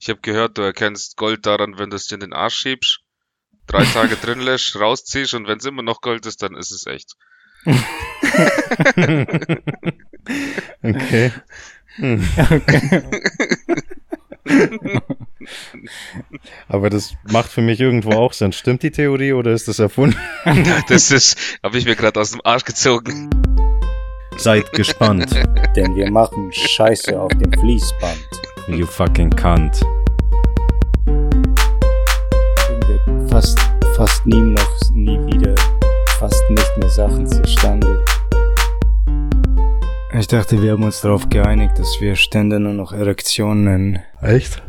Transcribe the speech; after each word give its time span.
Ich 0.00 0.08
habe 0.08 0.20
gehört, 0.20 0.58
du 0.58 0.62
erkennst 0.62 1.16
Gold 1.16 1.46
daran, 1.46 1.78
wenn 1.78 1.90
du 1.90 1.96
es 1.96 2.06
dir 2.06 2.14
in 2.14 2.20
den 2.20 2.32
Arsch 2.32 2.56
schiebst, 2.56 3.00
drei 3.66 3.84
Tage 3.84 4.16
drin 4.22 4.40
lässt, 4.40 4.78
rausziehst 4.78 5.34
und 5.34 5.46
wenn 5.46 5.58
es 5.58 5.64
immer 5.64 5.82
noch 5.82 6.00
Gold 6.00 6.26
ist, 6.26 6.42
dann 6.42 6.56
ist 6.56 6.70
es 6.70 6.86
echt. 6.86 7.14
okay. 10.82 11.32
Okay. 12.00 13.02
Aber 16.68 16.90
das 16.90 17.14
macht 17.30 17.50
für 17.50 17.60
mich 17.60 17.80
irgendwo 17.80 18.12
auch 18.12 18.32
Sinn. 18.32 18.52
Stimmt 18.52 18.82
die 18.82 18.90
Theorie 18.90 19.32
oder 19.32 19.52
ist 19.52 19.68
das 19.68 19.78
erfunden? 19.78 20.16
das 20.88 21.10
ist, 21.10 21.58
habe 21.62 21.78
ich 21.78 21.84
mir 21.84 21.96
gerade 21.96 22.20
aus 22.20 22.30
dem 22.30 22.40
Arsch 22.44 22.64
gezogen. 22.64 23.30
Seid 24.36 24.72
gespannt. 24.72 25.34
Denn 25.74 25.96
wir 25.96 26.10
machen 26.10 26.52
Scheiße 26.52 27.20
auf 27.20 27.32
dem 27.32 27.52
Fließband. 27.52 28.47
You 28.68 28.84
fucking 28.84 29.30
cunt. 29.30 29.80
Fast, 33.28 33.58
fast 33.96 34.26
nie 34.26 34.40
noch, 34.40 34.80
nie 34.92 35.18
wieder, 35.26 35.54
fast 36.18 36.42
nicht 36.50 36.76
mehr 36.76 36.90
Sachen 36.90 37.26
zustande. 37.26 38.04
Ich 40.12 40.26
dachte, 40.26 40.62
wir 40.62 40.72
haben 40.72 40.82
uns 40.82 41.00
darauf 41.00 41.30
geeinigt, 41.30 41.78
dass 41.78 41.98
wir 42.00 42.14
Stände 42.14 42.60
nur 42.60 42.74
noch 42.74 42.92
Erektionen 42.92 43.64
nennen. 43.64 43.98
Echt? 44.20 44.62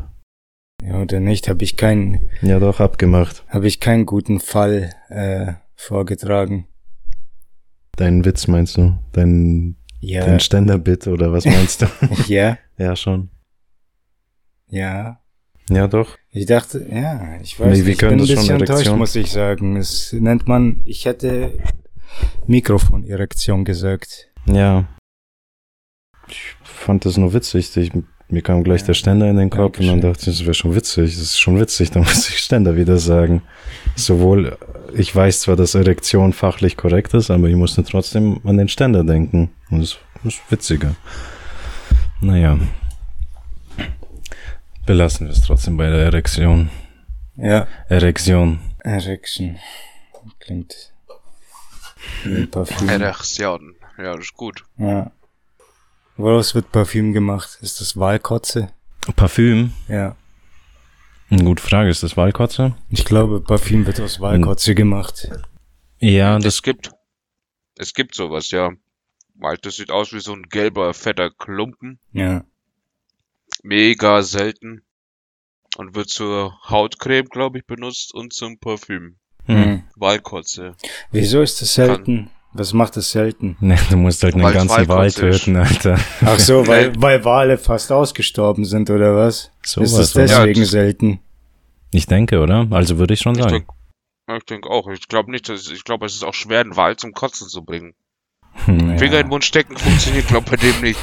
Ja, 0.82 1.02
oder 1.02 1.20
nicht? 1.20 1.50
Habe 1.50 1.64
ich 1.66 1.76
keinen. 1.76 2.30
Ja, 2.42 2.60
doch, 2.60 2.80
abgemacht. 2.80 3.44
Habe 3.50 3.68
ich 3.68 3.82
keinen 3.82 4.06
guten 4.06 4.40
Fall 4.40 4.92
äh, 5.10 5.54
vorgetragen. 5.76 6.68
Deinen 7.98 8.24
Witz 8.24 8.48
meinst 8.48 8.78
du? 8.78 8.98
Dein, 9.12 9.76
ja. 10.00 10.26
dein 10.26 10.40
Ständerbit 10.40 11.06
oder 11.08 11.34
was 11.34 11.44
meinst 11.44 11.82
du? 11.82 11.88
ja. 12.28 12.58
Ja, 12.78 12.96
schon. 12.96 13.30
Ja. 14.70 15.20
Ja, 15.70 15.88
doch. 15.88 16.18
Ich 16.32 16.48
dachte, 16.48 16.86
ja, 16.90 17.40
ich 17.42 17.60
weiß 17.60 17.68
nee, 17.68 17.84
nicht, 17.84 17.88
ich 17.88 17.98
bin 17.98 18.10
ein 18.10 18.18
bisschen 18.18 18.50
enttäuscht, 18.50 18.92
muss 18.92 19.16
ich 19.16 19.32
sagen. 19.32 19.76
Es 19.78 20.14
nennt 20.14 20.48
man, 20.48 20.82
ich 20.86 21.06
hätte 21.06 21.54
Mikrofonerektion 22.48 23.66
gesagt. 23.66 24.30
Ja. 24.48 24.88
Ich 26.28 26.56
fand 26.64 27.06
das 27.06 27.18
nur 27.18 27.34
witzig. 27.34 27.76
Ich, 27.78 27.92
mir 28.30 28.42
kam 28.42 28.64
gleich 28.64 28.82
ja. 28.82 28.88
der 28.88 28.94
Ständer 28.96 29.30
in 29.30 29.38
den 29.38 29.50
Kopf 29.52 29.74
Dankeschön. 29.74 29.94
und 29.94 30.02
dann 30.02 30.14
dachte 30.14 30.30
ich, 30.30 30.38
das 30.38 30.46
wäre 30.46 30.54
schon 30.56 30.76
witzig. 30.76 31.14
Das 31.14 31.22
ist 31.22 31.40
schon 31.40 31.60
witzig, 31.60 31.92
dann 31.92 32.04
muss 32.04 32.30
ich 32.30 32.40
Ständer 32.40 32.76
wieder 32.76 32.98
sagen. 32.98 33.44
Sowohl, 33.96 34.58
ich 34.96 35.16
weiß 35.16 35.42
zwar, 35.42 35.56
dass 35.56 35.76
Erektion 35.76 36.34
fachlich 36.34 36.78
korrekt 36.78 37.14
ist, 37.14 37.30
aber 37.30 37.48
ich 37.48 37.56
musste 37.56 37.84
trotzdem 37.84 38.40
an 38.44 38.58
den 38.58 38.70
Ständer 38.70 39.04
denken. 39.04 39.52
Und 39.70 39.82
das 39.82 39.98
ist 40.24 40.42
witziger. 40.50 40.96
Naja. 42.22 42.58
Belassen 44.90 45.28
wir 45.28 45.34
es 45.34 45.42
trotzdem 45.42 45.78
bei 45.78 45.88
der 45.88 46.00
Erektion. 46.00 46.72
Ja. 47.36 47.68
Erektion. 47.90 48.60
Erektion. 48.80 49.60
Klingt 50.40 50.92
Parfüm. 52.50 52.90
Erektion. 52.90 53.76
Ja, 54.00 54.16
das 54.16 54.22
ist 54.22 54.34
gut. 54.34 54.66
Ja. 54.80 55.12
Woraus 56.18 56.56
wird 56.56 56.72
Parfüm 56.72 57.14
gemacht? 57.14 57.60
Ist 57.62 57.80
das 57.80 57.98
Walkotze? 57.98 58.74
Parfüm? 59.16 59.74
Ja. 59.88 60.16
Eine 61.30 61.44
gute 61.44 61.62
Frage, 61.62 61.92
ist 61.92 62.02
das 62.02 62.18
Walkotze? 62.18 62.74
Ich 62.90 63.06
glaube, 63.06 63.42
Parfüm 63.42 63.86
wird 63.86 64.00
aus 64.00 64.20
Walkotze 64.20 64.74
gemacht. 64.74 65.30
Ja, 66.00 66.40
das 66.40 66.56
es 66.56 66.64
gibt. 66.64 66.90
Es 67.78 67.94
gibt 67.94 68.16
sowas, 68.16 68.50
ja. 68.50 68.72
Weil 69.36 69.58
das 69.58 69.76
sieht 69.76 69.92
aus 69.92 70.14
wie 70.14 70.20
so 70.20 70.34
ein 70.34 70.50
gelber, 70.50 70.96
fetter 70.96 71.30
Klumpen. 71.30 72.00
Ja. 72.12 72.44
Mega 73.64 74.22
selten. 74.22 74.84
Und 75.78 75.96
wird 75.96 76.10
zur 76.10 76.60
Hautcreme, 76.68 77.30
glaube 77.30 77.60
ich, 77.60 77.66
benutzt 77.66 78.14
und 78.14 78.34
zum 78.34 78.60
Parfüm. 78.60 79.18
Hm. 79.46 79.84
Walkotze. 79.96 80.76
Wieso 81.12 81.42
ist 81.42 81.62
das 81.62 81.74
selten? 81.74 82.26
Kann 82.26 82.32
was 82.52 82.74
macht 82.74 82.98
es 82.98 83.12
selten? 83.12 83.58
Ne, 83.60 83.78
du 83.90 83.98
musst 83.98 84.24
halt 84.24 84.34
einen 84.34 84.52
ganzen 84.52 84.88
Wal 84.88 85.12
töten, 85.12 85.56
Alter. 85.56 86.00
Ach 86.26 86.40
so, 86.40 86.66
weil, 86.68 87.00
weil 87.00 87.24
Wale 87.24 87.58
fast 87.58 87.92
ausgestorben 87.92 88.66
sind, 88.66 88.90
oder 88.90 89.16
was? 89.16 89.52
So 89.64 89.82
ist 89.82 89.94
es 89.94 90.14
deswegen 90.14 90.62
ja, 90.62 90.66
selten? 90.66 91.20
Ich 91.92 92.08
denke, 92.08 92.40
oder? 92.40 92.68
Also 92.72 92.98
würde 92.98 93.14
ich 93.14 93.20
schon 93.20 93.36
sagen. 93.36 93.68
Ich 94.36 94.46
denke 94.46 94.70
auch. 94.70 94.88
Ich 94.90 95.08
glaube 95.08 95.32
nicht, 95.32 95.50
dass, 95.50 95.70
ich 95.70 95.84
glaube, 95.84 96.06
es 96.06 96.16
ist 96.16 96.24
auch 96.24 96.34
schwer, 96.34 96.62
einen 96.62 96.76
Wal 96.76 96.98
zum 96.98 97.14
Kotzen 97.14 97.48
zu 97.48 97.64
bringen. 97.64 97.94
Hm, 98.66 98.98
Finger 98.98 99.14
ja. 99.14 99.20
in 99.20 99.26
den 99.26 99.28
Mund 99.30 99.46
stecken 99.46 99.78
funktioniert, 99.78 100.28
glaube 100.28 100.50
bei 100.52 100.58
dem 100.58 100.82
nicht. 100.82 101.00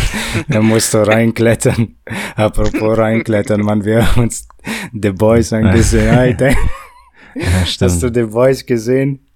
da 0.48 0.60
musst 0.60 0.94
du 0.94 1.06
reinklettern. 1.06 1.96
Apropos 2.34 2.98
reinklettern, 2.98 3.60
man, 3.60 3.84
wir 3.84 4.06
haben 4.06 4.22
uns 4.22 4.48
The 4.92 5.10
Boys 5.10 5.52
angesehen. 5.52 6.14
Alter. 6.14 6.54
Ja, 7.38 7.48
Hast 7.60 8.02
du 8.02 8.10
The 8.14 8.22
Boys 8.22 8.64
gesehen? 8.64 9.26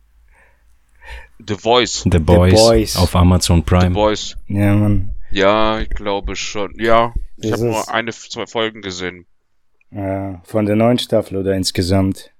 The 1.46 1.54
Voice. 1.54 2.04
The 2.10 2.18
Boys, 2.18 2.50
The 2.52 2.56
Boys. 2.56 2.96
auf 2.96 3.14
Amazon 3.14 3.62
Prime. 3.62 3.88
The 3.88 3.94
Boys. 3.94 4.36
Ja, 4.48 4.74
Mann. 4.74 5.12
Ja, 5.30 5.80
ich 5.80 5.90
glaube 5.90 6.34
schon. 6.34 6.72
Ja, 6.78 7.12
ich 7.36 7.52
habe 7.52 7.64
nur 7.64 7.92
eine, 7.92 8.12
zwei 8.12 8.46
Folgen 8.46 8.80
gesehen. 8.80 9.26
Ja, 9.90 10.40
von 10.44 10.66
der 10.66 10.76
neuen 10.76 10.98
Staffel 10.98 11.36
oder 11.36 11.54
insgesamt? 11.54 12.32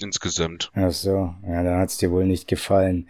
Insgesamt. 0.00 0.70
Ach 0.74 0.92
so, 0.92 1.34
ja, 1.46 1.62
da 1.62 1.78
hat's 1.78 1.98
dir 1.98 2.10
wohl 2.10 2.26
nicht 2.26 2.48
gefallen. 2.48 3.08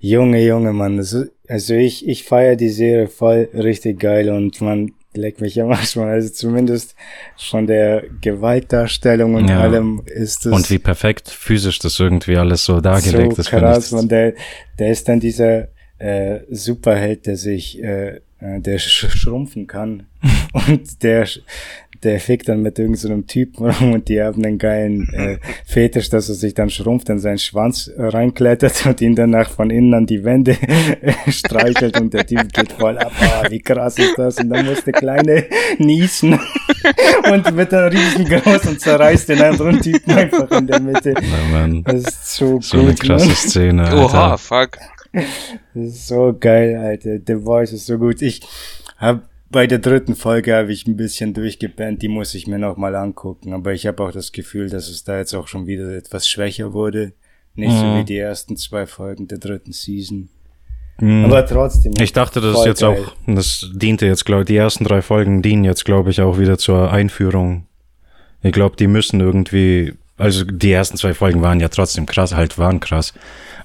Junge, 0.00 0.44
Junge, 0.44 0.72
Mann, 0.72 0.98
ist, 0.98 1.16
also 1.48 1.74
ich, 1.74 2.08
ich 2.08 2.24
feiere 2.24 2.56
die 2.56 2.70
Serie 2.70 3.08
voll 3.08 3.48
richtig 3.54 4.00
geil 4.00 4.30
und 4.30 4.60
man, 4.60 4.92
leck 5.16 5.40
mich 5.40 5.60
am 5.60 5.70
Arsch, 5.70 5.96
man. 5.96 6.08
Also 6.08 6.28
zumindest 6.30 6.94
von 7.36 7.66
der 7.66 8.04
Gewaltdarstellung 8.20 9.34
und 9.34 9.48
ja. 9.48 9.60
allem 9.60 10.02
ist 10.06 10.46
es. 10.46 10.52
Und 10.52 10.70
wie 10.70 10.78
perfekt 10.78 11.28
physisch 11.28 11.78
das 11.78 11.98
irgendwie 11.98 12.36
alles 12.36 12.64
so 12.64 12.80
dargelegt 12.80 13.36
so 13.36 13.42
ist. 13.42 13.50
Krass, 13.50 13.92
und 13.92 14.10
der, 14.10 14.34
der 14.78 14.90
ist 14.90 15.08
dann 15.08 15.20
dieser 15.20 15.68
äh, 15.98 16.40
Superheld, 16.50 17.26
der 17.26 17.36
sich, 17.36 17.82
äh, 17.82 18.20
äh 18.40 18.60
der 18.60 18.78
sch 18.78 19.08
schrumpfen 19.10 19.66
kann. 19.66 20.06
und 20.52 21.02
der 21.02 21.28
der 22.04 22.20
fickt 22.20 22.48
dann 22.48 22.62
mit 22.62 22.78
irgendeinem 22.78 23.20
so 23.20 23.26
Typen 23.26 23.70
rum 23.70 23.92
und 23.94 24.08
die 24.08 24.22
haben 24.22 24.44
einen 24.44 24.58
geilen 24.58 25.08
äh, 25.12 25.38
Fetisch, 25.66 26.10
dass 26.10 26.28
er 26.28 26.34
sich 26.34 26.54
dann 26.54 26.70
schrumpft 26.70 27.08
in 27.08 27.18
seinen 27.18 27.38
Schwanz 27.38 27.90
reinklettert 27.96 28.86
und 28.86 29.00
ihn 29.00 29.14
danach 29.14 29.50
von 29.50 29.70
innen 29.70 29.94
an 29.94 30.06
die 30.06 30.24
Wände 30.24 30.56
streichelt 31.28 31.98
und 32.00 32.12
der 32.14 32.26
Typ 32.26 32.52
geht 32.52 32.72
voll 32.72 32.98
ab. 32.98 33.12
Ah, 33.20 33.44
wie 33.48 33.60
krass 33.60 33.98
ist 33.98 34.18
das? 34.18 34.38
Und 34.38 34.50
dann 34.50 34.66
muss 34.66 34.84
der 34.84 34.92
Kleine 34.92 35.46
niesen 35.78 36.38
und 37.32 37.56
wird 37.56 37.72
dann 37.72 37.92
riesengroß 37.92 38.66
und 38.66 38.80
zerreißt 38.80 39.28
den 39.30 39.42
anderen 39.42 39.80
Typen 39.80 40.12
einfach 40.12 40.50
in 40.50 40.66
der 40.66 40.80
Mitte. 40.80 41.14
Ja, 41.14 41.68
das 41.84 42.02
ist 42.02 42.36
so, 42.36 42.60
so 42.60 42.78
gut, 42.78 42.86
eine 42.86 42.94
krasse 42.94 43.26
Mann. 43.26 43.36
Szene. 43.36 43.82
Alter. 43.84 44.04
Oha, 44.04 44.36
fuck. 44.36 44.78
Das 45.12 45.24
ist 45.74 46.08
so 46.08 46.36
geil, 46.38 46.76
Alter. 46.76 47.18
The 47.24 47.36
Voice 47.36 47.72
ist 47.72 47.86
so 47.86 47.98
gut. 47.98 48.20
Ich 48.20 48.40
hab 48.98 49.22
bei 49.54 49.68
der 49.68 49.78
dritten 49.78 50.16
Folge 50.16 50.52
habe 50.52 50.72
ich 50.72 50.84
ein 50.88 50.96
bisschen 50.96 51.32
durchgepennt, 51.32 52.02
die 52.02 52.08
muss 52.08 52.34
ich 52.34 52.48
mir 52.48 52.58
nochmal 52.58 52.96
angucken. 52.96 53.52
Aber 53.52 53.72
ich 53.72 53.86
habe 53.86 54.02
auch 54.02 54.10
das 54.10 54.32
Gefühl, 54.32 54.68
dass 54.68 54.88
es 54.88 55.04
da 55.04 55.16
jetzt 55.16 55.32
auch 55.32 55.46
schon 55.46 55.68
wieder 55.68 55.96
etwas 55.96 56.28
schwächer 56.28 56.72
wurde. 56.72 57.12
Nicht 57.54 57.72
mhm. 57.72 57.78
so 57.78 57.96
wie 57.96 58.04
die 58.04 58.18
ersten 58.18 58.56
zwei 58.56 58.84
Folgen 58.84 59.28
der 59.28 59.38
dritten 59.38 59.70
Season. 59.70 60.28
Mhm. 60.98 61.26
Aber 61.26 61.46
trotzdem. 61.46 61.92
Ich 62.00 62.12
dachte, 62.12 62.40
das 62.40 62.58
ist 62.58 62.66
jetzt 62.66 62.80
geil. 62.80 62.98
auch, 62.98 63.12
das 63.32 63.70
diente 63.72 64.06
jetzt, 64.06 64.24
glaube 64.24 64.42
ich, 64.42 64.46
die 64.48 64.56
ersten 64.56 64.82
drei 64.82 65.02
Folgen 65.02 65.40
dienen 65.40 65.62
jetzt, 65.62 65.84
glaube 65.84 66.10
ich, 66.10 66.20
auch 66.20 66.36
wieder 66.36 66.58
zur 66.58 66.92
Einführung. 66.92 67.68
Ich 68.42 68.52
glaube, 68.52 68.74
die 68.74 68.88
müssen 68.88 69.20
irgendwie, 69.20 69.94
also 70.16 70.44
die 70.44 70.72
ersten 70.72 70.96
zwei 70.96 71.14
Folgen 71.14 71.42
waren 71.42 71.60
ja 71.60 71.68
trotzdem 71.68 72.06
krass, 72.06 72.34
halt 72.34 72.58
waren 72.58 72.80
krass. 72.80 73.14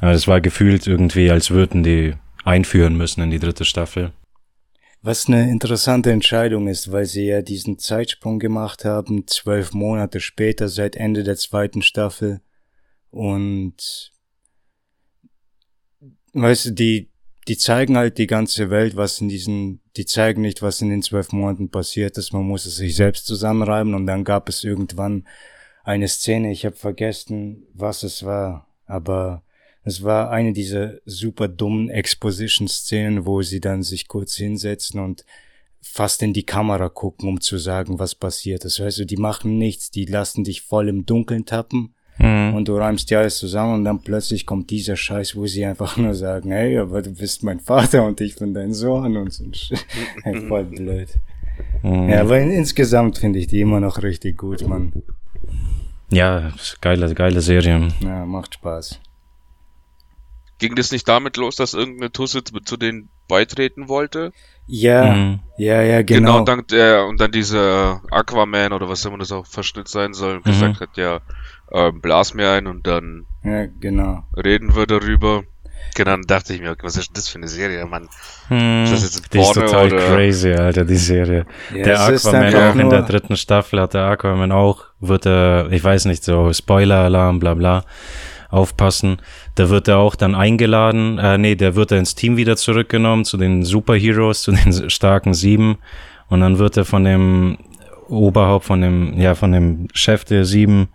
Aber 0.01 0.11
es 0.11 0.28
war 0.28 0.39
gefühlt 0.39 0.85
irgendwie, 0.85 1.31
als 1.31 1.49
würden 1.49 1.81
die 1.81 2.13
einführen 2.45 2.95
müssen 2.95 3.23
in 3.23 3.31
die 3.31 3.39
dritte 3.39 3.66
Staffel. 3.66 4.11
Was 5.01 5.27
eine 5.27 5.49
interessante 5.49 6.11
Entscheidung 6.11 6.67
ist, 6.67 6.91
weil 6.91 7.05
sie 7.05 7.25
ja 7.25 7.41
diesen 7.41 7.79
Zeitsprung 7.79 8.37
gemacht 8.37 8.83
haben, 8.83 9.27
zwölf 9.27 9.73
Monate 9.73 10.19
später, 10.19 10.67
seit 10.67 10.97
Ende 10.97 11.23
der 11.23 11.37
zweiten 11.37 11.81
Staffel. 11.81 12.41
Und 13.09 14.11
weißt 16.34 16.66
du, 16.66 16.72
die, 16.72 17.11
die 17.47 17.57
zeigen 17.57 17.96
halt 17.96 18.17
die 18.17 18.28
ganze 18.28 18.69
Welt, 18.69 18.97
was 18.97 19.22
in 19.22 19.29
diesen, 19.29 19.81
die 19.96 20.05
zeigen 20.05 20.41
nicht, 20.41 20.61
was 20.61 20.81
in 20.81 20.90
den 20.90 21.02
zwölf 21.02 21.31
Monaten 21.31 21.72
passiert 21.72 22.17
ist. 22.17 22.34
Man 22.34 22.43
muss 22.43 22.66
es 22.66 22.75
sich 22.75 22.95
selbst 22.95 23.25
zusammenreiben 23.25 23.93
und 23.93 24.05
dann 24.05 24.25
gab 24.25 24.49
es 24.49 24.66
irgendwann 24.66 25.25
eine 25.84 26.09
Szene, 26.09 26.52
ich 26.52 26.66
habe 26.66 26.75
vergessen, 26.75 27.66
was 27.73 28.03
es 28.03 28.23
war, 28.23 28.67
aber 28.85 29.43
es 29.84 30.03
war 30.03 30.29
eine 30.31 30.53
dieser 30.53 30.96
super 31.05 31.47
dummen 31.47 31.90
Exposition-Szenen, 31.90 33.26
wo 33.26 33.41
sie 33.41 33.59
dann 33.59 33.84
sich 33.84 34.08
kurz 34.08 34.35
hinsetzen 34.35 34.99
und 34.99 35.26
fast 35.81 36.22
in 36.22 36.34
die 36.34 36.43
Kamera 36.43 36.90
gucken, 36.90 37.29
um 37.29 37.41
zu 37.41 37.58
sagen, 37.58 37.99
was 37.99 38.16
passiert 38.16 38.66
ist. 38.66 38.79
Weißt 38.79 38.99
du, 38.99 39.05
die 39.05 39.17
machen 39.17 39.58
nichts, 39.58 39.91
die 39.91 40.05
lassen 40.05 40.43
dich 40.43 40.61
voll 40.61 40.90
im 40.90 41.05
Dunkeln 41.05 41.46
tappen 41.46 41.93
mhm. 42.17 42.53
und 42.53 42.67
du 42.67 42.78
räumst 42.78 43.09
dir 43.09 43.20
alles 43.20 43.37
zusammen 43.37 43.76
und 43.76 43.85
dann 43.85 44.02
plötzlich 44.02 44.46
kommt 44.46 44.70
dieser 44.70 44.97
Scheiß, 44.97 45.35
wo 45.35 45.47
sie 45.47 45.66
einfach 45.66 45.96
nur 45.97 46.14
sagen, 46.14 46.52
hey, 46.52 46.78
aber 46.78 47.02
du 47.02 47.11
bist 47.11 47.43
mein 47.43 47.59
Vater 47.59 48.05
und 48.05 48.20
ich 48.22 48.35
bin 48.35 48.53
dein 48.53 48.73
Sohn 48.73 49.16
und 49.16 49.31
so. 49.31 49.46
voll 50.47 50.66
blöd. 50.66 51.09
Mhm. 51.84 52.09
Ja, 52.09 52.22
aber 52.22 52.40
in, 52.40 52.52
insgesamt 52.52 53.17
finde 53.17 53.40
ich 53.40 53.47
die 53.47 53.61
immer 53.61 53.79
noch 53.79 54.03
richtig 54.03 54.37
gut, 54.37 54.67
Mann. 54.67 54.91
Ja, 56.11 56.52
geile, 56.81 57.14
geile 57.14 57.41
Serie. 57.41 57.87
Ja, 58.02 58.26
macht 58.26 58.55
Spaß. 58.55 58.99
Ging 60.59 60.76
das 60.76 60.91
nicht 60.91 61.08
damit 61.08 61.38
los, 61.38 61.56
dass 61.56 61.73
irgendeine 61.73 62.11
Tusse 62.11 62.44
zu 62.44 62.78
denen 62.78 63.09
beitreten 63.28 63.88
wollte? 63.88 64.34
Ja, 64.67 65.16
mhm. 65.16 65.40
ja, 65.58 65.82
ja, 65.82 66.03
genau. 66.03 66.34
Genau, 66.34 66.46
dank 66.46 66.67
der, 66.67 67.06
und 67.08 67.20
dann 67.20 67.32
dieser 67.32 68.02
Aquaman 68.11 68.72
oder 68.72 68.88
was 68.88 69.03
immer 69.03 69.17
das 69.17 69.32
auch 69.32 69.47
Verschnitt 69.47 69.88
sein 69.88 70.14
soll, 70.14 70.40
mhm. 70.40 70.44
gesagt 70.44 70.82
hat, 70.82 70.97
ja, 70.97 71.22
äh, 71.72 71.91
blas 71.91 72.34
mir 72.34 72.52
ein 72.52 72.67
und 72.67 72.85
dann 72.85 73.26
ja, 73.44 73.66
genau. 73.79 74.23
reden 74.35 74.76
wir 74.76 74.85
darüber. 74.85 75.44
Genau, 75.96 76.11
dann 76.11 76.22
dachte 76.23 76.53
ich 76.53 76.62
mir, 76.62 76.76
was 76.82 76.97
ist 76.97 77.17
das 77.17 77.29
für 77.29 77.40
eine 77.40 77.47
Serie, 77.47 77.84
Mann? 77.85 78.09
Hm, 78.50 78.84
ist 78.84 78.94
das 78.94 79.03
jetzt 79.03 79.34
die 79.34 79.40
ist 79.40 79.53
total 79.53 79.88
oder? 79.88 79.97
crazy, 79.97 80.52
Alter, 80.52 80.85
die 80.85 80.97
Serie. 80.97 81.46
Ja, 81.73 81.84
der 81.84 82.02
Aquaman 82.02 82.55
auch 82.55 82.76
in 82.76 82.90
der 82.90 83.02
dritten 83.02 83.38
Staffel 83.38 83.82
hat 83.82 83.94
der 83.94 84.03
Aquaman 84.03 84.52
auch, 84.52 84.85
wird 85.00 85.26
er, 85.26 85.72
ich 85.72 85.84
weiß 85.84 86.05
nicht, 86.05 86.23
so 86.23 86.53
Spoiler-Alarm, 86.53 87.40
bla 87.40 87.55
bla, 87.55 87.85
aufpassen. 88.50 89.22
Da 89.59 89.70
wird 89.70 89.90
er 89.90 89.97
auch 89.97 90.16
dann 90.16 90.35
eingeladen, 90.35 91.17
äh, 91.17 91.38
nee, 91.38 91.56
der 91.56 91.76
wird 91.76 91.91
er 91.91 91.97
ins 91.97 92.16
Team 92.16 92.38
wieder 92.38 92.56
zurückgenommen, 92.56 93.26
zu 93.26 93.35
den 93.35 93.64
Superheroes, 93.64 94.41
zu 94.44 94.53
den 94.53 94.90
starken 94.90 95.34
Sieben. 95.34 95.79
Und 96.29 96.40
dann 96.40 96.59
wird 96.59 96.78
er 96.78 96.85
von 96.85 97.03
dem 97.03 97.58
Oberhaupt, 98.08 98.64
von 98.64 98.79
dem, 98.79 99.20
ja, 99.20 99.35
von 99.35 99.52
dem 99.52 99.90
Chef 99.94 100.23
der 100.23 100.46
Sieben, 100.46 100.88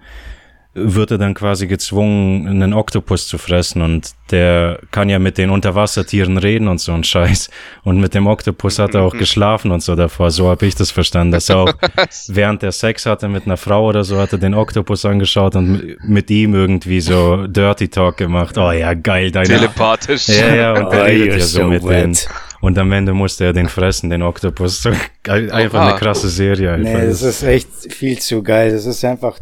wird 0.74 1.12
er 1.12 1.18
dann 1.18 1.34
quasi 1.34 1.68
gezwungen, 1.68 2.48
einen 2.48 2.74
Oktopus 2.74 3.28
zu 3.28 3.38
fressen 3.38 3.80
und 3.80 4.10
der 4.30 4.80
kann 4.90 5.08
ja 5.08 5.20
mit 5.20 5.38
den 5.38 5.50
Unterwassertieren 5.50 6.36
reden 6.36 6.66
und 6.66 6.80
so 6.80 6.92
ein 6.92 7.04
Scheiß. 7.04 7.48
Und 7.84 8.00
mit 8.00 8.14
dem 8.14 8.26
Oktopus 8.26 8.80
hat 8.80 8.94
er 8.94 9.02
auch 9.02 9.12
geschlafen 9.18 9.70
und 9.70 9.82
so 9.82 9.94
davor. 9.94 10.32
So 10.32 10.48
habe 10.48 10.66
ich 10.66 10.74
das 10.74 10.90
verstanden, 10.90 11.32
dass 11.32 11.48
er 11.48 11.58
auch 11.58 11.72
während 12.28 12.62
der 12.62 12.72
Sex 12.72 13.06
hatte 13.06 13.28
mit 13.28 13.46
einer 13.46 13.56
Frau 13.56 13.86
oder 13.86 14.02
so, 14.02 14.18
hat 14.18 14.32
er 14.32 14.38
den 14.38 14.54
Oktopus 14.54 15.04
angeschaut 15.04 15.54
und 15.54 15.96
mit 16.02 16.28
ihm 16.30 16.54
irgendwie 16.54 17.00
so 17.00 17.46
Dirty 17.46 17.88
Talk 17.88 18.16
gemacht. 18.16 18.58
Oh 18.58 18.72
ja, 18.72 18.94
geil, 18.94 19.30
deine. 19.30 19.46
Telepathisch. 19.46 20.28
Ja, 20.28 20.54
ja, 20.54 20.72
und 20.72 20.92
der 20.92 21.02
oh, 21.02 21.04
redet 21.04 21.38
ja 21.38 21.40
so, 21.40 21.60
so 21.60 21.66
mit 21.68 21.84
denen. 21.84 22.16
Und 22.64 22.78
am 22.78 22.90
Ende 22.92 23.12
musste 23.12 23.44
er 23.44 23.52
den 23.52 23.68
fressen, 23.68 24.08
den 24.08 24.22
Oktopus. 24.22 24.82
So, 24.82 24.90
einfach 25.28 25.86
eine 25.86 25.98
krasse 25.98 26.30
Serie. 26.30 26.72
Einfach. 26.72 26.94
Nee, 26.94 27.06
das 27.08 27.20
ist 27.20 27.42
echt 27.42 27.68
viel 27.90 28.18
zu 28.18 28.42
geil. 28.42 28.72
Das 28.72 28.86
ist 28.86 29.04
einfach 29.04 29.38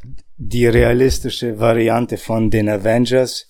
die 0.49 0.67
realistische 0.67 1.59
Variante 1.59 2.17
von 2.17 2.51
den 2.51 2.69
Avengers. 2.69 3.47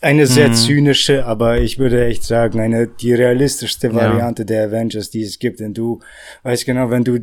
Eine 0.00 0.26
sehr 0.26 0.48
mhm. 0.48 0.54
zynische, 0.54 1.26
aber 1.26 1.60
ich 1.60 1.78
würde 1.78 2.06
echt 2.06 2.24
sagen, 2.24 2.58
eine, 2.58 2.86
die 2.86 3.12
realistischste 3.12 3.92
Variante 3.94 4.42
ja. 4.42 4.46
der 4.46 4.64
Avengers, 4.68 5.10
die 5.10 5.22
es 5.22 5.38
gibt. 5.38 5.60
Denn 5.60 5.74
du 5.74 6.00
weißt 6.42 6.64
genau, 6.64 6.90
wenn 6.90 7.04
du 7.04 7.18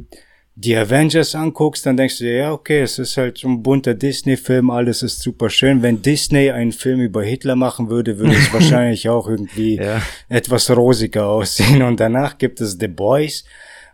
die 0.53 0.75
Avengers 0.75 1.33
anguckst, 1.33 1.85
dann 1.85 1.97
denkst 1.97 2.19
du 2.19 2.25
dir, 2.25 2.35
ja, 2.35 2.51
okay, 2.51 2.81
es 2.81 2.99
ist 2.99 3.17
halt 3.17 3.39
so 3.39 3.47
ein 3.47 3.63
bunter 3.63 3.95
Disney-Film, 3.95 4.69
alles 4.69 5.01
ist 5.01 5.21
super 5.21 5.49
schön. 5.49 5.81
Wenn 5.81 6.01
Disney 6.03 6.51
einen 6.51 6.71
Film 6.71 6.99
über 6.99 7.23
Hitler 7.23 7.55
machen 7.55 7.89
würde, 7.89 8.19
würde 8.19 8.35
es 8.35 8.53
wahrscheinlich 8.53 9.09
auch 9.09 9.27
irgendwie 9.27 9.77
ja. 9.77 10.01
etwas 10.29 10.69
rosiger 10.69 11.27
aussehen. 11.27 11.81
Und 11.81 11.99
danach 11.99 12.37
gibt 12.37 12.61
es 12.61 12.77
The 12.79 12.87
Boys, 12.87 13.43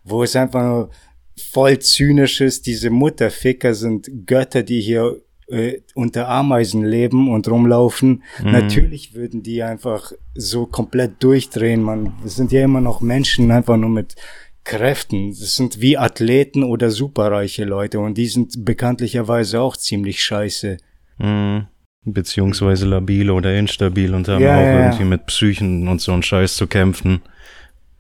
wo 0.04 0.24
es 0.24 0.36
einfach 0.36 0.62
nur 0.62 0.90
voll 1.36 1.80
zynisches, 1.80 2.62
diese 2.62 2.90
Mutterficker 2.90 3.74
sind 3.74 4.10
Götter, 4.26 4.64
die 4.64 4.82
hier 4.82 5.22
äh, 5.48 5.82
unter 5.94 6.30
Ameisen 6.30 6.86
leben 6.86 7.30
und 7.30 7.48
rumlaufen. 7.48 8.24
Mhm. 8.42 8.52
Natürlich 8.52 9.14
würden 9.14 9.44
die 9.44 9.64
einfach 9.64 10.12
so 10.36 10.66
komplett 10.66 11.24
durchdrehen, 11.24 11.82
man. 11.82 12.14
Es 12.26 12.36
sind 12.36 12.52
ja 12.52 12.64
immer 12.64 12.82
noch 12.82 13.02
Menschen, 13.02 13.52
einfach 13.52 13.78
nur 13.78 13.90
mit 13.90 14.16
Kräften. 14.64 15.30
Das 15.30 15.56
sind 15.56 15.82
wie 15.82 15.98
Athleten 15.98 16.64
oder 16.64 16.90
superreiche 16.90 17.66
Leute 17.66 18.00
und 18.00 18.18
die 18.18 18.28
sind 18.28 18.64
bekanntlicherweise 18.64 19.60
auch 19.60 19.76
ziemlich 19.76 20.24
scheiße. 20.24 20.78
Mhm. 21.18 21.68
Beziehungsweise 22.06 22.86
labil 22.86 23.30
oder 23.30 23.58
instabil 23.58 24.14
und 24.14 24.28
haben 24.28 24.42
ja, 24.42 24.58
auch 24.58 24.62
ja, 24.62 24.86
irgendwie 24.86 25.06
mit 25.06 25.26
Psychen 25.26 25.88
und 25.88 26.02
so 26.02 26.12
einen 26.12 26.24
Scheiß 26.24 26.56
zu 26.56 26.68
kämpfen 26.68 27.22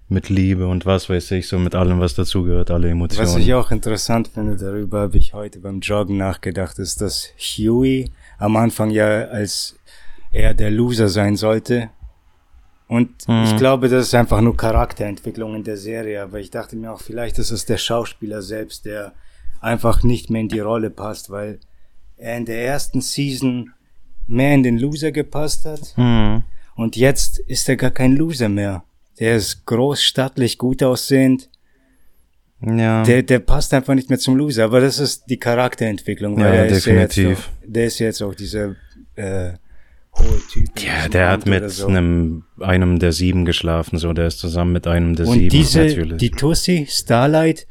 mit 0.10 0.30
Liebe 0.30 0.68
und 0.68 0.86
was 0.86 1.10
weiß 1.10 1.32
ich, 1.32 1.48
so 1.48 1.58
mit 1.58 1.76
allem, 1.76 2.00
was 2.00 2.14
dazugehört, 2.14 2.72
alle 2.72 2.90
Emotionen. 2.90 3.28
Was 3.28 3.36
ich 3.36 3.54
auch 3.54 3.72
interessant 3.72 4.28
finde, 4.28 4.58
darüber 4.58 5.02
habe 5.02 5.18
ich 5.18 5.34
heute 5.34 5.60
beim 5.60 5.80
Joggen 5.80 6.18
nachgedacht, 6.18 6.78
ist, 6.80 7.02
dass 7.02 7.30
Huey 7.38 8.12
am 8.38 8.56
Anfang 8.56 8.90
ja 8.90 9.26
als 9.26 9.76
er 10.32 10.54
der 10.54 10.72
Loser 10.72 11.08
sein 11.08 11.36
sollte. 11.36 11.90
Und 12.88 13.28
mhm. 13.28 13.44
ich 13.46 13.56
glaube, 13.58 13.88
das 13.88 14.08
ist 14.08 14.16
einfach 14.16 14.42
nur 14.42 14.58
Charakterentwicklung 14.58 15.56
in 15.56 15.64
der 15.64 15.78
Serie, 15.78 16.22
aber 16.22 16.40
ich 16.40 16.52
dachte 16.52 16.76
mir 16.76 16.92
auch, 16.92 17.02
vielleicht 17.02 17.40
ist 17.40 17.52
es 17.52 17.66
der 17.66 17.78
Schauspieler 17.78 18.42
selbst, 18.42 18.86
der 18.86 19.14
einfach 19.62 20.04
nicht 20.04 20.30
mehr 20.30 20.42
in 20.42 20.50
die 20.50 20.60
Rolle 20.60 20.90
passt, 20.90 21.30
weil 21.30 21.60
er 22.18 22.38
in 22.38 22.46
der 22.46 22.66
ersten 22.66 23.02
Season 23.02 23.72
mehr 24.28 24.54
in 24.54 24.64
den 24.64 24.78
Loser 24.78 25.12
gepasst 25.12 25.66
hat. 25.66 25.94
Mhm. 25.98 26.44
Und 26.76 26.96
jetzt 26.96 27.40
ist 27.40 27.70
er 27.70 27.78
gar 27.78 27.92
kein 27.92 28.16
Loser 28.16 28.50
mehr. 28.50 28.84
Der 29.20 29.36
ist 29.36 29.66
groß, 29.66 30.04
stattlich, 30.04 30.58
gut 30.58 30.82
aussehend. 30.84 31.50
Ja. 32.62 33.04
Der, 33.04 33.24
der 33.24 33.40
passt 33.40 33.74
einfach 33.74 33.94
nicht 33.94 34.10
mehr 34.10 34.20
zum 34.20 34.38
Loser, 34.38 34.66
aber 34.66 34.80
das 34.80 35.00
ist 35.00 35.26
die 35.30 35.38
Charakterentwicklung. 35.38 36.38
Weil 36.38 36.56
ja, 36.56 36.68
definitiv. 36.68 37.10
Ist 37.10 37.18
ja 37.18 37.34
auch, 37.34 37.66
der 37.66 37.86
ist 37.86 38.00
jetzt 38.00 38.22
auch 38.22 38.36
dieser 38.36 38.76
äh, 39.16 39.54
hohe 40.18 40.42
Typ. 40.52 40.70
Ja, 40.82 41.10
der 41.10 41.30
hat 41.30 41.46
mit 41.46 41.70
so. 41.70 41.88
einem, 41.88 42.46
einem 42.60 43.00
der 43.00 43.12
sieben 43.12 43.46
geschlafen, 43.46 43.98
so, 43.98 44.14
der 44.14 44.28
ist 44.28 44.40
zusammen 44.40 44.72
mit 44.72 44.88
einem 44.88 45.16
der 45.16 45.28
Und 45.28 45.34
sieben. 45.34 45.50
Diese, 45.50 45.86
natürlich. 45.86 46.18
die 46.18 46.32
Tussi, 46.32 46.88
Starlight, 46.90 47.68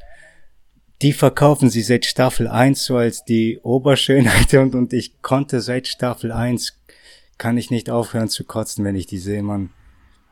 die 1.01 1.13
verkaufen 1.13 1.71
sie 1.71 1.83
seit 1.83 2.05
Staffel 2.05 2.47
1 2.47 2.85
so 2.85 2.97
als 2.97 3.25
die 3.25 3.59
Oberschönheit 3.63 4.55
und, 4.55 4.75
und 4.75 4.93
ich 4.93 5.23
konnte 5.23 5.61
seit 5.61 5.89
Staffel 5.89 6.33
1 6.33 6.79
kann 7.39 7.57
ich 7.57 7.71
nicht 7.71 7.91
aufhören 7.91 8.29
zu 8.29 8.45
kotzen, 8.45 8.85
wenn 8.85 8.95
ich 8.95 9.07
die 9.07 9.19
sehe, 9.19 9.43
man. 9.43 9.71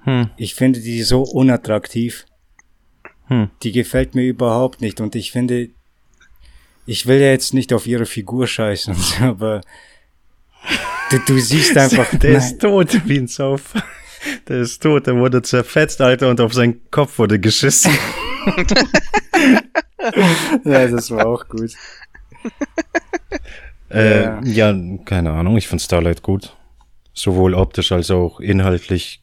Hm. 0.04 0.30
Ich 0.36 0.54
finde 0.54 0.80
die 0.80 1.02
so 1.02 1.22
unattraktiv. 1.22 2.26
Hm. 3.26 3.50
Die 3.62 3.72
gefällt 3.72 4.14
mir 4.14 4.24
überhaupt 4.24 4.80
nicht. 4.80 5.00
Und 5.00 5.14
ich 5.14 5.30
finde, 5.32 5.70
ich 6.86 7.06
will 7.06 7.20
ja 7.20 7.28
jetzt 7.30 7.54
nicht 7.54 7.72
auf 7.72 7.86
ihre 7.86 8.06
Figur 8.06 8.46
scheißen, 8.46 8.96
aber 9.20 9.60
du, 11.10 11.18
du 11.26 11.38
siehst 11.38 11.76
einfach. 11.78 12.10
Der 12.18 12.32
nein. 12.32 12.40
ist 12.40 12.60
tot 12.60 13.00
wie 13.06 13.18
ein 13.18 13.28
Sauf. 13.28 13.74
Der 14.48 14.58
ist 14.58 14.82
tot, 14.82 15.06
der 15.06 15.16
wurde 15.16 15.40
zerfetzt, 15.42 16.00
Alter, 16.00 16.28
und 16.28 16.40
auf 16.40 16.52
seinen 16.52 16.90
Kopf 16.90 17.18
wurde 17.18 17.38
geschissen. 17.40 17.92
ja, 20.64 20.88
das 20.88 21.10
war 21.10 21.26
auch 21.26 21.46
gut. 21.48 21.72
Äh, 23.92 24.22
ja. 24.22 24.40
ja, 24.44 24.98
keine 25.04 25.32
Ahnung, 25.32 25.56
ich 25.56 25.66
finde 25.66 25.82
Starlight 25.82 26.22
gut. 26.22 26.56
Sowohl 27.12 27.54
optisch 27.54 27.90
als 27.90 28.12
auch 28.12 28.38
inhaltlich 28.38 29.20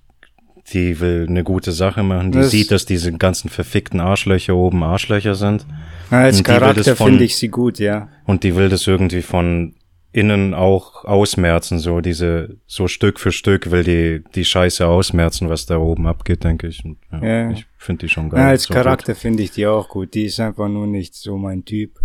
die 0.74 1.00
will 1.00 1.26
eine 1.30 1.44
gute 1.44 1.72
Sache 1.72 2.04
machen. 2.04 2.32
Die 2.32 2.40
das 2.40 2.52
sieht, 2.52 2.72
dass 2.72 2.86
diese 2.86 3.14
ganzen 3.14 3.50
verfickten 3.50 4.00
Arschlöcher 4.00 4.56
oben 4.56 4.84
Arschlöcher 4.84 5.36
sind. 5.36 5.66
als 6.10 6.44
Charakter 6.44 6.96
finde 6.96 7.24
ich 7.24 7.38
sie 7.38 7.50
gut, 7.50 7.80
ja. 7.80 8.10
Und 8.26 8.44
die 8.44 8.56
will 8.56 8.70
das 8.70 8.86
irgendwie 8.86 9.22
von 9.22 9.76
innen 10.12 10.54
auch 10.54 11.06
ausmerzen, 11.06 11.80
so 11.80 12.02
diese, 12.02 12.58
so 12.66 12.88
Stück 12.88 13.20
für 13.20 13.32
Stück 13.32 13.70
will 13.72 13.84
die, 13.84 14.24
die 14.34 14.46
Scheiße 14.46 14.88
ausmerzen, 14.88 15.48
was 15.48 15.66
da 15.66 15.78
oben 15.78 16.08
abgeht, 16.08 16.44
denke 16.44 16.68
ich. 16.68 16.84
Und, 16.84 16.98
ja, 17.12 17.24
ja. 17.24 17.52
Ich 17.52 17.68
finde 17.78 18.06
die 18.06 18.10
schon 18.10 18.30
geil. 18.30 18.40
Ja, 18.40 18.48
als 18.48 18.64
so 18.64 18.74
Charakter 18.74 19.16
finde 19.16 19.44
ich 19.44 19.52
die 19.52 19.68
auch 19.68 19.90
gut. 19.90 20.14
Die 20.14 20.26
ist 20.26 20.40
einfach 20.40 20.70
nur 20.70 20.88
nicht 20.88 21.14
so 21.14 21.38
mein 21.38 21.66
Typ 21.66 22.00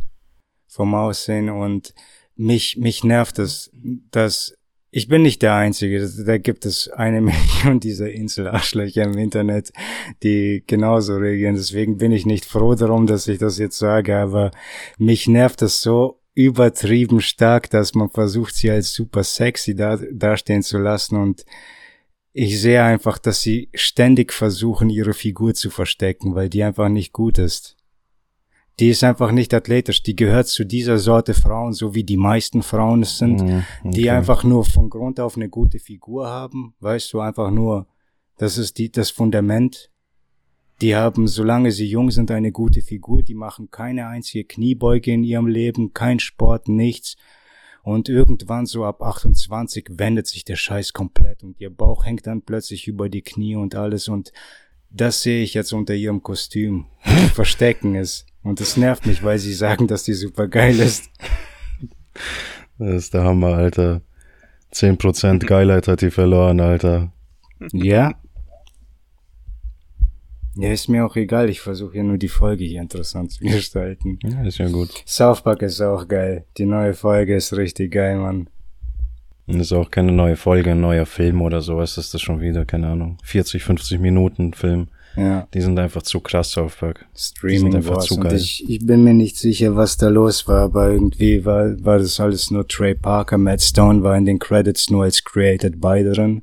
vom 0.66 0.94
Aussehen 0.94 1.48
und 1.48 1.94
mich, 2.36 2.76
mich 2.76 3.02
nervt 3.02 3.38
es, 3.38 3.70
dass 4.10 4.58
ich 4.94 5.08
bin 5.08 5.22
nicht 5.22 5.40
der 5.40 5.54
Einzige. 5.54 6.06
Da 6.24 6.36
gibt 6.36 6.66
es 6.66 6.88
eine 6.88 7.20
Million 7.22 7.80
dieser 7.80 8.12
Inselarschlöcher 8.12 9.04
im 9.04 9.16
Internet, 9.16 9.72
die 10.22 10.62
genauso 10.66 11.16
reagieren. 11.16 11.56
Deswegen 11.56 11.96
bin 11.96 12.12
ich 12.12 12.26
nicht 12.26 12.44
froh 12.44 12.74
darum, 12.74 13.06
dass 13.06 13.26
ich 13.26 13.38
das 13.38 13.58
jetzt 13.58 13.78
sage, 13.78 14.16
aber 14.16 14.50
mich 14.98 15.26
nervt 15.26 15.62
das 15.62 15.80
so 15.80 16.20
übertrieben 16.34 17.20
stark, 17.20 17.70
dass 17.70 17.94
man 17.94 18.10
versucht, 18.10 18.54
sie 18.54 18.70
als 18.70 18.92
super 18.92 19.24
sexy 19.24 19.74
da, 19.74 19.98
dastehen 20.12 20.62
zu 20.62 20.78
lassen 20.78 21.16
und 21.16 21.44
ich 22.34 22.58
sehe 22.58 22.82
einfach, 22.82 23.18
dass 23.18 23.42
sie 23.42 23.68
ständig 23.74 24.32
versuchen, 24.32 24.88
ihre 24.88 25.12
Figur 25.12 25.52
zu 25.52 25.68
verstecken, 25.68 26.34
weil 26.34 26.48
die 26.48 26.62
einfach 26.62 26.88
nicht 26.88 27.12
gut 27.12 27.36
ist 27.36 27.76
die 28.82 28.88
ist 28.88 29.04
einfach 29.04 29.30
nicht 29.30 29.54
athletisch. 29.54 30.02
Die 30.02 30.16
gehört 30.16 30.48
zu 30.48 30.64
dieser 30.64 30.98
Sorte 30.98 31.34
Frauen, 31.34 31.72
so 31.72 31.94
wie 31.94 32.02
die 32.02 32.16
meisten 32.16 32.64
Frauen 32.64 33.02
es 33.02 33.16
sind, 33.16 33.40
mhm, 33.40 33.62
okay. 33.84 33.90
die 33.94 34.10
einfach 34.10 34.42
nur 34.42 34.64
von 34.64 34.90
Grund 34.90 35.20
auf 35.20 35.36
eine 35.36 35.48
gute 35.48 35.78
Figur 35.78 36.26
haben. 36.26 36.74
Weißt 36.80 37.12
du, 37.12 37.20
einfach 37.20 37.52
nur, 37.52 37.86
das 38.38 38.58
ist 38.58 38.78
die, 38.78 38.90
das 38.90 39.12
Fundament. 39.12 39.88
Die 40.80 40.96
haben, 40.96 41.28
solange 41.28 41.70
sie 41.70 41.86
jung 41.86 42.10
sind, 42.10 42.32
eine 42.32 42.50
gute 42.50 42.82
Figur. 42.82 43.22
Die 43.22 43.36
machen 43.36 43.70
keine 43.70 44.08
einzige 44.08 44.42
Kniebeuge 44.42 45.12
in 45.12 45.22
ihrem 45.22 45.46
Leben, 45.46 45.94
kein 45.94 46.18
Sport, 46.18 46.66
nichts. 46.66 47.14
Und 47.84 48.08
irgendwann 48.08 48.66
so 48.66 48.84
ab 48.84 49.00
28 49.00 49.90
wendet 49.92 50.26
sich 50.26 50.44
der 50.44 50.56
Scheiß 50.56 50.92
komplett 50.92 51.44
und 51.44 51.60
ihr 51.60 51.70
Bauch 51.70 52.04
hängt 52.04 52.26
dann 52.26 52.42
plötzlich 52.42 52.88
über 52.88 53.08
die 53.08 53.22
Knie 53.22 53.54
und 53.54 53.76
alles 53.76 54.08
und 54.08 54.32
das 54.90 55.22
sehe 55.22 55.44
ich 55.44 55.54
jetzt 55.54 55.72
unter 55.72 55.94
ihrem 55.94 56.24
Kostüm. 56.24 56.86
Verstecken 57.32 57.94
ist 57.94 58.26
Und 58.42 58.60
das 58.60 58.76
nervt 58.76 59.06
mich, 59.06 59.22
weil 59.22 59.38
sie 59.38 59.54
sagen, 59.54 59.86
dass 59.86 60.02
die 60.02 60.14
super 60.14 60.48
geil 60.48 60.78
ist. 60.80 61.10
Das 62.78 62.94
ist 62.94 63.14
der 63.14 63.24
Hammer, 63.24 63.54
Alter. 63.54 64.02
10% 64.72 65.46
Geilheit 65.46 65.86
hat 65.86 66.00
die 66.00 66.10
verloren, 66.10 66.60
Alter. 66.60 67.12
Ja? 67.72 68.14
Ja, 70.54 70.70
ist 70.70 70.88
mir 70.88 71.06
auch 71.06 71.16
egal. 71.16 71.48
Ich 71.48 71.60
versuche 71.60 71.96
ja 71.96 72.02
nur 72.02 72.18
die 72.18 72.28
Folge 72.28 72.64
hier 72.64 72.82
interessant 72.82 73.32
zu 73.32 73.44
gestalten. 73.44 74.18
Ja, 74.22 74.42
ist 74.42 74.58
ja 74.58 74.68
gut. 74.68 74.90
South 75.06 75.42
Park 75.42 75.62
ist 75.62 75.80
auch 75.80 76.08
geil. 76.08 76.44
Die 76.58 76.66
neue 76.66 76.94
Folge 76.94 77.36
ist 77.36 77.56
richtig 77.56 77.92
geil, 77.92 78.18
Mann. 78.18 78.48
Und 79.46 79.60
ist 79.60 79.72
auch 79.72 79.90
keine 79.90 80.12
neue 80.12 80.36
Folge, 80.36 80.72
ein 80.72 80.80
neuer 80.80 81.06
Film 81.06 81.42
oder 81.42 81.62
sowas. 81.62 81.98
ist 81.98 82.14
das 82.14 82.20
schon 82.20 82.40
wieder, 82.40 82.64
keine 82.64 82.88
Ahnung. 82.88 83.18
40, 83.24 83.64
50 83.64 83.98
Minuten 84.00 84.52
Film. 84.52 84.88
Ja. 85.16 85.46
Die 85.52 85.60
sind 85.60 85.78
einfach 85.78 86.02
zu 86.02 86.20
krass, 86.20 86.52
South 86.52 86.76
Park. 86.76 87.06
Streaming 87.14 87.76
einfach 87.76 87.96
Wars. 87.96 88.06
zu 88.06 88.18
geil. 88.18 88.34
ich, 88.34 88.68
ich 88.68 88.86
bin 88.86 89.04
mir 89.04 89.14
nicht 89.14 89.36
sicher, 89.36 89.76
was 89.76 89.96
da 89.96 90.08
los 90.08 90.48
war, 90.48 90.62
aber 90.62 90.90
irgendwie 90.90 91.44
war, 91.44 91.82
war 91.84 91.98
das 91.98 92.18
alles 92.18 92.50
nur 92.50 92.66
Trey 92.66 92.94
Parker. 92.94 93.38
Matt 93.38 93.60
Stone 93.60 94.02
war 94.02 94.16
in 94.16 94.24
den 94.24 94.38
Credits 94.38 94.90
nur 94.90 95.04
als 95.04 95.22
Created 95.22 95.80
by 95.80 96.02
drin. 96.02 96.42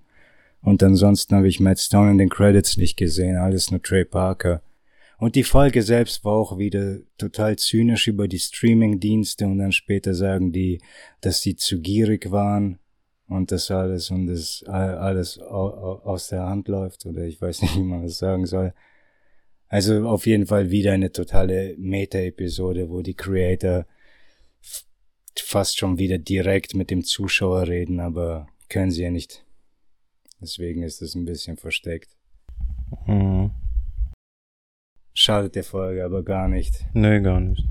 Und 0.62 0.84
ansonsten 0.84 1.36
habe 1.36 1.48
ich 1.48 1.60
Matt 1.60 1.80
Stone 1.80 2.12
in 2.12 2.18
den 2.18 2.30
Credits 2.30 2.78
nicht 2.78 2.98
gesehen. 2.98 3.38
Alles 3.38 3.72
nur 3.72 3.82
Trey 3.82 4.06
Parker. 4.06 4.62
Und 5.18 5.36
die 5.36 5.44
Folge 5.44 5.82
selbst 5.84 6.24
war 6.24 6.34
auch 6.34 6.58
wieder 6.58 6.98
total 7.18 7.58
zynisch 7.58 8.08
über 8.08 8.28
die 8.28 8.40
Streaming-Dienste 8.40 9.46
und 9.46 9.58
dann 9.58 9.74
später 9.74 10.14
sagen 10.14 10.54
die, 10.54 10.80
dass 11.22 11.42
sie 11.42 11.56
zu 11.56 11.80
gierig 11.82 12.32
waren 12.32 12.80
und 13.30 13.52
das 13.52 13.72
alles 13.72 14.12
und 14.12 14.28
das 14.28 14.64
alles 14.68 15.40
au- 15.40 15.74
au- 15.74 16.00
aus 16.04 16.28
der 16.28 16.44
Hand 16.46 16.68
läuft 16.68 17.06
oder 17.06 17.24
ich 17.26 17.40
weiß 17.42 17.62
nicht, 17.62 17.76
wie 17.78 17.84
man 17.84 18.04
das 18.04 18.18
sagen 18.18 18.46
soll. 18.46 18.74
Also 19.68 20.08
auf 20.10 20.26
jeden 20.26 20.48
Fall 20.48 20.72
wieder 20.72 20.94
eine 20.94 21.12
totale 21.12 21.76
Meta-Episode, 21.78 22.90
wo 22.90 23.02
die 23.04 23.14
Creator 23.14 23.86
fast 25.38 25.78
schon 25.78 25.98
wieder 26.00 26.18
direkt 26.18 26.74
mit 26.76 26.90
dem 26.90 27.04
Zuschauer 27.04 27.68
reden, 27.68 28.00
aber 28.00 28.48
können 28.68 28.92
sie 28.92 29.04
ja 29.04 29.12
nicht. 29.12 29.46
Deswegen 30.42 30.84
ist 30.84 31.02
es 31.02 31.16
ein 31.16 31.26
bisschen 31.26 31.58
versteckt. 31.58 32.10
Mhm. 33.06 33.52
Schadet 35.14 35.56
der 35.56 35.64
Folge 35.64 36.04
aber 36.04 36.24
gar 36.24 36.48
nicht. 36.48 36.86
Nee, 36.94 37.20
gar 37.22 37.40
nicht. 37.40 37.64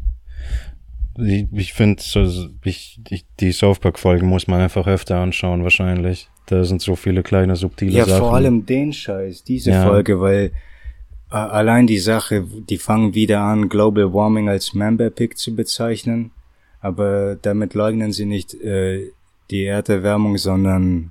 Ich, 1.18 1.46
ich 1.52 1.72
finde, 1.72 2.02
so, 2.02 2.48
ich, 2.64 3.00
ich, 3.08 3.24
die 3.40 3.52
South 3.52 3.80
Park-Folgen 3.80 4.26
muss 4.28 4.46
man 4.46 4.60
einfach 4.60 4.86
öfter 4.86 5.18
anschauen, 5.18 5.62
wahrscheinlich. 5.62 6.28
Da 6.46 6.64
sind 6.64 6.80
so 6.80 6.96
viele 6.96 7.22
kleine, 7.22 7.56
subtile 7.56 7.90
Ja, 7.92 8.04
Sachen. 8.06 8.18
vor 8.20 8.34
allem 8.34 8.64
den 8.66 8.92
Scheiß, 8.92 9.44
diese 9.44 9.72
Ja. 9.72 9.84
Folge, 9.84 10.20
weil 10.20 10.52
äh, 11.30 11.34
allein 11.34 11.86
die 11.86 11.98
Sache, 11.98 12.44
die 12.68 12.78
fangen 12.78 13.14
wieder 13.14 13.40
an, 13.40 13.68
Global 13.68 14.12
Warming 14.14 14.48
als 14.48 14.74
Member 14.74 15.10
Pick 15.10 15.36
zu 15.36 15.54
bezeichnen, 15.54 16.30
aber 16.80 17.36
damit 17.36 17.74
leugnen 17.74 18.12
sie 18.12 18.24
nicht 18.24 18.54
äh, 18.54 19.10
die 19.50 19.64
Erderwärmung, 19.64 20.38
sondern 20.38 21.10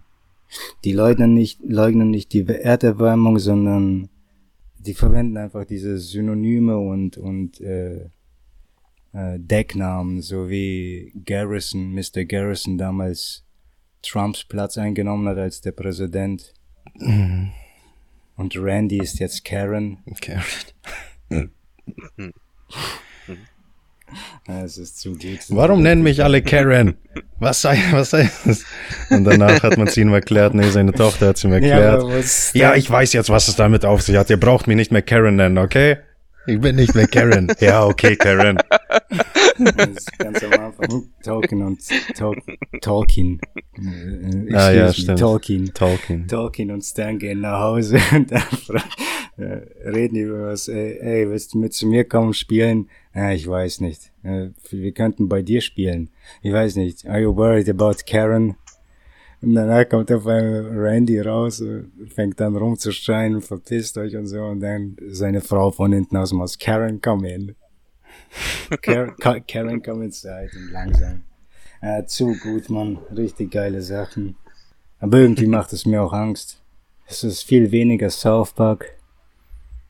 die 0.85 0.93
leugnen 0.93 1.33
nicht, 1.33 1.59
leugnen 1.67 2.09
nicht 2.09 2.31
die 2.33 2.47
Erderwärmung, 2.47 3.37
sondern 3.39 4.09
die 4.79 4.93
verwenden 4.93 5.37
einfach 5.37 5.65
diese 5.65 5.97
Synonyme 5.97 6.77
und 6.77 7.17
und 7.17 7.59
äh, 7.59 8.05
äh, 9.13 9.37
Decknamen, 9.39 10.21
so 10.21 10.49
wie 10.49 11.13
Garrison, 11.25 11.93
Mr. 11.93 12.25
Garrison 12.25 12.77
damals 12.77 13.43
Trumps 14.03 14.43
Platz 14.43 14.77
eingenommen 14.77 15.27
hat 15.27 15.37
als 15.37 15.61
der 15.61 15.71
Präsident. 15.71 16.53
Und 16.99 18.55
Randy 18.55 18.99
ist 18.99 19.19
jetzt 19.19 19.43
Karen. 19.45 19.97
Okay. 20.05 20.37
Ja, 24.47 24.63
Es 24.63 24.77
ist 24.77 24.99
zu 24.99 25.11
gut. 25.11 25.39
Warum 25.49 25.83
nennen 25.83 26.01
mich 26.01 26.23
alle 26.23 26.41
Karen? 26.41 26.95
Was 27.39 27.61
sei, 27.61 27.77
was 27.91 28.11
sei 28.11 28.31
das? 28.45 28.63
Und 29.09 29.25
danach 29.25 29.61
hat 29.63 29.77
man 29.77 29.87
es 29.87 29.97
ihm 29.97 30.13
erklärt, 30.13 30.53
nee, 30.53 30.69
seine 30.69 30.93
Tochter 30.93 31.27
hat 31.27 31.35
es 31.35 31.43
ihm 31.43 31.51
Ja, 31.51 31.57
erklärt. 31.57 32.03
was 32.03 32.53
Ja, 32.53 32.73
ich 32.75 32.89
weiß 32.89 33.11
jetzt, 33.13 33.29
was 33.29 33.49
es 33.49 33.57
damit 33.57 33.83
auf 33.83 34.01
sich 34.01 34.15
hat. 34.15 34.29
Ihr 34.29 34.39
braucht 34.39 34.65
mich 34.67 34.77
nicht 34.77 34.93
mehr 34.93 35.01
Karen 35.01 35.35
nennen, 35.35 35.57
okay? 35.57 35.97
Ich 36.47 36.59
bin 36.61 36.77
nicht 36.77 36.95
mehr 36.95 37.07
Karen. 37.07 37.51
ja, 37.59 37.85
okay, 37.85 38.15
Karen. 38.15 38.57
Das 39.59 39.87
ist 39.89 40.17
ganz 40.17 40.43
am 40.43 40.53
Anfang. 40.53 41.03
Tolkien 41.23 41.61
und 41.63 41.79
Tol 42.17 42.37
Tolkien. 42.81 43.39
Äh, 43.75 44.53
Ah, 44.53 44.71
ja, 44.71 44.87
excuse 44.87 44.87
me, 44.87 44.93
stimmt. 44.93 45.19
Tolkien. 45.19 45.73
Tolkien. 45.73 46.27
Tolkien 46.27 46.71
und 46.71 46.83
Stan 46.83 47.19
gehen 47.19 47.41
nach 47.41 47.59
Hause 47.59 47.99
und 48.15 48.31
dann 48.31 48.41
äh, 49.37 49.89
reden 49.89 50.15
über 50.15 50.47
was. 50.47 50.67
Ey, 50.67 50.97
ey, 50.99 51.29
willst 51.29 51.53
du 51.53 51.59
mit 51.59 51.73
zu 51.73 51.85
mir 51.85 52.05
kommen 52.05 52.33
spielen? 52.33 52.89
Ich 53.33 53.47
weiß 53.47 53.81
nicht. 53.81 54.11
Äh, 54.23 54.49
wir 54.69 54.91
könnten 54.93 55.27
bei 55.27 55.41
dir 55.41 55.61
spielen. 55.61 56.09
Ich 56.41 56.53
weiß 56.53 56.75
nicht. 56.75 57.07
Are 57.07 57.19
you 57.19 57.35
worried 57.35 57.69
about 57.69 57.95
Karen? 58.05 58.55
Und 59.41 59.53
danach 59.53 59.87
kommt 59.87 60.11
auf 60.11 60.25
einmal 60.25 60.65
Randy 60.77 61.19
raus, 61.21 61.63
fängt 62.07 62.39
dann 62.39 62.55
rumzuschreien, 62.55 63.41
verpisst 63.41 63.97
euch 63.97 64.15
und 64.15 64.25
so. 64.25 64.41
Und 64.43 64.61
dann 64.61 64.97
seine 65.09 65.41
Frau 65.41 65.69
von 65.71 65.93
hinten 65.93 66.17
aus 66.17 66.29
dem 66.29 66.41
Haus, 66.41 66.57
Karen, 66.57 66.99
come 67.01 67.31
in. 67.31 67.55
Karen, 68.81 69.15
Ka- 69.17 69.39
Karen, 69.41 69.81
come 69.83 70.05
inside. 70.05 70.49
Und 70.55 70.71
langsam. 70.71 71.21
Äh, 71.81 72.03
zu 72.05 72.35
gut, 72.41 72.69
Mann. 72.69 72.97
Richtig 73.15 73.51
geile 73.51 73.81
Sachen. 73.83 74.35
Aber 74.99 75.19
irgendwie 75.19 75.45
macht 75.45 75.71
es 75.73 75.85
mir 75.85 76.01
auch 76.01 76.13
Angst. 76.13 76.59
Es 77.05 77.23
ist 77.23 77.43
viel 77.43 77.71
weniger 77.71 78.09
South 78.09 78.53
Park. 78.53 78.97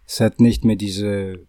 Es 0.06 0.20
hat 0.20 0.42
nicht 0.42 0.66
mehr 0.66 0.76
diese, 0.76 1.40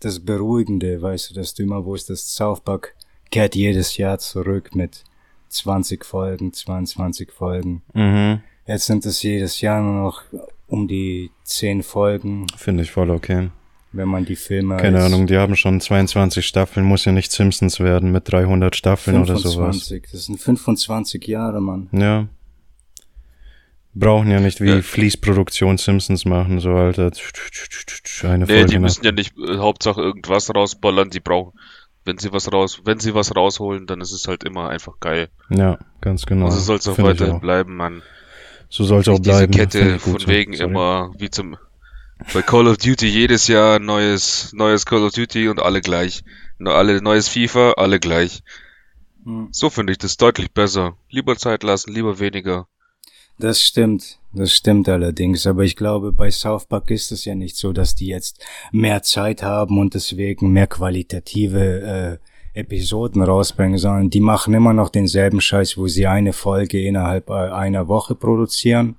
das 0.00 0.18
Beruhigende, 0.20 1.00
weißt 1.00 1.30
du, 1.30 1.34
dass 1.34 1.54
du 1.54 1.62
immer 1.62 1.84
wusstest, 1.84 2.34
South 2.34 2.60
Park 2.62 2.94
kehrt 3.30 3.54
jedes 3.54 3.96
Jahr 3.96 4.18
zurück 4.18 4.74
mit 4.74 5.04
20 5.48 6.04
Folgen, 6.04 6.52
22 6.52 7.32
Folgen. 7.32 7.82
Mhm. 7.94 8.40
Jetzt 8.66 8.86
sind 8.86 9.04
es 9.06 9.22
jedes 9.22 9.60
Jahr 9.60 9.80
nur 9.82 10.02
noch 10.02 10.22
um 10.66 10.86
die 10.88 11.30
10 11.44 11.82
Folgen, 11.82 12.46
Finde 12.56 12.82
ich 12.82 12.90
voll 12.90 13.10
okay. 13.10 13.48
wenn 13.92 14.08
man 14.08 14.26
die 14.26 14.36
Filme 14.36 14.76
Keine 14.76 15.02
Ahnung, 15.02 15.26
die 15.26 15.38
haben 15.38 15.56
schon 15.56 15.80
22 15.80 16.46
Staffeln, 16.46 16.84
muss 16.84 17.06
ja 17.06 17.12
nicht 17.12 17.32
Simpsons 17.32 17.80
werden 17.80 18.12
mit 18.12 18.30
300 18.30 18.76
Staffeln 18.76 19.22
oder 19.22 19.36
sowas. 19.38 19.54
25, 19.86 20.06
das 20.12 20.26
sind 20.26 20.38
25 20.38 21.26
Jahre, 21.26 21.62
Mann. 21.62 21.88
Ja. 21.92 22.28
Brauchen 23.94 24.30
ja 24.30 24.38
nicht 24.38 24.60
wie 24.60 24.68
Ja. 24.68 24.82
Fließproduktion 24.82 25.78
Simpsons 25.78 26.24
machen, 26.24 26.60
so 26.60 26.70
Alter. 26.72 27.10
Eine 28.22 28.44
Nee, 28.44 28.46
Folge 28.46 28.66
die 28.66 28.74
nach- 28.74 28.80
müssen 28.82 29.04
ja 29.04 29.12
nicht 29.12 29.34
äh, 29.38 29.56
Hauptsache 29.56 30.00
irgendwas 30.02 30.54
rausballern, 30.54 31.10
die 31.10 31.20
brauchen, 31.20 31.58
wenn 32.08 32.18
sie 32.18 32.32
was 32.32 32.50
raus, 32.52 32.80
wenn 32.84 32.98
sie 32.98 33.14
was 33.14 33.36
rausholen, 33.36 33.86
dann 33.86 34.00
ist 34.00 34.12
es 34.12 34.26
halt 34.26 34.42
immer 34.42 34.68
einfach 34.70 34.98
geil. 34.98 35.28
Ja, 35.50 35.78
ganz 36.00 36.26
genau. 36.26 36.46
Also 36.46 36.58
soll 36.58 36.78
es 36.78 36.88
auch 36.88 36.96
Find 36.96 37.12
ich 37.12 37.20
weiter 37.20 37.34
auch. 37.34 37.40
bleiben, 37.40 37.76
man. 37.76 38.02
So 38.70 38.84
soll 38.84 39.00
es 39.02 39.08
auch 39.08 39.18
diese 39.18 39.46
bleiben. 39.46 39.52
Find 39.52 39.70
Kette 39.72 39.98
von 39.98 40.26
wegen 40.26 40.56
Sorry. 40.56 40.70
immer, 40.70 41.12
wie 41.18 41.30
zum, 41.30 41.56
bei 42.32 42.42
Call 42.42 42.66
of 42.66 42.78
Duty 42.78 43.06
jedes 43.06 43.46
Jahr 43.46 43.78
neues, 43.78 44.52
neues 44.54 44.86
Call 44.86 45.04
of 45.04 45.12
Duty 45.12 45.48
und 45.48 45.60
alle 45.60 45.80
gleich. 45.82 46.24
Alle 46.64 47.00
neues 47.02 47.28
FIFA, 47.28 47.72
alle 47.76 48.00
gleich. 48.00 48.42
Hm. 49.24 49.48
So 49.52 49.70
finde 49.70 49.92
ich 49.92 49.98
das 49.98 50.16
deutlich 50.16 50.50
besser. 50.50 50.96
Lieber 51.10 51.36
Zeit 51.36 51.62
lassen, 51.62 51.92
lieber 51.92 52.18
weniger. 52.18 52.66
Das 53.38 53.62
stimmt, 53.62 54.17
das 54.32 54.52
stimmt 54.52 54.88
allerdings, 54.88 55.46
aber 55.46 55.64
ich 55.64 55.74
glaube, 55.74 56.12
bei 56.12 56.30
South 56.30 56.66
Park 56.66 56.90
ist 56.90 57.12
es 57.12 57.24
ja 57.24 57.34
nicht 57.34 57.56
so, 57.56 57.72
dass 57.72 57.94
die 57.94 58.08
jetzt 58.08 58.44
mehr 58.72 59.02
Zeit 59.02 59.42
haben 59.42 59.78
und 59.78 59.94
deswegen 59.94 60.52
mehr 60.52 60.66
qualitative 60.66 62.20
äh, 62.54 62.58
Episoden 62.58 63.22
rausbringen, 63.22 63.78
sondern 63.78 64.10
die 64.10 64.20
machen 64.20 64.52
immer 64.52 64.72
noch 64.72 64.90
denselben 64.90 65.40
Scheiß, 65.40 65.78
wo 65.78 65.86
sie 65.86 66.06
eine 66.06 66.32
Folge 66.32 66.82
innerhalb 66.82 67.30
äh, 67.30 67.34
einer 67.34 67.88
Woche 67.88 68.14
produzieren. 68.14 68.96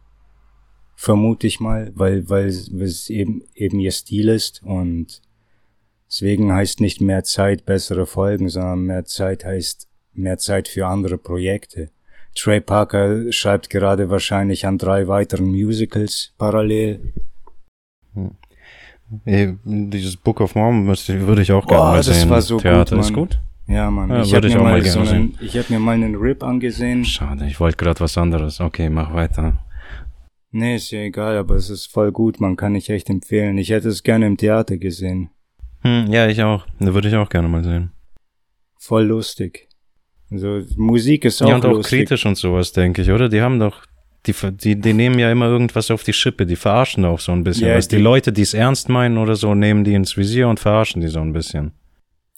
Vermute 0.96 1.48
ich 1.48 1.60
mal, 1.60 1.92
weil, 1.96 2.30
weil 2.30 2.48
es 2.48 3.10
eben, 3.10 3.44
eben 3.54 3.80
ihr 3.80 3.92
Stil 3.92 4.30
ist 4.30 4.64
und 4.64 5.22
deswegen 6.10 6.52
heißt 6.52 6.82
nicht 6.82 7.02
mehr 7.02 7.24
Zeit 7.24 7.66
bessere 7.66 8.06
Folgen, 8.06 8.50
sondern 8.50 8.82
mehr 8.82 9.06
Zeit 9.06 9.46
heißt 9.46 9.88
mehr 10.14 10.38
Zeit 10.38 10.68
für 10.68 10.88
andere 10.88 11.18
Projekte. 11.18 11.92
Trey 12.36 12.62
Parker 12.62 13.32
schreibt 13.32 13.70
gerade 13.70 14.10
wahrscheinlich 14.10 14.66
an 14.66 14.78
drei 14.78 15.08
weiteren 15.08 15.48
Musicals 15.48 16.34
parallel. 16.38 17.14
Ey, 19.26 19.58
Dieses 19.64 20.16
Book 20.18 20.40
of 20.42 20.56
Mormon 20.56 20.86
müsste- 20.86 21.26
würde 21.28 21.42
ich 21.42 21.52
auch 21.52 21.66
gerne 21.66 21.82
Boah, 21.84 21.92
mal 21.92 21.98
das 21.98 22.08
sehen. 22.20 22.30
war 22.30 22.42
so 22.42 22.56
gut, 22.56 22.64
Theater 22.64 23.00
ist 23.00 23.06
Mann. 23.12 23.14
gut. 23.14 23.40
Ja, 23.68 23.90
Mann. 23.92 24.10
Ja, 24.10 24.22
ich 24.22 24.32
würde 24.32 24.36
habe 24.36 24.48
ich 24.48 24.54
mir, 24.56 24.60
auch 24.62 24.64
mal 24.66 24.84
so 24.84 25.00
gerne 25.04 25.12
einen, 25.16 25.38
ich 25.42 25.58
hab 25.58 25.70
mir 25.70 25.80
mal 25.80 25.94
einen 25.96 26.16
Rip 26.16 26.44
angesehen. 26.44 27.06
Schade, 27.06 27.46
ich 27.48 27.60
wollte 27.60 27.78
gerade 27.78 28.00
was 28.00 28.18
anderes. 28.18 28.60
Okay, 28.60 28.90
mach 28.90 29.14
weiter. 29.14 29.60
Nee, 30.52 30.76
ist 30.76 30.90
ja 30.92 31.00
egal, 31.02 31.38
aber 31.38 31.56
es 31.56 31.70
ist 31.70 31.88
voll 31.88 32.12
gut, 32.12 32.40
man 32.40 32.56
kann 32.56 32.74
ich 32.76 32.90
echt 32.90 33.10
empfehlen. 33.10 33.58
Ich 33.60 33.70
hätte 33.70 33.90
es 33.90 34.02
gerne 34.02 34.26
im 34.26 34.38
Theater 34.38 34.78
gesehen. 34.78 35.30
Hm, 35.82 36.08
ja, 36.12 36.28
ich 36.28 36.42
auch. 36.44 36.66
Da 36.80 36.94
würde 36.94 37.08
ich 37.10 37.16
auch 37.16 37.30
gerne 37.30 37.48
mal 37.48 37.64
sehen. 37.64 37.92
Voll 38.80 39.06
lustig. 39.06 39.69
Also 40.32 40.62
Musik 40.78 41.26
ist 41.26 41.42
auch 41.42 41.50
ja, 41.50 41.56
und 41.56 41.66
auch 41.66 41.72
lustig. 41.72 42.00
kritisch 42.00 42.26
und 42.26 42.38
sowas, 42.38 42.72
denke 42.72 43.02
ich, 43.02 43.12
oder? 43.12 43.30
Die 43.30 43.42
haben 43.42 43.60
doch, 43.60 43.84
die, 44.26 44.34
die, 44.52 44.80
die 44.80 44.94
nehmen 44.94 45.18
ja 45.18 45.32
immer 45.32 45.48
irgendwas 45.48 45.90
auf 45.90 46.04
die 46.04 46.14
Schippe, 46.14 46.46
die 46.46 46.56
verarschen 46.56 47.06
auch 47.06 47.20
so 47.20 47.32
ein 47.32 47.44
bisschen. 47.44 47.68
Ja, 47.68 47.76
was 47.76 47.88
die, 47.88 47.98
die- 47.98 48.02
Leute, 48.02 48.32
die 48.32 48.44
es 48.44 48.54
ernst 48.54 48.90
meinen 48.90 49.18
oder 49.18 49.36
so, 49.36 49.56
nehmen 49.56 49.84
die 49.84 49.94
ins 49.94 50.18
Visier 50.18 50.48
und 50.48 50.60
verarschen 50.60 51.02
die 51.02 51.08
so 51.08 51.20
ein 51.20 51.34
bisschen. 51.34 51.72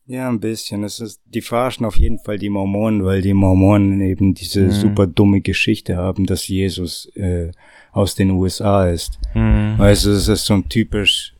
Ja, 0.07 0.27
ein 0.27 0.39
bisschen. 0.39 0.83
Es 0.83 0.99
ist, 0.99 1.21
die 1.25 1.41
verarschen 1.41 1.85
auf 1.85 1.95
jeden 1.95 2.19
Fall 2.19 2.37
die 2.37 2.49
Mormonen, 2.49 3.05
weil 3.05 3.21
die 3.21 3.33
Mormonen 3.33 4.01
eben 4.01 4.33
diese 4.33 4.63
mhm. 4.63 4.71
super 4.71 5.07
dumme 5.07 5.41
Geschichte 5.41 5.95
haben, 5.95 6.25
dass 6.25 6.47
Jesus 6.47 7.05
äh, 7.15 7.51
aus 7.91 8.15
den 8.15 8.31
USA 8.31 8.89
ist. 8.89 9.19
Mhm. 9.33 9.75
Also 9.77 10.11
es 10.11 10.27
ist 10.27 10.45
so 10.45 10.55
ein 10.55 10.67
typisch, 10.67 11.33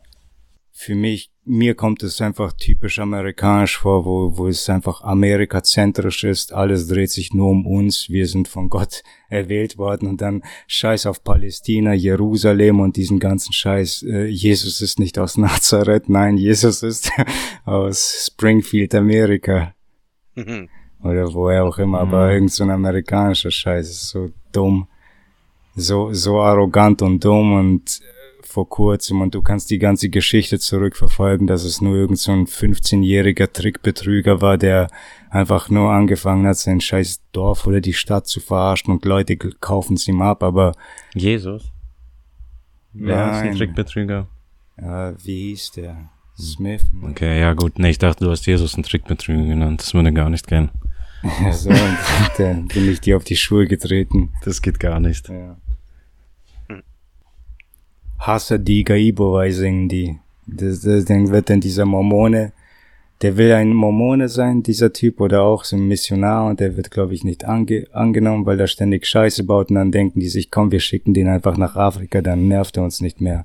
für 0.82 0.94
mich 0.94 1.32
mir 1.44 1.74
kommt 1.74 2.02
es 2.04 2.20
einfach 2.20 2.52
typisch 2.52 3.00
amerikanisch 3.00 3.78
vor, 3.78 4.04
wo, 4.04 4.36
wo 4.36 4.46
es 4.46 4.68
einfach 4.70 5.02
amerikazentrisch 5.02 6.22
ist. 6.22 6.52
Alles 6.52 6.86
dreht 6.86 7.10
sich 7.10 7.34
nur 7.34 7.50
um 7.50 7.66
uns. 7.66 8.08
Wir 8.08 8.28
sind 8.28 8.46
von 8.46 8.68
Gott 8.68 9.02
erwählt 9.28 9.76
worden 9.76 10.08
und 10.08 10.20
dann 10.20 10.42
Scheiß 10.68 11.06
auf 11.06 11.24
Palästina, 11.24 11.94
Jerusalem 11.94 12.80
und 12.80 12.96
diesen 12.96 13.18
ganzen 13.18 13.52
Scheiß. 13.52 14.04
Äh, 14.04 14.26
Jesus 14.26 14.80
ist 14.80 15.00
nicht 15.00 15.18
aus 15.18 15.36
Nazareth. 15.36 16.08
Nein, 16.08 16.36
Jesus 16.36 16.82
ist 16.82 17.10
aus 17.64 18.30
Springfield, 18.30 18.94
Amerika. 18.94 19.74
Mhm. 20.36 20.68
Oder 21.02 21.34
woher 21.34 21.64
auch 21.64 21.78
immer, 21.78 21.98
aber 21.98 22.26
mhm. 22.26 22.32
irgend 22.32 22.52
so 22.52 22.62
ein 22.62 22.70
amerikanischer 22.70 23.50
Scheiß 23.50 23.90
ist 23.90 24.08
so 24.08 24.30
dumm. 24.52 24.86
So, 25.74 26.12
so 26.12 26.40
arrogant 26.40 27.02
und 27.02 27.24
dumm 27.24 27.54
und 27.54 28.00
vor 28.46 28.68
kurzem 28.68 29.20
und 29.20 29.34
du 29.34 29.42
kannst 29.42 29.70
die 29.70 29.78
ganze 29.78 30.08
Geschichte 30.08 30.58
zurückverfolgen, 30.58 31.46
dass 31.46 31.64
es 31.64 31.80
nur 31.80 31.96
irgend 31.96 32.18
so 32.18 32.32
ein 32.32 32.46
15-jähriger 32.46 33.52
Trickbetrüger 33.52 34.40
war, 34.40 34.58
der 34.58 34.88
einfach 35.30 35.70
nur 35.70 35.90
angefangen 35.90 36.46
hat, 36.46 36.56
sein 36.56 36.80
scheiß 36.80 37.22
Dorf 37.32 37.66
oder 37.66 37.80
die 37.80 37.92
Stadt 37.92 38.26
zu 38.26 38.40
verarschen 38.40 38.92
und 38.92 39.04
Leute 39.04 39.36
kaufen 39.36 39.94
es 39.94 40.06
ihm 40.08 40.22
ab, 40.22 40.42
aber 40.42 40.72
Jesus? 41.14 41.72
Wer 42.92 43.16
ja, 43.16 43.30
ist 43.30 43.42
ein 43.42 43.56
Trickbetrüger? 43.56 44.28
Ja, 44.80 45.14
wie 45.24 45.50
hieß 45.50 45.72
der? 45.72 46.10
Smith. 46.38 46.84
Okay, 47.02 47.40
ja 47.40 47.54
gut. 47.54 47.78
Nee, 47.78 47.90
ich 47.90 47.98
dachte, 47.98 48.24
du 48.24 48.30
hast 48.30 48.46
Jesus 48.46 48.74
einen 48.74 48.84
Trickbetrüger 48.84 49.44
genannt. 49.44 49.80
Das 49.80 49.94
würde 49.94 50.12
gar 50.12 50.30
nicht 50.30 50.46
gehen. 50.46 50.70
ja, 51.42 51.52
so, 51.52 51.70
und 51.70 51.98
dann 52.38 52.66
bin 52.66 52.90
ich 52.90 53.00
dir 53.00 53.16
auf 53.16 53.24
die 53.24 53.36
Schuhe 53.36 53.66
getreten. 53.66 54.30
Das 54.44 54.60
geht 54.60 54.80
gar 54.80 54.98
nicht. 54.98 55.28
Ja. 55.28 55.56
Hasadi 58.26 58.84
Gaibowai 58.84 59.50
singen 59.50 59.88
die. 59.88 60.18
Das, 60.46 60.80
das, 60.80 61.04
dann 61.04 61.30
wird 61.30 61.50
dann 61.50 61.60
dieser 61.60 61.84
Mormone, 61.84 62.52
der 63.20 63.36
will 63.36 63.52
ein 63.52 63.72
Mormone 63.72 64.28
sein, 64.28 64.62
dieser 64.62 64.92
Typ, 64.92 65.20
oder 65.20 65.42
auch 65.42 65.64
so 65.64 65.76
ein 65.76 65.86
Missionar, 65.86 66.46
und 66.46 66.60
der 66.60 66.76
wird, 66.76 66.90
glaube 66.90 67.14
ich, 67.14 67.24
nicht 67.24 67.44
ange 67.44 67.86
angenommen, 67.92 68.46
weil 68.46 68.60
er 68.60 68.66
ständig 68.66 69.06
Scheiße 69.06 69.44
baut, 69.44 69.70
und 69.70 69.76
dann 69.76 69.92
denken 69.92 70.20
die 70.20 70.28
sich, 70.28 70.50
komm, 70.50 70.72
wir 70.72 70.80
schicken 70.80 71.14
den 71.14 71.28
einfach 71.28 71.56
nach 71.56 71.76
Afrika, 71.76 72.20
dann 72.20 72.48
nervt 72.48 72.76
er 72.76 72.84
uns 72.84 73.00
nicht 73.00 73.20
mehr. 73.20 73.44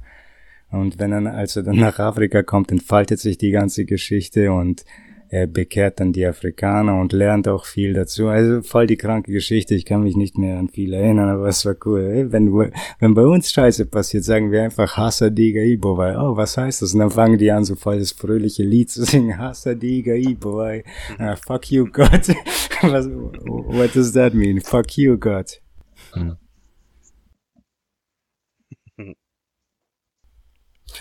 Und 0.71 0.99
wenn 0.99 1.11
er, 1.11 1.33
als 1.33 1.55
er 1.55 1.63
dann 1.63 1.77
nach 1.77 1.99
Afrika 1.99 2.43
kommt, 2.43 2.71
entfaltet 2.71 3.19
sich 3.19 3.37
die 3.37 3.51
ganze 3.51 3.85
Geschichte 3.85 4.51
und 4.51 4.83
er 5.29 5.47
bekehrt 5.47 5.99
dann 5.99 6.13
die 6.13 6.25
Afrikaner 6.25 6.99
und 6.99 7.11
lernt 7.11 7.47
auch 7.47 7.65
viel 7.65 7.93
dazu. 7.93 8.27
Also 8.27 8.61
voll 8.61 8.87
die 8.87 8.97
kranke 8.97 9.31
Geschichte. 9.31 9.75
Ich 9.75 9.85
kann 9.85 10.03
mich 10.03 10.15
nicht 10.15 10.37
mehr 10.37 10.57
an 10.57 10.69
viel 10.69 10.93
erinnern, 10.93 11.29
aber 11.29 11.47
es 11.47 11.65
war 11.65 11.75
cool. 11.85 12.27
Wenn, 12.29 12.53
wenn 12.99 13.13
bei 13.13 13.25
uns 13.25 13.51
Scheiße 13.51 13.87
passiert, 13.87 14.23
sagen 14.23 14.51
wir 14.51 14.63
einfach 14.63 14.95
Hassa 14.95 15.29
Diga 15.29 15.61
Ibo, 15.61 15.97
weil, 15.97 16.15
oh, 16.17 16.37
was 16.37 16.57
heißt 16.57 16.81
das? 16.81 16.93
Und 16.93 16.99
dann 16.99 17.11
fangen 17.11 17.37
die 17.37 17.51
an, 17.51 17.65
so 17.65 17.75
voll 17.75 17.99
das 17.99 18.11
fröhliche 18.11 18.63
Lied 18.63 18.89
zu 18.89 19.03
singen. 19.03 19.37
Hassa 19.37 19.73
Diga 19.73 20.13
Ibo, 20.13 20.57
weil, 20.57 20.83
ah, 21.17 21.35
fuck 21.35 21.69
you, 21.71 21.85
God. 21.91 22.09
was, 22.81 23.07
what 23.07 23.93
does 23.93 24.13
that 24.13 24.33
mean? 24.33 24.61
Fuck 24.61 24.97
you, 24.97 25.17
God. 25.17 25.59
Hm. 26.13 26.37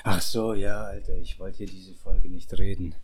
Ach 0.04 0.20
so, 0.20 0.54
ja, 0.54 0.84
Alter, 0.84 1.16
ich 1.16 1.38
wollte 1.38 1.58
hier 1.58 1.66
diese 1.66 1.94
Folge 1.94 2.28
nicht 2.28 2.56
reden. 2.58 2.94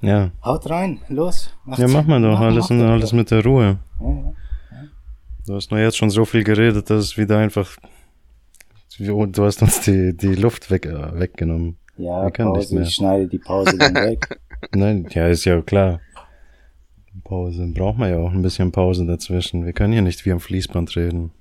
Ja. 0.00 0.30
Haut 0.44 0.68
rein, 0.70 1.00
los. 1.08 1.50
Macht's. 1.64 1.80
Ja, 1.80 1.88
mach 1.88 2.06
mal 2.06 2.20
doch. 2.20 2.38
Mach, 2.38 2.40
alles, 2.40 2.70
mach 2.70 2.90
alles 2.90 3.12
mit 3.12 3.30
der 3.30 3.44
Ruhe. 3.44 3.78
Ja, 4.00 4.06
ja. 4.06 4.34
Du 5.46 5.54
hast 5.54 5.70
nur 5.70 5.80
jetzt 5.80 5.96
schon 5.96 6.10
so 6.10 6.24
viel 6.24 6.44
geredet, 6.44 6.88
dass 6.90 7.04
es 7.04 7.18
wieder 7.18 7.38
einfach. 7.38 7.76
Du 8.98 9.44
hast 9.44 9.62
uns 9.62 9.80
die, 9.80 10.16
die 10.16 10.34
Luft 10.34 10.70
weg, 10.70 10.86
äh, 10.86 11.18
weggenommen. 11.18 11.76
Ja, 11.96 12.28
Pause, 12.30 12.82
ich 12.82 12.94
schneide 12.94 13.28
die 13.28 13.38
Pause 13.38 13.76
dann 13.76 13.94
weg. 13.94 14.40
Nein, 14.74 15.06
ja, 15.10 15.28
ist 15.28 15.44
ja 15.44 15.60
klar. 15.62 16.00
Pause. 17.24 17.70
Braucht 17.74 17.98
man 17.98 18.10
ja 18.10 18.18
auch 18.18 18.32
ein 18.32 18.42
bisschen 18.42 18.72
Pause 18.72 19.04
dazwischen. 19.06 19.64
Wir 19.64 19.72
können 19.72 19.92
hier 19.92 20.02
nicht 20.02 20.24
wie 20.24 20.32
am 20.32 20.40
Fließband 20.40 20.96
reden. 20.96 21.32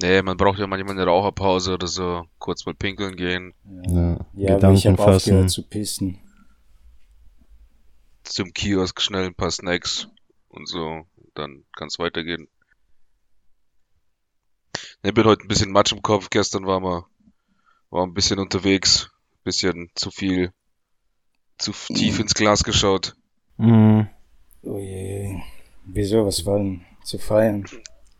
Nee, 0.00 0.22
man 0.22 0.36
braucht 0.36 0.58
ja 0.58 0.66
manchmal 0.66 0.94
eine 0.94 1.04
Raucherpause 1.04 1.74
oder 1.74 1.86
so. 1.86 2.22
Kurz 2.38 2.64
mal 2.66 2.74
pinkeln 2.74 3.16
gehen. 3.16 3.52
Ja, 3.88 4.18
ja 4.34 4.54
Gedanken 4.54 4.78
ich 4.78 4.86
habe 4.86 5.02
aufgehört 5.02 5.50
zu 5.50 5.62
pissen 5.62 6.18
zum 8.30 8.52
Kiosk 8.52 9.00
schnell 9.00 9.26
ein 9.26 9.34
paar 9.34 9.50
Snacks 9.50 10.08
und 10.48 10.68
so. 10.68 11.06
Dann 11.34 11.64
kann 11.76 11.88
es 11.88 11.98
weitergehen. 11.98 12.48
Ich 15.02 15.14
bin 15.14 15.24
heute 15.24 15.42
ein 15.44 15.48
bisschen 15.48 15.72
Matsch 15.72 15.92
im 15.92 16.02
Kopf. 16.02 16.30
Gestern 16.30 16.66
war 16.66 16.80
wir, 16.80 17.06
war 17.90 18.04
ein 18.04 18.14
bisschen 18.14 18.38
unterwegs. 18.38 19.10
Bisschen 19.42 19.90
zu 19.94 20.10
viel, 20.10 20.52
zu 21.58 21.72
tief 21.72 22.20
ins 22.20 22.34
Glas 22.34 22.62
geschaut. 22.62 23.14
Mhm. 23.56 24.08
Oh 24.62 24.78
je. 24.78 25.40
Wieso? 25.84 26.26
Was 26.26 26.44
war 26.44 26.58
denn 26.58 26.84
zu 27.02 27.18
feiern? 27.18 27.64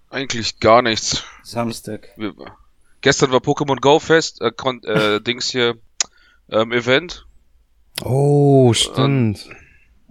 Eigentlich 0.09 0.59
gar 0.59 0.83
nichts. 0.83 1.25
Samstag. 1.43 2.09
Wir, 2.17 2.35
gestern 3.01 3.31
war 3.33 3.41
Pokémon 3.41 3.81
Go 3.81 3.99
Fest, 3.99 4.41
äh, 4.41 4.49
äh, 4.49 5.21
Dings 5.23 5.51
hier, 5.51 5.79
ähm, 6.49 6.73
Event. 6.73 7.27
Oh, 8.03 8.73
stimmt. 8.73 9.49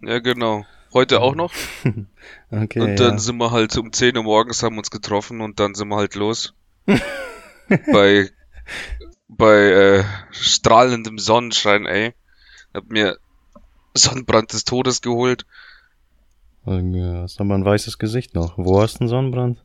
Ja, 0.03 0.19
genau. 0.19 0.65
Heute 0.93 1.21
auch 1.21 1.35
noch. 1.35 1.53
okay. 2.51 2.79
Und 2.79 2.99
dann 2.99 3.13
ja. 3.13 3.17
sind 3.19 3.37
wir 3.37 3.51
halt 3.51 3.77
um 3.77 3.93
10 3.93 4.17
Uhr 4.17 4.23
morgens 4.23 4.63
haben 4.63 4.77
uns 4.77 4.89
getroffen 4.89 5.41
und 5.41 5.59
dann 5.59 5.75
sind 5.75 5.87
wir 5.89 5.97
halt 5.97 6.15
los. 6.15 6.53
bei 7.91 8.29
bei 9.27 9.55
äh, 9.55 10.03
strahlendem 10.31 11.19
Sonnenschein, 11.19 11.85
ey. 11.85 12.13
Hab 12.73 12.89
mir 12.89 13.17
Sonnenbrand 13.93 14.53
des 14.53 14.65
Todes 14.65 15.01
geholt. 15.01 15.45
Ja, 16.65 17.21
hast 17.21 17.39
aber 17.39 17.55
ein 17.55 17.65
weißes 17.65 17.97
Gesicht 17.97 18.35
noch. 18.35 18.57
Wo 18.57 18.81
hast 18.81 18.95
du 18.95 19.01
einen 19.01 19.09
Sonnenbrand? 19.09 19.63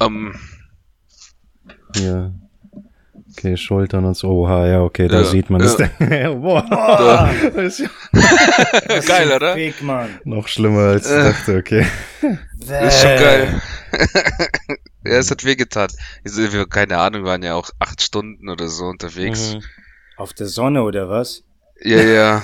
Ähm. 0.00 0.34
Ja. 1.96 2.32
Okay, 3.32 3.56
Schultern 3.56 4.04
und 4.04 4.16
so. 4.16 4.28
Oha, 4.28 4.66
ja, 4.66 4.82
okay, 4.82 5.06
da 5.08 5.18
ja, 5.18 5.24
sieht 5.24 5.50
man 5.50 5.60
es. 5.60 5.76
Ja. 5.78 6.32
Boah, 6.32 6.66
da. 6.70 7.30
geil, 9.06 9.30
oder? 9.32 9.54
Big, 9.54 9.82
Mann. 9.82 10.18
Noch 10.24 10.48
schlimmer 10.48 10.80
als 10.80 11.10
ich 11.10 11.16
dachte, 11.16 11.56
okay. 11.56 11.86
Das 12.66 12.94
ist 12.94 13.02
schon 13.02 13.16
geil. 13.16 13.62
ja, 15.04 15.12
es 15.12 15.30
hat 15.30 15.44
wehgetan. 15.44 15.88
Wir, 16.24 16.66
keine 16.66 16.98
Ahnung, 16.98 17.24
waren 17.24 17.42
ja 17.42 17.54
auch 17.54 17.70
acht 17.78 18.02
Stunden 18.02 18.48
oder 18.48 18.68
so 18.68 18.86
unterwegs. 18.86 19.54
Mhm. 19.54 19.62
Auf 20.16 20.32
der 20.32 20.46
Sonne 20.46 20.82
oder 20.82 21.08
was? 21.08 21.44
Ja, 21.82 22.02
ja. 22.02 22.42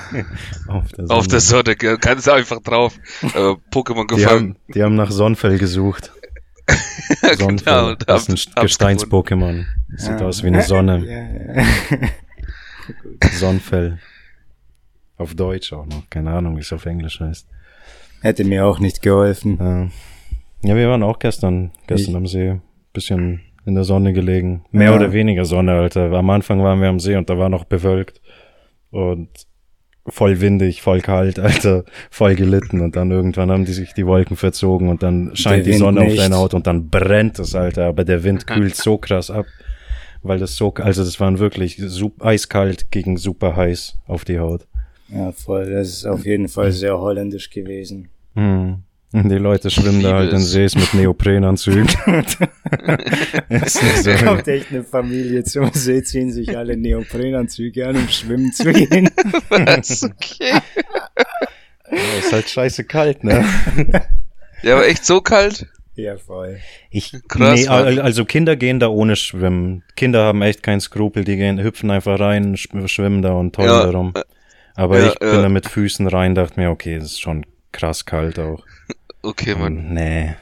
Auf 0.68 0.92
der 0.92 1.06
Sonne. 1.06 1.18
Auf 1.18 1.26
der 1.26 1.40
Sonne, 1.40 1.76
ganz 1.76 2.26
einfach 2.28 2.60
drauf. 2.62 2.98
Äh, 3.22 3.54
Pokémon 3.70 4.06
gefangen. 4.06 4.16
Die 4.16 4.26
haben, 4.26 4.56
die 4.74 4.82
haben 4.82 4.94
nach 4.94 5.10
Sonnenfell 5.10 5.58
gesucht. 5.58 6.12
genau, 7.38 7.94
das 7.94 8.28
ist 8.28 8.56
ein 8.56 8.62
Gesteins-Pokémon. 8.62 9.64
Sieht 9.96 10.20
ja. 10.20 10.26
aus 10.26 10.42
wie 10.42 10.48
eine 10.48 10.62
Sonne. 10.62 11.04
Sonnenfell. 13.32 13.98
Auf 15.16 15.34
Deutsch 15.34 15.72
auch 15.72 15.86
noch. 15.86 16.08
Keine 16.10 16.32
Ahnung, 16.32 16.56
wie 16.56 16.60
es 16.60 16.72
auf 16.72 16.86
Englisch 16.86 17.20
heißt. 17.20 17.48
Hätte 18.22 18.44
mir 18.44 18.66
auch 18.66 18.78
nicht 18.78 19.02
geholfen. 19.02 19.56
Ja, 20.62 20.70
ja 20.70 20.76
wir 20.76 20.88
waren 20.88 21.02
auch 21.02 21.18
gestern, 21.18 21.72
gestern 21.86 22.10
ich. 22.10 22.16
am 22.16 22.26
See. 22.26 22.60
Bisschen 22.92 23.40
in 23.64 23.74
der 23.74 23.84
Sonne 23.84 24.12
gelegen. 24.12 24.64
Mehr 24.70 24.90
ja. 24.90 24.96
oder 24.96 25.12
weniger 25.12 25.44
Sonne, 25.44 25.72
Alter. 25.72 26.12
Am 26.12 26.30
Anfang 26.30 26.62
waren 26.62 26.80
wir 26.80 26.88
am 26.88 27.00
See 27.00 27.16
und 27.16 27.30
da 27.30 27.38
war 27.38 27.48
noch 27.48 27.64
bewölkt. 27.64 28.20
Und 28.90 29.28
voll 30.08 30.40
windig, 30.40 30.82
voll 30.82 31.00
kalt, 31.00 31.38
Alter, 31.40 31.84
voll 32.10 32.34
gelitten 32.34 32.80
und 32.80 32.96
dann 32.96 33.10
irgendwann 33.10 33.50
haben 33.50 33.64
die 33.64 33.72
sich 33.72 33.92
die 33.94 34.06
Wolken 34.06 34.36
verzogen 34.36 34.88
und 34.88 35.02
dann 35.02 35.34
scheint 35.34 35.66
die 35.66 35.72
Sonne 35.74 36.00
nicht. 36.00 36.12
auf 36.12 36.16
deine 36.16 36.36
Haut 36.36 36.54
und 36.54 36.66
dann 36.66 36.88
brennt 36.88 37.38
es, 37.38 37.54
Alter, 37.54 37.86
aber 37.86 38.04
der 38.04 38.24
Wind 38.24 38.46
kühlt 38.46 38.76
so 38.76 38.98
krass 38.98 39.30
ab, 39.30 39.46
weil 40.22 40.38
das 40.38 40.56
so, 40.56 40.72
also 40.74 41.04
das 41.04 41.20
waren 41.20 41.38
wirklich 41.38 41.76
super, 41.78 42.26
eiskalt 42.26 42.90
gegen 42.90 43.16
super 43.16 43.56
heiß 43.56 43.98
auf 44.06 44.24
die 44.24 44.38
Haut. 44.38 44.66
Ja, 45.08 45.32
voll, 45.32 45.70
das 45.70 45.88
ist 45.88 46.06
auf 46.06 46.24
jeden 46.24 46.48
Fall 46.48 46.72
sehr 46.72 46.98
holländisch 46.98 47.50
gewesen. 47.50 48.08
Hm. 48.34 48.82
Die 49.24 49.38
Leute 49.38 49.70
schwimmen 49.70 50.02
da 50.02 50.14
halt 50.14 50.32
in 50.32 50.40
Sees 50.40 50.74
mit 50.74 50.92
Neoprenanzügen. 50.92 51.88
es 53.48 53.72
so. 53.72 54.10
Da 54.10 54.16
kommt 54.22 54.46
echt 54.46 54.70
eine 54.70 54.84
Familie 54.84 55.42
zum 55.44 55.70
See, 55.72 56.02
ziehen 56.02 56.30
sich 56.30 56.56
alle 56.56 56.76
Neoprenanzüge 56.76 57.88
an, 57.88 57.96
um 57.96 58.08
schwimmen 58.08 58.52
zu 58.52 58.72
gehen. 58.72 59.08
Was? 59.48 60.02
Okay. 60.02 60.60
Ja, 61.90 62.18
ist 62.18 62.32
halt 62.32 62.50
scheiße 62.50 62.84
kalt, 62.84 63.24
ne? 63.24 63.44
Ja, 64.62 64.74
aber 64.74 64.86
echt 64.86 65.06
so 65.06 65.22
kalt? 65.22 65.66
Ja, 65.94 66.18
voll. 66.18 66.58
Ich, 66.90 67.16
Krass, 67.28 67.60
nee, 67.60 67.68
also 67.68 68.26
Kinder 68.26 68.56
gehen 68.56 68.80
da 68.80 68.88
ohne 68.88 69.16
Schwimmen. 69.16 69.82
Kinder 69.94 70.24
haben 70.24 70.42
echt 70.42 70.62
keinen 70.62 70.80
Skrupel, 70.80 71.24
die 71.24 71.36
gehen, 71.36 71.62
hüpfen 71.62 71.90
einfach 71.90 72.20
rein, 72.20 72.56
schwimmen 72.56 73.22
da 73.22 73.32
und 73.32 73.54
tollen 73.54 73.68
ja, 73.68 73.84
darum. 73.84 74.12
Aber 74.74 74.98
ja, 74.98 75.08
ich 75.08 75.18
bin 75.18 75.42
da 75.42 75.48
mit 75.48 75.66
Füßen 75.66 76.06
rein, 76.06 76.34
dachte 76.34 76.60
mir, 76.60 76.70
okay, 76.70 76.98
das 76.98 77.12
ist 77.12 77.20
schon 77.20 77.46
krass 77.72 78.04
kalt 78.04 78.38
auch. 78.38 78.62
Okay, 79.26 79.56
Mann. 79.56 79.92
Nee. 79.92 80.36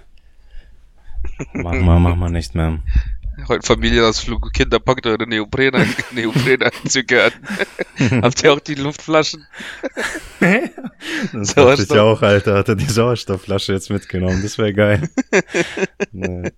Mach 1.54 1.72
mal, 1.72 1.98
mach 1.98 2.16
mal 2.16 2.28
nicht 2.28 2.54
mehr. 2.54 2.80
Heute 3.48 3.66
Familienausflug, 3.66 4.52
Kinder 4.52 4.78
packt 4.78 5.06
eure 5.06 5.26
Neopren 5.26 5.72
Neoprenanzüge 6.12 7.24
an. 7.24 7.32
Habt 8.22 8.44
ihr 8.44 8.52
auch 8.52 8.60
die 8.60 8.74
Luftflaschen? 8.74 9.46
das 10.38 11.48
Sauerstoff. 11.52 11.96
ich 11.96 11.98
auch, 11.98 12.20
Alter. 12.20 12.58
Hat 12.58 12.68
er 12.68 12.76
die 12.76 12.84
Sauerstoffflasche 12.84 13.72
jetzt 13.72 13.88
mitgenommen. 13.88 14.42
Das 14.42 14.58
wäre 14.58 14.74
geil. 14.74 15.08
nee. 16.12 16.52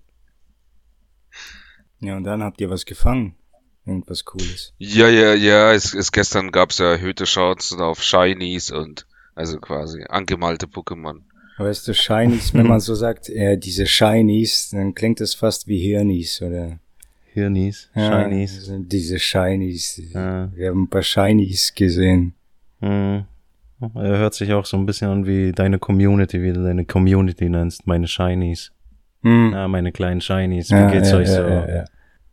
Ja, 2.01 2.17
und 2.17 2.25
dann 2.25 2.43
habt 2.43 2.59
ihr 2.59 2.69
was 2.69 2.83
gefangen. 2.83 3.37
Irgendwas 3.85 4.25
Cooles. 4.25 4.73
Ja, 4.77 5.07
ja, 5.07 5.33
ja. 5.33 5.71
Es, 5.71 5.93
es 5.93 6.11
gestern 6.11 6.51
gab's 6.51 6.79
ja 6.79 6.91
erhöhte 6.91 7.23
Chancen 7.23 7.79
auf 7.79 8.03
Shinies 8.03 8.69
und 8.69 9.07
also 9.33 9.59
quasi 9.59 10.03
angemalte 10.09 10.65
Pokémon. 10.67 11.21
Weißt 11.57 11.87
du, 11.87 11.93
Shinies, 11.93 12.53
wenn 12.53 12.67
man 12.67 12.79
so 12.79 12.93
sagt, 12.95 13.29
äh, 13.29 13.57
diese 13.57 13.87
Shinies, 13.87 14.69
dann 14.69 14.93
klingt 14.93 15.21
es 15.21 15.33
fast 15.33 15.67
wie 15.67 15.79
Hirnis, 15.79 16.41
oder? 16.41 16.79
Hirnis, 17.33 17.89
ja, 17.95 18.23
Shinies. 18.23 18.57
Also 18.57 18.79
diese 18.79 19.19
Shinies. 19.19 20.01
Ja. 20.13 20.51
Wir 20.53 20.69
haben 20.69 20.83
ein 20.83 20.89
paar 20.89 21.03
Shinies 21.03 21.73
gesehen. 21.73 22.33
Mhm. 22.79 23.25
Er 23.79 24.17
hört 24.17 24.33
sich 24.33 24.51
auch 24.53 24.65
so 24.65 24.75
ein 24.75 24.87
bisschen 24.87 25.09
an 25.09 25.27
wie 25.27 25.51
deine 25.51 25.77
Community, 25.77 26.41
wie 26.41 26.51
du 26.51 26.63
deine 26.63 26.85
Community 26.85 27.47
nennst, 27.47 27.85
meine 27.85 28.07
Shinies. 28.07 28.71
Hm. 29.21 29.51
Ja, 29.53 29.67
meine 29.67 29.91
kleinen 29.91 30.21
Shinies. 30.21 30.71
Wie 30.71 30.75
ja, 30.75 30.89
geht's 30.89 31.11
ja, 31.11 31.17
euch 31.17 31.27
so? 31.27 31.41
Ja, 31.41 31.85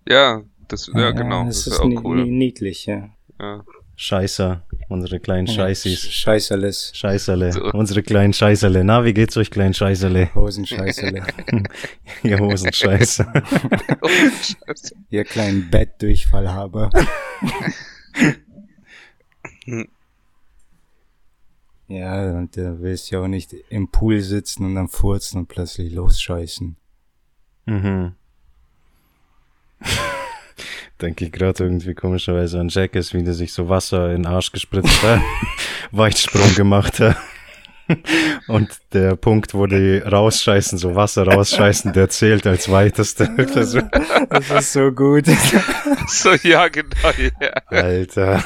ja. 0.08 0.42
das, 0.68 0.90
ja, 0.94 1.10
genau. 1.10 1.44
Das, 1.44 1.64
das 1.64 1.66
ist, 1.66 1.72
ist 1.74 1.80
auch 1.80 2.04
cool. 2.04 2.24
niedlich, 2.24 2.86
ja. 2.86 3.10
ja. 3.38 3.62
Scheißer, 3.96 4.64
unsere 4.88 5.20
kleinen 5.20 5.46
Scheißis. 5.46 6.00
Scheißerles. 6.12 6.92
Scheißerle, 6.94 7.52
so. 7.52 7.62
unsere 7.72 8.02
kleinen 8.02 8.32
Scheißerle. 8.32 8.84
Na, 8.84 9.04
wie 9.04 9.14
geht's 9.14 9.36
euch, 9.36 9.50
kleinen 9.50 9.74
Scheißerle? 9.74 10.34
Hosenscheißerle. 10.34 11.22
Ihr 12.22 12.38
Hosenscheiße. 12.40 13.26
Ihr 15.10 15.24
kleinen 15.24 15.70
Bettdurchfallhaber. 15.70 16.90
ja, 21.88 22.38
und 22.38 22.56
du 22.56 22.80
willst 22.80 23.10
ja 23.10 23.20
auch 23.20 23.28
nicht 23.28 23.54
im 23.70 23.88
Pool 23.88 24.20
sitzen 24.20 24.64
und 24.64 24.74
dann 24.74 24.88
furzen 24.88 25.38
und 25.38 25.48
plötzlich 25.48 25.92
losscheißen. 25.92 26.76
Mhm 27.66 28.14
denke 31.04 31.26
ich 31.26 31.32
gerade 31.32 31.64
irgendwie 31.64 31.94
komischerweise 31.94 32.58
an 32.58 32.68
Jackass, 32.68 33.12
wie 33.12 33.22
der 33.22 33.34
sich 33.34 33.52
so 33.52 33.68
Wasser 33.68 34.10
in 34.10 34.22
den 34.22 34.26
Arsch 34.26 34.52
gespritzt 34.52 35.02
hat, 35.02 35.20
Weitsprung 35.92 36.54
gemacht 36.54 36.98
hat. 36.98 37.16
Und 38.48 38.70
der 38.94 39.14
Punkt, 39.16 39.52
wo 39.52 39.66
die 39.66 39.98
rausscheißen, 39.98 40.78
so 40.78 40.94
Wasser 40.94 41.26
rausscheißen, 41.26 41.92
der 41.92 42.08
zählt 42.08 42.46
als 42.46 42.70
weitester. 42.70 43.26
Das, 43.26 43.76
das 44.30 44.50
ist 44.50 44.72
so 44.72 44.90
gut. 44.90 45.26
So, 46.06 46.34
ja, 46.42 46.68
genau, 46.68 46.90
ja. 47.40 47.50
Alter. 47.68 48.44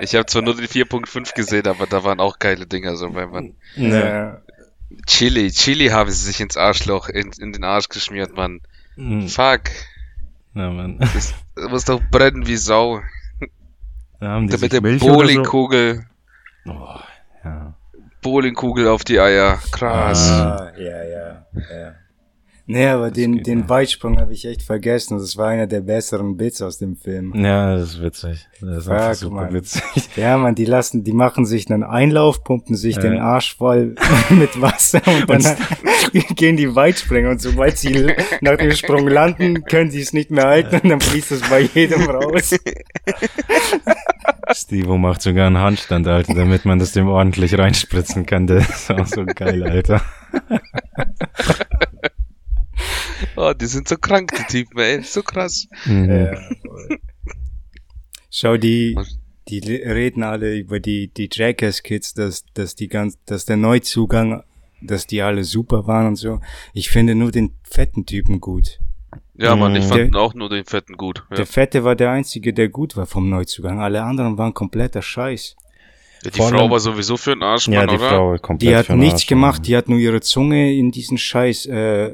Ich 0.00 0.14
habe 0.16 0.26
zwar 0.26 0.42
nur 0.42 0.56
die 0.56 0.66
4.5 0.66 1.34
gesehen, 1.34 1.68
aber 1.68 1.86
da 1.86 2.02
waren 2.02 2.18
auch 2.18 2.40
geile 2.40 2.66
Dinger, 2.66 2.96
so 2.96 3.14
wenn 3.14 3.30
man. 3.30 3.54
Ja. 3.76 4.40
Chili, 5.06 5.52
Chili 5.52 5.88
haben 5.88 6.10
sie 6.10 6.24
sich 6.24 6.40
ins 6.40 6.56
Arschloch, 6.56 7.08
in, 7.08 7.30
in 7.38 7.52
den 7.52 7.62
Arsch 7.62 7.88
geschmiert, 7.88 8.34
Mann. 8.34 8.60
Mhm. 8.96 9.28
Fuck. 9.28 9.70
Ja, 10.54 10.70
Mann. 10.70 10.98
Das, 10.98 11.34
das 11.54 11.70
muss 11.70 11.84
doch 11.84 12.00
brennen 12.10 12.46
wie 12.46 12.56
Sau. 12.56 13.00
Da 14.20 14.28
haben 14.28 14.48
die 14.48 14.56
mit 14.58 14.72
der 14.72 14.80
Bowlingkugel. 14.80 16.04
So? 16.64 16.72
Oh, 16.72 17.00
ja. 17.44 17.74
Bowlingkugel 18.20 18.86
auf 18.88 19.02
die 19.04 19.18
Eier. 19.18 19.58
Krass. 19.72 20.30
Ah, 20.30 20.72
ja, 20.76 21.02
ja, 21.02 21.46
ja. 21.54 21.94
Nee, 22.66 22.86
aber 22.86 23.08
das 23.08 23.14
den, 23.14 23.42
den 23.42 23.68
Weitsprung 23.68 24.18
habe 24.18 24.32
ich 24.32 24.44
echt 24.46 24.62
vergessen. 24.62 25.18
Das 25.18 25.36
war 25.36 25.48
einer 25.48 25.66
der 25.66 25.80
besseren 25.80 26.36
Bits 26.36 26.62
aus 26.62 26.78
dem 26.78 26.96
Film. 26.96 27.32
Ja, 27.34 27.74
das 27.76 27.94
ist 27.94 28.02
witzig. 28.02 28.48
Das 28.60 28.78
ist 28.78 28.86
Fuck, 28.86 29.14
super 29.14 29.34
man. 29.34 29.54
witzig. 29.54 29.82
Ja, 30.16 30.38
man, 30.38 30.54
die 30.54 30.64
lassen, 30.64 31.02
die 31.02 31.12
machen 31.12 31.44
sich 31.44 31.70
einen 31.70 31.82
Einlauf, 31.82 32.44
pumpen 32.44 32.76
sich 32.76 32.96
ja. 32.96 33.02
den 33.02 33.18
Arsch 33.18 33.56
voll 33.56 33.96
mit 34.30 34.60
Wasser 34.60 35.02
und 35.06 35.28
dann 35.28 35.56
und 36.12 36.36
gehen 36.36 36.56
die 36.56 36.74
Weitspringer 36.74 37.30
und 37.30 37.40
sobald 37.40 37.78
sie 37.78 38.12
nach 38.40 38.56
dem 38.56 38.72
Sprung 38.72 39.08
landen, 39.08 39.64
können 39.64 39.90
sie 39.90 40.00
es 40.00 40.12
nicht 40.12 40.30
mehr 40.30 40.44
halten 40.44 40.80
und 40.82 40.88
dann 40.88 41.00
fließt 41.00 41.32
es 41.32 41.48
bei 41.48 41.60
jedem 41.60 42.02
raus. 42.02 42.54
Stevo 44.52 44.98
macht 44.98 45.22
sogar 45.22 45.46
einen 45.46 45.58
Handstand, 45.58 46.06
Alter, 46.06 46.34
damit 46.34 46.64
man 46.64 46.78
das 46.78 46.92
dem 46.92 47.08
ordentlich 47.08 47.56
reinspritzen 47.56 48.26
kann. 48.26 48.46
Das 48.46 48.68
ist 48.68 48.90
auch 48.90 49.06
so 49.06 49.24
geil, 49.24 49.62
Alter. 49.62 50.02
Oh, 53.44 53.52
die 53.54 53.66
sind 53.66 53.88
so 53.88 53.96
krank, 53.96 54.30
die 54.38 54.44
Typen, 54.44 54.78
ey. 54.78 55.02
So 55.02 55.22
krass. 55.22 55.66
Mhm. 55.84 56.08
Ja, 56.08 56.40
Schau, 58.30 58.56
die, 58.56 58.96
die 59.48 59.58
reden 59.58 60.22
alle 60.22 60.56
über 60.56 60.78
die, 60.78 61.08
die 61.08 61.28
Jackass-Kids, 61.30 62.14
dass, 62.14 62.44
dass 62.54 62.76
die 62.76 62.86
ganz, 62.86 63.18
dass 63.24 63.44
der 63.44 63.56
Neuzugang, 63.56 64.44
dass 64.80 65.08
die 65.08 65.22
alle 65.22 65.42
super 65.42 65.88
waren 65.88 66.06
und 66.06 66.16
so. 66.16 66.40
Ich 66.72 66.88
finde 66.90 67.16
nur 67.16 67.32
den 67.32 67.54
fetten 67.64 68.06
Typen 68.06 68.40
gut. 68.40 68.78
Ja, 69.34 69.56
Mann, 69.56 69.74
ich 69.74 69.86
fand 69.86 70.14
der, 70.14 70.20
auch 70.20 70.34
nur 70.34 70.48
den 70.48 70.64
fetten 70.64 70.96
gut. 70.96 71.24
Ja. 71.30 71.36
Der 71.38 71.46
fette 71.46 71.82
war 71.82 71.96
der 71.96 72.10
einzige, 72.12 72.52
der 72.52 72.68
gut 72.68 72.96
war 72.96 73.06
vom 73.06 73.28
Neuzugang. 73.28 73.80
Alle 73.80 74.04
anderen 74.04 74.38
waren 74.38 74.54
kompletter 74.54 75.02
Scheiß. 75.02 75.56
Ja, 76.22 76.30
die 76.30 76.38
Vor 76.38 76.50
Frau 76.50 76.70
war 76.70 76.78
sowieso 76.78 77.16
für 77.16 77.34
den 77.34 77.42
Arsch, 77.42 77.66
ja, 77.66 77.86
die 77.86 77.96
oder? 77.96 78.08
Frau 78.08 78.38
komplett 78.38 78.70
Die 78.70 78.76
hat 78.76 78.88
nichts 78.90 79.14
Arsch, 79.14 79.26
gemacht, 79.26 79.56
Mann. 79.56 79.62
die 79.64 79.76
hat 79.76 79.88
nur 79.88 79.98
ihre 79.98 80.20
Zunge 80.20 80.72
in 80.72 80.92
diesen 80.92 81.18
Scheiß 81.18 81.66
äh, 81.66 82.12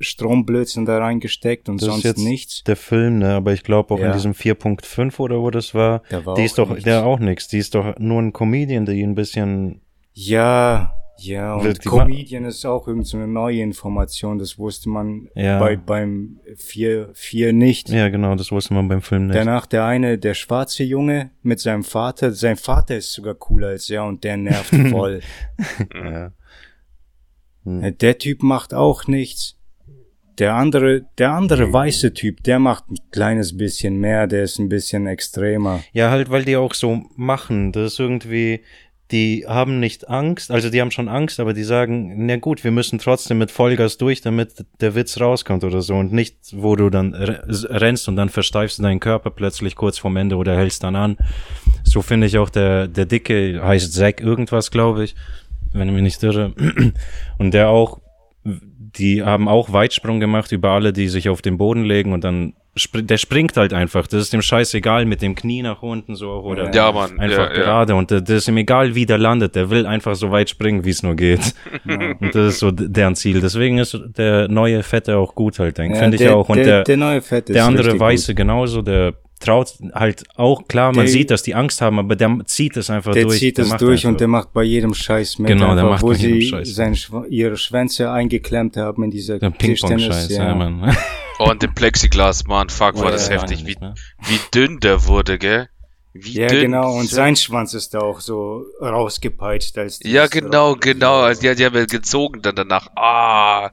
Stromblödsinn 0.00 0.84
da 0.84 0.98
reingesteckt 0.98 1.68
und 1.68 1.80
das 1.80 1.86
sonst 1.86 1.98
ist 1.98 2.04
jetzt 2.04 2.24
nichts. 2.24 2.64
Der 2.64 2.76
Film, 2.76 3.18
ne, 3.18 3.34
aber 3.34 3.52
ich 3.52 3.62
glaube 3.62 3.94
auch 3.94 3.98
ja. 3.98 4.06
in 4.06 4.12
diesem 4.12 4.32
4.5 4.32 5.18
oder 5.18 5.40
wo 5.40 5.50
das 5.50 5.74
war, 5.74 6.02
war 6.24 6.34
die 6.34 6.44
ist 6.44 6.58
doch, 6.58 6.68
nichts. 6.68 6.84
der 6.84 7.04
auch 7.06 7.18
nichts. 7.18 7.48
Die 7.48 7.58
ist 7.58 7.74
doch 7.74 7.98
nur 7.98 8.20
ein 8.20 8.32
Comedian, 8.32 8.86
der 8.86 8.94
ihn 8.94 9.10
ein 9.10 9.14
bisschen. 9.14 9.80
Ja, 10.12 10.94
ja, 11.16 11.54
und 11.54 11.80
Comedian 11.84 12.44
ist 12.44 12.64
auch 12.64 12.88
irgendeine 12.88 13.24
so 13.24 13.30
neue 13.30 13.60
Information, 13.60 14.38
das 14.38 14.58
wusste 14.58 14.88
man 14.88 15.28
ja. 15.34 15.60
bei, 15.60 15.76
beim 15.76 16.40
4, 16.56 17.10
4 17.14 17.52
nicht. 17.52 17.88
Ja, 17.88 18.08
genau, 18.08 18.34
das 18.34 18.50
wusste 18.50 18.74
man 18.74 18.88
beim 18.88 19.00
Film 19.00 19.28
nicht. 19.28 19.36
Danach 19.36 19.66
der 19.66 19.84
eine, 19.84 20.18
der 20.18 20.34
schwarze 20.34 20.82
Junge 20.82 21.30
mit 21.42 21.60
seinem 21.60 21.84
Vater, 21.84 22.32
sein 22.32 22.56
Vater 22.56 22.96
ist 22.96 23.12
sogar 23.12 23.34
cooler 23.34 23.68
als 23.68 23.88
er 23.90 24.04
und 24.04 24.24
der 24.24 24.36
nervt 24.36 24.74
voll. 24.90 25.20
ja. 25.94 26.32
Hm. 27.64 27.96
Der 27.98 28.18
Typ 28.18 28.42
macht 28.42 28.74
auch 28.74 29.06
nichts. 29.06 29.56
Der 30.38 30.54
andere, 30.54 31.02
der 31.18 31.32
andere 31.32 31.72
weiße 31.72 32.12
Typ, 32.12 32.42
der 32.42 32.58
macht 32.58 32.90
ein 32.90 32.96
kleines 33.12 33.56
bisschen 33.56 33.98
mehr, 33.98 34.26
der 34.26 34.42
ist 34.42 34.58
ein 34.58 34.68
bisschen 34.68 35.06
extremer. 35.06 35.80
Ja, 35.92 36.10
halt, 36.10 36.30
weil 36.30 36.44
die 36.44 36.56
auch 36.56 36.74
so 36.74 37.04
machen. 37.16 37.70
Das 37.70 37.92
ist 37.92 38.00
irgendwie, 38.00 38.60
die 39.10 39.44
haben 39.46 39.78
nicht 39.78 40.08
Angst, 40.08 40.50
also 40.50 40.70
die 40.70 40.80
haben 40.80 40.90
schon 40.90 41.08
Angst, 41.08 41.38
aber 41.38 41.52
die 41.52 41.62
sagen, 41.62 42.26
na 42.26 42.36
gut, 42.36 42.64
wir 42.64 42.72
müssen 42.72 42.98
trotzdem 42.98 43.38
mit 43.38 43.52
Vollgas 43.52 43.98
durch, 43.98 44.22
damit 44.22 44.64
der 44.80 44.94
Witz 44.96 45.20
rauskommt 45.20 45.62
oder 45.62 45.82
so 45.82 45.94
und 45.94 46.12
nicht, 46.12 46.36
wo 46.52 46.74
du 46.74 46.90
dann 46.90 47.14
rennst 47.14 48.08
und 48.08 48.16
dann 48.16 48.28
versteifst 48.28 48.78
du 48.78 48.82
deinen 48.82 49.00
Körper 49.00 49.30
plötzlich 49.30 49.76
kurz 49.76 49.98
vorm 49.98 50.16
Ende 50.16 50.36
oder 50.36 50.56
hältst 50.56 50.82
dann 50.82 50.96
an. 50.96 51.16
So 51.84 52.02
finde 52.02 52.26
ich 52.26 52.38
auch 52.38 52.50
der, 52.50 52.88
der 52.88 53.06
Dicke 53.06 53.60
heißt 53.62 53.92
Zack 53.92 54.20
irgendwas, 54.20 54.70
glaube 54.70 55.04
ich, 55.04 55.14
wenn 55.72 55.86
ich 55.88 55.94
mich 55.94 56.02
nicht 56.02 56.22
irre. 56.22 56.52
Und 57.38 57.52
der 57.52 57.68
auch 57.68 58.00
die 58.96 59.22
haben 59.22 59.48
auch 59.48 59.72
Weitsprung 59.72 60.20
gemacht 60.20 60.52
über 60.52 60.70
alle, 60.70 60.92
die 60.92 61.08
sich 61.08 61.28
auf 61.28 61.42
den 61.42 61.58
Boden 61.58 61.84
legen 61.84 62.12
und 62.12 62.24
dann 62.24 62.54
spr 62.76 63.02
der 63.02 63.18
springt 63.18 63.56
halt 63.56 63.72
einfach. 63.72 64.06
Das 64.06 64.20
ist 64.20 64.32
dem 64.32 64.42
Scheiß 64.42 64.74
egal 64.74 65.04
mit 65.04 65.22
dem 65.22 65.34
Knie 65.34 65.62
nach 65.62 65.82
unten 65.82 66.14
so 66.14 66.30
oder 66.30 66.72
ja, 66.74 66.92
Mann. 66.92 67.18
einfach 67.18 67.50
ja, 67.50 67.54
gerade 67.54 67.92
ja. 67.92 67.98
und 67.98 68.10
das 68.10 68.28
ist 68.28 68.48
ihm 68.48 68.56
egal, 68.56 68.94
wie 68.94 69.06
der 69.06 69.18
landet. 69.18 69.54
Der 69.54 69.70
will 69.70 69.86
einfach 69.86 70.14
so 70.14 70.30
weit 70.30 70.50
springen, 70.50 70.84
wie 70.84 70.90
es 70.90 71.02
nur 71.02 71.14
geht. 71.14 71.54
und 71.84 72.34
das 72.34 72.54
ist 72.54 72.58
so 72.58 72.70
deren 72.70 73.14
Ziel. 73.14 73.40
Deswegen 73.40 73.78
ist 73.78 73.98
der 74.16 74.48
neue 74.48 74.82
Fette 74.82 75.16
auch 75.16 75.34
gut 75.34 75.58
halt, 75.58 75.78
denke 75.78 75.98
finde 75.98 76.16
ich 76.16 76.28
auch. 76.28 76.48
Und 76.48 76.58
der, 76.58 76.64
der, 76.64 76.84
der 76.84 76.96
neue 76.96 77.22
Fette 77.22 77.52
der 77.52 77.64
andere 77.64 77.98
Weiße 77.98 78.32
gut. 78.32 78.36
genauso, 78.36 78.82
der 78.82 79.14
traut 79.44 79.74
halt 79.92 80.24
auch, 80.36 80.66
klar, 80.66 80.92
man 80.92 81.04
der, 81.04 81.12
sieht, 81.12 81.30
dass 81.30 81.42
die 81.42 81.54
Angst 81.54 81.80
haben, 81.80 81.98
aber 81.98 82.16
der 82.16 82.38
zieht 82.46 82.76
es 82.76 82.90
einfach 82.90 83.12
der 83.12 83.24
durch. 83.24 83.40
Der 83.40 83.54
zieht 83.54 83.58
es 83.58 83.76
durch 83.76 84.06
und 84.06 84.20
der 84.20 84.28
macht 84.28 84.52
bei 84.52 84.62
jedem 84.62 84.94
Scheiß 84.94 85.38
mit. 85.38 85.48
Genau, 85.48 85.74
der 85.74 85.84
macht 85.84 86.02
wo 86.02 86.08
bei 86.08 86.14
jedem 86.14 86.40
sie 86.40 86.48
Scheiß. 86.48 86.74
Sein, 86.74 86.96
ihre 87.28 87.56
Schwänze 87.56 88.10
eingeklemmt 88.10 88.76
haben 88.76 89.04
in 89.04 89.10
dieser 89.10 89.38
Ping-Pong-Scheiß, 89.38 90.30
ja. 90.30 90.48
ja, 90.48 90.54
Mann. 90.54 90.96
Oh, 91.40 91.50
und 91.50 91.64
dem 91.64 91.74
Plexiglas, 91.74 92.46
Mann, 92.46 92.68
fuck, 92.68 92.96
war 93.00 93.10
das 93.10 93.26
ja, 93.26 93.34
heftig, 93.34 93.66
wie, 93.66 93.74
wie 93.74 94.38
dünn 94.54 94.78
der 94.78 95.08
wurde, 95.08 95.36
gell? 95.36 95.68
Wie 96.12 96.38
ja, 96.38 96.46
dünn 96.46 96.60
genau, 96.60 96.94
und 96.94 97.10
sein 97.10 97.34
Schwanz 97.34 97.74
ist 97.74 97.92
da 97.92 97.98
auch 97.98 98.20
so 98.20 98.66
rausgepeitscht 98.80 99.76
als 99.76 99.98
Ja, 100.04 100.28
genau, 100.28 100.76
genau, 100.76 101.22
also 101.22 101.40
die, 101.40 101.52
die 101.56 101.64
haben 101.64 101.74
ja 101.74 101.86
gezogen 101.86 102.40
dann 102.40 102.54
danach. 102.54 102.86
Ah. 102.94 103.72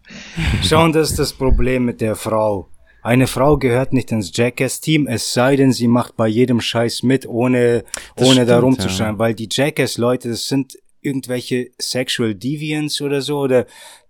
Schauen, 0.63 0.91
das 0.91 1.12
ist 1.12 1.19
das 1.19 1.34
Problem 1.34 1.86
mit 1.86 2.01
der 2.01 2.15
Frau 2.15 2.71
Eine 3.01 3.27
Frau 3.27 3.57
gehört 3.57 3.93
nicht 3.93 4.11
ins 4.11 4.31
Jackass-Team, 4.35 5.07
es 5.07 5.33
sei 5.33 5.55
denn, 5.55 5.71
sie 5.71 5.87
macht 5.87 6.15
bei 6.17 6.27
jedem 6.27 6.61
Scheiß 6.61 7.03
mit, 7.03 7.27
ohne, 7.27 7.83
das 8.15 8.27
ohne 8.27 8.33
stimmt, 8.33 8.49
da 8.49 8.59
rumzuschreien, 8.59 9.15
ja. 9.15 9.19
weil 9.19 9.33
die 9.33 9.49
Jackass-Leute, 9.51 10.29
das 10.29 10.47
sind 10.47 10.77
irgendwelche 11.01 11.71
Sexual 11.79 12.35
Deviants 12.35 13.01
oder 13.01 13.21
so, 13.21 13.39
oder 13.39 13.65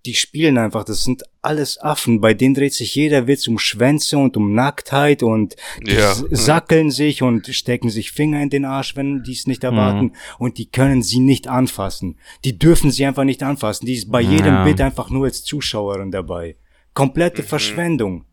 die 0.06 0.14
spielen 0.16 0.58
einfach, 0.58 0.84
das 0.84 1.04
sind 1.04 1.24
alles 1.42 1.80
Affen, 1.80 2.22
bei 2.22 2.34
denen 2.34 2.56
dreht 2.56 2.74
sich 2.74 2.96
jeder 2.96 3.28
Witz 3.28 3.48
um 3.48 3.60
Schwänze 3.60 4.18
und 4.18 4.36
um 4.36 4.54
Nacktheit 4.54 5.22
und 5.22 5.56
die 5.86 5.94
ja. 5.94 6.14
sackeln 6.32 6.90
sich 6.90 7.22
und 7.22 7.48
stecken 7.48 7.90
sich 7.90 8.12
Finger 8.12 8.42
in 8.42 8.50
den 8.50 8.66
Arsch, 8.66 8.96
wenn 8.96 9.24
die 9.24 9.34
es 9.34 9.48
nicht 9.48 9.64
erwarten 9.64 10.06
mhm. 10.06 10.16
und 10.40 10.58
die 10.58 10.70
können 10.70 11.04
sie 11.04 11.20
nicht 11.20 11.48
anfassen. 11.48 12.18
Die 12.44 12.58
dürfen 12.58 12.92
sie 12.92 13.06
einfach 13.06 13.24
nicht 13.24 13.44
anfassen, 13.44 13.86
die 13.86 13.94
ist 13.94 14.12
bei 14.12 14.22
jedem 14.22 14.54
ja. 14.54 14.64
Bit 14.66 14.82
einfach 14.82 15.10
nur 15.10 15.26
als 15.26 15.44
Zuschauerin 15.44 16.12
dabei. 16.12 16.56
Komplette 16.94 17.44
mhm. 17.44 17.48
Verschwendung. 17.48 18.26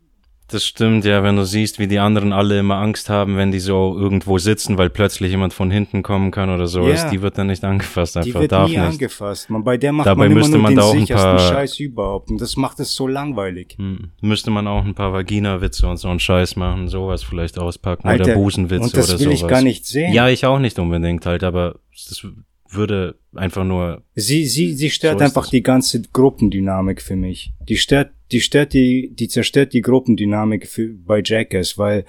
Das 0.51 0.65
stimmt, 0.65 1.05
ja, 1.05 1.21
wenn 1.21 1.35
du 1.35 1.45
siehst, 1.45 1.77
wie 1.77 1.87
die 1.87 1.99
anderen 1.99 2.33
alle 2.33 2.59
immer 2.59 2.77
Angst 2.77 3.07
haben, 3.09 3.37
wenn 3.37 3.51
die 3.51 3.59
so 3.59 3.95
irgendwo 3.95 4.39
sitzen, 4.39 4.79
weil 4.79 4.89
plötzlich 4.89 5.29
jemand 5.29 5.53
von 5.53 5.69
hinten 5.69 6.01
kommen 6.01 6.31
kann 6.31 6.49
oder 6.49 6.65
sowas, 6.65 7.03
ja. 7.03 7.09
die 7.11 7.21
wird 7.21 7.37
dann 7.37 7.47
nicht 7.47 7.63
angefasst, 7.63 8.17
einfach 8.17 8.31
die 8.31 8.33
wird 8.33 8.51
darf 8.51 8.67
nie 8.67 8.77
nicht. 8.77 8.85
angefasst. 8.85 9.51
Man, 9.51 9.63
bei 9.63 9.77
der 9.77 9.91
macht 9.91 10.07
Dabei 10.07 10.27
man 10.27 10.37
immer 10.37 10.47
nur 10.47 10.59
man 10.59 10.75
den 10.75 10.83
sichersten 11.01 11.39
Scheiß 11.39 11.79
überhaupt 11.79 12.31
und 12.31 12.41
das 12.41 12.57
macht 12.57 12.79
es 12.79 12.95
so 12.95 13.07
langweilig. 13.07 13.75
Hm, 13.77 14.09
müsste 14.21 14.49
man 14.49 14.67
auch 14.67 14.83
ein 14.83 14.95
paar 14.95 15.13
Vagina-Witze 15.13 15.87
und 15.87 15.97
so 15.97 16.07
einen 16.09 16.19
Scheiß 16.19 16.55
machen, 16.55 16.87
sowas 16.87 17.21
vielleicht 17.21 17.59
auspacken 17.59 18.07
Alter, 18.07 18.23
oder 18.23 18.33
Busenwitze 18.33 18.81
oder 18.81 18.89
sowas. 18.89 19.09
Und 19.09 19.19
das 19.19 19.25
will 19.25 19.31
ich 19.31 19.47
gar 19.47 19.61
nicht 19.61 19.85
sehen. 19.85 20.13
Ja, 20.13 20.29
ich 20.29 20.47
auch 20.47 20.59
nicht 20.59 20.79
unbedingt 20.79 21.27
halt, 21.27 21.43
aber 21.43 21.75
das 21.91 22.25
würde 22.69 23.15
einfach 23.33 23.63
nur. 23.63 24.03
Sie, 24.15 24.45
sie, 24.45 24.73
sie 24.73 24.89
stört 24.89 25.19
so 25.19 25.25
einfach 25.25 25.49
die 25.49 25.63
ganze 25.63 26.01
Gruppendynamik 26.01 27.01
für 27.01 27.15
mich. 27.15 27.53
Die 27.67 27.77
stört, 27.77 28.11
die 28.31 28.41
stört 28.41 28.73
die, 28.73 29.11
die 29.13 29.27
zerstört 29.27 29.73
die 29.73 29.81
Gruppendynamik 29.81 30.67
für, 30.67 30.93
bei 30.93 31.21
Jackass, 31.23 31.77
weil 31.77 32.05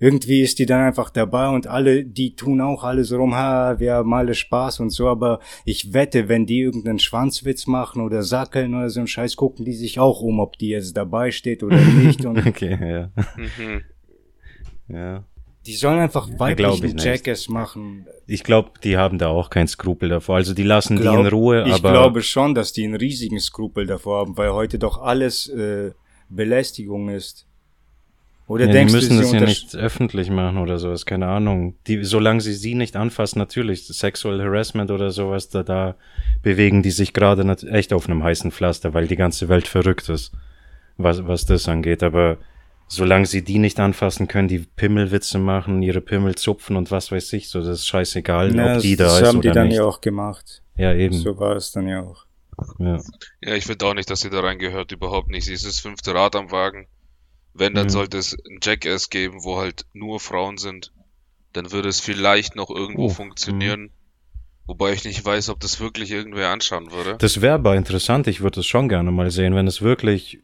irgendwie 0.00 0.40
ist 0.40 0.58
die 0.58 0.66
dann 0.66 0.80
einfach 0.80 1.10
dabei 1.10 1.48
und 1.48 1.66
alle, 1.66 2.04
die 2.04 2.34
tun 2.34 2.62
auch 2.62 2.84
alles 2.84 3.12
rum, 3.12 3.34
ha, 3.34 3.78
wir 3.78 3.94
haben 3.94 4.14
alle 4.14 4.34
Spaß 4.34 4.80
und 4.80 4.88
so, 4.88 5.08
aber 5.08 5.40
ich 5.66 5.92
wette, 5.92 6.28
wenn 6.28 6.46
die 6.46 6.60
irgendeinen 6.60 6.98
Schwanzwitz 6.98 7.66
machen 7.66 8.02
oder 8.02 8.22
sackeln 8.22 8.74
oder 8.74 8.88
so 8.88 9.00
einen 9.00 9.06
Scheiß, 9.06 9.36
gucken 9.36 9.66
die 9.66 9.74
sich 9.74 9.98
auch 9.98 10.22
um, 10.22 10.40
ob 10.40 10.56
die 10.56 10.70
jetzt 10.70 10.96
dabei 10.96 11.30
steht 11.30 11.62
oder 11.62 11.76
nicht. 12.02 12.24
Und 12.24 12.46
okay, 12.46 12.78
ja. 12.80 13.10
Mhm. 13.36 13.82
ja. 14.88 15.24
Die 15.66 15.74
sollen 15.74 15.98
einfach 15.98 16.28
weiblichen 16.38 16.96
Jackass 16.96 17.48
machen. 17.48 18.06
Ich 18.26 18.44
glaube, 18.44 18.70
die 18.82 18.96
haben 18.96 19.18
da 19.18 19.28
auch 19.28 19.50
kein 19.50 19.68
Skrupel 19.68 20.08
davor. 20.08 20.36
Also 20.36 20.54
die 20.54 20.62
lassen 20.62 20.96
glaub, 20.96 21.16
die 21.16 21.20
in 21.20 21.26
Ruhe, 21.26 21.64
ich 21.66 21.74
aber. 21.74 21.90
Ich 21.90 21.94
glaube 21.94 22.22
schon, 22.22 22.54
dass 22.54 22.72
die 22.72 22.84
einen 22.84 22.96
riesigen 22.96 23.38
Skrupel 23.38 23.86
davor 23.86 24.20
haben, 24.20 24.38
weil 24.38 24.52
heute 24.52 24.78
doch 24.78 25.02
alles 25.02 25.48
äh, 25.48 25.92
Belästigung 26.30 27.10
ist. 27.10 27.46
Oder 28.50 28.66
ja, 28.66 28.72
denkst 28.72 28.92
die 28.92 28.96
müssen 28.96 29.16
du, 29.16 29.22
das 29.22 29.32
ja 29.32 29.40
nicht 29.42 29.76
öffentlich 29.76 30.28
machen 30.28 30.58
oder 30.58 30.78
sowas, 30.78 31.06
keine 31.06 31.28
Ahnung. 31.28 31.76
Die, 31.86 32.02
solange 32.02 32.40
sie 32.40 32.54
sie 32.54 32.74
nicht 32.74 32.96
anfassen, 32.96 33.38
natürlich, 33.38 33.86
Sexual 33.86 34.42
Harassment 34.42 34.90
oder 34.90 35.12
sowas, 35.12 35.50
da, 35.50 35.62
da 35.62 35.94
bewegen 36.42 36.82
die 36.82 36.90
sich 36.90 37.12
gerade 37.12 37.48
echt 37.68 37.92
auf 37.92 38.08
einem 38.08 38.24
heißen 38.24 38.50
Pflaster, 38.50 38.92
weil 38.92 39.06
die 39.06 39.14
ganze 39.14 39.48
Welt 39.48 39.68
verrückt 39.68 40.08
ist, 40.08 40.32
was, 40.96 41.28
was 41.28 41.46
das 41.46 41.68
angeht. 41.68 42.02
Aber 42.02 42.38
solange 42.90 43.26
sie 43.26 43.42
die 43.42 43.58
nicht 43.58 43.78
anfassen 43.78 44.26
können, 44.26 44.48
die 44.48 44.58
Pimmelwitze 44.58 45.38
machen, 45.38 45.80
ihre 45.80 46.00
Pimmel 46.00 46.34
zupfen 46.34 46.76
und 46.76 46.90
was 46.90 47.12
weiß 47.12 47.32
ich, 47.34 47.48
so 47.48 47.60
das 47.60 47.80
ist 47.80 47.86
scheißegal, 47.86 48.54
ja, 48.54 48.74
ob 48.76 48.82
die 48.82 48.96
da 48.96 49.06
ist 49.06 49.12
oder 49.12 49.20
nicht. 49.20 49.22
Das 49.22 49.28
haben 49.28 49.40
die 49.40 49.50
dann 49.52 49.68
nicht. 49.68 49.76
ja 49.76 49.84
auch 49.84 50.00
gemacht. 50.00 50.62
Ja, 50.76 50.92
eben. 50.92 51.14
So 51.14 51.38
war 51.38 51.56
es 51.56 51.70
dann 51.70 51.86
ja 51.86 52.02
auch. 52.02 52.26
Ja, 52.78 53.00
ja 53.42 53.54
ich 53.54 53.64
finde 53.64 53.86
auch 53.86 53.94
nicht, 53.94 54.10
dass 54.10 54.20
sie 54.20 54.30
da 54.30 54.40
reingehört, 54.40 54.90
überhaupt 54.92 55.28
nicht. 55.28 55.44
Sie 55.44 55.52
ist 55.52 55.64
das 55.64 55.78
fünfte 55.78 56.14
Rad 56.14 56.34
am 56.34 56.50
Wagen. 56.50 56.88
Wenn, 57.54 57.74
dann 57.74 57.86
mhm. 57.86 57.90
sollte 57.90 58.18
es 58.18 58.36
ein 58.48 58.58
Jackass 58.62 59.08
geben, 59.08 59.44
wo 59.44 59.58
halt 59.58 59.86
nur 59.92 60.18
Frauen 60.18 60.58
sind. 60.58 60.92
Dann 61.52 61.72
würde 61.72 61.88
es 61.88 62.00
vielleicht 62.00 62.56
noch 62.56 62.70
irgendwo 62.70 63.06
oh. 63.06 63.08
funktionieren. 63.10 63.82
Mhm. 63.82 63.90
Wobei 64.66 64.92
ich 64.92 65.04
nicht 65.04 65.24
weiß, 65.24 65.48
ob 65.48 65.60
das 65.60 65.80
wirklich 65.80 66.10
irgendwer 66.10 66.50
anschauen 66.50 66.92
würde. 66.92 67.16
Das 67.18 67.40
wäre 67.40 67.54
aber 67.54 67.76
interessant. 67.76 68.26
Ich 68.26 68.40
würde 68.40 68.60
es 68.60 68.66
schon 68.66 68.88
gerne 68.88 69.10
mal 69.10 69.30
sehen, 69.30 69.54
wenn 69.54 69.66
es 69.66 69.82
wirklich 69.82 70.40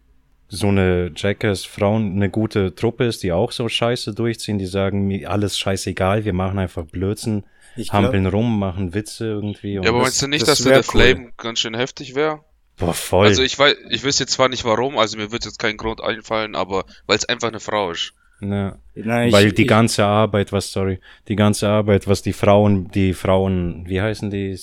so 0.49 0.69
eine 0.69 1.13
Jackass-Frauen 1.15 2.13
eine 2.17 2.31
gute 2.31 2.75
Truppe 2.75 3.05
ist, 3.05 3.23
die 3.23 3.33
auch 3.33 3.53
so 3.53 3.69
Scheiße 3.69 4.15
durchziehen, 4.15 4.59
die 4.59 4.67
sagen, 4.67 5.07
mir 5.07 5.31
alles 5.31 5.59
scheißegal, 5.59 6.25
wir 6.25 6.33
machen 6.33 6.59
einfach 6.59 6.85
Blödsinn, 6.85 7.45
ich 7.77 7.93
hampeln 7.93 8.27
rum, 8.27 8.59
machen 8.59 8.95
Witze 8.95 9.27
irgendwie. 9.27 9.75
ja, 9.75 9.83
aber 9.83 10.01
meinst 10.01 10.23
du 10.23 10.29
nicht, 10.29 10.47
das 10.47 10.59
dass 10.59 10.65
der 10.65 10.79
cool. 10.79 10.83
Flame 10.85 11.33
ganz 11.37 11.61
schön 11.61 11.75
heftig 11.75 12.15
wäre? 12.15 12.41
Boah, 12.79 12.95
voll. 12.95 13.27
Also 13.27 13.43
ich 13.43 13.59
weiß, 13.59 13.77
ich 13.91 14.05
wüsste 14.05 14.25
jetzt 14.25 14.33
zwar 14.33 14.49
nicht 14.49 14.65
warum, 14.65 14.99
also 14.99 15.17
mir 15.17 15.33
wird 15.33 15.45
jetzt 15.45 15.59
kein 15.59 15.77
Grund 15.77 16.03
einfallen, 16.03 16.55
aber 16.55 16.85
weil 17.07 17.17
es 17.17 17.25
einfach 17.25 17.49
eine 17.49 17.61
Frau 17.61 17.91
ist. 17.91 18.13
Ja. 18.41 18.77
Nein, 18.95 19.33
weil 19.33 19.49
ich, 19.49 19.55
die 19.55 19.65
ganze 19.65 20.05
Arbeit, 20.05 20.53
was, 20.53 20.71
sorry, 20.71 21.01
die 21.29 21.37
ganze 21.37 21.69
Arbeit, 21.69 22.07
was 22.07 22.21
die 22.21 22.35
Frauen, 22.35 22.89
die 22.89 23.15
Frauen, 23.15 23.85
wie 23.89 24.01
heißen 24.01 24.31
die, 24.31 24.59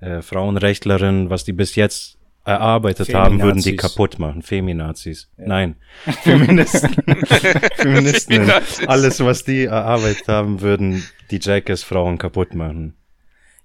äh, 0.00 0.20
Frauenrechtlerinnen, 0.20 1.30
was 1.30 1.44
die 1.44 1.52
bis 1.52 1.74
jetzt 1.74 2.17
erarbeitet 2.48 3.12
haben, 3.12 3.42
würden 3.42 3.60
die 3.60 3.76
kaputt 3.76 4.18
machen. 4.18 4.42
Feminazis. 4.42 5.28
Ja. 5.36 5.46
Nein. 5.46 5.76
Feministen. 6.22 6.94
Feministen. 7.76 8.50
Alles, 8.86 9.22
was 9.22 9.44
die 9.44 9.64
erarbeitet 9.64 10.26
haben, 10.28 10.62
würden 10.62 11.04
die 11.30 11.38
Jackass-Frauen 11.40 12.16
kaputt 12.16 12.54
machen. 12.54 12.94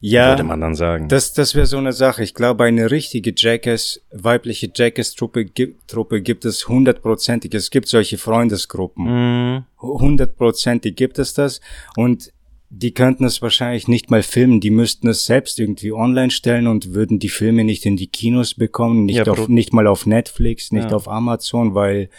Ja. 0.01 0.31
Würde 0.31 0.43
man 0.43 0.59
dann 0.59 0.75
sagen. 0.75 1.07
Das, 1.07 1.31
das 1.31 1.55
wäre 1.55 1.65
so 1.65 1.77
eine 1.77 1.93
Sache. 1.93 2.23
Ich 2.23 2.33
glaube, 2.33 2.65
eine 2.65 2.91
richtige 2.91 3.33
Jackass, 3.35 4.01
weibliche 4.11 4.69
Jackass-Truppe 4.75 5.45
Truppe 5.87 6.21
gibt 6.21 6.43
es 6.43 6.67
hundertprozentig. 6.67 7.53
Es 7.53 7.69
gibt 7.69 7.87
solche 7.87 8.17
Freundesgruppen. 8.17 9.05
Mhm. 9.05 9.65
Hundertprozentig 9.79 10.97
gibt 10.97 11.19
es 11.19 11.33
das. 11.33 11.61
Und 11.95 12.33
die 12.75 12.93
könnten 12.93 13.23
es 13.23 13.41
wahrscheinlich 13.43 13.87
nicht 13.87 14.09
mal 14.09 14.23
filmen, 14.23 14.59
die 14.59 14.71
müssten 14.71 15.07
es 15.07 15.27
selbst 15.27 15.59
irgendwie 15.59 15.91
online 15.91 16.31
stellen 16.31 16.65
und 16.65 16.95
würden 16.95 17.19
die 17.19 17.29
Filme 17.29 17.63
nicht 17.63 17.85
in 17.85 17.97
die 17.97 18.07
Kinos 18.07 18.55
bekommen, 18.55 19.05
nicht, 19.05 19.17
ja, 19.17 19.31
auf, 19.31 19.47
nicht 19.47 19.73
mal 19.73 19.85
auf 19.85 20.07
Netflix, 20.07 20.71
nicht 20.71 20.89
ja. 20.89 20.95
auf 20.95 21.07
Amazon, 21.07 21.75
weil 21.75 22.09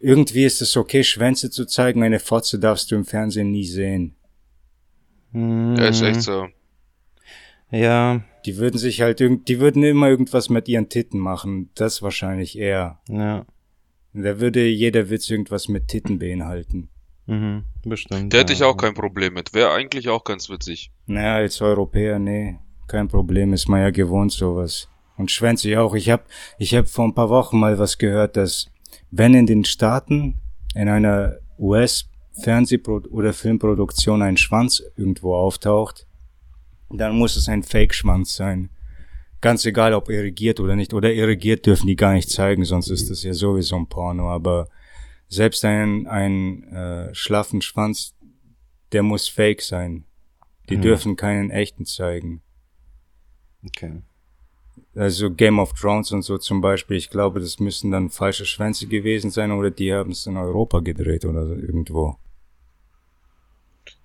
irgendwie 0.00 0.44
ist 0.44 0.60
es 0.60 0.76
okay, 0.76 1.04
Schwänze 1.04 1.50
zu 1.50 1.66
zeigen, 1.66 2.02
eine 2.02 2.18
Fotze 2.18 2.58
darfst 2.58 2.90
du 2.90 2.96
im 2.96 3.04
Fernsehen 3.04 3.52
nie 3.52 3.64
sehen. 3.64 4.16
Ja, 5.32 5.88
ist 5.88 6.02
echt 6.02 6.22
so. 6.22 6.48
Ja. 7.70 8.24
Die 8.46 8.56
würden 8.56 8.78
sich 8.78 9.02
halt 9.02 9.20
irgend, 9.20 9.46
die 9.46 9.60
würden 9.60 9.84
immer 9.84 10.08
irgendwas 10.08 10.48
mit 10.48 10.66
ihren 10.66 10.88
Titten 10.88 11.20
machen, 11.20 11.70
das 11.76 12.02
wahrscheinlich 12.02 12.58
eher. 12.58 12.98
Ja. 13.08 13.46
Da 14.14 14.40
würde 14.40 14.66
jeder 14.66 15.10
Witz 15.10 15.30
irgendwas 15.30 15.68
mit 15.68 15.86
Titten 15.86 16.18
beinhalten. 16.18 16.88
Mhm, 17.26 17.64
bestimmt. 17.82 18.32
Da 18.32 18.38
hätte 18.38 18.52
ich 18.52 18.62
auch 18.62 18.76
kein 18.76 18.94
Problem 18.94 19.34
mit. 19.34 19.54
Wäre 19.54 19.72
eigentlich 19.72 20.08
auch 20.08 20.24
ganz 20.24 20.48
witzig. 20.48 20.90
Naja, 21.06 21.36
als 21.36 21.60
Europäer, 21.60 22.18
nee, 22.18 22.58
kein 22.86 23.08
Problem. 23.08 23.52
Ist 23.52 23.68
man 23.68 23.80
ja 23.80 23.90
gewohnt, 23.90 24.32
sowas. 24.32 24.88
Und 25.16 25.30
Schwänze 25.30 25.68
ja 25.70 25.82
auch. 25.82 25.94
Ich 25.94 26.10
hab, 26.10 26.26
ich 26.58 26.74
hab 26.74 26.88
vor 26.88 27.04
ein 27.04 27.14
paar 27.14 27.28
Wochen 27.28 27.58
mal 27.58 27.78
was 27.78 27.98
gehört, 27.98 28.36
dass 28.36 28.70
wenn 29.10 29.34
in 29.34 29.46
den 29.46 29.64
Staaten 29.64 30.40
in 30.74 30.88
einer 30.88 31.36
US-Fernsehpro- 31.58 33.08
oder 33.08 33.32
Filmproduktion 33.32 34.22
ein 34.22 34.36
Schwanz 34.36 34.82
irgendwo 34.96 35.34
auftaucht, 35.34 36.06
dann 36.90 37.16
muss 37.16 37.36
es 37.36 37.48
ein 37.48 37.62
Fake-Schwanz 37.62 38.34
sein. 38.34 38.70
Ganz 39.40 39.64
egal, 39.64 39.94
ob 39.94 40.10
irrigiert 40.10 40.60
oder 40.60 40.76
nicht. 40.76 40.92
Oder 40.92 41.12
irrigiert 41.12 41.66
dürfen 41.66 41.86
die 41.86 41.96
gar 41.96 42.12
nicht 42.12 42.30
zeigen, 42.30 42.64
sonst 42.64 42.88
ist 42.88 43.10
das 43.10 43.22
ja 43.22 43.32
sowieso 43.32 43.76
ein 43.76 43.86
Porno. 43.86 44.30
Aber 44.30 44.68
selbst 45.30 45.64
ein, 45.64 46.06
ein 46.06 46.64
äh, 46.64 47.14
schlaffen 47.14 47.62
Schwanz, 47.62 48.14
der 48.92 49.02
muss 49.02 49.28
fake 49.28 49.62
sein. 49.62 50.04
Die 50.68 50.76
mhm. 50.76 50.82
dürfen 50.82 51.16
keinen 51.16 51.50
echten 51.50 51.86
zeigen. 51.86 52.42
Okay. 53.64 54.02
Also 54.94 55.30
Game 55.30 55.60
of 55.60 55.72
Thrones 55.74 56.10
und 56.10 56.22
so 56.22 56.36
zum 56.36 56.60
Beispiel, 56.60 56.96
ich 56.96 57.10
glaube, 57.10 57.40
das 57.40 57.60
müssen 57.60 57.92
dann 57.92 58.10
falsche 58.10 58.44
Schwänze 58.44 58.88
gewesen 58.88 59.30
sein 59.30 59.52
oder 59.52 59.70
die 59.70 59.92
haben 59.92 60.10
es 60.10 60.26
in 60.26 60.36
Europa 60.36 60.80
gedreht 60.80 61.24
oder 61.24 61.46
so 61.46 61.54
irgendwo. 61.54 62.16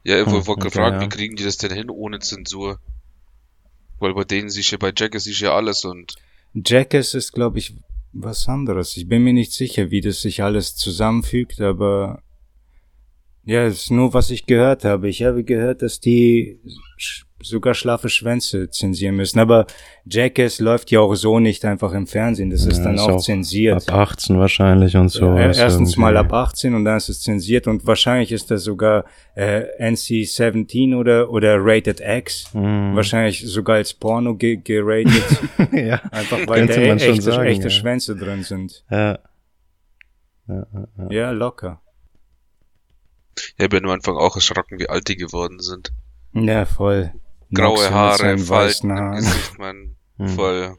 Ja, 0.04 0.20
ich 0.20 0.28
hm, 0.28 0.34
wollte 0.34 0.52
okay, 0.52 0.62
gefragt, 0.62 0.96
ja. 0.96 1.02
wie 1.02 1.10
kriegen 1.10 1.36
die 1.36 1.44
das 1.44 1.58
denn 1.58 1.74
hin 1.74 1.90
ohne 1.90 2.20
Zensur? 2.20 2.80
Weil 3.98 4.14
bei 4.14 4.24
denen 4.24 4.50
sich 4.50 4.70
ja, 4.70 4.78
bei 4.78 4.94
Jackass 4.96 5.26
ist 5.26 5.40
ja 5.40 5.56
alles 5.56 5.86
und. 5.86 6.16
Jackass 6.54 7.16
ist, 7.16 7.32
glaube 7.32 7.58
ich, 7.58 7.74
was 8.15 8.47
anderes. 8.47 8.95
Ich 8.97 9.08
bin 9.08 9.23
mir 9.23 9.34
nicht 9.34 9.51
sicher, 9.51 9.91
wie 9.91 10.01
das 10.01 10.21
sich 10.21 10.41
alles 10.41 10.75
zusammenfügt, 10.75 11.62
aber 11.62 12.23
ja, 13.45 13.65
es 13.65 13.84
ist 13.84 13.91
nur, 13.91 14.13
was 14.13 14.31
ich 14.31 14.45
gehört 14.45 14.86
habe. 14.86 15.08
Ich 15.08 15.23
habe 15.23 15.43
gehört, 15.43 15.81
dass 15.81 15.99
die 15.99 16.60
sogar 17.41 17.73
schlaffe 17.75 18.10
Schwänze 18.10 18.69
zensieren 18.69 19.15
müssen. 19.15 19.39
Aber 19.39 19.67
Jackass 20.05 20.60
läuft 20.60 20.91
ja 20.91 20.99
auch 20.99 21.13
so 21.15 21.39
nicht 21.39 21.63
einfach 21.63 21.93
im 21.93 22.08
Fernsehen. 22.08 22.49
Das 22.49 22.65
ist 22.65 22.79
ja, 22.79 22.86
dann 22.86 22.95
ist 22.95 23.01
auch, 23.01 23.21
zensiert. 23.21 23.89
Ab 23.89 24.10
18 24.10 24.39
wahrscheinlich 24.39 24.97
und 24.97 25.10
so. 25.10 25.27
Ja, 25.27 25.47
erstens 25.47 25.91
irgendwie. 25.91 26.01
mal 26.01 26.17
ab 26.17 26.34
18 26.34 26.73
und 26.73 26.86
dann 26.86 26.97
ist 26.97 27.10
es 27.10 27.21
zensiert 27.21 27.67
und 27.67 27.86
wahrscheinlich 27.86 28.31
ist 28.31 28.49
das 28.49 28.63
sogar 28.63 29.05
äh, 29.36 29.63
NC-17 29.79 30.95
oder 30.97 31.29
oder 31.29 31.58
Rated 31.60 32.01
X. 32.01 32.53
Mhm. 32.53 32.95
Wahrscheinlich 32.95 33.45
sogar 33.45 33.75
als 33.75 33.93
Porno 33.93 34.36
ge 34.36 34.58
geratet. 34.58 35.23
ja. 35.71 36.01
Einfach 36.12 36.47
weil 36.47 36.65
da 36.65 36.73
echte, 36.73 37.21
sagen, 37.21 37.45
echte 37.45 37.65
ja. 37.65 37.69
Schwänze 37.69 38.15
drin 38.15 38.43
sind. 38.43 38.84
Ja, 38.89 39.19
ja. 41.10 41.31
locker. 41.31 41.81
Ich 43.58 43.63
habe 43.63 43.78
ja 43.78 43.84
am 43.84 43.89
Anfang 43.89 44.15
auch 44.15 44.36
erschrocken, 44.36 44.80
wie 44.80 44.89
alt 44.89 45.08
die 45.08 45.15
geworden 45.15 45.60
sind. 45.60 45.91
Ja, 46.34 46.65
voll. 46.65 47.13
Graue 47.54 47.89
Haare, 47.89 48.38
Falten 48.38 48.89
im 48.89 49.15
Gesicht, 49.15 49.58
man. 49.58 49.95
Hm. 50.17 50.28
Voll. 50.30 50.78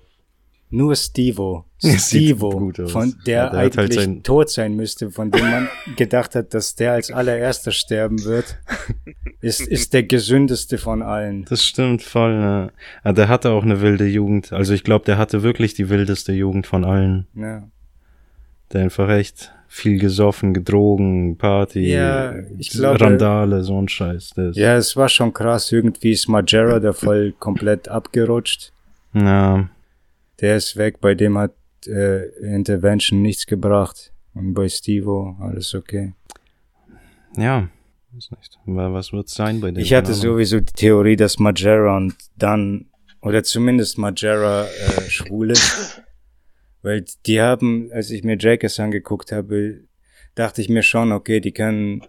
Nur 0.68 0.96
Stevo. 0.96 1.64
Stevo, 1.82 2.72
von 2.88 3.14
der 3.26 3.36
ja, 3.36 3.50
der 3.50 3.58
halt 3.58 3.78
eigentlich 3.78 3.98
halt 3.98 4.24
tot 4.24 4.50
sein 4.50 4.74
müsste, 4.74 5.10
von 5.10 5.30
dem 5.30 5.48
man 5.48 5.68
gedacht 5.96 6.34
hat, 6.34 6.54
dass 6.54 6.74
der 6.74 6.92
als 6.92 7.10
allererster 7.10 7.70
sterben 7.70 8.24
wird, 8.24 8.58
ist, 9.40 9.60
ist 9.60 9.92
der 9.92 10.02
gesündeste 10.02 10.78
von 10.78 11.02
allen. 11.02 11.44
Das 11.44 11.64
stimmt 11.64 12.02
voll. 12.02 12.32
Ja. 12.32 12.70
ja 13.04 13.12
der 13.12 13.28
hatte 13.28 13.50
auch 13.50 13.62
eine 13.62 13.80
wilde 13.80 14.06
Jugend. 14.06 14.52
Also 14.52 14.74
ich 14.74 14.84
glaube, 14.84 15.04
der 15.04 15.18
hatte 15.18 15.42
wirklich 15.42 15.74
die 15.74 15.88
wildeste 15.88 16.32
Jugend 16.32 16.66
von 16.66 16.84
allen. 16.84 17.26
Ja. 17.34 17.68
Der 18.72 18.82
einfach 18.82 19.08
echt 19.10 19.52
viel 19.68 19.98
gesoffen, 19.98 20.54
gedrogen, 20.54 21.36
Party, 21.36 21.92
ja, 21.92 22.34
ich 22.58 22.70
glaube, 22.70 23.00
Randale, 23.00 23.62
so 23.62 23.80
ein 23.80 23.88
Scheiß. 23.88 24.30
Das. 24.34 24.56
Ja, 24.56 24.76
es 24.76 24.96
war 24.96 25.08
schon 25.08 25.32
krass. 25.32 25.72
Irgendwie 25.72 26.12
ist 26.12 26.28
Majera 26.28 26.80
da 26.80 26.92
voll 26.92 27.32
komplett 27.38 27.88
abgerutscht. 27.88 28.72
Ja. 29.12 29.68
Der 30.40 30.56
ist 30.56 30.76
weg, 30.76 31.00
bei 31.00 31.14
dem 31.14 31.38
hat 31.38 31.54
äh, 31.86 32.26
Intervention 32.40 33.22
nichts 33.22 33.46
gebracht. 33.46 34.12
Und 34.34 34.52
bei 34.52 34.68
Stevo 34.68 35.36
alles 35.40 35.74
okay. 35.74 36.12
Ja, 37.36 37.68
weiß 38.12 38.30
nicht. 38.32 38.58
Was 38.66 39.12
wird 39.12 39.28
sein 39.28 39.60
bei 39.60 39.70
dem? 39.70 39.82
Ich 39.82 39.94
hatte 39.94 40.12
sowieso 40.12 40.60
die 40.60 40.72
Theorie, 40.72 41.16
dass 41.16 41.38
Majera 41.38 41.96
und 41.96 42.14
dann, 42.36 42.86
oder 43.22 43.42
zumindest 43.42 43.96
Majera 43.98 44.64
äh, 44.64 45.00
schwul 45.08 45.50
ist. 45.52 46.02
Weil 46.82 47.04
die 47.26 47.40
haben, 47.40 47.90
als 47.92 48.10
ich 48.10 48.24
mir 48.24 48.36
Jackass 48.38 48.78
angeguckt 48.78 49.32
habe, 49.32 49.84
dachte 50.34 50.60
ich 50.60 50.68
mir 50.68 50.82
schon, 50.82 51.12
okay, 51.12 51.40
die 51.40 51.52
können, 51.52 52.02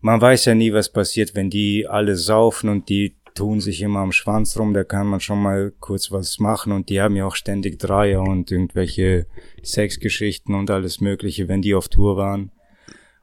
man 0.00 0.20
weiß 0.20 0.46
ja 0.46 0.54
nie, 0.54 0.72
was 0.72 0.92
passiert, 0.92 1.34
wenn 1.34 1.50
die 1.50 1.86
alle 1.86 2.16
saufen 2.16 2.68
und 2.68 2.88
die 2.88 3.16
tun 3.34 3.60
sich 3.60 3.80
immer 3.80 4.00
am 4.00 4.12
Schwanz 4.12 4.58
rum, 4.58 4.74
da 4.74 4.84
kann 4.84 5.06
man 5.06 5.20
schon 5.20 5.40
mal 5.40 5.72
kurz 5.80 6.12
was 6.12 6.38
machen 6.38 6.72
und 6.72 6.90
die 6.90 7.00
haben 7.00 7.16
ja 7.16 7.26
auch 7.26 7.36
ständig 7.36 7.78
Dreier 7.78 8.22
und 8.22 8.50
irgendwelche 8.50 9.26
Sexgeschichten 9.62 10.54
und 10.54 10.70
alles 10.70 11.00
mögliche, 11.00 11.48
wenn 11.48 11.62
die 11.62 11.74
auf 11.74 11.88
Tour 11.88 12.16
waren. 12.16 12.50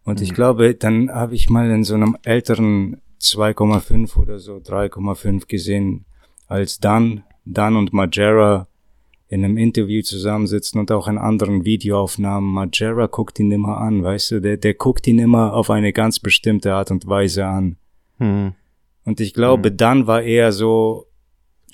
Und 0.03 0.21
ich 0.21 0.31
mhm. 0.31 0.35
glaube, 0.35 0.75
dann 0.75 1.11
habe 1.11 1.35
ich 1.35 1.49
mal 1.49 1.69
in 1.69 1.83
so 1.83 1.93
einem 1.93 2.17
älteren 2.23 3.01
2,5 3.21 4.17
oder 4.17 4.39
so 4.39 4.55
3,5 4.55 5.47
gesehen, 5.47 6.05
als 6.47 6.79
Dan, 6.79 7.23
Dan 7.45 7.75
und 7.75 7.93
Majera 7.93 8.68
in 9.29 9.45
einem 9.45 9.57
Interview 9.57 10.01
zusammensitzen 10.01 10.79
und 10.79 10.91
auch 10.91 11.07
in 11.07 11.19
anderen 11.19 11.63
Videoaufnahmen. 11.63 12.49
Majera 12.51 13.05
guckt 13.05 13.39
ihn 13.39 13.51
immer 13.51 13.77
an, 13.77 14.03
weißt 14.03 14.31
du, 14.31 14.41
der, 14.41 14.57
der 14.57 14.73
guckt 14.73 15.05
ihn 15.05 15.19
immer 15.19 15.53
auf 15.53 15.69
eine 15.69 15.93
ganz 15.93 16.19
bestimmte 16.19 16.73
Art 16.73 16.89
und 16.89 17.07
Weise 17.07 17.45
an. 17.45 17.77
Hm. 18.17 18.53
Und 19.05 19.19
ich 19.19 19.35
glaube, 19.35 19.69
hm. 19.69 19.77
dann 19.77 20.07
war 20.07 20.23
er 20.23 20.51
so 20.51 21.05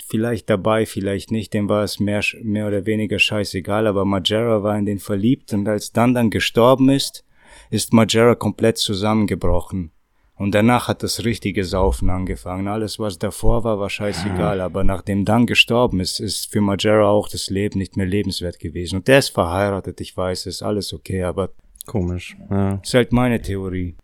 vielleicht 0.06 0.50
dabei, 0.50 0.84
vielleicht 0.84 1.32
nicht, 1.32 1.54
dem 1.54 1.68
war 1.68 1.82
es 1.82 1.98
mehr, 1.98 2.22
mehr 2.42 2.68
oder 2.68 2.84
weniger 2.84 3.18
scheißegal, 3.18 3.86
aber 3.86 4.04
Majera 4.04 4.62
war 4.62 4.78
in 4.78 4.86
den 4.86 4.98
verliebt 4.98 5.52
und 5.54 5.66
als 5.66 5.92
dann 5.92 6.14
dann 6.14 6.30
gestorben 6.30 6.90
ist, 6.90 7.24
ist 7.70 7.94
Majera 7.94 8.34
komplett 8.34 8.76
zusammengebrochen. 8.76 9.92
Und 10.38 10.54
danach 10.54 10.88
hat 10.88 11.02
das 11.02 11.24
richtige 11.24 11.64
Saufen 11.64 12.10
angefangen. 12.10 12.68
Alles, 12.68 12.98
was 12.98 13.18
davor 13.18 13.64
war, 13.64 13.80
war 13.80 13.88
scheißegal. 13.88 14.60
Aber 14.60 14.84
nachdem 14.84 15.24
dann 15.24 15.46
gestorben 15.46 15.98
ist, 16.00 16.20
ist 16.20 16.52
für 16.52 16.60
Majera 16.60 17.08
auch 17.08 17.28
das 17.28 17.48
Leben 17.48 17.78
nicht 17.78 17.96
mehr 17.96 18.06
lebenswert 18.06 18.58
gewesen. 18.58 18.96
Und 18.96 19.08
der 19.08 19.20
ist 19.20 19.30
verheiratet, 19.30 20.00
ich 20.02 20.14
weiß, 20.14 20.46
ist 20.46 20.62
alles 20.62 20.92
okay, 20.92 21.22
aber. 21.22 21.50
Komisch, 21.86 22.36
ja. 22.50 22.80
Ist 22.82 22.94
halt 22.94 23.12
meine 23.12 23.40
Theorie. 23.40 23.96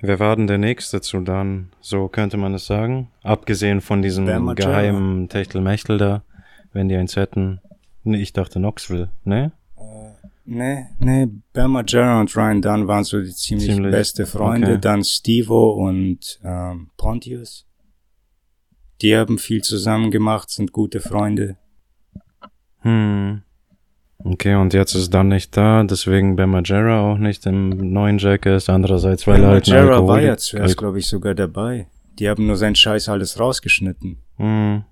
Wer 0.00 0.18
war 0.18 0.34
denn 0.36 0.46
der 0.46 0.56
Nächste 0.56 1.02
zu 1.02 1.20
dann? 1.20 1.70
So 1.80 2.08
könnte 2.08 2.38
man 2.38 2.54
es 2.54 2.66
sagen. 2.66 3.10
Abgesehen 3.22 3.82
von 3.82 4.00
diesem 4.00 4.26
geheimen 4.54 5.28
Techtelmechtel 5.28 5.98
da, 5.98 6.22
wenn 6.72 6.88
die 6.88 6.96
eins 6.96 7.16
hätten. 7.16 7.60
Nee, 8.02 8.22
ich 8.22 8.32
dachte 8.32 8.60
Knoxville, 8.60 9.10
ne? 9.24 9.52
Nee, 10.44 10.86
nee, 10.98 11.28
Bama 11.52 11.84
Jarrah 11.86 12.20
und 12.20 12.34
Ryan 12.34 12.62
Dunn 12.62 12.88
waren 12.88 13.04
so 13.04 13.20
die 13.20 13.32
ziemlich, 13.32 13.70
ziemlich 13.70 13.92
beste 13.92 14.26
Freunde. 14.26 14.72
Okay. 14.72 14.80
Dann 14.80 15.04
Stevo 15.04 15.72
und 15.72 16.40
ähm, 16.42 16.90
Pontius. 16.96 17.66
Die 19.00 19.16
haben 19.16 19.38
viel 19.38 19.62
zusammen 19.62 20.10
gemacht, 20.10 20.50
sind 20.50 20.72
gute 20.72 21.00
Freunde. 21.00 21.56
Hm. 22.80 23.42
Okay, 24.22 24.54
und 24.54 24.74
jetzt 24.74 24.94
ist 24.94 25.14
dann 25.14 25.28
nicht 25.28 25.56
da, 25.56 25.82
deswegen 25.84 26.36
Bama 26.36 26.60
Jarrah 26.62 27.12
auch 27.12 27.18
nicht 27.18 27.46
im 27.46 27.92
neuen 27.92 28.18
Jackass. 28.18 28.68
Andererseits, 28.68 29.26
weil 29.26 29.42
er 29.42 29.48
halt 29.48 29.66
Jarrah 29.66 30.06
war 30.06 30.20
ja 30.20 30.36
zuerst, 30.36 30.76
glaube 30.76 30.98
ich, 30.98 31.06
sogar 31.06 31.34
dabei. 31.34 31.86
Die 32.18 32.28
haben 32.28 32.46
nur 32.46 32.56
seinen 32.56 32.74
Scheiß 32.74 33.08
alles 33.08 33.40
rausgeschnitten. 33.40 34.18
Hm. 34.36 34.84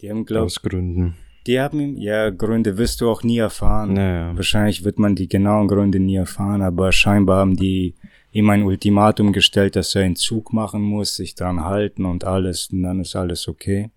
Die 0.00 0.10
haben, 0.10 0.24
glaube 0.24 0.46
Aus 0.46 0.60
Gründen. 0.60 1.16
Die 1.48 1.58
haben 1.58 1.80
ihm, 1.80 1.96
ja, 1.96 2.28
Gründe 2.28 2.76
wirst 2.76 3.00
du 3.00 3.08
auch 3.08 3.22
nie 3.22 3.38
erfahren. 3.38 3.94
Naja. 3.94 4.36
Wahrscheinlich 4.36 4.84
wird 4.84 4.98
man 4.98 5.14
die 5.14 5.28
genauen 5.28 5.66
Gründe 5.66 5.98
nie 5.98 6.16
erfahren, 6.16 6.60
aber 6.60 6.92
scheinbar 6.92 7.38
haben 7.38 7.56
die 7.56 7.94
ihm 8.32 8.50
ein 8.50 8.64
Ultimatum 8.64 9.32
gestellt, 9.32 9.74
dass 9.74 9.94
er 9.94 10.02
einen 10.02 10.14
Zug 10.14 10.52
machen 10.52 10.82
muss, 10.82 11.16
sich 11.16 11.34
dran 11.34 11.64
halten 11.64 12.04
und 12.04 12.24
alles, 12.24 12.68
und 12.70 12.82
dann 12.82 13.00
ist 13.00 13.16
alles 13.16 13.48
okay. 13.48 13.90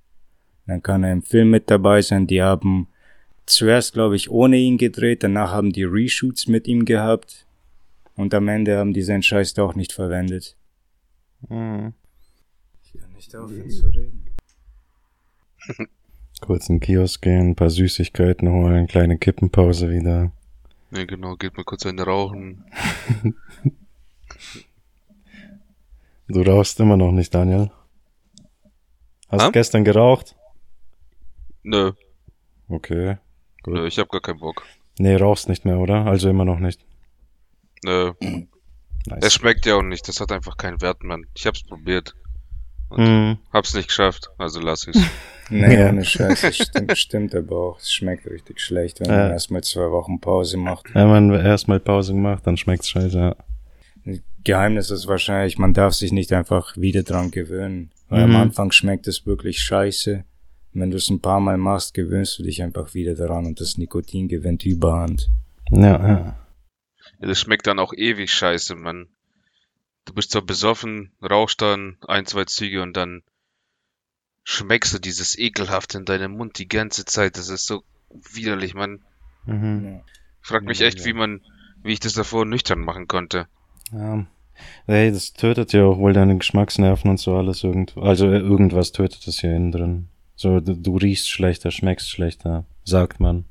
Dann 0.66 0.82
kann 0.82 1.04
er 1.04 1.12
im 1.12 1.24
Film 1.24 1.50
mit 1.50 1.70
dabei 1.70 2.02
sein. 2.02 2.26
Die 2.26 2.42
haben 2.42 2.88
zuerst, 3.46 3.92
glaube 3.92 4.16
ich, 4.16 4.32
ohne 4.32 4.56
ihn 4.56 4.78
gedreht, 4.78 5.22
danach 5.22 5.52
haben 5.52 5.74
die 5.74 5.84
Reshoots 5.84 6.48
mit 6.48 6.70
ihm 6.70 6.86
gehabt 6.86 7.46
und 8.16 8.34
am 8.34 8.48
Ende 8.48 8.78
haben 8.78 8.94
die 8.94 9.02
seinen 9.02 9.24
Scheiß 9.24 9.56
doch 9.56 9.76
nicht 9.76 9.92
verwendet. 9.92 10.56
Mhm. 11.50 11.92
Ich 12.86 12.98
kann 12.98 13.12
nicht 13.12 13.36
aufhören 13.36 13.70
zu 13.70 13.90
reden. 13.90 14.26
Kurz 16.42 16.70
in 16.70 16.76
den 16.76 16.82
Kiosk 16.82 17.22
gehen, 17.22 17.52
ein 17.52 17.56
paar 17.56 17.70
Süßigkeiten 17.70 18.50
holen, 18.52 18.88
kleine 18.88 19.18
Kippenpause 19.18 19.90
wieder. 19.90 20.32
Ja, 20.92 21.06
genau, 21.06 21.36
geht 21.36 21.56
mal 21.56 21.64
kurz 21.64 21.86
eine 21.86 22.04
rauchen. 22.04 22.66
du 26.28 26.42
rauchst 26.42 26.80
immer 26.80 26.98
noch 26.98 27.12
nicht, 27.12 27.34
Daniel. 27.34 27.72
Hast 29.30 29.48
du 29.48 29.52
gestern 29.52 29.86
geraucht? 29.86 30.36
Nö. 31.64 31.94
Okay. 32.68 33.18
Gut. 33.64 33.76
Nö, 33.76 33.88
ich 33.88 34.00
hab 34.00 34.10
gar 34.10 34.22
keinen 34.22 34.40
Bock. 34.40 34.64
Nee, 35.00 35.16
rauchst 35.16 35.48
nicht 35.48 35.64
mehr, 35.64 35.78
oder? 35.78 36.06
Also 36.06 36.30
immer 36.30 36.44
noch 36.44 36.60
nicht. 36.60 36.84
Nö. 37.86 38.14
Nice. 38.20 39.20
Es 39.22 39.34
schmeckt 39.34 39.66
ja 39.66 39.76
auch 39.76 39.82
nicht, 39.84 40.08
das 40.08 40.20
hat 40.20 40.32
einfach 40.32 40.58
keinen 40.58 40.82
Wert, 40.82 41.04
Mann. 41.04 41.26
Ich 41.34 41.48
hab's 41.48 41.64
probiert. 41.64 42.16
Und 42.92 43.04
mm. 43.04 43.38
hab's 43.54 43.74
nicht 43.74 43.88
geschafft, 43.88 44.30
also 44.38 44.60
lass 44.60 44.88
ich's. 44.88 45.02
Nee, 45.54 45.78
ja. 45.78 45.90
ohne 45.90 46.06
Scheiße, 46.06 46.54
stimmt, 46.64 46.98
stimmt 46.98 47.36
aber 47.36 47.58
auch. 47.58 47.80
Es 47.80 47.92
schmeckt 47.92 48.26
richtig 48.26 48.62
schlecht, 48.62 49.02
wenn 49.02 49.10
ja. 49.10 49.24
man 49.24 49.32
erstmal 49.32 49.62
zwei 49.62 49.92
Wochen 49.92 50.22
Pause 50.22 50.56
macht. 50.56 50.96
Wenn 50.96 51.10
man 51.10 51.30
erstmal 51.32 51.82
Pause 51.82 52.14
macht, 52.14 52.48
dann 52.48 52.56
schmeckt's 52.56 52.88
scheiße, 52.90 53.18
ja. 53.18 53.36
Geheimnis 54.46 54.90
ist 54.92 55.08
wahrscheinlich, 55.08 55.58
man 55.58 55.74
darf 55.74 55.94
sich 55.94 56.14
nicht 56.14 56.32
einfach 56.32 56.78
wieder 56.78 57.04
dran 57.04 57.32
gewöhnen. 57.32 57.92
Weil 58.12 58.28
mhm. 58.28 58.36
am 58.36 58.42
Anfang 58.42 58.72
schmeckt 58.72 59.08
es 59.08 59.26
wirklich 59.26 59.60
scheiße. 59.60 60.24
wenn 60.74 60.92
du 60.92 60.98
es 60.98 61.10
ein 61.10 61.22
paar 61.22 61.40
Mal 61.40 61.58
machst, 61.58 61.94
gewöhnst 61.94 62.40
du 62.40 62.44
dich 62.44 62.64
einfach 62.64 62.94
wieder 62.94 63.16
daran 63.16 63.46
und 63.46 63.60
das 63.60 63.78
Nikotin 63.78 64.30
gewinnt 64.30 64.66
Überhand. 64.66 65.30
Ja, 65.70 65.82
ja. 65.82 66.36
ja 67.20 67.28
das 67.28 67.40
schmeckt 67.40 67.68
dann 67.68 67.80
auch 67.80 67.94
ewig 67.94 68.32
scheiße, 68.32 68.76
man. 68.76 69.08
Du 70.06 70.14
bist 70.14 70.32
zwar 70.32 70.42
besoffen, 70.42 71.12
rauchst 71.22 71.62
dann 71.62 71.98
ein, 72.08 72.26
zwei 72.26 72.46
Züge 72.46 72.82
und 72.82 72.98
dann 72.98 73.22
schmeckst 74.44 74.94
du 74.94 75.00
dieses 75.00 75.38
ekelhaft 75.38 75.96
in 75.96 76.06
deinem 76.06 76.32
Mund 76.32 76.58
die 76.58 76.68
ganze 76.68 77.06
Zeit. 77.06 77.38
Das 77.38 77.50
ist 77.50 77.66
so 77.66 77.84
widerlich, 78.34 78.74
man. 78.74 79.04
Mhm. 79.46 80.02
Ich 80.42 80.48
frag 80.48 80.64
mich 80.64 80.82
echt, 80.82 81.06
wie 81.06 81.14
man, 81.14 81.42
wie 81.84 81.94
ich 81.94 82.00
das 82.00 82.14
davor 82.14 82.46
nüchtern 82.46 82.80
machen 82.80 83.08
konnte. 83.08 83.48
Ja. 83.92 84.26
Hey, 84.86 85.12
das 85.12 85.34
tötet 85.34 85.74
ja 85.74 85.86
auch 85.86 85.98
wohl 85.98 86.14
deine 86.14 86.38
Geschmacksnerven 86.38 87.10
und 87.10 87.20
so 87.20 87.36
alles 87.36 87.64
irgend, 87.64 87.98
also 87.98 88.28
äh, 88.28 88.38
irgendwas 88.38 88.92
tötet 88.92 89.26
das 89.26 89.40
hier 89.40 89.56
innen 89.56 89.72
drin. 89.72 90.08
So, 90.36 90.60
du, 90.60 90.76
du 90.76 90.98
riechst 90.98 91.30
schlechter, 91.30 91.72
schmeckst 91.72 92.10
schlechter, 92.10 92.66
sagt 92.84 93.20
man. 93.20 93.46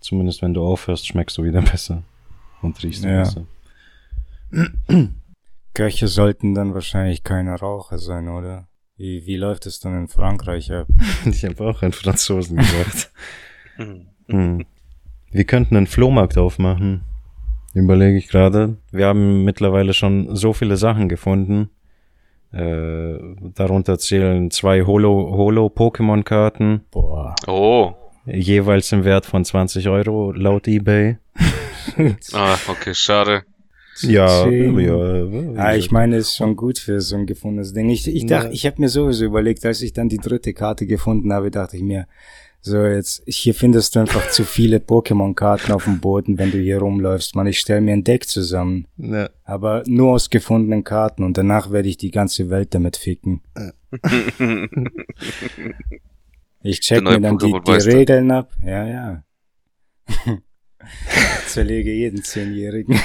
Zumindest 0.00 0.42
wenn 0.42 0.54
du 0.54 0.64
aufhörst, 0.64 1.06
schmeckst 1.06 1.38
du 1.38 1.44
wieder 1.44 1.62
besser 1.72 2.02
und 2.62 2.82
riechst 2.82 3.04
ja. 3.04 3.20
besser. 3.20 3.46
Köche 5.74 6.08
sollten 6.08 6.54
dann 6.54 6.74
wahrscheinlich 6.74 7.24
keine 7.24 7.54
Raucher 7.54 7.98
sein, 7.98 8.28
oder? 8.28 8.68
Wie, 8.96 9.24
wie 9.24 9.36
läuft 9.36 9.66
es 9.66 9.80
dann 9.80 9.96
in 9.96 10.08
Frankreich 10.08 10.70
ab? 10.72 10.86
ich 11.24 11.44
habe 11.44 11.64
auch 11.64 11.82
einen 11.82 11.92
Franzosen 11.92 12.58
gesagt. 12.58 13.10
hm. 14.26 14.66
Wir 15.30 15.44
könnten 15.44 15.76
einen 15.76 15.86
Flohmarkt 15.86 16.36
aufmachen. 16.36 17.02
Überlege 17.72 18.18
ich 18.18 18.28
gerade. 18.28 18.76
Wir 18.90 19.06
haben 19.06 19.44
mittlerweile 19.44 19.94
schon 19.94 20.34
so 20.34 20.52
viele 20.52 20.76
Sachen 20.76 21.08
gefunden. 21.08 21.70
Äh, 22.52 23.16
darunter 23.54 23.98
zählen 23.98 24.50
zwei 24.50 24.84
Holo, 24.84 25.30
Holo 25.32 25.66
Pokémon 25.66 26.24
Karten. 26.24 26.82
Boah. 26.90 27.36
Oh. 27.46 27.94
Jeweils 28.26 28.90
im 28.92 29.04
Wert 29.04 29.24
von 29.24 29.44
20 29.44 29.88
Euro 29.88 30.32
laut 30.32 30.66
eBay. 30.66 31.18
ah, 32.32 32.56
okay, 32.68 32.92
schade. 32.92 33.44
Ja, 34.02 34.48
ja, 34.48 35.24
ja. 35.24 35.52
Ah, 35.56 35.74
ich 35.74 35.90
meine, 35.90 36.16
es 36.16 36.28
ist 36.28 36.36
schon 36.36 36.56
gut 36.56 36.78
für 36.78 37.00
so 37.00 37.16
ein 37.16 37.26
gefundenes 37.26 37.72
Ding. 37.72 37.88
Ich, 37.90 38.06
ich 38.08 38.26
dachte, 38.26 38.48
ja. 38.48 38.52
ich 38.52 38.66
habe 38.66 38.80
mir 38.80 38.88
sowieso 38.88 39.24
überlegt, 39.24 39.64
als 39.66 39.82
ich 39.82 39.92
dann 39.92 40.08
die 40.08 40.18
dritte 40.18 40.52
Karte 40.54 40.86
gefunden 40.86 41.32
habe, 41.32 41.50
dachte 41.50 41.76
ich 41.76 41.82
mir, 41.82 42.06
so 42.62 42.84
jetzt, 42.84 43.22
hier 43.26 43.54
findest 43.54 43.96
du 43.96 44.00
einfach 44.00 44.28
zu 44.30 44.44
viele 44.44 44.78
Pokémon-Karten 44.78 45.72
auf 45.72 45.84
dem 45.84 46.00
Boden, 46.00 46.36
wenn 46.36 46.50
du 46.50 46.58
hier 46.58 46.78
rumläufst. 46.78 47.34
Man, 47.34 47.46
ich 47.46 47.58
stell 47.58 47.80
mir 47.80 47.94
ein 47.94 48.04
Deck 48.04 48.28
zusammen. 48.28 48.86
Ja. 48.98 49.30
Aber 49.44 49.82
nur 49.86 50.12
aus 50.12 50.28
gefundenen 50.28 50.84
Karten 50.84 51.24
und 51.24 51.38
danach 51.38 51.70
werde 51.70 51.88
ich 51.88 51.96
die 51.96 52.10
ganze 52.10 52.50
Welt 52.50 52.74
damit 52.74 52.98
ficken. 52.98 53.40
ich 56.62 56.80
check 56.80 57.02
mir 57.02 57.18
dann 57.18 57.38
die, 57.38 57.54
die 57.66 57.72
Regeln 57.72 58.30
ab. 58.30 58.52
Ja, 58.62 58.86
ja. 58.86 59.24
Zerlege 61.46 61.92
jeden 61.92 62.22
Zehnjährigen. 62.22 63.00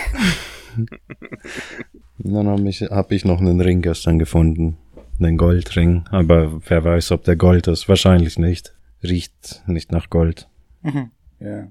Dann 2.20 2.48
habe 2.48 2.70
ich, 2.70 2.82
hab 2.82 3.12
ich 3.12 3.26
noch 3.26 3.40
einen 3.40 3.62
Ring 3.62 3.82
gestern 3.82 4.20
gefunden. 4.20 4.78
Einen 5.20 5.38
Goldring. 5.38 6.06
Aber 6.10 6.62
wer 6.70 6.84
weiß, 6.84 7.12
ob 7.12 7.24
der 7.24 7.36
Gold 7.36 7.68
ist. 7.68 7.88
Wahrscheinlich 7.88 8.38
nicht. 8.38 8.76
Riecht 9.04 9.64
nicht 9.68 9.92
nach 9.92 10.10
Gold. 10.10 10.50
Mhm. 10.82 11.12
Ja. 11.40 11.68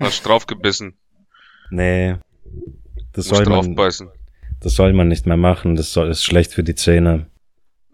Hast 0.00 0.24
du 0.24 0.28
draufgebissen? 0.28 0.94
Nee. 1.70 2.16
Das 3.12 3.26
soll 3.26 3.44
man, 3.44 3.74
das 3.74 4.74
soll 4.74 4.92
man 4.92 5.08
nicht 5.08 5.26
mehr 5.26 5.36
machen. 5.36 5.76
Das 5.76 5.92
soll, 5.92 6.10
ist 6.10 6.24
schlecht 6.24 6.52
für 6.52 6.62
die 6.62 6.74
Zähne. 6.74 7.26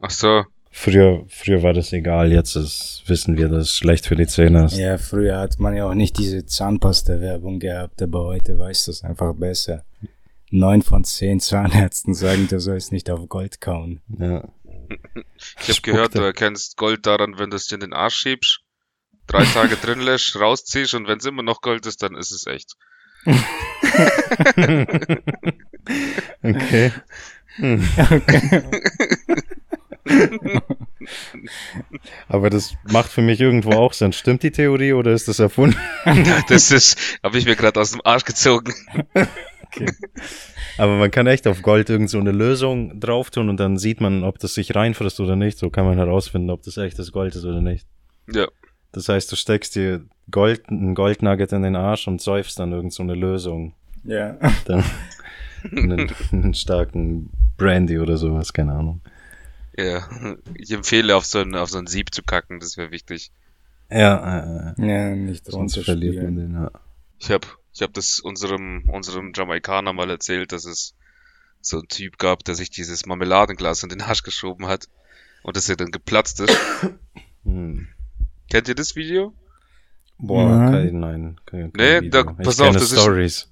Ach 0.01 0.11
so. 0.11 0.45
Früher, 0.71 1.25
früher 1.29 1.62
war 1.62 1.73
das 1.73 1.93
egal. 1.93 2.33
Jetzt 2.33 2.55
ist, 2.55 3.03
wissen 3.07 3.37
wir, 3.37 3.49
dass 3.49 3.64
es 3.64 3.77
schlecht 3.77 4.07
für 4.07 4.16
die 4.16 4.27
Zähne 4.27 4.66
ist. 4.66 4.77
Ja, 4.77 4.99
früher 4.99 5.39
hat 5.39 5.59
man 5.59 5.75
ja 5.75 5.89
auch 5.89 5.95
nicht 5.95 6.19
diese 6.19 6.45
Zahnpasta-Werbung 6.47 7.59
gehabt, 7.59 8.03
aber 8.03 8.25
heute 8.25 8.59
weiß 8.59 8.87
das 8.87 9.03
einfach 9.03 9.35
besser. 9.35 9.85
Neun 10.51 10.83
von 10.83 11.05
zehn 11.05 11.41
Zahnärzten 11.41 12.14
sagen, 12.14 12.49
du 12.49 12.61
sollst 12.61 12.93
nicht 12.93 13.11
auf 13.11 13.29
Gold 13.29 13.61
kauen. 13.61 14.01
Ja. 14.19 14.49
Ich 15.61 15.69
habe 15.69 15.81
gehört, 15.83 16.14
du 16.14 16.21
erkennst 16.21 16.77
Gold 16.77 17.07
daran, 17.07 17.39
wenn 17.39 17.51
du 17.51 17.57
es 17.57 17.66
dir 17.66 17.75
in 17.75 17.81
den 17.81 17.93
Arsch 17.93 18.16
schiebst, 18.16 18.61
drei 19.27 19.45
Tage 19.45 19.77
drin 19.83 20.01
lässt, 20.01 20.39
rausziehst 20.39 20.95
und 20.95 21.07
wenn 21.07 21.19
es 21.19 21.27
immer 21.27 21.43
noch 21.43 21.61
Gold 21.61 21.87
ist, 21.87 22.03
dann 22.03 22.16
ist 22.16 22.31
es 22.31 22.47
echt. 22.47 22.77
okay. 26.43 26.93
Hm. 27.57 27.89
okay. 27.99 28.62
Aber 32.28 32.50
das 32.50 32.74
macht 32.90 33.11
für 33.11 33.22
mich 33.22 33.40
irgendwo 33.40 33.72
auch 33.72 33.92
Sinn. 33.92 34.12
Stimmt 34.12 34.42
die 34.42 34.50
Theorie 34.50 34.92
oder 34.92 35.12
ist 35.12 35.28
das 35.28 35.38
erfunden? 35.38 35.76
das 36.48 36.70
ist, 36.70 37.18
habe 37.22 37.38
ich 37.38 37.44
mir 37.44 37.56
gerade 37.56 37.80
aus 37.80 37.92
dem 37.92 38.00
Arsch 38.04 38.24
gezogen. 38.24 38.72
Okay. 39.14 39.86
Aber 40.78 40.96
man 40.96 41.11
kann 41.11 41.26
echt 41.26 41.46
auf 41.46 41.62
Gold 41.62 41.90
irgend 41.90 42.11
so 42.11 42.18
eine 42.18 42.32
Lösung 42.32 43.00
drauf 43.00 43.30
tun 43.30 43.48
und 43.48 43.59
dann 43.59 43.78
sieht 43.78 44.00
man, 44.00 44.24
ob 44.24 44.38
das 44.38 44.54
sich 44.54 44.74
reinfrisst 44.74 45.20
oder 45.20 45.36
nicht. 45.36 45.59
So 45.59 45.70
kann 45.70 45.84
man 45.84 45.98
herausfinden, 45.98 46.50
ob 46.50 46.62
das 46.62 46.76
echtes 46.76 47.12
Gold 47.12 47.34
ist 47.34 47.44
oder 47.44 47.61
nicht. 47.61 47.86
Ja. 48.32 48.48
Das 48.92 49.09
heißt, 49.09 49.30
du 49.30 49.36
steckst 49.36 49.74
dir 49.74 50.04
Gold, 50.30 50.70
ein 50.70 50.94
Goldnugget 50.94 51.52
in 51.52 51.62
den 51.62 51.76
Arsch 51.76 52.09
und 52.09 52.20
säufst 52.20 52.59
dann 52.59 52.72
irgend 52.72 52.92
so 52.92 53.02
eine 53.02 53.14
Lösung. 53.14 53.74
Ja. 54.04 54.36
Dann 54.66 54.84
einen, 55.76 56.11
einen 56.32 56.54
starken 56.54 57.30
Brandy 57.56 57.98
oder 57.98 58.16
sowas, 58.16 58.52
keine 58.52 58.72
Ahnung. 58.72 59.00
Ja, 59.79 60.09
ich 60.55 60.72
empfehle 60.72 61.14
auf 61.14 61.24
so 61.24 61.39
ein, 61.39 61.55
auf 61.55 61.70
so 61.70 61.79
ein 61.79 61.87
Sieb 61.87 62.12
zu 62.12 62.24
kacken, 62.24 62.59
das 62.59 62.76
wäre 62.76 62.91
wichtig. 62.91 63.31
Ja, 63.89 64.74
äh, 64.76 64.87
ja, 64.87 65.14
nicht 65.14 65.47
sonst 65.47 65.79
verliert 65.79 66.20
man 66.20 66.35
den, 66.35 66.55
ja. 66.55 66.70
Ich 67.20 67.31
habe 67.31 67.47
ich 67.72 67.81
hab 67.81 67.95
das 67.95 68.18
unserem, 68.18 68.89
unserem 68.89 69.33
Jamaikaner 69.37 69.93
mal 69.93 70.11
erzählt, 70.11 70.51
dass 70.51 70.64
es 70.64 70.95
so 71.61 71.79
einen 71.79 71.87
Typ 71.87 72.18
gab, 72.18 72.43
der 72.43 72.57
sich 72.57 72.70
dieses 72.70 73.07
Marmeladenglas 73.07 73.85
in 73.85 73.89
den 73.89 74.03
Arsch 74.03 74.24
geschoben 74.24 74.66
hat 74.66 74.89
und 75.45 75.57
das 75.57 75.68
ja 75.68 75.76
dann 75.76 75.93
geplatzt 75.93 76.41
ist. 76.41 76.59
hm. 77.45 77.87
Kennt 78.51 78.66
ihr 78.66 78.74
das 78.74 78.97
Video? 78.97 79.33
Boah, 80.18 80.51
ja. 80.51 80.70
kein, 80.72 80.99
nein. 80.99 81.41
Kein, 81.47 81.72
kein 81.72 82.03
nee, 82.03 82.11
da, 82.11 82.24
pass 82.24 82.61
auf, 82.61 82.74
das 82.74 82.91
Stories. 82.91 83.37
ist, 83.37 83.51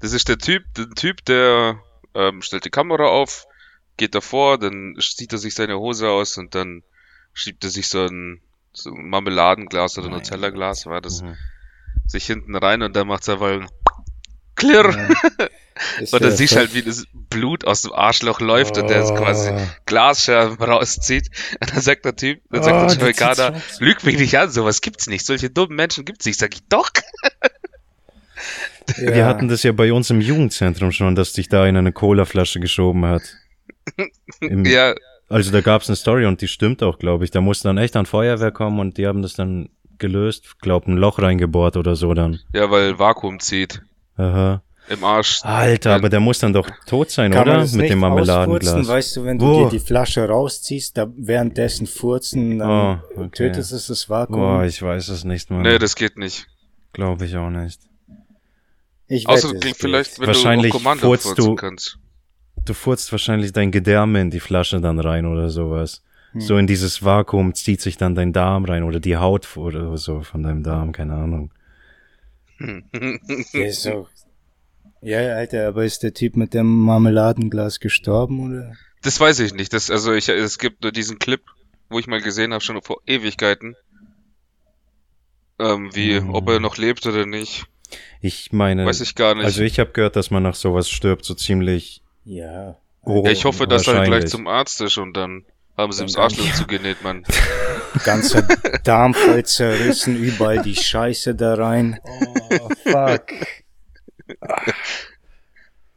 das 0.00 0.12
ist 0.12 0.28
der 0.28 0.38
Typ, 0.38 0.64
der 0.74 0.90
Typ, 0.90 1.24
der 1.24 1.78
ähm, 2.14 2.42
stellt 2.42 2.64
die 2.64 2.70
Kamera 2.70 3.04
auf, 3.04 3.46
geht 3.96 4.14
davor, 4.14 4.58
dann 4.58 4.96
zieht 5.00 5.32
er 5.32 5.38
sich 5.38 5.54
seine 5.54 5.78
Hose 5.78 6.08
aus 6.08 6.38
und 6.38 6.54
dann 6.54 6.82
schiebt 7.34 7.64
er 7.64 7.70
sich 7.70 7.88
so 7.88 8.04
ein, 8.06 8.40
so 8.72 8.90
ein 8.90 9.08
Marmeladenglas 9.08 9.98
oder 9.98 10.08
Nutella-Glas, 10.08 10.86
war 10.86 11.00
das, 11.00 11.22
mhm. 11.22 11.36
sich 12.06 12.26
hinten 12.26 12.56
rein 12.56 12.82
und 12.82 12.96
dann 12.96 13.06
macht 13.06 13.28
er 13.28 13.40
einfach 13.40 13.68
Klirr. 14.54 14.90
Ja. 14.96 15.48
und 16.12 16.22
dann 16.22 16.36
siehst 16.36 16.54
du 16.54 16.58
halt, 16.58 16.74
wie 16.74 16.82
das 16.82 17.06
Blut 17.12 17.64
aus 17.64 17.82
dem 17.82 17.92
Arschloch 17.92 18.40
läuft 18.40 18.76
oh. 18.76 18.82
und 18.82 18.90
der 18.90 19.02
quasi 19.02 19.50
Glasscherben 19.86 20.62
rauszieht. 20.62 21.30
Und 21.60 21.72
dann 21.72 21.80
sagt 21.80 22.04
der 22.04 22.16
Typ, 22.16 22.40
dann 22.50 22.62
sagt 22.62 22.76
oh, 22.76 22.86
der 22.86 22.96
Jamaikaner, 22.96 23.62
lüg 23.78 24.04
mich 24.04 24.18
nicht 24.18 24.38
an, 24.38 24.50
sowas 24.50 24.80
gibt's 24.80 25.06
nicht. 25.06 25.24
Solche 25.24 25.50
dummen 25.50 25.76
Menschen 25.76 26.04
gibt's 26.04 26.26
nicht. 26.26 26.38
Sag 26.38 26.54
ich, 26.54 26.62
doch. 26.68 26.90
Ja. 28.96 29.14
Wir 29.14 29.26
hatten 29.26 29.46
das 29.46 29.62
ja 29.62 29.70
bei 29.70 29.92
uns 29.92 30.10
im 30.10 30.20
Jugendzentrum 30.20 30.90
schon, 30.90 31.14
dass 31.14 31.32
dich 31.32 31.48
da 31.48 31.66
in 31.66 31.76
eine 31.76 31.92
Colaflasche 31.92 32.58
geschoben 32.58 33.06
hat. 33.06 33.22
Im, 34.40 34.64
ja. 34.64 34.94
Also 35.28 35.50
da 35.50 35.60
gab 35.60 35.82
es 35.82 35.88
eine 35.88 35.96
Story 35.96 36.26
und 36.26 36.40
die 36.42 36.48
stimmt 36.48 36.82
auch, 36.82 36.98
glaube 36.98 37.24
ich. 37.24 37.30
Da 37.30 37.40
musste 37.40 37.68
dann 37.68 37.78
echt 37.78 37.96
ein 37.96 38.06
Feuerwehr 38.06 38.50
kommen 38.50 38.80
und 38.80 38.98
die 38.98 39.06
haben 39.06 39.22
das 39.22 39.34
dann 39.34 39.70
gelöst, 39.98 40.60
glaub 40.60 40.86
ein 40.86 40.96
Loch 40.96 41.18
reingebohrt 41.18 41.76
oder 41.76 41.96
so 41.96 42.12
dann. 42.12 42.40
Ja, 42.52 42.70
weil 42.70 42.98
Vakuum 42.98 43.40
zieht. 43.40 43.82
Aha. 44.16 44.62
Im 44.88 45.04
Arsch. 45.04 45.40
Alter, 45.42 45.94
aber 45.94 46.08
der 46.08 46.20
muss 46.20 46.40
dann 46.40 46.52
doch 46.52 46.68
tot 46.86 47.10
sein, 47.10 47.30
Kann 47.30 47.48
oder? 47.48 47.66
Mit 47.66 47.88
dem 47.88 48.00
Marmeladenglas. 48.00 48.86
Weißt 48.86 49.16
du, 49.16 49.24
wenn 49.24 49.38
du 49.38 49.46
oh. 49.46 49.64
dir 49.64 49.70
die 49.70 49.78
Flasche 49.78 50.28
rausziehst, 50.28 50.98
da 50.98 51.06
währenddessen 51.16 51.86
furzen, 51.86 52.58
dann 52.58 53.00
oh, 53.16 53.20
okay. 53.20 53.48
tötest 53.48 53.72
es 53.72 53.86
das 53.86 54.10
Vakuum. 54.10 54.40
Boah, 54.40 54.64
ich 54.64 54.82
weiß 54.82 55.08
es 55.08 55.24
nicht 55.24 55.50
mal. 55.50 55.62
Nee, 55.62 55.78
das 55.78 55.94
geht 55.94 56.18
nicht. 56.18 56.46
Glaube 56.92 57.24
ich 57.24 57.36
auch 57.36 57.48
nicht. 57.48 57.80
Ich 59.06 59.28
Außer 59.28 59.54
klingt 59.54 59.76
vielleicht, 59.76 60.18
wenn 60.18 60.26
Wahrscheinlich 60.26 60.72
du 60.72 60.76
auf 60.76 60.82
Kommando 60.82 61.06
furzt 61.06 61.38
du, 61.38 61.54
kannst 61.54 61.98
du 62.64 62.74
furzt 62.74 63.12
wahrscheinlich 63.12 63.52
dein 63.52 63.70
Gedärme 63.70 64.20
in 64.20 64.30
die 64.30 64.40
Flasche 64.40 64.80
dann 64.80 64.98
rein 64.98 65.26
oder 65.26 65.50
sowas. 65.50 66.02
Hm. 66.32 66.40
So 66.40 66.56
in 66.56 66.66
dieses 66.66 67.04
Vakuum 67.04 67.54
zieht 67.54 67.80
sich 67.80 67.96
dann 67.96 68.14
dein 68.14 68.32
Darm 68.32 68.64
rein 68.64 68.82
oder 68.82 69.00
die 69.00 69.16
Haut 69.16 69.56
oder 69.56 69.96
so 69.96 70.22
von 70.22 70.42
deinem 70.42 70.62
Darm, 70.62 70.92
keine 70.92 71.14
Ahnung. 71.14 71.50
ja, 73.52 73.72
so. 73.72 74.08
ja, 75.00 75.18
Alter, 75.18 75.68
aber 75.68 75.84
ist 75.84 76.02
der 76.02 76.14
Typ 76.14 76.36
mit 76.36 76.54
dem 76.54 76.66
Marmeladenglas 76.66 77.80
gestorben 77.80 78.40
oder? 78.40 78.72
Das 79.02 79.18
weiß 79.18 79.40
ich 79.40 79.52
nicht. 79.54 79.72
Das, 79.72 79.90
also 79.90 80.12
ich, 80.12 80.28
es 80.28 80.58
gibt 80.58 80.82
nur 80.82 80.92
diesen 80.92 81.18
Clip, 81.18 81.42
wo 81.88 81.98
ich 81.98 82.06
mal 82.06 82.22
gesehen 82.22 82.52
habe, 82.52 82.62
schon 82.62 82.80
vor 82.82 83.00
Ewigkeiten. 83.06 83.74
Ähm, 85.58 85.90
wie, 85.92 86.20
mhm. 86.20 86.34
ob 86.34 86.48
er 86.48 86.60
noch 86.60 86.76
lebt 86.76 87.04
oder 87.06 87.26
nicht. 87.26 87.66
Ich 88.20 88.52
meine, 88.52 88.86
weiß 88.86 89.00
ich 89.00 89.16
gar 89.16 89.34
nicht. 89.34 89.44
Also 89.44 89.62
ich 89.62 89.78
habe 89.80 89.90
gehört, 89.90 90.16
dass 90.16 90.30
man 90.30 90.42
nach 90.42 90.54
sowas 90.54 90.88
stirbt, 90.88 91.24
so 91.24 91.34
ziemlich 91.34 92.02
ja. 92.24 92.76
Oh, 93.04 93.26
ich 93.26 93.44
hoffe, 93.44 93.66
dass 93.66 93.86
er 93.86 94.04
gleich 94.04 94.26
zum 94.26 94.46
Arzt 94.46 94.80
ist 94.80 94.96
und 94.96 95.16
dann 95.16 95.44
haben 95.76 95.92
sie 95.92 96.02
ihm 96.02 96.06
das 96.06 96.16
Arschloch 96.16 96.52
zugenäht, 96.54 97.02
Mann. 97.02 97.24
Ganzer 98.04 98.42
Darm 98.84 99.14
voll 99.14 99.44
zerrissen, 99.44 100.16
überall 100.16 100.62
die 100.62 100.76
Scheiße 100.76 101.34
da 101.34 101.54
rein. 101.54 101.98
Oh, 102.04 102.68
fuck. 102.84 103.26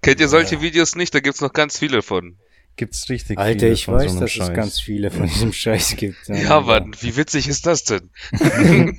Kennt 0.02 0.20
ihr 0.20 0.28
solche 0.28 0.62
Videos 0.62 0.96
nicht? 0.96 1.14
Da 1.14 1.20
gibt's 1.20 1.42
noch 1.42 1.54
ganz 1.54 1.78
viele 1.78 2.02
von. 2.02 2.38
Gibt's 2.76 3.10
richtig 3.10 3.38
Alter, 3.38 3.60
viele 3.60 3.72
ich 3.72 3.88
weiß, 3.88 4.14
so 4.14 4.20
dass 4.20 4.32
Scheiß. 4.32 4.50
es 4.50 4.54
ganz 4.54 4.80
viele 4.82 5.10
von 5.10 5.28
diesem 5.28 5.54
Scheiß 5.54 5.96
gibt. 5.96 6.28
Ja, 6.28 6.36
ja 6.36 6.60
Mann, 6.62 6.94
wie 7.00 7.16
witzig 7.16 7.48
ist 7.48 7.66
das 7.66 7.86
denn? 7.86 8.10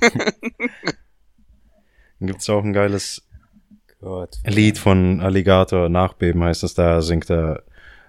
gibt's 2.19 2.49
auch 2.49 2.63
ein 2.63 2.73
geiles 2.73 3.26
Gott. 4.01 4.37
Lied 4.45 4.77
von 4.77 5.21
Alligator, 5.21 5.89
Nachbeben 5.89 6.43
heißt 6.43 6.63
das, 6.63 6.73
da 6.73 7.01
singt 7.01 7.29
er 7.29 7.63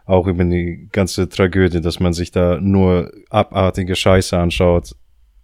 auch 0.05 0.27
über 0.27 0.45
die 0.45 0.89
ganze 0.93 1.29
Tragödie, 1.29 1.81
dass 1.81 2.01
man 2.01 2.13
sich 2.13 2.31
da 2.31 2.59
nur 2.61 3.13
abartige 3.31 3.95
Scheiße 3.95 4.37
anschaut 4.37 4.95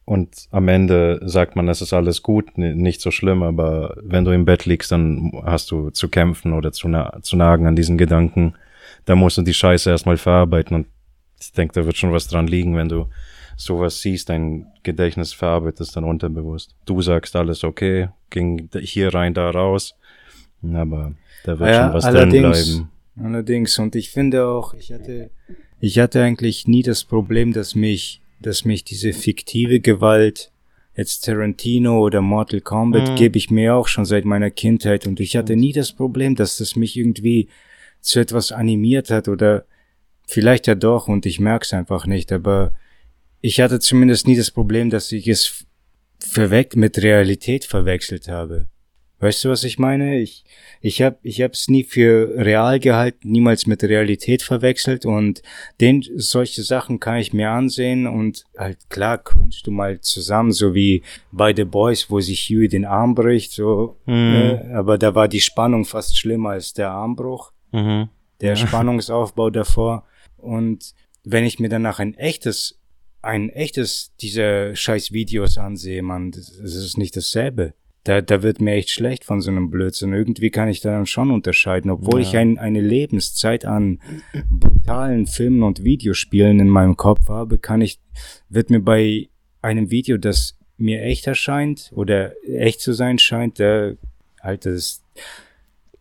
und 0.06 0.48
am 0.50 0.68
Ende 0.68 1.20
sagt 1.24 1.56
man, 1.56 1.68
es 1.68 1.80
ist 1.80 1.92
alles 1.92 2.22
gut, 2.22 2.58
nicht 2.58 3.00
so 3.00 3.10
schlimm, 3.10 3.42
aber 3.42 3.96
wenn 4.02 4.24
du 4.24 4.32
im 4.32 4.44
Bett 4.44 4.66
liegst, 4.66 4.92
dann 4.92 5.32
hast 5.44 5.70
du 5.70 5.90
zu 5.90 6.08
kämpfen 6.08 6.52
oder 6.52 6.72
zu, 6.72 6.88
na 6.88 7.18
zu 7.22 7.36
nagen 7.36 7.66
an 7.66 7.76
diesen 7.76 7.96
Gedanken. 7.96 8.54
Da 9.06 9.14
musst 9.14 9.38
du 9.38 9.42
die 9.42 9.54
Scheiße 9.54 9.88
erstmal 9.88 10.18
verarbeiten 10.18 10.76
und 10.76 10.86
ich 11.40 11.52
denke, 11.52 11.74
da 11.74 11.86
wird 11.86 11.96
schon 11.96 12.12
was 12.12 12.28
dran 12.28 12.46
liegen, 12.46 12.76
wenn 12.76 12.88
du 12.88 13.08
sowas 13.56 14.00
siehst, 14.00 14.28
dein 14.28 14.66
Gedächtnis 14.82 15.32
verarbeitet 15.32 15.94
dann 15.96 16.04
unterbewusst. 16.04 16.74
Du 16.84 17.00
sagst 17.00 17.34
alles 17.36 17.64
okay, 17.64 18.08
ging 18.28 18.68
hier 18.80 19.14
rein, 19.14 19.32
da 19.32 19.50
raus 19.50 19.94
aber 20.74 21.14
da 21.44 21.58
wird 21.58 21.70
ja, 21.70 21.84
schon 21.84 21.94
was 21.94 22.04
drin 22.04 22.28
bleiben. 22.30 22.90
Allerdings, 23.22 23.78
und 23.78 23.94
ich 23.94 24.10
finde 24.10 24.46
auch, 24.46 24.74
ich 24.74 24.92
hatte, 24.92 25.30
ich 25.80 25.98
hatte 25.98 26.22
eigentlich 26.22 26.66
nie 26.66 26.82
das 26.82 27.04
Problem, 27.04 27.52
dass 27.52 27.74
mich, 27.74 28.20
dass 28.40 28.64
mich 28.64 28.84
diese 28.84 29.12
fiktive 29.12 29.80
Gewalt 29.80 30.50
jetzt 30.96 31.24
Tarantino 31.24 32.00
oder 32.00 32.20
Mortal 32.20 32.60
Kombat 32.60 33.10
mhm. 33.10 33.16
gebe 33.16 33.38
ich 33.38 33.50
mir 33.50 33.74
auch 33.74 33.88
schon 33.88 34.04
seit 34.04 34.24
meiner 34.24 34.50
Kindheit 34.50 35.06
und 35.06 35.20
ich 35.20 35.36
hatte 35.36 35.56
nie 35.56 35.72
das 35.72 35.92
Problem, 35.92 36.36
dass 36.36 36.58
das 36.58 36.76
mich 36.76 36.96
irgendwie 36.96 37.48
zu 38.00 38.20
etwas 38.20 38.52
animiert 38.52 39.10
hat 39.10 39.28
oder 39.28 39.64
vielleicht 40.26 40.66
ja 40.66 40.74
doch 40.74 41.08
und 41.08 41.26
ich 41.26 41.40
merke 41.40 41.64
es 41.64 41.72
einfach 41.72 42.06
nicht, 42.06 42.32
aber 42.32 42.72
ich 43.40 43.60
hatte 43.60 43.80
zumindest 43.80 44.26
nie 44.26 44.36
das 44.36 44.50
Problem, 44.50 44.90
dass 44.90 45.12
ich 45.12 45.28
es 45.28 45.66
verweg 46.18 46.76
mit 46.76 46.98
Realität 46.98 47.64
verwechselt 47.64 48.28
habe. 48.28 48.66
Weißt 49.24 49.42
du, 49.42 49.48
was 49.48 49.64
ich 49.64 49.78
meine? 49.78 50.20
Ich, 50.20 50.44
ich 50.82 51.00
habe 51.00 51.16
ich 51.22 51.40
hab's 51.40 51.68
nie 51.68 51.82
für 51.82 52.34
real 52.36 52.78
gehalten, 52.78 53.30
niemals 53.30 53.66
mit 53.66 53.82
Realität 53.82 54.42
verwechselt 54.42 55.06
und 55.06 55.40
den, 55.80 56.04
solche 56.16 56.62
Sachen 56.62 57.00
kann 57.00 57.16
ich 57.16 57.32
mir 57.32 57.50
ansehen 57.50 58.06
und 58.06 58.44
halt 58.58 58.90
klar 58.90 59.16
cringe 59.16 59.56
du 59.64 59.70
mal 59.70 59.98
zusammen, 60.02 60.52
so 60.52 60.74
wie 60.74 61.02
bei 61.32 61.54
The 61.56 61.64
Boys, 61.64 62.10
wo 62.10 62.20
sich 62.20 62.50
Huey 62.50 62.68
den 62.68 62.84
Arm 62.84 63.14
bricht, 63.14 63.52
so, 63.52 63.96
mhm. 64.04 64.12
äh, 64.12 64.74
aber 64.74 64.98
da 64.98 65.14
war 65.14 65.26
die 65.26 65.40
Spannung 65.40 65.86
fast 65.86 66.18
schlimmer 66.18 66.50
als 66.50 66.74
der 66.74 66.90
Armbruch, 66.90 67.52
mhm. 67.72 68.10
der 68.42 68.56
Spannungsaufbau 68.56 69.48
davor 69.48 70.04
und 70.36 70.92
wenn 71.24 71.44
ich 71.44 71.58
mir 71.58 71.70
danach 71.70 71.98
ein 71.98 72.12
echtes, 72.12 72.78
ein 73.22 73.48
echtes 73.48 74.12
dieser 74.20 74.76
scheiß 74.76 75.12
Videos 75.12 75.56
ansehe, 75.56 76.02
man, 76.02 76.30
das 76.30 76.50
ist 76.50 76.98
nicht 76.98 77.16
dasselbe 77.16 77.72
da, 78.04 78.20
da 78.20 78.42
wird 78.42 78.60
mir 78.60 78.74
echt 78.74 78.90
schlecht 78.90 79.24
von 79.24 79.40
so 79.40 79.50
einem 79.50 79.70
Blödsinn. 79.70 80.12
Irgendwie 80.12 80.50
kann 80.50 80.68
ich 80.68 80.80
da 80.80 80.92
dann 80.92 81.06
schon 81.06 81.30
unterscheiden, 81.30 81.90
obwohl 81.90 82.20
ja. 82.20 82.28
ich 82.28 82.36
ein, 82.36 82.58
eine 82.58 82.80
Lebenszeit 82.80 83.64
an 83.64 84.00
brutalen 84.50 85.26
Filmen 85.26 85.62
und 85.62 85.82
Videospielen 85.82 86.60
in 86.60 86.68
meinem 86.68 86.96
Kopf 86.96 87.28
habe, 87.28 87.58
kann 87.58 87.80
ich, 87.80 87.98
wird 88.50 88.70
mir 88.70 88.80
bei 88.80 89.28
einem 89.62 89.90
Video, 89.90 90.18
das 90.18 90.56
mir 90.76 91.02
echt 91.02 91.26
erscheint 91.26 91.92
oder 91.94 92.34
echt 92.46 92.80
zu 92.80 92.92
sein 92.92 93.18
scheint, 93.18 93.58
da 93.58 93.92
halt 94.40 94.66
das 94.66 95.02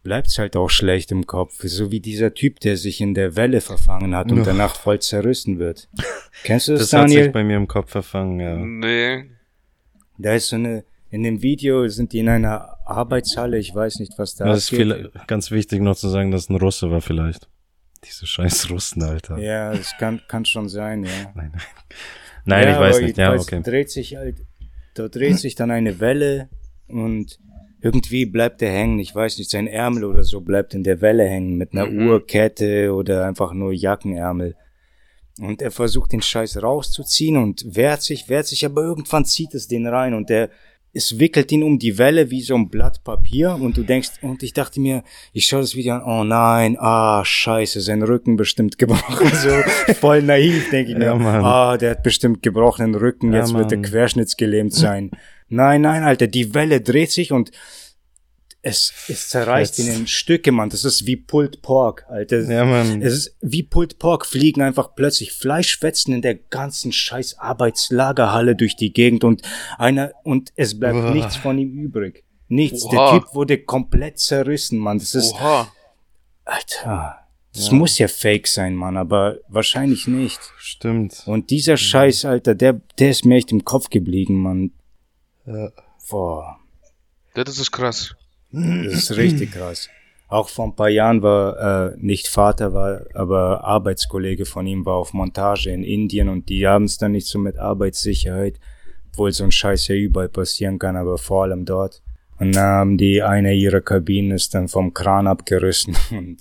bleibt's 0.03 0.37
halt 0.37 0.57
auch 0.57 0.69
schlecht 0.69 1.11
im 1.11 1.25
Kopf. 1.25 1.61
So 1.61 1.89
wie 1.89 2.01
dieser 2.01 2.33
Typ, 2.33 2.59
der 2.59 2.75
sich 2.75 2.99
in 2.99 3.13
der 3.13 3.37
Welle 3.37 3.61
verfangen 3.61 4.13
hat 4.15 4.31
und 4.31 4.45
danach 4.45 4.75
voll 4.75 4.99
zerrissen 4.99 5.59
wird. 5.59 5.87
Kennst 6.43 6.67
du 6.67 6.73
das, 6.73 6.81
das 6.81 6.89
Daniel? 6.89 7.07
Das 7.07 7.17
hat 7.17 7.23
sich 7.23 7.33
bei 7.33 7.43
mir 7.45 7.55
im 7.55 7.67
Kopf 7.67 7.91
verfangen, 7.91 8.39
ja. 8.41 8.57
Nee. 8.57 9.29
Da 10.17 10.33
ist 10.33 10.49
so 10.49 10.57
eine, 10.57 10.83
in 11.13 11.21
dem 11.21 11.43
Video 11.43 11.87
sind 11.89 12.11
die 12.11 12.19
in 12.19 12.27
einer 12.27 12.75
Arbeitshalle, 12.85 13.59
ich 13.59 13.75
weiß 13.75 13.99
nicht, 13.99 14.13
was 14.17 14.33
da 14.33 14.45
ist. 14.45 14.51
Das 14.51 14.63
ist 14.63 14.69
viel, 14.69 15.11
ganz 15.27 15.51
wichtig 15.51 15.79
noch 15.79 15.95
zu 15.95 16.09
sagen, 16.09 16.31
dass 16.31 16.49
ein 16.49 16.55
Russe 16.55 16.89
war 16.89 17.01
vielleicht. 17.01 17.47
Diese 18.03 18.25
scheiß 18.25 18.71
Russen, 18.71 19.03
Alter. 19.03 19.37
Ja, 19.37 19.75
das 19.75 19.93
kann, 19.99 20.21
kann 20.27 20.43
schon 20.43 20.69
sein, 20.69 21.03
ja. 21.03 21.11
Nein, 21.35 21.51
nein. 21.53 21.61
Nein, 22.45 22.67
ja, 22.67 22.73
ich 22.73 22.79
weiß 22.79 23.01
nicht, 23.01 23.17
ja, 23.19 23.35
okay. 23.35 23.61
Dreht 23.61 23.91
sich 23.91 24.15
halt, 24.15 24.37
da 24.95 25.07
dreht 25.07 25.37
sich 25.37 25.53
dann 25.53 25.69
eine 25.69 25.99
Welle 25.99 26.49
und 26.87 27.39
irgendwie 27.79 28.25
bleibt 28.25 28.63
er 28.63 28.71
hängen, 28.71 28.97
ich 28.97 29.13
weiß 29.13 29.37
nicht, 29.37 29.51
sein 29.51 29.67
Ärmel 29.67 30.05
oder 30.05 30.23
so 30.23 30.41
bleibt 30.41 30.73
in 30.73 30.83
der 30.83 30.99
Welle 31.01 31.29
hängen 31.29 31.57
mit 31.57 31.73
einer 31.73 31.85
mhm. 31.85 32.07
Uhrkette 32.07 32.91
oder 32.91 33.27
einfach 33.27 33.53
nur 33.53 33.71
Jackenärmel. 33.71 34.55
Und 35.39 35.61
er 35.61 35.71
versucht 35.71 36.11
den 36.11 36.23
Scheiß 36.23 36.61
rauszuziehen 36.61 37.37
und 37.37 37.75
wehrt 37.75 38.01
sich, 38.01 38.29
wehrt 38.29 38.47
sich, 38.47 38.65
aber 38.65 38.81
irgendwann 38.81 39.25
zieht 39.25 39.53
es 39.53 39.67
den 39.67 39.85
rein 39.85 40.15
und 40.15 40.29
der 40.29 40.49
es 40.93 41.19
wickelt 41.19 41.51
ihn 41.51 41.63
um 41.63 41.79
die 41.79 41.97
Welle 41.97 42.29
wie 42.29 42.41
so 42.41 42.55
ein 42.55 42.69
Blatt 42.69 43.03
Papier 43.03 43.57
und 43.59 43.75
du 43.75 43.83
denkst, 43.83 44.11
und 44.21 44.43
ich 44.43 44.53
dachte 44.53 44.79
mir, 44.79 45.03
ich 45.33 45.47
schaue 45.47 45.61
das 45.61 45.75
Video 45.75 45.95
an, 45.95 46.03
oh 46.05 46.23
nein, 46.23 46.77
ah, 46.79 47.25
scheiße, 47.25 47.81
sein 47.81 48.03
Rücken 48.03 48.37
bestimmt 48.37 48.77
gebrochen, 48.77 49.31
so 49.33 49.93
voll 49.95 50.21
naiv, 50.21 50.69
denke 50.69 50.91
ich 50.91 50.97
mir, 50.97 51.05
ja, 51.05 51.43
ah, 51.43 51.77
der 51.77 51.91
hat 51.91 52.03
bestimmt 52.03 52.43
gebrochenen 52.43 52.93
Rücken, 52.93 53.33
jetzt 53.33 53.53
ja, 53.53 53.57
wird 53.57 53.71
er 53.71 53.81
querschnittsgelähmt 53.81 54.73
sein. 54.73 55.09
nein, 55.49 55.81
nein, 55.81 56.03
Alter, 56.03 56.27
die 56.27 56.53
Welle 56.53 56.79
dreht 56.79 57.11
sich 57.11 57.31
und 57.31 57.51
es, 58.65 58.93
es 59.09 59.27
zerreißt 59.27 59.77
ihn 59.79 59.89
in 59.89 60.07
Stücke, 60.07 60.53
Mann. 60.53 60.69
Das 60.69 60.85
ist 60.85 61.05
wie 61.05 61.17
Pulled 61.17 61.61
Pork, 61.61 62.05
Alter. 62.07 62.49
Ja, 62.49 62.63
Mann. 62.63 63.01
Es 63.01 63.13
ist 63.13 63.35
wie 63.41 63.61
Pulled 63.61 63.99
Pork, 63.99 64.25
fliegen 64.25 64.61
einfach 64.61 64.95
plötzlich 64.95 65.33
Fleischfetzen 65.33 66.13
in 66.13 66.21
der 66.21 66.35
ganzen 66.35 66.93
scheiß 66.93 67.39
Arbeitslagerhalle 67.39 68.55
durch 68.55 68.77
die 68.77 68.93
Gegend 68.93 69.25
und 69.25 69.41
einer, 69.77 70.13
und 70.23 70.53
es 70.55 70.79
bleibt 70.79 70.95
Uah. 70.95 71.11
nichts 71.11 71.35
von 71.35 71.57
ihm 71.57 71.73
übrig. 71.73 72.23
Nichts. 72.47 72.85
Oha. 72.85 73.11
Der 73.11 73.19
Typ 73.19 73.35
wurde 73.35 73.57
komplett 73.57 74.19
zerrissen, 74.19 74.79
Mann. 74.79 74.97
Das 74.97 75.13
ist, 75.13 75.33
Oha. 75.33 75.69
Alter. 76.45 77.17
Das 77.53 77.67
ja. 77.67 77.73
muss 77.73 77.97
ja 77.97 78.07
fake 78.07 78.47
sein, 78.47 78.75
Mann, 78.75 78.95
aber 78.95 79.39
wahrscheinlich 79.49 80.07
nicht. 80.07 80.39
Stimmt. 80.57 81.23
Und 81.25 81.49
dieser 81.49 81.75
Scheiß, 81.75 82.23
Alter, 82.23 82.55
der, 82.55 82.81
der 82.97 83.09
ist 83.09 83.25
mir 83.25 83.35
echt 83.35 83.51
im 83.51 83.65
Kopf 83.65 83.89
geblieben, 83.89 84.41
Mann. 84.41 84.71
Ja. 85.45 85.69
Boah. 86.09 86.59
Das 87.33 87.57
ist 87.57 87.71
krass. 87.71 88.15
Das 88.53 88.93
ist 88.93 89.17
richtig 89.17 89.51
krass. 89.51 89.89
Auch 90.27 90.47
vor 90.47 90.65
ein 90.65 90.75
paar 90.75 90.89
Jahren 90.89 91.21
war 91.21 91.91
äh, 91.91 91.97
nicht 91.97 92.27
Vater 92.27 92.73
war, 92.73 93.01
aber 93.13 93.63
Arbeitskollege 93.63 94.45
von 94.45 94.65
ihm 94.65 94.85
war 94.85 94.95
auf 94.95 95.13
Montage 95.13 95.71
in 95.71 95.83
Indien 95.83 96.29
und 96.29 96.49
die 96.49 96.67
haben 96.67 96.85
es 96.85 96.97
dann 96.97 97.11
nicht 97.11 97.27
so 97.27 97.39
mit 97.39 97.57
Arbeitssicherheit, 97.57 98.59
obwohl 99.11 99.31
so 99.31 99.43
ein 99.43 99.51
Scheiß 99.51 99.87
ja 99.89 99.95
überall 99.95 100.29
passieren 100.29 100.79
kann, 100.79 100.95
aber 100.95 101.17
vor 101.17 101.43
allem 101.43 101.65
dort. 101.65 102.01
Und 102.39 102.55
dann 102.55 102.63
haben 102.63 102.97
die 102.97 103.21
eine 103.21 103.53
ihrer 103.53 103.81
Kabinen 103.81 104.31
ist 104.31 104.53
dann 104.53 104.67
vom 104.67 104.93
Kran 104.93 105.27
abgerissen 105.27 105.95
und 106.11 106.37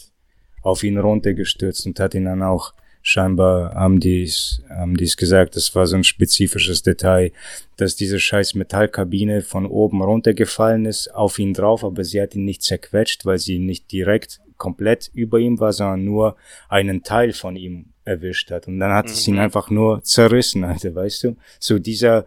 auf 0.63 0.83
ihn 0.83 0.99
runtergestürzt 0.99 1.87
und 1.87 1.99
hat 1.99 2.15
ihn 2.15 2.25
dann 2.25 2.43
auch 2.43 2.75
scheinbar 3.03 3.75
haben 3.75 4.01
die's, 4.01 4.63
haben 4.69 4.97
die's 4.97 5.17
gesagt, 5.17 5.57
das 5.57 5.75
war 5.75 5.87
so 5.87 5.97
ein 5.97 6.05
spezifisches 6.05 6.83
Detail, 6.83 7.33
dass 7.77 7.97
diese 7.97 8.21
scheiß 8.21 8.55
Metallkabine 8.55 9.43
von 9.43 9.67
oben 9.67 10.03
runtergefallen 10.03 10.87
ist, 10.87 11.13
auf 11.15 11.39
ihn 11.39 11.53
drauf, 11.53 11.85
aber 11.85 12.05
sie 12.05 12.21
hat 12.21 12.35
ihn 12.35 12.45
nicht 12.45 12.63
zerquetscht, 12.63 13.27
weil 13.27 13.39
sie 13.39 13.59
nicht 13.59 13.91
direkt 13.91 14.41
komplett 14.57 15.11
über 15.13 15.41
ihm 15.41 15.59
war, 15.59 15.73
sondern 15.73 16.05
nur 16.05 16.37
einen 16.69 17.03
Teil 17.03 17.33
von 17.33 17.57
ihm 17.57 17.87
erwischt 18.05 18.51
hat. 18.51 18.69
Und 18.69 18.79
dann 18.79 18.93
hat 18.93 19.07
mhm. 19.07 19.13
es 19.13 19.27
ihn 19.27 19.35
mhm. 19.35 19.41
einfach 19.41 19.71
nur 19.71 20.03
zerrissen, 20.05 20.63
Alter, 20.65 20.95
weißt 20.95 21.25
du? 21.25 21.37
So 21.59 21.79
dieser 21.79 22.27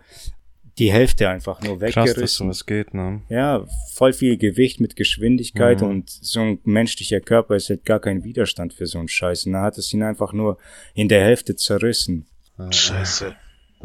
die 0.78 0.92
Hälfte 0.92 1.30
einfach 1.30 1.62
nur 1.62 1.80
weggerissen. 1.80 2.04
Krass, 2.04 2.16
dass 2.16 2.34
sowas 2.36 2.66
geht, 2.66 2.94
ne? 2.94 3.22
Ja, 3.30 3.66
voll 3.94 4.14
viel 4.14 4.38
Gewicht 4.38 4.82
mit 4.82 4.96
Geschwindigkeit 4.96 5.82
mhm. 5.82 5.88
und 5.88 6.10
so 6.10 6.42
ein 6.42 6.60
menschlicher 6.64 7.22
Körper 7.22 7.56
ist 7.56 7.70
halt 7.70 7.86
gar 7.86 8.00
kein 8.00 8.24
Widerstand 8.24 8.74
für 8.74 8.86
so 8.86 9.00
einen 9.00 9.08
Scheiß. 9.08 9.46
Und 9.46 9.54
da 9.54 9.62
hat 9.62 9.78
es 9.78 9.94
ihn 9.94 10.04
einfach 10.04 10.34
nur 10.34 10.58
in 10.94 11.08
der 11.08 11.24
Hälfte 11.24 11.56
zerrissen. 11.56 12.28
Scheiße. 12.70 13.36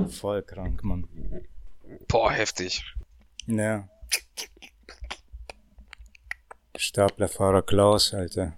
Voll 0.09 0.43
krank, 0.43 0.83
Mann. 0.83 1.07
Boah, 2.09 2.33
heftig. 2.33 2.83
Ja. 3.47 3.89
Staplerfahrer 6.77 7.63
Klaus, 7.63 8.15
Alter. 8.15 8.57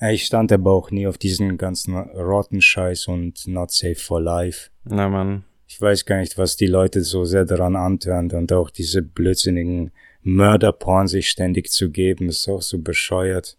Ich 0.00 0.26
stand 0.26 0.52
aber 0.52 0.72
auch 0.72 0.90
nie 0.90 1.06
auf 1.06 1.16
diesen 1.16 1.56
ganzen 1.56 1.96
Rotten-Scheiß 1.96 3.06
und 3.06 3.46
Not 3.46 3.70
Safe 3.70 3.94
for 3.94 4.20
Life. 4.20 4.68
Na, 4.84 5.08
Mann 5.08 5.45
ich 5.66 5.80
weiß 5.80 6.04
gar 6.04 6.18
nicht, 6.18 6.38
was 6.38 6.56
die 6.56 6.66
Leute 6.66 7.02
so 7.02 7.24
sehr 7.24 7.44
daran 7.44 7.76
antören 7.76 8.30
und 8.30 8.52
auch 8.52 8.70
diese 8.70 9.02
blödsinnigen 9.02 9.90
Mörderporn 10.22 11.08
sich 11.08 11.28
ständig 11.28 11.70
zu 11.70 11.90
geben, 11.90 12.28
ist 12.28 12.48
auch 12.48 12.62
so 12.62 12.78
bescheuert. 12.78 13.56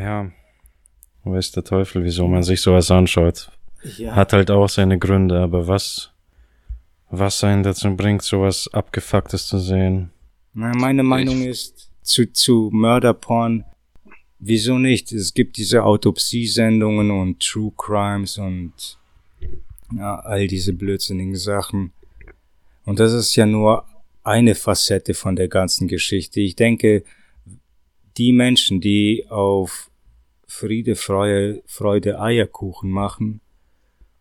Ja, 0.00 0.30
weiß 1.24 1.52
der 1.52 1.64
Teufel, 1.64 2.04
wieso 2.04 2.26
man 2.26 2.42
sich 2.42 2.60
sowas 2.60 2.90
anschaut. 2.90 3.50
Ja. 3.96 4.14
Hat 4.14 4.32
halt 4.32 4.50
auch 4.50 4.68
seine 4.68 4.98
Gründe, 4.98 5.38
aber 5.40 5.66
was, 5.66 6.10
was 7.10 7.42
einen 7.44 7.62
dazu 7.62 7.94
bringt, 7.96 8.22
sowas 8.22 8.68
Abgefucktes 8.72 9.46
zu 9.46 9.58
sehen? 9.58 10.10
Na, 10.52 10.72
meine 10.74 11.02
Meinung 11.02 11.42
ist, 11.42 11.90
zu, 12.02 12.32
zu 12.32 12.70
Mörderporn, 12.72 13.64
wieso 14.38 14.78
nicht? 14.78 15.12
Es 15.12 15.34
gibt 15.34 15.56
diese 15.56 15.84
Autopsiesendungen 15.84 17.10
und 17.10 17.40
True 17.40 17.72
Crimes 17.76 18.38
und 18.38 18.98
ja, 19.96 20.18
all 20.20 20.46
diese 20.46 20.72
blödsinnigen 20.72 21.36
Sachen. 21.36 21.92
Und 22.84 22.98
das 22.98 23.12
ist 23.12 23.36
ja 23.36 23.46
nur 23.46 23.84
eine 24.22 24.54
Facette 24.54 25.14
von 25.14 25.36
der 25.36 25.48
ganzen 25.48 25.88
Geschichte. 25.88 26.40
Ich 26.40 26.56
denke, 26.56 27.04
die 28.16 28.32
Menschen, 28.32 28.80
die 28.80 29.26
auf 29.28 29.90
Friede, 30.46 30.96
Freude, 30.96 31.62
Freude 31.66 32.20
Eierkuchen 32.20 32.90
machen, 32.90 33.40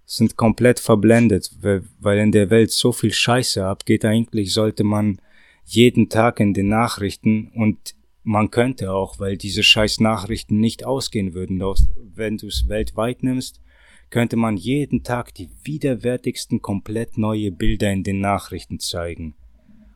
sind 0.06 0.38
komplett 0.38 0.80
verblendet, 0.80 1.52
weil 1.62 2.18
in 2.18 2.32
der 2.32 2.50
Welt 2.50 2.72
so 2.72 2.92
viel 2.92 3.14
Scheiße 3.14 3.66
abgeht. 3.66 4.06
Eigentlich 4.06 4.54
sollte 4.54 4.84
man 4.84 5.22
jeden 5.66 6.10
Tag 6.10 6.40
in 6.40 6.54
den 6.54 6.70
Nachrichten 6.70 7.52
und 7.54 7.96
man 8.24 8.52
könnte 8.52 8.92
auch, 8.92 9.20
weil 9.20 9.38
diese 9.38 9.64
scheiß 9.64 10.00
Nachrichten 10.00 10.60
nicht 10.60 10.84
ausgehen 10.84 11.34
würden, 11.34 11.62
wenn 12.16 12.38
du 12.38 12.48
es 12.48 12.68
weltweit 12.68 13.24
nimmst, 13.24 13.62
könnte 14.10 14.36
man 14.36 14.58
jeden 14.58 15.04
Tag 15.04 15.34
die 15.34 15.50
widerwärtigsten 15.64 16.62
komplett 16.62 17.18
neue 17.18 17.52
Bilder 17.52 17.92
in 17.92 18.04
den 18.04 18.20
Nachrichten 18.20 18.80
zeigen. 18.80 19.36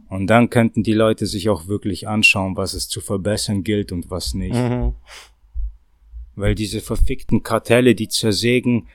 Und 0.09 0.28
dann 0.28 0.49
könnten 0.49 0.84
die 0.84 0.93
Leute 0.93 1.26
sich 1.26 1.49
auch 1.49 1.68
wirklich 1.68 2.07
anschauen, 2.07 2.55
was 2.55 2.74
es 2.74 2.88
zu 2.88 3.01
verbessern 3.01 3.64
gilt 3.64 3.91
und 3.91 4.11
was 4.11 4.36
nicht. 4.36 4.53
Mhm. 4.53 4.93
Weil 6.36 6.53
diese 6.53 6.82
verfickten 6.82 7.41
Kartelle, 7.41 7.95
die 7.95 8.09
zersägen, 8.09 8.88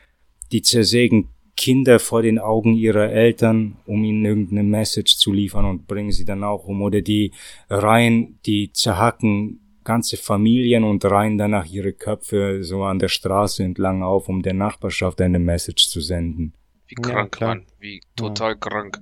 die 0.53 0.62
zersägen 0.62 1.29
Kinder 1.57 1.99
vor 1.99 2.23
den 2.23 2.39
Augen 2.39 2.75
ihrer 2.75 3.11
Eltern, 3.11 3.79
um 3.85 4.05
ihnen 4.05 4.25
irgendeine 4.25 4.62
Message 4.62 5.16
zu 5.16 5.33
liefern 5.33 5.64
und 5.64 5.89
bringen 5.89 6.12
sie 6.12 6.25
dann 6.25 6.45
auch 6.45 6.69
um. 6.69 6.83
Oder 6.83 7.01
die 7.01 7.33
Reihen, 7.69 8.39
die 8.47 8.73
zerhacken 8.73 9.59
ganze 9.89 10.18
Familien 10.18 10.84
und 10.84 11.03
reihen 11.07 11.39
danach 11.39 11.64
ihre 11.64 11.95
Köpfe 11.95 12.62
so 12.62 12.84
an 12.84 12.99
der 12.99 13.09
Straße 13.09 13.62
entlang 13.62 14.03
auf, 14.03 14.28
um 14.28 14.43
der 14.43 14.53
Nachbarschaft 14.53 15.18
eine 15.22 15.39
Message 15.39 15.89
zu 15.89 16.03
senden. 16.03 16.53
Wie 16.89 16.95
krank, 16.95 17.39
ja, 17.41 17.47
Mann. 17.47 17.66
Wie 17.80 18.03
total 18.14 18.51
ja. 18.51 18.57
krank. 18.57 19.01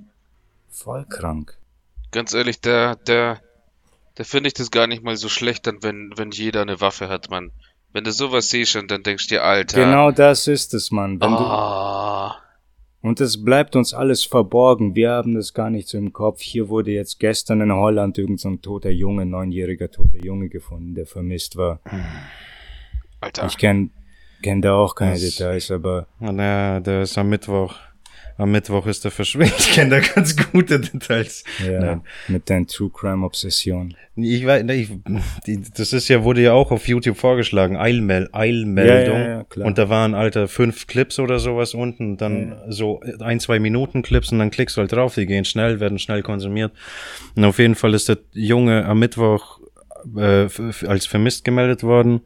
Voll 0.70 1.05
krank. 1.07 1.59
Ganz 2.12 2.34
ehrlich, 2.34 2.61
der, 2.61 2.95
der, 2.95 3.41
der 4.16 4.24
finde 4.24 4.47
ich 4.47 4.55
das 4.55 4.70
gar 4.70 4.87
nicht 4.87 5.03
mal 5.03 5.16
so 5.16 5.28
schlecht, 5.28 5.66
dann 5.66 5.82
wenn, 5.82 6.12
wenn 6.14 6.30
jeder 6.30 6.62
eine 6.62 6.80
Waffe 6.80 7.09
hat, 7.09 7.30
Mann. 7.30 7.51
Wenn 7.93 8.05
du 8.05 8.12
sowas 8.12 8.51
siehst 8.51 8.76
und 8.76 8.89
dann 8.89 9.03
denkst 9.03 9.26
du 9.26 9.34
dir, 9.34 9.43
Alter. 9.43 9.84
Genau 9.84 10.12
das 10.12 10.47
ist 10.47 10.72
es, 10.72 10.93
Mann. 10.93 11.20
Wenn 11.20 11.32
oh. 11.32 12.30
Und 13.07 13.21
es 13.21 13.45
bleibt 13.45 13.77
uns 13.77 13.95
alles 13.95 14.25
verborgen. 14.25 14.97
Wir 14.97 15.11
haben 15.11 15.35
das 15.35 15.55
gar 15.55 15.71
nicht 15.71 15.89
so 15.89 15.97
im 15.97 16.13
Kopf. 16.13 16.43
Hier 16.43 16.69
wurde 16.69 16.91
jetzt 16.91 17.21
gestern 17.21 17.61
in 17.61 17.73
Holland 17.73 18.19
irgendein 18.19 18.55
so 18.55 18.57
toter 18.57 18.91
Junge, 18.91 19.25
neunjähriger 19.25 19.91
toter 19.91 20.25
Junge 20.25 20.49
gefunden, 20.49 20.95
der 20.95 21.07
vermisst 21.07 21.57
war. 21.57 21.81
Alter. 23.21 23.47
Ich 23.47 23.59
kenn, 23.59 23.93
kenn 24.43 24.61
da 24.61 24.75
auch 24.75 24.97
keine 24.97 25.13
das, 25.13 25.21
Details, 25.21 25.71
aber. 25.71 26.09
Na, 26.19 26.81
der 26.81 27.03
ist 27.03 27.17
am 27.17 27.29
Mittwoch 27.29 27.77
am 28.39 28.51
Mittwoch 28.51 28.87
ist 28.87 29.05
er 29.05 29.11
verschwunden. 29.11 29.53
Ich 29.59 29.72
kenne 29.72 30.01
da 30.01 30.01
ganz 30.01 30.37
gute 30.37 30.80
Details. 30.80 31.45
Ja, 31.64 31.80
Nein. 31.80 32.01
mit 32.28 32.49
deiner 32.49 32.66
True 32.66 32.91
Crime 32.91 33.24
Obsession. 33.24 33.95
Ich 34.14 34.47
weiß, 34.47 34.64
ich, 34.70 34.91
das 35.74 35.93
ist 35.93 36.09
ja, 36.09 36.24
wurde 36.24 36.43
ja 36.43 36.53
auch 36.53 36.70
auf 36.70 36.89
YouTube 36.89 37.16
vorgeschlagen, 37.16 37.76
Eilmel 37.76 38.28
Eilmeldung. 38.32 39.16
Ja, 39.16 39.28
ja, 39.28 39.47
ja, 39.57 39.64
und 39.64 39.78
da 39.78 39.89
waren, 39.89 40.14
alter, 40.14 40.49
fünf 40.49 40.87
Clips 40.87 41.18
oder 41.18 41.39
sowas 41.39 41.74
unten, 41.74 42.16
dann 42.16 42.57
so 42.68 43.01
ein, 43.20 43.41
zwei 43.41 43.59
Minuten 43.59 44.03
Clips 44.03 44.32
und 44.32 44.39
dann 44.39 44.51
klickst 44.51 44.76
du 44.76 44.80
halt 44.80 44.93
drauf, 44.93 45.14
die 45.14 45.26
gehen 45.26 45.45
schnell, 45.45 45.80
werden 45.80 45.99
schnell 45.99 46.22
konsumiert. 46.22 46.72
Und 47.34 47.45
auf 47.45 47.59
jeden 47.59 47.74
Fall 47.74 47.95
ist 47.95 48.09
der 48.09 48.18
Junge 48.32 48.84
am 48.87 48.99
Mittwoch 48.99 49.61
äh, 50.16 50.49
als 50.87 51.07
vermisst 51.07 51.45
gemeldet 51.45 51.82
worden, 51.82 52.20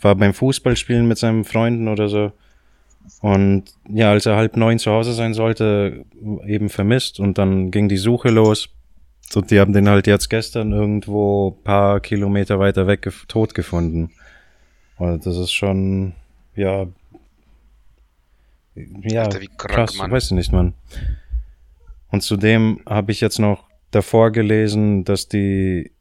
war 0.00 0.14
beim 0.14 0.34
Fußballspielen 0.34 1.06
mit 1.06 1.18
seinen 1.18 1.44
Freunden 1.44 1.88
oder 1.88 2.08
so 2.08 2.32
und 3.20 3.64
ja, 3.88 4.10
als 4.10 4.26
er 4.26 4.36
halb 4.36 4.56
neun 4.56 4.78
zu 4.78 4.90
Hause 4.90 5.12
sein 5.12 5.34
sollte, 5.34 6.04
eben 6.46 6.68
vermisst 6.68 7.20
und 7.20 7.38
dann 7.38 7.70
ging 7.70 7.88
die 7.88 7.96
Suche 7.96 8.28
los. 8.30 8.68
Und 9.34 9.50
die 9.50 9.58
haben 9.58 9.72
den 9.72 9.88
halt 9.88 10.06
jetzt 10.06 10.28
gestern 10.28 10.72
irgendwo 10.72 11.52
paar 11.64 12.00
Kilometer 12.00 12.58
weiter 12.58 12.86
weg 12.86 13.10
tot 13.28 13.54
gefunden. 13.54 14.10
Und 14.98 15.26
das 15.26 15.36
ist 15.36 15.52
schon, 15.52 16.12
ja, 16.54 16.86
ja, 18.74 19.22
Alter, 19.22 19.38
krank, 19.38 19.58
krass, 19.58 19.96
Mann. 19.96 20.10
weiß 20.10 20.26
ich 20.26 20.32
nicht, 20.32 20.52
Mann. 20.52 20.74
Und 22.10 22.22
zudem 22.22 22.80
habe 22.86 23.12
ich 23.12 23.20
jetzt 23.20 23.38
noch 23.38 23.64
davor 23.90 24.32
gelesen, 24.32 25.04
dass 25.04 25.28
die 25.28 25.92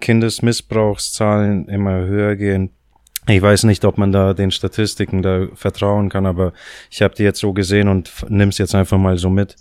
Kindesmissbrauchszahlen 0.00 1.68
immer 1.68 2.06
höher 2.06 2.36
gehen 2.36 2.70
ich 3.28 3.42
weiß 3.42 3.64
nicht, 3.64 3.84
ob 3.84 3.98
man 3.98 4.12
da 4.12 4.34
den 4.34 4.50
Statistiken 4.50 5.22
da 5.22 5.48
vertrauen 5.54 6.08
kann, 6.08 6.26
aber 6.26 6.52
ich 6.90 7.02
habe 7.02 7.14
die 7.14 7.22
jetzt 7.22 7.40
so 7.40 7.52
gesehen 7.52 7.88
und 7.88 8.10
nimm's 8.28 8.58
jetzt 8.58 8.74
einfach 8.74 8.98
mal 8.98 9.18
so 9.18 9.30
mit. 9.30 9.56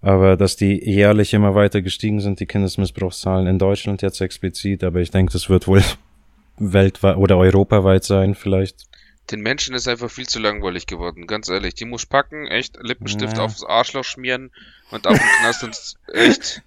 Aber 0.00 0.36
dass 0.36 0.56
die 0.56 0.82
jährlich 0.84 1.34
immer 1.34 1.54
weiter 1.54 1.82
gestiegen 1.82 2.20
sind, 2.20 2.38
die 2.38 2.46
Kindesmissbrauchszahlen 2.46 3.46
in 3.46 3.58
Deutschland 3.58 4.02
jetzt 4.02 4.20
explizit, 4.20 4.84
aber 4.84 5.00
ich 5.00 5.10
denke, 5.10 5.32
das 5.32 5.48
wird 5.48 5.66
wohl 5.66 5.82
weltweit 6.58 7.16
oder 7.16 7.38
europaweit 7.38 8.04
sein, 8.04 8.34
vielleicht. 8.34 8.84
Den 9.30 9.40
Menschen 9.40 9.74
ist 9.74 9.88
einfach 9.88 10.10
viel 10.10 10.28
zu 10.28 10.38
langweilig 10.38 10.86
geworden, 10.86 11.26
ganz 11.26 11.48
ehrlich. 11.48 11.74
Die 11.74 11.84
muss 11.84 12.06
packen, 12.06 12.46
echt 12.46 12.78
Lippenstift 12.80 13.38
ja. 13.38 13.44
aufs 13.44 13.64
Arschloch 13.64 14.04
schmieren 14.04 14.52
und 14.92 15.08
auf 15.08 15.18
den 15.18 15.28
Knast 15.40 15.64
und 15.64 15.94
echt 16.14 16.62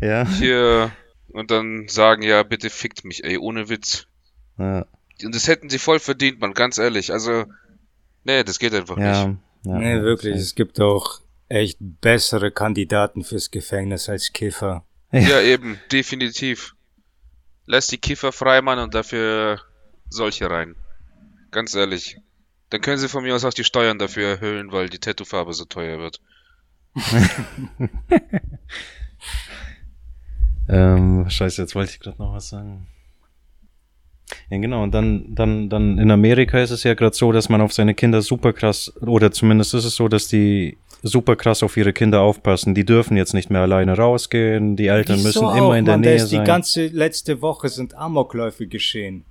ja. 0.00 0.26
hier 0.26 0.90
und 1.28 1.52
dann 1.52 1.86
sagen, 1.86 2.22
ja, 2.22 2.42
bitte 2.42 2.70
fickt 2.70 3.04
mich, 3.04 3.22
ey, 3.22 3.38
ohne 3.38 3.68
Witz. 3.68 4.08
Ja. 4.58 4.86
Und 5.24 5.34
das 5.34 5.48
hätten 5.48 5.70
sie 5.70 5.78
voll 5.78 5.98
verdient, 5.98 6.40
man, 6.40 6.54
ganz 6.54 6.78
ehrlich. 6.78 7.12
Also, 7.12 7.44
nee, 8.24 8.44
das 8.44 8.58
geht 8.58 8.74
einfach 8.74 8.98
ja, 8.98 9.26
nicht. 9.26 9.38
Ja, 9.64 9.78
nee, 9.78 10.02
wirklich. 10.02 10.36
Es 10.36 10.54
gibt 10.54 10.80
auch 10.80 11.20
echt 11.48 11.78
bessere 11.80 12.50
Kandidaten 12.50 13.24
fürs 13.24 13.50
Gefängnis 13.50 14.08
als 14.08 14.32
Kiffer. 14.32 14.84
Ja, 15.12 15.20
ja 15.20 15.40
eben, 15.40 15.78
definitiv. 15.90 16.74
Lass 17.66 17.88
die 17.88 17.98
Kiffer 17.98 18.32
frei, 18.32 18.62
Mann, 18.62 18.78
und 18.78 18.94
dafür 18.94 19.60
solche 20.08 20.48
rein. 20.48 20.76
Ganz 21.50 21.74
ehrlich. 21.74 22.18
Dann 22.70 22.80
können 22.80 22.98
sie 22.98 23.08
von 23.08 23.24
mir 23.24 23.34
aus 23.34 23.44
auch 23.44 23.52
die 23.52 23.64
Steuern 23.64 23.98
dafür 23.98 24.28
erhöhen, 24.28 24.70
weil 24.72 24.88
die 24.88 24.98
Tattoo-Farbe 24.98 25.52
so 25.52 25.64
teuer 25.64 25.98
wird. 25.98 26.20
ähm, 30.68 31.28
scheiße, 31.28 31.62
jetzt 31.62 31.74
wollte 31.74 31.92
ich 31.92 32.00
gerade 32.00 32.18
noch 32.18 32.32
was 32.32 32.48
sagen. 32.48 32.86
Ja, 34.50 34.58
genau. 34.58 34.82
Und 34.82 34.92
dann, 34.92 35.34
dann, 35.34 35.68
dann 35.68 35.98
in 35.98 36.10
Amerika 36.10 36.60
ist 36.60 36.70
es 36.70 36.84
ja 36.84 36.94
gerade 36.94 37.16
so, 37.16 37.32
dass 37.32 37.48
man 37.48 37.60
auf 37.60 37.72
seine 37.72 37.94
Kinder 37.94 38.22
super 38.22 38.52
krass, 38.52 38.92
oder 39.00 39.32
zumindest 39.32 39.74
ist 39.74 39.84
es 39.84 39.96
so, 39.96 40.08
dass 40.08 40.28
die 40.28 40.76
super 41.02 41.36
krass 41.36 41.62
auf 41.62 41.76
ihre 41.76 41.92
Kinder 41.92 42.20
aufpassen. 42.20 42.74
Die 42.74 42.84
dürfen 42.84 43.16
jetzt 43.16 43.34
nicht 43.34 43.50
mehr 43.50 43.62
alleine 43.62 43.96
rausgehen. 43.96 44.76
Die 44.76 44.88
Eltern 44.88 45.16
Wieso 45.16 45.26
müssen 45.26 45.44
auch, 45.46 45.56
immer 45.56 45.78
in 45.78 45.84
der 45.84 45.94
Mann, 45.94 46.00
Nähe 46.02 46.18
sein. 46.18 46.40
Die 46.40 46.46
ganze 46.46 46.86
letzte 46.88 47.42
Woche 47.42 47.68
sind 47.68 47.94
Amokläufe 47.94 48.66
geschehen. 48.66 49.24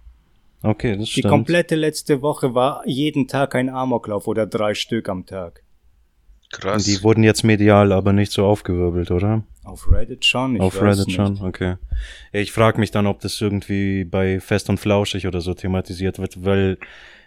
Okay, 0.61 0.97
das 0.97 1.09
stimmt. 1.09 1.25
Die 1.25 1.29
komplette 1.29 1.75
letzte 1.75 2.21
Woche 2.21 2.53
war 2.53 2.81
jeden 2.85 3.27
Tag 3.27 3.55
ein 3.55 3.69
Amoklauf 3.69 4.27
oder 4.27 4.45
drei 4.45 4.73
Stück 4.73 5.07
am 5.07 5.25
Tag. 5.25 5.63
Krass. 6.51 6.83
Die 6.83 7.03
wurden 7.03 7.23
jetzt 7.23 7.43
medial 7.43 7.91
aber 7.91 8.11
nicht 8.11 8.31
so 8.31 8.45
aufgewirbelt, 8.45 9.11
oder? 9.11 9.43
Auf 9.69 9.91
Reddit 9.91 10.25
schon. 10.25 10.55
Ich 10.55 10.61
Auf 10.61 10.81
Reddit 10.81 11.07
nicht. 11.07 11.15
schon, 11.15 11.41
okay. 11.41 11.75
Ich 12.31 12.51
frage 12.51 12.79
mich 12.79 12.91
dann, 12.91 13.07
ob 13.07 13.19
das 13.19 13.39
irgendwie 13.39 14.03
bei 14.03 14.39
Fest 14.39 14.69
und 14.69 14.79
Flauschig 14.79 15.27
oder 15.27 15.41
so 15.41 15.53
thematisiert 15.53 16.19
wird, 16.19 16.43
weil 16.43 16.77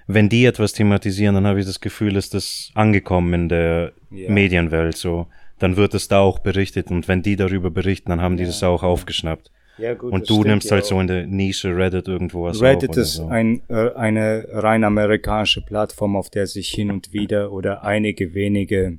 wenn 0.06 0.28
die 0.28 0.44
etwas 0.44 0.72
thematisieren, 0.72 1.34
dann 1.34 1.46
habe 1.46 1.60
ich 1.60 1.66
das 1.66 1.80
Gefühl, 1.80 2.16
ist 2.16 2.34
das 2.34 2.70
angekommen 2.74 3.32
in 3.34 3.48
der 3.48 3.92
yeah. 4.10 4.30
Medienwelt 4.30 4.96
so. 4.96 5.26
Dann 5.58 5.76
wird 5.76 5.94
es 5.94 6.08
da 6.08 6.20
auch 6.20 6.40
berichtet 6.40 6.90
und 6.90 7.06
wenn 7.06 7.22
die 7.22 7.36
darüber 7.36 7.70
berichten, 7.70 8.10
dann 8.10 8.20
haben 8.20 8.36
die 8.36 8.42
ja. 8.42 8.48
das 8.48 8.62
auch 8.62 8.82
aufgeschnappt. 8.82 9.50
Ja, 9.78 9.94
gut, 9.94 10.12
und 10.12 10.28
du 10.28 10.44
nimmst 10.44 10.70
halt 10.70 10.84
auch. 10.84 10.88
so 10.88 11.00
in 11.00 11.06
der 11.06 11.26
Nische 11.26 11.74
Reddit 11.74 12.06
irgendwo 12.06 12.44
was 12.44 12.60
Reddit 12.60 12.96
ist 12.96 13.14
so. 13.14 13.28
ein, 13.28 13.62
äh, 13.68 13.90
eine 13.94 14.46
rein 14.50 14.84
amerikanische 14.84 15.62
Plattform, 15.62 16.16
auf 16.16 16.30
der 16.30 16.46
sich 16.46 16.68
hin 16.68 16.90
und 16.90 17.12
wieder 17.12 17.52
oder 17.52 17.82
einige 17.82 18.34
wenige 18.34 18.98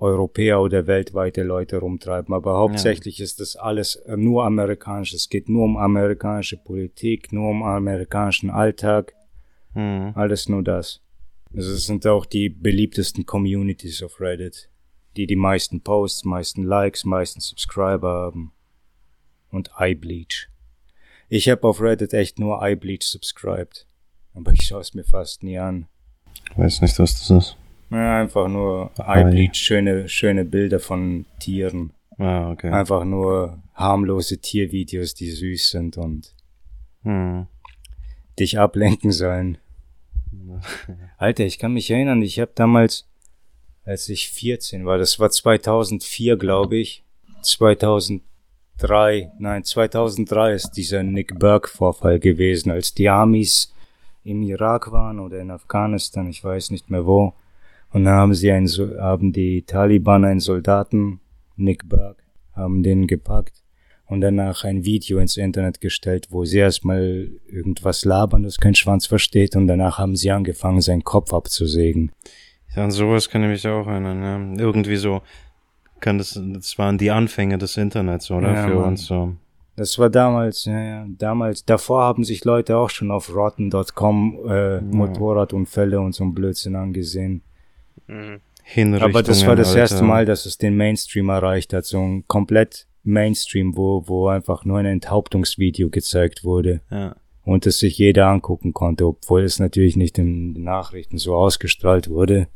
Europäer 0.00 0.60
oder 0.60 0.86
weltweite 0.86 1.42
Leute 1.42 1.78
rumtreiben. 1.78 2.34
Aber 2.34 2.56
hauptsächlich 2.58 3.18
ja. 3.18 3.24
ist 3.24 3.40
das 3.40 3.56
alles 3.56 3.96
äh, 3.96 4.16
nur 4.16 4.44
amerikanisch. 4.44 5.12
Es 5.12 5.28
geht 5.28 5.48
nur 5.48 5.64
um 5.64 5.76
amerikanische 5.76 6.56
Politik, 6.56 7.32
nur 7.32 7.50
um 7.50 7.62
amerikanischen 7.62 8.50
Alltag. 8.50 9.14
Mhm. 9.74 10.12
Alles 10.14 10.48
nur 10.48 10.62
das. 10.62 11.02
Also 11.54 11.72
es 11.72 11.86
sind 11.86 12.06
auch 12.06 12.26
die 12.26 12.48
beliebtesten 12.48 13.26
Communities 13.26 14.02
auf 14.02 14.20
Reddit, 14.20 14.70
die 15.16 15.26
die 15.26 15.36
meisten 15.36 15.82
Posts, 15.82 16.24
meisten 16.24 16.62
Likes, 16.62 17.04
meisten 17.04 17.40
Subscriber 17.40 18.08
haben. 18.08 18.52
Und 19.50 19.70
iBleach. 19.78 20.48
Ich 21.28 21.48
habe 21.48 21.66
auf 21.66 21.80
Reddit 21.80 22.14
echt 22.14 22.38
nur 22.38 22.60
iBleach 22.62 23.02
subscribed. 23.02 23.86
Aber 24.34 24.52
ich 24.52 24.62
schaue 24.62 24.80
es 24.80 24.94
mir 24.94 25.04
fast 25.04 25.42
nie 25.42 25.58
an. 25.58 25.86
Weiß 26.56 26.80
nicht, 26.80 26.98
was 26.98 27.14
das 27.14 27.30
ist. 27.30 27.56
Ja, 27.90 28.20
einfach 28.20 28.48
nur 28.48 28.92
Eyebleach, 28.98 29.54
schöne, 29.54 30.08
schöne 30.08 30.44
Bilder 30.44 30.78
von 30.78 31.26
Tieren. 31.40 31.92
Ah, 32.18 32.50
okay. 32.50 32.70
Einfach 32.70 33.04
nur 33.04 33.62
harmlose 33.74 34.38
Tiervideos, 34.38 35.14
die 35.14 35.30
süß 35.30 35.70
sind 35.70 35.96
und 35.96 36.34
hm. 37.02 37.46
dich 38.38 38.58
ablenken 38.58 39.10
sollen. 39.10 39.58
Alter, 41.18 41.44
ich 41.44 41.58
kann 41.58 41.72
mich 41.72 41.90
erinnern, 41.90 42.22
ich 42.22 42.38
habe 42.38 42.52
damals, 42.54 43.08
als 43.84 44.08
ich 44.08 44.28
14 44.30 44.86
war, 44.86 44.98
das 44.98 45.18
war 45.18 45.30
2004, 45.30 46.36
glaube 46.36 46.76
ich, 46.76 47.04
2003, 47.42 49.32
nein, 49.38 49.64
2003 49.64 50.52
ist 50.52 50.72
dieser 50.72 51.02
Nick 51.02 51.38
Burke-Vorfall 51.38 52.20
gewesen, 52.20 52.70
als 52.70 52.94
die 52.94 53.08
Amis 53.08 53.72
im 54.22 54.42
Irak 54.42 54.92
waren 54.92 55.18
oder 55.18 55.40
in 55.40 55.50
Afghanistan, 55.50 56.28
ich 56.28 56.44
weiß 56.44 56.70
nicht 56.70 56.90
mehr 56.90 57.06
wo. 57.06 57.34
Und 57.92 58.04
dann 58.04 58.14
haben 58.14 58.34
sie 58.34 58.50
einen, 58.52 58.68
haben 58.68 59.32
die 59.32 59.62
Taliban 59.62 60.24
einen 60.24 60.40
Soldaten, 60.40 61.20
Nick 61.56 61.88
Berg, 61.88 62.22
haben 62.54 62.82
den 62.82 63.06
gepackt 63.06 63.62
und 64.06 64.20
danach 64.20 64.64
ein 64.64 64.84
Video 64.84 65.18
ins 65.18 65.36
Internet 65.36 65.80
gestellt, 65.80 66.28
wo 66.30 66.44
sie 66.44 66.58
erstmal 66.58 67.30
irgendwas 67.46 68.04
labern, 68.04 68.42
das 68.42 68.58
kein 68.58 68.74
Schwanz 68.74 69.06
versteht 69.06 69.56
und 69.56 69.66
danach 69.66 69.98
haben 69.98 70.16
sie 70.16 70.30
angefangen, 70.30 70.80
seinen 70.80 71.04
Kopf 71.04 71.32
abzusägen. 71.32 72.12
Ja, 72.74 72.84
an 72.84 72.90
sowas 72.90 73.28
kann 73.28 73.42
ich 73.44 73.48
mich 73.48 73.66
auch 73.66 73.86
erinnern, 73.86 74.56
ja. 74.56 74.62
Irgendwie 74.62 74.96
so, 74.96 75.22
kann 76.00 76.18
das, 76.18 76.40
das 76.52 76.78
waren 76.78 76.98
die 76.98 77.10
Anfänge 77.10 77.58
des 77.58 77.76
Internets, 77.76 78.30
oder? 78.30 78.52
Ja, 78.54 78.66
Für 78.66 78.74
Mann. 78.74 78.88
uns 78.90 79.06
so. 79.06 79.34
Das 79.76 79.98
war 79.98 80.10
damals, 80.10 80.64
ja, 80.64 80.80
ja, 80.80 81.06
damals. 81.08 81.64
Davor 81.64 82.02
haben 82.02 82.24
sich 82.24 82.44
Leute 82.44 82.76
auch 82.76 82.90
schon 82.90 83.10
auf 83.10 83.34
rotten.com 83.34 84.38
äh, 84.46 84.74
ja. 84.74 84.80
Motorradunfälle 84.82 86.00
und 86.00 86.14
so 86.14 86.24
ein 86.24 86.34
Blödsinn 86.34 86.76
angesehen. 86.76 87.42
Mhm. 88.06 88.40
Hinrichtungen. 88.62 89.14
Aber 89.14 89.22
das 89.22 89.46
war 89.46 89.56
das 89.56 89.68
Alter. 89.68 89.80
erste 89.80 90.02
Mal, 90.02 90.26
dass 90.26 90.46
es 90.46 90.58
den 90.58 90.76
Mainstream 90.76 91.28
erreicht 91.28 91.72
hat, 91.72 91.84
so 91.84 92.00
ein 92.00 92.24
komplett 92.28 92.86
Mainstream, 93.02 93.76
wo, 93.76 94.04
wo 94.06 94.28
einfach 94.28 94.64
nur 94.64 94.78
ein 94.78 94.86
Enthauptungsvideo 94.86 95.90
gezeigt 95.90 96.44
wurde. 96.44 96.80
Ja. 96.90 97.16
Und 97.42 97.66
es 97.66 97.78
sich 97.78 97.98
jeder 97.98 98.28
angucken 98.28 98.72
konnte, 98.72 99.06
obwohl 99.06 99.42
es 99.42 99.58
natürlich 99.58 99.96
nicht 99.96 100.18
in 100.18 100.54
den 100.54 100.62
Nachrichten 100.62 101.18
so 101.18 101.34
ausgestrahlt 101.34 102.08
wurde. 102.08 102.48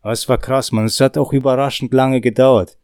Aber 0.00 0.12
es 0.12 0.28
war 0.28 0.38
krass, 0.38 0.72
man. 0.72 0.86
Es 0.86 1.00
hat 1.00 1.18
auch 1.18 1.32
überraschend 1.32 1.92
lange 1.92 2.20
gedauert. 2.20 2.78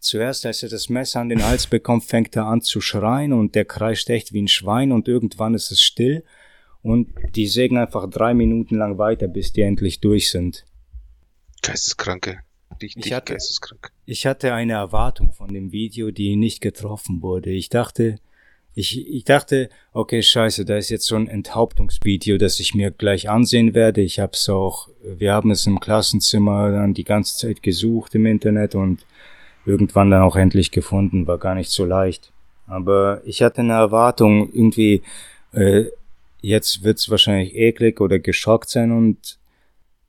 Zuerst, 0.00 0.44
als 0.44 0.62
er 0.62 0.68
das 0.68 0.90
Messer 0.90 1.20
an 1.20 1.30
den 1.30 1.42
Hals 1.42 1.66
bekommt, 1.66 2.04
fängt 2.04 2.36
er 2.36 2.46
an 2.46 2.60
zu 2.60 2.82
schreien 2.82 3.32
und 3.32 3.54
der 3.54 3.64
kreischt 3.64 4.10
echt 4.10 4.34
wie 4.34 4.42
ein 4.42 4.48
Schwein 4.48 4.92
und 4.92 5.08
irgendwann 5.08 5.54
ist 5.54 5.70
es 5.70 5.80
still 5.80 6.24
und 6.82 7.08
die 7.34 7.46
sägen 7.46 7.78
einfach 7.78 8.10
drei 8.10 8.34
Minuten 8.34 8.76
lang 8.76 8.98
weiter, 8.98 9.28
bis 9.28 9.54
die 9.54 9.62
endlich 9.62 10.00
durch 10.00 10.30
sind. 10.30 10.66
Geisteskranke. 11.64 12.40
Richtig 12.82 13.06
ich 13.06 13.12
hatte, 13.12 13.32
geisteskrank. 13.32 13.90
Ich 14.04 14.26
hatte 14.26 14.52
eine 14.52 14.74
Erwartung 14.74 15.32
von 15.32 15.48
dem 15.48 15.72
Video, 15.72 16.10
die 16.10 16.36
nicht 16.36 16.60
getroffen 16.60 17.22
wurde. 17.22 17.50
Ich 17.50 17.68
dachte, 17.68 18.18
ich, 18.74 19.08
ich 19.08 19.24
dachte, 19.24 19.70
okay, 19.92 20.20
scheiße, 20.20 20.64
da 20.64 20.76
ist 20.76 20.90
jetzt 20.90 21.06
so 21.06 21.14
ein 21.14 21.28
Enthauptungsvideo, 21.28 22.38
das 22.38 22.58
ich 22.58 22.74
mir 22.74 22.90
gleich 22.90 23.30
ansehen 23.30 23.74
werde. 23.74 24.00
Ich 24.00 24.18
hab's 24.18 24.48
auch, 24.48 24.88
wir 25.02 25.32
haben 25.32 25.52
es 25.52 25.66
im 25.66 25.78
Klassenzimmer 25.78 26.72
dann 26.72 26.92
die 26.92 27.04
ganze 27.04 27.38
Zeit 27.38 27.62
gesucht 27.62 28.14
im 28.14 28.26
Internet 28.26 28.74
und 28.74 29.06
irgendwann 29.64 30.10
dann 30.10 30.22
auch 30.22 30.36
endlich 30.36 30.70
gefunden, 30.72 31.26
war 31.26 31.38
gar 31.38 31.54
nicht 31.54 31.70
so 31.70 31.84
leicht. 31.84 32.32
Aber 32.66 33.22
ich 33.24 33.42
hatte 33.42 33.60
eine 33.60 33.74
Erwartung, 33.74 34.52
irgendwie, 34.52 35.02
äh, 35.52 35.84
jetzt 36.40 36.82
wird's 36.82 37.08
wahrscheinlich 37.10 37.54
eklig 37.54 38.00
oder 38.00 38.18
geschockt 38.18 38.68
sein 38.68 38.90
und 38.90 39.38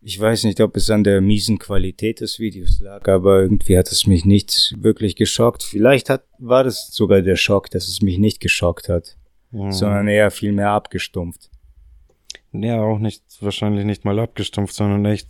ich 0.08 0.20
weiß 0.20 0.44
nicht, 0.44 0.62
ob 0.62 0.78
es 0.78 0.92
an 0.92 1.04
der 1.04 1.20
miesen 1.20 1.58
Qualität 1.58 2.22
des 2.22 2.38
Videos 2.38 2.80
lag, 2.80 3.08
aber 3.08 3.42
irgendwie 3.42 3.76
hat 3.76 3.92
es 3.92 4.06
mich 4.06 4.24
nicht 4.24 4.76
wirklich 4.78 5.16
geschockt. 5.16 5.64
Vielleicht 5.64 6.12
hat, 6.12 6.26
war 6.38 6.64
das 6.64 6.90
sogar 6.94 7.24
der 7.24 7.38
Schock, 7.38 7.72
dass 7.72 7.88
es 7.88 8.04
mich 8.04 8.20
nicht 8.20 8.40
geschockt 8.40 8.88
hat, 8.88 9.18
mhm. 9.50 9.72
sondern 9.72 10.08
eher 10.08 10.30
viel 10.30 10.52
mehr 10.52 10.70
abgestumpft. 10.70 11.50
Ja, 12.52 12.84
auch 12.84 13.00
nicht, 13.00 13.24
wahrscheinlich 13.42 13.84
nicht 13.84 14.06
mal 14.06 14.20
abgestumpft, 14.20 14.76
sondern 14.76 15.06
echt 15.06 15.28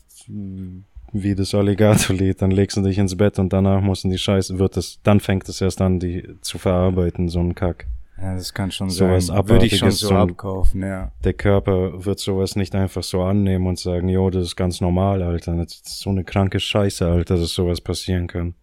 wie 1.14 1.36
das 1.36 1.56
Alligator-Lied. 1.56 2.42
Dann 2.42 2.52
legst 2.52 2.76
du 2.76 2.82
dich 2.82 2.98
ins 2.98 3.16
Bett 3.16 3.40
und 3.40 3.54
danach 3.54 3.80
mussten 3.80 4.10
die 4.10 4.18
Scheiße, 4.18 4.60
wird 4.60 4.76
es, 4.76 5.00
dann 5.04 5.22
fängt 5.22 5.48
es 5.48 5.62
erst 5.62 5.80
an, 5.80 6.02
die 6.02 6.28
zu 6.42 6.58
verarbeiten, 6.58 7.30
so 7.30 7.40
ein 7.40 7.56
Kack. 7.56 7.88
Ja, 8.18 8.36
das 8.36 8.54
kann 8.54 8.72
schon 8.72 8.90
sowas 8.90 9.28
sein. 9.28 9.50
Würde 9.50 9.66
ich 9.66 9.78
schon 9.78 9.92
so 9.92 10.10
abkaufen, 10.12 10.84
ja. 10.84 11.12
Der 11.24 11.34
Körper 11.34 12.06
wird 12.06 12.20
sowas 12.20 12.56
nicht 12.56 12.74
einfach 12.74 13.04
so 13.04 13.22
annehmen 13.24 13.68
und 13.68 13.78
sagen, 13.78 14.08
jo, 14.08 14.30
das 14.30 14.46
ist 14.46 14.56
ganz 14.56 14.80
normal, 14.80 15.22
Alter. 15.22 15.56
Das 15.56 15.74
ist 15.74 16.00
so 16.00 16.10
eine 16.10 16.24
kranke 16.24 16.60
Scheiße, 16.60 17.06
Alter, 17.06 17.36
dass 17.36 17.50
sowas 17.50 17.82
passieren 17.82 18.28
kann. 18.28 18.56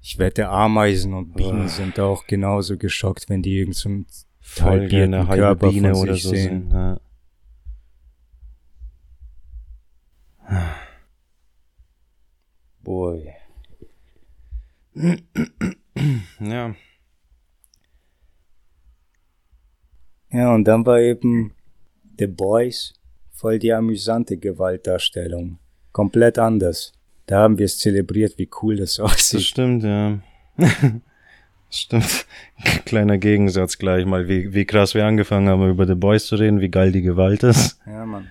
Ich 0.00 0.18
wette, 0.18 0.48
Ameisen 0.48 1.14
und 1.14 1.34
Bienen 1.34 1.64
oh. 1.64 1.68
sind 1.68 2.00
auch 2.00 2.26
genauso 2.26 2.78
geschockt, 2.78 3.28
wenn 3.28 3.42
die 3.42 3.58
irgend 3.58 3.76
so 3.76 3.88
ein 3.88 4.06
Voll 4.48 4.88
eine 4.94 5.26
halbe 5.26 5.42
Körper 5.42 5.68
Biene 5.70 5.96
oder 5.96 6.14
so 6.14 6.28
sehen. 6.28 6.70
Ja. 6.72 7.00
Boy. 12.84 13.34
ja. 16.38 16.74
Ja, 20.32 20.54
und 20.54 20.64
dann 20.64 20.84
war 20.84 21.00
eben 21.00 21.52
The 22.18 22.26
Boys 22.26 22.94
voll 23.30 23.58
die 23.58 23.72
amüsante 23.72 24.36
Gewaltdarstellung. 24.36 25.58
Komplett 25.92 26.38
anders. 26.38 26.92
Da 27.26 27.40
haben 27.42 27.58
wir 27.58 27.66
es 27.66 27.78
zelebriert, 27.78 28.38
wie 28.38 28.48
cool 28.62 28.76
das 28.76 28.98
aussieht. 29.00 29.40
Das 29.40 29.46
stimmt, 29.46 29.82
ja. 29.82 30.18
stimmt. 31.70 32.26
Kleiner 32.84 33.18
Gegensatz 33.18 33.78
gleich 33.78 34.06
mal, 34.06 34.28
wie, 34.28 34.54
wie 34.54 34.64
krass 34.64 34.94
wir 34.94 35.04
angefangen 35.04 35.48
haben, 35.48 35.68
über 35.68 35.86
The 35.86 35.94
Boys 35.94 36.26
zu 36.26 36.36
reden, 36.36 36.60
wie 36.60 36.70
geil 36.70 36.92
die 36.92 37.02
Gewalt 37.02 37.42
ist. 37.42 37.78
Ja, 37.86 38.06
Mann. 38.06 38.28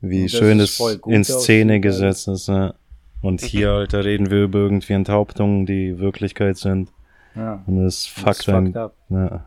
Wie 0.00 0.28
schön 0.28 0.58
es 0.58 0.80
in 1.06 1.22
Szene 1.22 1.80
gesetzt 1.80 2.26
ist, 2.26 2.48
ja. 2.48 2.74
Und 3.20 3.40
hier, 3.40 3.70
Alter, 3.70 4.04
reden 4.04 4.30
wir 4.30 4.42
über 4.42 4.58
irgendwie 4.58 4.94
Enthauptungen, 4.94 5.64
die 5.64 6.00
Wirklichkeit 6.00 6.56
sind. 6.56 6.90
Ja. 7.36 7.62
Und 7.66 7.86
es 7.86 8.06
fuckt 8.06 8.48
ein. 8.48 8.74
Ja. 9.08 9.46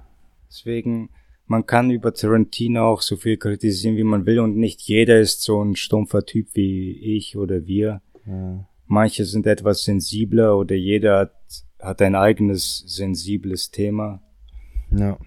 Deswegen, 0.50 1.10
man 1.48 1.66
kann 1.66 1.92
über 1.92 2.14
Tarantino 2.14 2.88
auch 2.88 3.02
so 3.02 3.18
viel 3.18 3.38
kritisieren, 3.38 3.98
wie 3.98 4.04
man 4.04 4.26
will 4.26 4.40
und 4.40 4.58
nicht 4.58 4.82
jeder 4.82 5.20
ist 5.20 5.42
so 5.42 5.64
ein 5.64 5.76
stumpfer 5.76 6.26
Typ 6.26 6.50
wie 6.54 7.18
ich 7.18 7.38
oder 7.38 7.66
wir. 7.66 8.02
Ja. 8.26 8.68
Manche 8.88 9.26
sind 9.26 9.46
etwas 9.48 9.84
sensibler 9.84 10.58
oder 10.58 10.76
jeder 10.76 11.20
hat, 11.20 11.36
hat 11.80 12.02
ein 12.02 12.16
eigenes 12.16 12.84
sensibles 12.88 13.72
Thema. 13.72 14.22
Ja. 14.92 15.18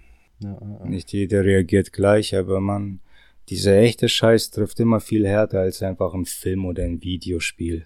ja, 0.41 0.59
ja. 0.61 0.87
Nicht 0.87 1.13
jeder 1.13 1.45
reagiert 1.45 1.93
gleich, 1.93 2.35
aber 2.37 2.61
man, 2.61 3.01
dieser 3.49 3.77
echte 3.79 4.09
Scheiß 4.09 4.51
trifft 4.51 4.81
immer 4.81 5.01
viel 5.01 5.27
härter 5.27 5.61
als 5.61 5.83
einfach 5.83 6.15
ein 6.15 6.25
Film 6.25 6.67
oder 6.67 6.85
ein 6.85 7.03
Videospiel. 7.03 7.85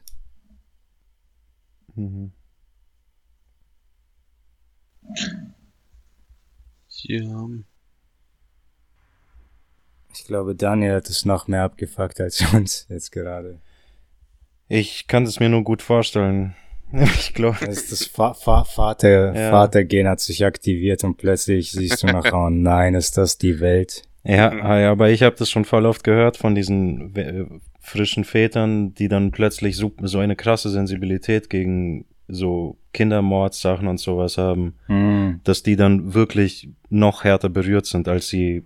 Mhm. 1.94 2.32
Ja. 7.04 7.48
Ich 10.14 10.26
glaube, 10.26 10.54
Daniel 10.54 10.96
hat 10.96 11.08
es 11.08 11.24
noch 11.24 11.48
mehr 11.48 11.62
abgefuckt 11.62 12.20
als 12.20 12.42
uns 12.54 12.86
jetzt 12.88 13.12
gerade. 13.12 13.60
Ich 14.68 15.06
kann 15.06 15.24
es 15.24 15.40
mir 15.40 15.48
nur 15.48 15.64
gut 15.64 15.82
vorstellen. 15.82 16.54
Ich 16.94 17.32
glaube. 17.32 17.56
Das, 17.64 17.88
das 17.88 18.04
Fa 18.04 18.34
Fa 18.34 18.64
Vater, 18.64 19.34
ja. 19.34 19.50
Vatergen 19.50 20.06
hat 20.06 20.20
sich 20.20 20.44
aktiviert 20.44 21.04
und 21.04 21.16
plötzlich 21.16 21.72
siehst 21.72 22.02
du 22.02 22.06
nach, 22.08 22.30
oh 22.34 22.50
nein, 22.50 22.94
ist 22.94 23.16
das 23.16 23.38
die 23.38 23.60
Welt? 23.60 24.02
Ja, 24.24 24.78
ja 24.78 24.90
aber 24.90 25.08
ich 25.08 25.22
habe 25.22 25.34
das 25.36 25.50
schon 25.50 25.64
voll 25.64 25.86
oft 25.86 26.04
gehört 26.04 26.36
von 26.36 26.54
diesen 26.54 27.16
äh, 27.16 27.46
frischen 27.80 28.24
Vätern, 28.24 28.94
die 28.94 29.08
dann 29.08 29.30
plötzlich 29.30 29.76
so, 29.76 29.92
so 30.02 30.18
eine 30.18 30.36
krasse 30.36 30.68
Sensibilität 30.68 31.48
gegen 31.48 32.04
so 32.28 32.76
Kindermordsachen 32.92 33.88
und 33.88 33.98
sowas 33.98 34.38
haben, 34.38 34.74
mhm. 34.86 35.40
dass 35.44 35.62
die 35.62 35.76
dann 35.76 36.14
wirklich 36.14 36.68
noch 36.88 37.24
härter 37.24 37.48
berührt 37.48 37.86
sind, 37.86 38.06
als 38.06 38.28
sie 38.28 38.64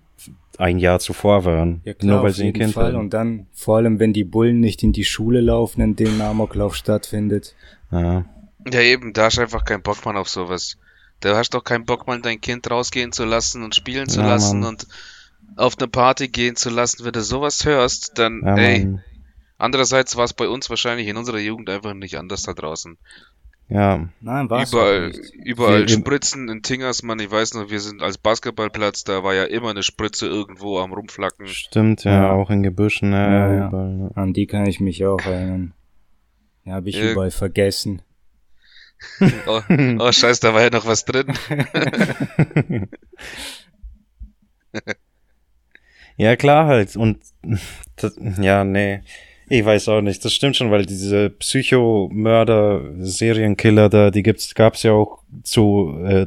ein 0.58 0.78
Jahr 0.78 0.98
zuvor 0.98 1.44
waren. 1.44 1.80
Ja, 1.84 1.94
klar, 1.94 2.16
nur 2.16 2.24
weil 2.24 2.32
sie 2.32 2.46
ein 2.46 2.52
Kind 2.52 2.74
Fall. 2.74 2.92
Haben. 2.92 3.00
Und 3.00 3.10
dann, 3.14 3.46
vor 3.52 3.76
allem, 3.76 3.98
wenn 3.98 4.12
die 4.12 4.24
Bullen 4.24 4.60
nicht 4.60 4.82
in 4.82 4.92
die 4.92 5.04
Schule 5.04 5.40
laufen, 5.40 5.80
in 5.80 5.96
denen 5.96 6.20
Amoklauf 6.20 6.74
stattfindet. 6.74 7.54
Ja. 7.90 8.24
Ja, 8.70 8.80
eben, 8.80 9.12
da 9.12 9.24
hast 9.24 9.36
du 9.36 9.42
einfach 9.42 9.64
keinen 9.64 9.82
Bock, 9.82 10.04
man, 10.04 10.16
auf 10.16 10.28
sowas. 10.28 10.76
Da 11.20 11.36
hast 11.36 11.50
doch 11.50 11.64
keinen 11.64 11.84
Bock, 11.84 12.06
mal 12.06 12.20
dein 12.20 12.40
Kind 12.40 12.70
rausgehen 12.70 13.12
zu 13.12 13.24
lassen 13.24 13.62
und 13.62 13.74
spielen 13.74 14.08
zu 14.08 14.20
ja, 14.20 14.28
lassen 14.28 14.60
Mann. 14.60 14.70
und 14.70 14.86
auf 15.56 15.78
eine 15.78 15.88
Party 15.88 16.28
gehen 16.28 16.56
zu 16.56 16.70
lassen. 16.70 17.04
Wenn 17.04 17.12
du 17.12 17.22
sowas 17.22 17.64
hörst, 17.64 18.18
dann, 18.18 18.42
ja, 18.44 18.56
ey. 18.56 18.84
Mann. 18.84 19.02
Andererseits 19.58 20.16
war 20.16 20.24
es 20.24 20.34
bei 20.34 20.48
uns 20.48 20.68
wahrscheinlich 20.68 21.08
in 21.08 21.16
unserer 21.16 21.38
Jugend 21.38 21.70
einfach 21.70 21.94
nicht 21.94 22.18
anders 22.18 22.42
da 22.42 22.52
draußen. 22.52 22.98
Ja. 23.68 24.08
Nein, 24.20 24.48
war 24.48 24.64
Überall, 24.64 25.12
überall 25.44 25.88
Spritzen 25.88 26.48
in 26.48 26.62
Tingersmann. 26.62 27.18
Ich 27.18 27.30
weiß 27.30 27.54
noch, 27.54 27.68
wir 27.68 27.80
sind 27.80 28.00
als 28.00 28.16
Basketballplatz, 28.16 29.02
da 29.02 29.24
war 29.24 29.34
ja 29.34 29.44
immer 29.44 29.70
eine 29.70 29.82
Spritze 29.82 30.26
irgendwo 30.26 30.78
am 30.78 30.92
Rumflacken. 30.92 31.48
Stimmt, 31.48 32.04
ja, 32.04 32.12
ja. 32.12 32.30
auch 32.30 32.50
in 32.50 32.62
Gebüschen, 32.62 33.12
ja, 33.12 33.28
ja, 33.28 33.54
ja. 33.54 33.68
Überall, 33.68 33.94
ne. 33.94 34.10
An 34.14 34.32
die 34.32 34.46
kann 34.46 34.66
ich 34.66 34.78
mich 34.78 35.04
auch 35.04 35.24
erinnern. 35.26 35.72
Ja, 36.64 36.74
habe 36.74 36.88
ich 36.88 37.00
überall 37.00 37.32
vergessen. 37.32 38.02
oh, 39.46 39.60
oh, 39.98 40.12
scheiße, 40.12 40.40
da 40.40 40.54
war 40.54 40.62
ja 40.62 40.70
noch 40.70 40.86
was 40.86 41.04
drin. 41.04 41.26
ja, 46.16 46.36
klar 46.36 46.66
halt. 46.66 46.96
Und 46.96 47.18
das, 47.96 48.16
ja, 48.38 48.64
nee. 48.64 49.02
Ich 49.48 49.64
weiß 49.64 49.88
auch 49.88 50.00
nicht, 50.00 50.24
das 50.24 50.32
stimmt 50.32 50.56
schon, 50.56 50.70
weil 50.70 50.86
diese 50.86 51.30
Psychomörder, 51.30 52.82
Serienkiller 52.98 53.88
da, 53.88 54.10
die 54.10 54.22
gibt's, 54.22 54.54
gab's 54.54 54.82
ja 54.82 54.92
auch 54.92 55.22
zu 55.44 55.96
äh, 56.04 56.26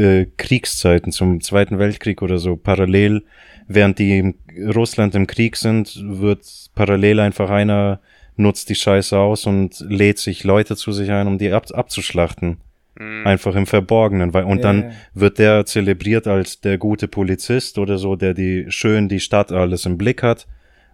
äh, 0.00 0.26
Kriegszeiten, 0.36 1.10
zum 1.10 1.40
Zweiten 1.40 1.78
Weltkrieg 1.78 2.22
oder 2.22 2.38
so, 2.38 2.56
parallel, 2.56 3.24
während 3.66 3.98
die 3.98 4.18
in 4.18 4.34
Russland 4.74 5.14
im 5.16 5.26
Krieg 5.26 5.56
sind, 5.56 6.00
wird 6.00 6.46
parallel 6.74 7.20
einfach 7.20 7.50
einer 7.50 8.00
nutzt 8.36 8.68
die 8.68 8.74
Scheiße 8.74 9.18
aus 9.18 9.46
und 9.46 9.84
lädt 9.88 10.18
sich 10.18 10.44
Leute 10.44 10.76
zu 10.76 10.92
sich 10.92 11.10
ein, 11.10 11.26
um 11.26 11.38
die 11.38 11.52
ab, 11.52 11.66
abzuschlachten. 11.72 12.58
Mhm. 12.98 13.26
Einfach 13.26 13.54
im 13.54 13.66
Verborgenen. 13.66 14.34
Weil, 14.34 14.44
und 14.44 14.58
ja, 14.58 14.62
dann 14.62 14.82
ja. 14.82 14.90
wird 15.14 15.38
der 15.38 15.66
zelebriert 15.66 16.26
als 16.26 16.60
der 16.60 16.78
gute 16.78 17.06
Polizist 17.06 17.78
oder 17.78 17.98
so, 17.98 18.16
der 18.16 18.34
die 18.34 18.66
schön 18.68 19.08
die 19.08 19.20
Stadt 19.20 19.52
alles 19.52 19.86
im 19.86 19.98
Blick 19.98 20.22
hat. 20.22 20.46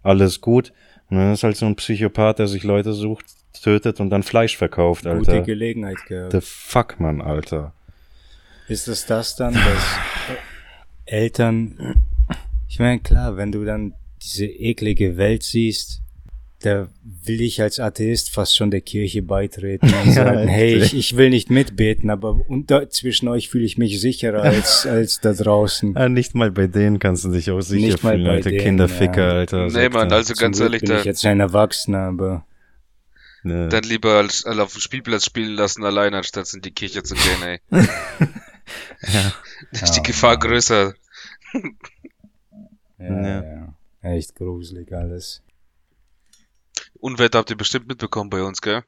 Alles 0.02 0.40
gut. 0.40 0.72
Und 1.08 1.18
dann 1.18 1.32
ist 1.32 1.42
halt 1.44 1.56
so 1.56 1.66
ein 1.66 1.76
Psychopath, 1.76 2.38
der 2.38 2.48
sich 2.48 2.64
Leute 2.64 2.92
sucht, 2.92 3.26
tötet 3.62 4.00
und 4.00 4.10
dann 4.10 4.22
Fleisch 4.22 4.56
verkauft, 4.56 5.06
Alter. 5.06 5.18
Gute 5.18 5.42
Gelegenheit 5.42 5.98
gehabt. 6.06 6.32
The 6.32 6.40
fuck, 6.40 6.98
man, 7.00 7.20
Alter. 7.20 7.72
Ist 8.68 8.88
es 8.88 9.06
das 9.06 9.36
dann, 9.36 9.54
dass 9.54 9.98
Eltern, 11.04 12.04
ich 12.68 12.80
meine, 12.80 12.98
klar, 12.98 13.36
wenn 13.36 13.52
du 13.52 13.64
dann 13.64 13.94
diese 14.22 14.46
eklige 14.46 15.16
Welt 15.16 15.44
siehst, 15.44 16.02
da 16.60 16.88
will 17.02 17.42
ich 17.42 17.60
als 17.60 17.78
Atheist 17.78 18.30
fast 18.30 18.56
schon 18.56 18.70
der 18.70 18.80
Kirche 18.80 19.22
beitreten 19.22 19.92
und 20.04 20.12
sagen, 20.12 20.48
hey, 20.48 20.76
ich, 20.76 20.94
ich 20.94 21.16
will 21.16 21.30
nicht 21.30 21.50
mitbeten, 21.50 22.08
aber 22.08 22.40
unter, 22.48 22.88
zwischen 22.88 23.28
euch 23.28 23.50
fühle 23.50 23.64
ich 23.64 23.76
mich 23.76 24.00
sicherer 24.00 24.42
als, 24.42 24.86
als 24.90 25.20
da 25.20 25.32
draußen. 25.32 25.94
Ja, 25.94 26.08
nicht 26.08 26.34
mal 26.34 26.50
bei 26.50 26.66
denen 26.66 26.98
kannst 26.98 27.24
du 27.24 27.30
dich 27.30 27.50
auch 27.50 27.60
sicher 27.60 27.86
nicht 27.86 28.00
fühlen, 28.00 28.26
Alter. 28.26 28.50
Denen, 28.50 28.62
Kinderficker, 28.62 29.28
ja. 29.28 29.38
Alter. 29.38 29.66
Nee, 29.66 29.88
Mann, 29.90 30.10
also 30.12 30.34
ganz 30.34 30.58
ehrlich, 30.58 30.82
bin 30.82 30.96
ich 30.96 31.04
jetzt 31.04 31.24
ein 31.26 31.40
Erwachsener, 31.40 32.00
aber. 32.00 32.46
Nee. 33.42 33.68
Dann 33.68 33.84
lieber 33.84 34.14
als, 34.14 34.44
als 34.44 34.58
auf 34.58 34.72
dem 34.72 34.80
Spielplatz 34.80 35.24
spielen 35.24 35.54
lassen 35.54 35.84
allein, 35.84 36.14
anstatt 36.14 36.52
in 36.52 36.62
die 36.62 36.72
Kirche 36.72 37.04
zu 37.04 37.14
gehen, 37.14 37.42
ey. 37.44 37.60
ja. 39.02 39.32
Ist 39.70 39.92
die 39.92 40.02
Gefahr 40.02 40.36
größer. 40.36 40.94
ja, 42.98 43.22
ja. 43.22 43.44
ja. 43.44 43.74
Echt 44.02 44.34
gruselig 44.34 44.92
alles. 44.92 45.42
Unwetter 47.00 47.38
habt 47.38 47.50
ihr 47.50 47.56
bestimmt 47.56 47.88
mitbekommen 47.88 48.30
bei 48.30 48.42
uns, 48.42 48.60
gell? 48.60 48.82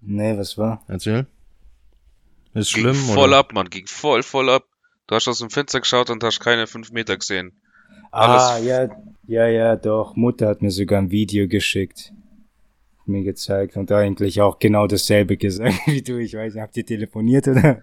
Nee, 0.00 0.36
was 0.36 0.58
war? 0.58 0.84
Erzähl. 0.88 1.26
Ist 2.54 2.74
ging 2.74 2.84
schlimm, 2.84 2.94
voll 2.94 3.28
oder? 3.28 3.38
ab, 3.38 3.52
man, 3.52 3.68
ging 3.68 3.86
voll, 3.86 4.22
voll 4.22 4.50
ab. 4.50 4.64
Du 5.06 5.14
hast 5.14 5.28
aus 5.28 5.38
dem 5.38 5.50
Fenster 5.50 5.80
geschaut 5.80 6.10
und 6.10 6.22
hast 6.24 6.40
keine 6.40 6.66
fünf 6.66 6.90
Meter 6.90 7.16
gesehen. 7.16 7.52
Alles 8.10 8.42
ah, 8.42 8.58
ja, 8.58 8.88
ja, 9.26 9.46
ja, 9.46 9.76
doch. 9.76 10.16
Mutter 10.16 10.48
hat 10.48 10.62
mir 10.62 10.70
sogar 10.70 11.00
ein 11.00 11.10
Video 11.10 11.48
geschickt. 11.48 12.12
Mir 13.04 13.22
gezeigt 13.22 13.76
und 13.76 13.92
eigentlich 13.92 14.40
auch 14.40 14.58
genau 14.58 14.86
dasselbe 14.86 15.36
gesagt 15.36 15.74
wie 15.86 16.02
du. 16.02 16.18
Ich 16.18 16.34
weiß 16.34 16.54
nicht, 16.54 16.62
habt 16.62 16.76
ihr 16.76 16.86
telefoniert 16.86 17.46
oder? 17.46 17.82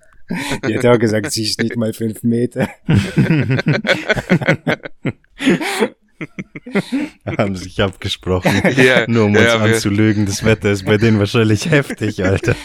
Die 0.67 0.77
hat 0.77 0.85
auch 0.85 0.99
gesagt, 0.99 1.31
sie 1.31 1.43
ist 1.43 1.61
nicht 1.61 1.77
mal 1.77 1.93
fünf 1.93 2.23
Meter. 2.23 2.67
Haben 7.37 7.55
sich 7.55 7.81
abgesprochen. 7.81 8.61
Yeah, 8.77 9.05
nur 9.07 9.25
um 9.25 9.35
uns 9.35 9.45
ja, 9.45 9.59
anzulügen. 9.59 10.25
Das 10.25 10.43
Wetter 10.43 10.71
ist 10.71 10.85
bei 10.85 10.97
denen 10.97 11.19
wahrscheinlich 11.19 11.69
heftig, 11.69 12.23
Alter. 12.23 12.55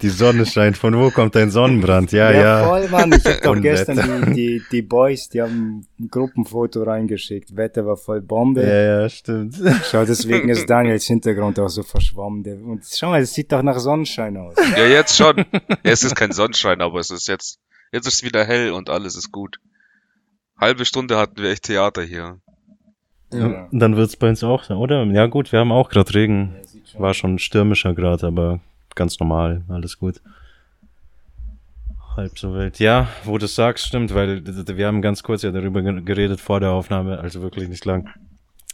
Die 0.00 0.08
Sonne 0.08 0.46
scheint. 0.46 0.76
Von 0.76 0.96
wo 0.98 1.10
kommt 1.10 1.34
dein 1.34 1.50
Sonnenbrand? 1.50 2.12
Ja, 2.12 2.30
ja. 2.30 2.40
ja. 2.40 2.66
voll, 2.66 2.88
Mann. 2.88 3.12
Ich 3.12 3.24
hab 3.24 3.42
doch 3.42 3.60
gestern 3.60 4.32
die, 4.32 4.34
die, 4.34 4.62
die 4.72 4.82
Boys, 4.82 5.28
die 5.28 5.42
haben 5.42 5.86
ein 6.00 6.08
Gruppenfoto 6.08 6.82
reingeschickt. 6.82 7.54
Wetter 7.56 7.86
war 7.86 7.96
voll 7.96 8.22
Bombe. 8.22 8.62
Ja, 8.62 9.00
ja, 9.02 9.08
stimmt. 9.08 9.56
Schau, 9.90 10.04
deswegen 10.04 10.48
ist 10.48 10.68
Daniels 10.68 11.04
Hintergrund 11.06 11.58
auch 11.58 11.68
so 11.68 11.82
verschwommen. 11.82 12.44
Und 12.64 12.84
schau 12.90 13.10
mal, 13.10 13.20
es 13.20 13.34
sieht 13.34 13.52
doch 13.52 13.62
nach 13.62 13.78
Sonnenschein 13.78 14.36
aus. 14.36 14.56
Ja, 14.76 14.86
jetzt 14.86 15.16
schon. 15.16 15.44
es 15.82 16.02
ist 16.02 16.14
kein 16.14 16.32
Sonnenschein, 16.32 16.80
aber 16.80 16.98
es 17.00 17.10
ist 17.10 17.28
jetzt, 17.28 17.58
jetzt 17.92 18.06
ist 18.06 18.14
es 18.14 18.22
wieder 18.22 18.44
hell 18.44 18.72
und 18.72 18.90
alles 18.90 19.16
ist 19.16 19.30
gut. 19.32 19.58
Halbe 20.60 20.84
Stunde 20.84 21.16
hatten 21.16 21.40
wir 21.40 21.50
echt 21.50 21.64
Theater 21.64 22.02
hier. 22.02 22.40
Ja. 23.30 23.68
Dann 23.70 23.96
wird's 23.96 24.16
bei 24.16 24.28
uns 24.28 24.42
auch, 24.42 24.68
oder? 24.70 25.04
Ja 25.04 25.26
gut, 25.26 25.52
wir 25.52 25.60
haben 25.60 25.72
auch 25.72 25.90
gerade 25.90 26.14
Regen. 26.14 26.54
War 26.96 27.14
schon 27.14 27.38
stürmischer 27.38 27.94
Grad, 27.94 28.24
aber 28.24 28.60
ganz 28.94 29.20
normal, 29.20 29.62
alles 29.68 29.98
gut. 29.98 30.20
Halb 32.16 32.38
so 32.38 32.54
wild. 32.54 32.78
Ja, 32.78 33.08
wo 33.24 33.38
du 33.38 33.46
sagst, 33.46 33.86
stimmt, 33.86 34.14
weil 34.14 34.42
wir 34.44 34.86
haben 34.86 35.02
ganz 35.02 35.22
kurz 35.22 35.42
ja 35.42 35.52
darüber 35.52 35.82
geredet 35.82 36.40
vor 36.40 36.58
der 36.58 36.70
Aufnahme, 36.70 37.20
also 37.20 37.42
wirklich 37.42 37.68
nicht 37.68 37.84
lang, 37.84 38.08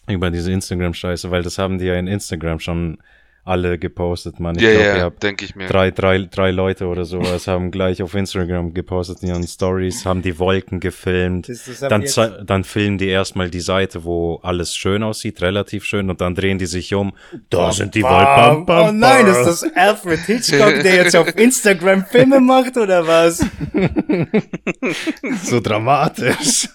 über 0.07 0.31
diese 0.31 0.53
Instagram-Scheiße, 0.53 1.31
weil 1.31 1.43
das 1.43 1.59
haben 1.59 1.79
die 1.79 1.87
ja 1.87 1.97
in 1.97 2.07
Instagram 2.07 2.61
schon 2.61 2.99
alle 3.45 3.79
gepostet, 3.79 4.41
man. 4.41 4.57
Ich 4.57 4.63
ja, 4.63 4.73
glaub, 4.73 4.97
ja, 4.97 5.11
denke 5.11 5.45
ich 5.45 5.55
mir. 5.55 5.67
Drei, 5.67 5.91
drei, 5.91 6.27
drei 6.31 6.51
Leute 6.51 6.87
oder 6.87 7.05
sowas 7.05 7.47
haben 7.47 7.71
gleich 7.71 8.03
auf 8.03 8.15
Instagram 8.15 8.73
gepostet 8.73 9.23
in 9.23 9.29
ihren 9.29 9.47
Stories, 9.47 10.07
haben 10.07 10.23
die 10.23 10.39
Wolken 10.39 10.81
gefilmt. 10.81 11.51
Dann, 11.81 12.05
dann 12.45 12.65
filmen 12.65 12.99
die 12.99 13.09
erstmal 13.09 13.51
die 13.51 13.61
Seite, 13.61 14.05
wo 14.05 14.41
alles 14.43 14.75
schön 14.75 15.03
aussieht, 15.03 15.43
relativ 15.43 15.85
schön, 15.85 16.09
und 16.09 16.21
dann 16.21 16.35
drehen 16.35 16.59
die 16.59 16.67
sich 16.67 16.95
um. 16.95 17.13
Da 17.51 17.71
sind 17.73 17.95
die 17.95 18.03
Wolken. 18.03 18.65
oh 18.67 18.93
nein, 18.93 19.27
ist 19.27 19.45
das 19.45 19.65
Alfred 19.75 20.21
Hitchcock, 20.21 20.83
der 20.83 20.95
jetzt 20.97 21.17
auf 21.17 21.29
Instagram 21.37 22.07
Filme 22.07 22.41
macht, 22.41 22.77
oder 22.79 23.07
was? 23.07 23.45
so 25.45 25.61
dramatisch. 25.61 26.69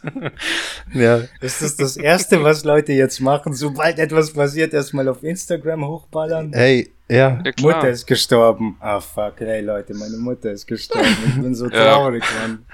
ja. 0.94 1.22
Ist 1.42 1.62
das 1.62 1.76
das 1.78 1.98
Erste, 1.98 2.44
was 2.44 2.64
Leute 2.64 2.94
jetzt 2.94 3.20
machen, 3.22 3.54
sobald 3.54 3.98
etwas 4.00 4.34
passiert, 4.34 4.74
erstmal 4.74 5.08
auf 5.08 5.24
Instagram 5.24 5.86
hochballern? 5.86 6.54
Hey, 6.60 6.92
ja. 7.08 7.42
ja 7.46 7.52
Mutter 7.62 7.88
ist 7.90 8.06
gestorben. 8.06 8.76
Ah, 8.82 9.00
fuck, 9.00 9.36
hey 9.40 9.62
Leute, 9.62 9.94
meine 9.94 10.18
Mutter 10.18 10.52
ist 10.52 10.68
gestorben. 10.68 11.16
Ich 11.26 11.42
bin 11.42 11.56
so 11.56 11.70
traurig, 11.70 12.22
ja. 12.22 12.48
Mann. 12.48 12.66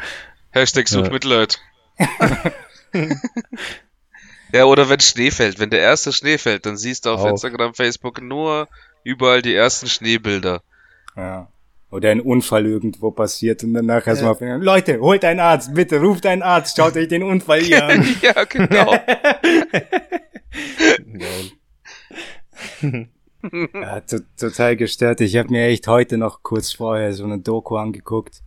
Hashtag 0.49 0.87
such 0.87 1.05
ja. 1.05 1.11
Mitleid. 1.11 1.59
ja, 4.53 4.65
oder 4.65 4.89
wenn 4.89 4.99
Schnee 5.01 5.29
fällt. 5.29 5.59
Wenn 5.59 5.69
der 5.69 5.81
erste 5.81 6.11
Schnee 6.11 6.39
fällt, 6.39 6.65
dann 6.65 6.77
siehst 6.77 7.05
du 7.05 7.11
auf 7.11 7.19
Auch. 7.21 7.29
Instagram, 7.29 7.75
Facebook 7.75 8.23
nur 8.23 8.67
überall 9.03 9.43
die 9.43 9.53
ersten 9.53 9.85
Schneebilder. 9.85 10.63
Ja. 11.15 11.47
Oder 11.91 12.09
ein 12.09 12.21
Unfall 12.21 12.65
irgendwo 12.65 13.11
passiert 13.11 13.63
und 13.63 13.75
danach 13.75 14.07
erstmal 14.07 14.31
auf 14.31 14.41
Leute, 14.41 14.99
holt 14.99 15.23
einen 15.23 15.39
Arzt, 15.39 15.75
bitte, 15.75 15.99
ruft 15.99 16.25
einen 16.25 16.41
Arzt, 16.41 16.75
schaut 16.75 16.97
euch 16.97 17.07
den 17.07 17.21
Unfall 17.21 17.61
hier 17.61 17.85
an. 17.85 18.03
ja, 18.23 18.45
genau. 18.45 18.97
Ja, 23.73 24.01
total 24.37 24.75
gestört. 24.75 25.21
Ich 25.21 25.35
habe 25.35 25.49
mir 25.49 25.65
echt 25.67 25.87
heute 25.87 26.17
noch 26.17 26.43
kurz 26.43 26.71
vorher 26.71 27.13
so 27.13 27.23
eine 27.23 27.39
Doku 27.39 27.75
angeguckt, 27.75 28.41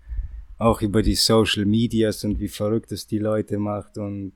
auch 0.59 0.83
über 0.83 1.03
die 1.03 1.15
Social 1.15 1.65
Medias 1.65 2.25
und 2.25 2.41
wie 2.41 2.49
verrückt 2.49 2.93
es 2.93 3.07
die 3.07 3.19
Leute 3.19 3.59
macht 3.59 3.99
und 3.99 4.33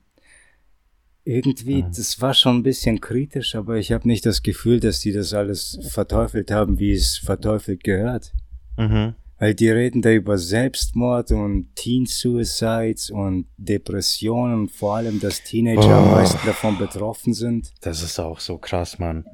irgendwie, 1.25 1.83
mhm. 1.83 1.91
das 1.95 2.19
war 2.21 2.33
schon 2.33 2.57
ein 2.57 2.63
bisschen 2.63 2.99
kritisch, 2.99 3.55
aber 3.55 3.77
ich 3.77 3.91
habe 3.91 4.07
nicht 4.07 4.25
das 4.25 4.43
Gefühl, 4.43 4.79
dass 4.79 4.99
die 4.99 5.13
das 5.13 5.33
alles 5.33 5.79
verteufelt 5.89 6.51
haben, 6.51 6.79
wie 6.79 6.91
es 6.91 7.17
verteufelt 7.17 7.83
gehört. 7.83 8.33
Mhm. 8.77 9.15
Weil 9.39 9.55
die 9.55 9.69
reden 9.69 10.01
da 10.01 10.11
über 10.11 10.37
Selbstmord 10.37 11.31
und 11.31 11.75
Teen 11.75 12.05
Suicides 12.05 13.09
und 13.09 13.47
Depressionen 13.57 14.61
und 14.61 14.71
vor 14.71 14.97
allem, 14.97 15.19
dass 15.19 15.43
Teenager 15.43 15.87
oh. 15.87 16.03
am 16.03 16.11
meisten 16.11 16.45
davon 16.45 16.77
betroffen 16.77 17.33
sind. 17.33 17.73
Das 17.81 18.03
ist 18.03 18.19
auch 18.19 18.39
so 18.39 18.57
krass, 18.57 18.99
Mann. 18.99 19.25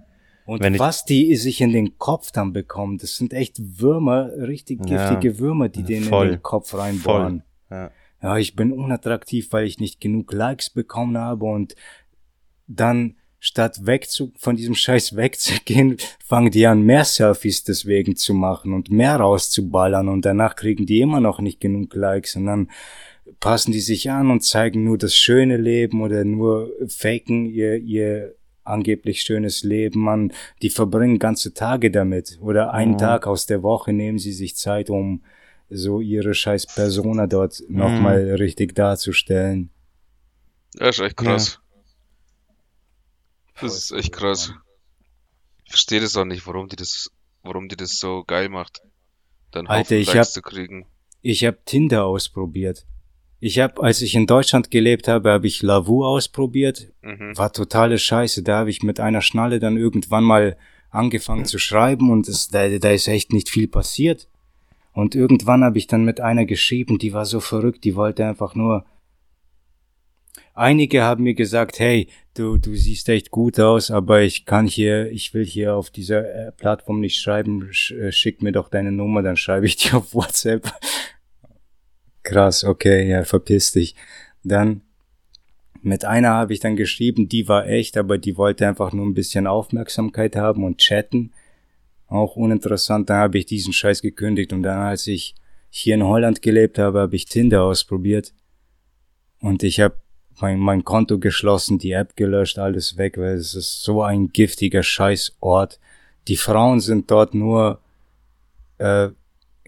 Und 0.50 0.64
Wenn 0.64 0.80
was 0.80 1.06
die 1.06 1.36
sich 1.36 1.62
in 1.62 1.74
den 1.74 2.00
Kopf 2.00 2.32
dann 2.32 2.54
bekommen, 2.54 2.98
das 2.98 3.18
sind 3.18 3.34
echt 3.34 3.58
Würmer, 3.80 4.32
richtig 4.36 4.82
giftige 4.82 5.30
ja, 5.30 5.38
Würmer, 5.38 5.70
die 5.70 5.84
denen 5.84 6.06
voll, 6.06 6.26
in 6.26 6.32
den 6.34 6.42
Kopf 6.42 6.74
reinbohren. 6.74 7.44
Ja. 7.70 7.92
ja, 8.24 8.38
ich 8.40 8.56
bin 8.56 8.72
unattraktiv, 8.72 9.50
weil 9.52 9.68
ich 9.68 9.80
nicht 9.80 10.02
genug 10.02 10.34
Likes 10.34 10.72
bekommen 10.72 11.20
habe 11.20 11.46
und 11.46 11.76
dann 12.66 13.14
statt 13.38 13.86
weg 13.86 14.10
zu, 14.10 14.34
von 14.38 14.56
diesem 14.56 14.74
Scheiß 14.84 15.16
wegzugehen, 15.16 15.98
fangen 16.26 16.50
die 16.50 16.66
an, 16.66 16.82
mehr 16.82 17.06
Selfies 17.06 17.64
deswegen 17.64 18.16
zu 18.16 18.34
machen 18.34 18.74
und 18.74 18.90
mehr 18.90 19.18
rauszuballern 19.18 20.10
und 20.10 20.26
danach 20.26 20.56
kriegen 20.56 20.88
die 20.88 21.02
immer 21.02 21.20
noch 21.20 21.42
nicht 21.42 21.62
genug 21.62 21.94
Likes 21.94 22.36
und 22.36 22.48
dann 22.48 22.72
passen 23.40 23.72
die 23.72 23.82
sich 23.82 24.10
an 24.10 24.32
und 24.32 24.44
zeigen 24.44 24.84
nur 24.84 24.98
das 24.98 25.16
schöne 25.16 25.58
Leben 25.58 26.02
oder 26.02 26.26
nur 26.26 26.72
faken 26.88 27.46
ihr, 27.46 27.78
ihr 27.78 28.34
angeblich 28.64 29.22
schönes 29.22 29.64
Leben, 29.64 30.02
man, 30.02 30.34
die 30.62 30.70
verbringen 30.70 31.20
ganze 31.20 31.54
Tage 31.54 31.92
damit 31.92 32.38
oder 32.42 32.74
einen 32.74 32.94
mhm. 32.94 32.98
Tag 32.98 33.28
aus 33.28 33.46
der 33.46 33.64
Woche 33.64 33.94
nehmen 33.94 34.20
sie 34.20 34.34
sich 34.34 34.56
Zeit, 34.56 34.90
um 34.90 35.24
so 35.70 36.02
ihre 36.02 36.34
scheiß 36.34 36.68
Persona 36.68 37.28
dort 37.28 37.62
mhm. 37.68 37.78
nochmal 37.78 38.36
richtig 38.36 38.76
darzustellen. 38.76 39.70
Das 40.74 40.98
ist 40.98 41.06
echt 41.06 41.18
krass. 41.18 41.60
Ja. 41.62 41.70
Das 43.62 43.78
ist 43.78 43.92
echt 43.92 44.14
krass. 44.14 44.54
Ich 45.66 45.72
verstehe 45.72 46.00
das 46.00 46.16
auch 46.16 46.26
nicht, 46.26 46.48
warum 46.48 46.70
die 46.70 46.76
das, 46.76 47.12
warum 47.44 47.68
die 47.68 47.76
das 47.76 48.00
so 48.00 48.24
geil 48.24 48.50
macht. 48.50 48.82
Dann 49.52 49.68
Alter, 49.68 49.96
ich 49.96 50.16
hab, 50.16 50.26
zu 50.26 50.42
kriegen. 50.42 50.88
Ich 51.22 51.44
hab 51.44 51.66
Tinder 51.66 52.06
ausprobiert. 52.06 52.86
Ich 53.42 53.60
habe, 53.60 53.82
als 53.82 54.02
ich 54.02 54.16
in 54.16 54.28
Deutschland 54.28 54.70
gelebt 54.70 55.08
habe, 55.08 55.32
habe 55.32 55.48
ich 55.48 55.62
Lavu 55.62 56.04
ausprobiert. 56.04 56.92
Mhm. 57.02 57.38
War 57.38 57.54
totale 57.54 57.98
Scheiße. 57.98 58.44
Da 58.44 58.60
habe 58.60 58.70
ich 58.70 58.84
mit 58.84 59.00
einer 59.00 59.22
Schnalle 59.22 59.60
dann 59.60 59.78
irgendwann 59.78 60.26
mal 60.26 60.58
angefangen 60.90 61.46
zu 61.46 61.60
schreiben 61.60 62.12
und 62.12 62.28
es, 62.28 62.50
da, 62.50 62.68
da 62.68 62.92
ist 62.92 63.08
echt 63.08 63.32
nicht 63.32 63.50
viel 63.50 63.68
passiert. 63.68 64.28
Und 64.92 65.16
irgendwann 65.16 65.64
habe 65.64 65.78
ich 65.78 65.88
dann 65.88 66.04
mit 66.04 66.20
einer 66.20 66.46
geschrieben, 66.46 66.98
die 66.98 67.14
war 67.14 67.26
so 67.26 67.40
verrückt, 67.40 67.84
die 67.84 67.96
wollte 67.96 68.26
einfach 68.26 68.56
nur. 68.56 68.86
Einige 70.54 71.04
haben 71.04 71.24
mir 71.24 71.36
gesagt, 71.36 71.80
hey, 71.80 72.10
du, 72.34 72.58
du 72.58 72.76
siehst 72.76 73.08
echt 73.08 73.32
gut 73.32 73.60
aus, 73.62 73.92
aber 73.92 74.24
ich 74.24 74.46
kann 74.46 74.68
hier, 74.68 75.10
ich 75.10 75.34
will 75.34 75.46
hier 75.46 75.76
auf 75.76 75.90
dieser 75.90 76.48
äh, 76.48 76.52
Plattform 76.52 77.00
nicht 77.00 77.18
schreiben, 77.18 77.70
äh, 77.70 78.12
schick 78.12 78.42
mir 78.42 78.52
doch 78.52 78.68
deine 78.68 78.92
Nummer, 78.92 79.22
dann 79.22 79.38
schreibe 79.38 79.68
ich 79.68 79.76
dir 79.78 79.96
auf 79.96 80.14
WhatsApp. 80.14 80.70
Krass, 82.24 82.64
okay, 82.64 83.10
ja, 83.10 83.24
verpiss 83.24 83.72
dich. 83.72 83.96
Dann 84.44 84.82
mit 85.82 86.06
einer 86.06 86.30
habe 86.30 86.54
ich 86.54 86.60
dann 86.60 86.76
geschrieben, 86.76 87.30
die 87.30 87.48
war 87.48 87.68
echt, 87.68 87.98
aber 87.98 88.18
die 88.18 88.38
wollte 88.38 88.68
einfach 88.68 88.92
nur 88.92 89.06
ein 89.06 89.14
bisschen 89.14 89.48
Aufmerksamkeit 89.48 90.36
haben 90.36 90.64
und 90.64 90.80
chatten. 90.80 91.32
Auch 92.08 92.36
uninteressant, 92.36 93.10
dann 93.10 93.18
habe 93.18 93.38
ich 93.38 93.46
diesen 93.46 93.72
Scheiß 93.72 94.02
gekündigt 94.02 94.52
und 94.52 94.64
dann, 94.64 94.80
als 94.80 95.08
ich 95.08 95.36
hier 95.70 95.96
in 95.96 96.04
Holland 96.04 96.42
gelebt 96.42 96.80
habe, 96.80 97.00
habe 97.00 97.16
ich 97.16 97.26
Tinder 97.26 97.64
ausprobiert. 97.64 98.34
Und 99.40 99.64
ich 99.64 99.80
habe 99.80 99.96
mein, 100.42 100.60
mein 100.60 100.84
Konto 100.84 101.20
geschlossen, 101.20 101.78
die 101.78 101.92
App 101.92 102.16
gelöscht, 102.16 102.60
alles 102.60 102.98
weg, 102.98 103.18
weil 103.18 103.36
es 103.36 103.56
ist 103.56 103.84
so 103.84 104.02
ein 104.02 104.30
giftiger 104.30 104.84
Scheißort. 104.84 105.80
Die 106.28 106.38
Frauen 106.38 106.80
sind 106.80 107.12
dort 107.12 107.34
nur, 107.34 107.80
äh, 108.80 109.10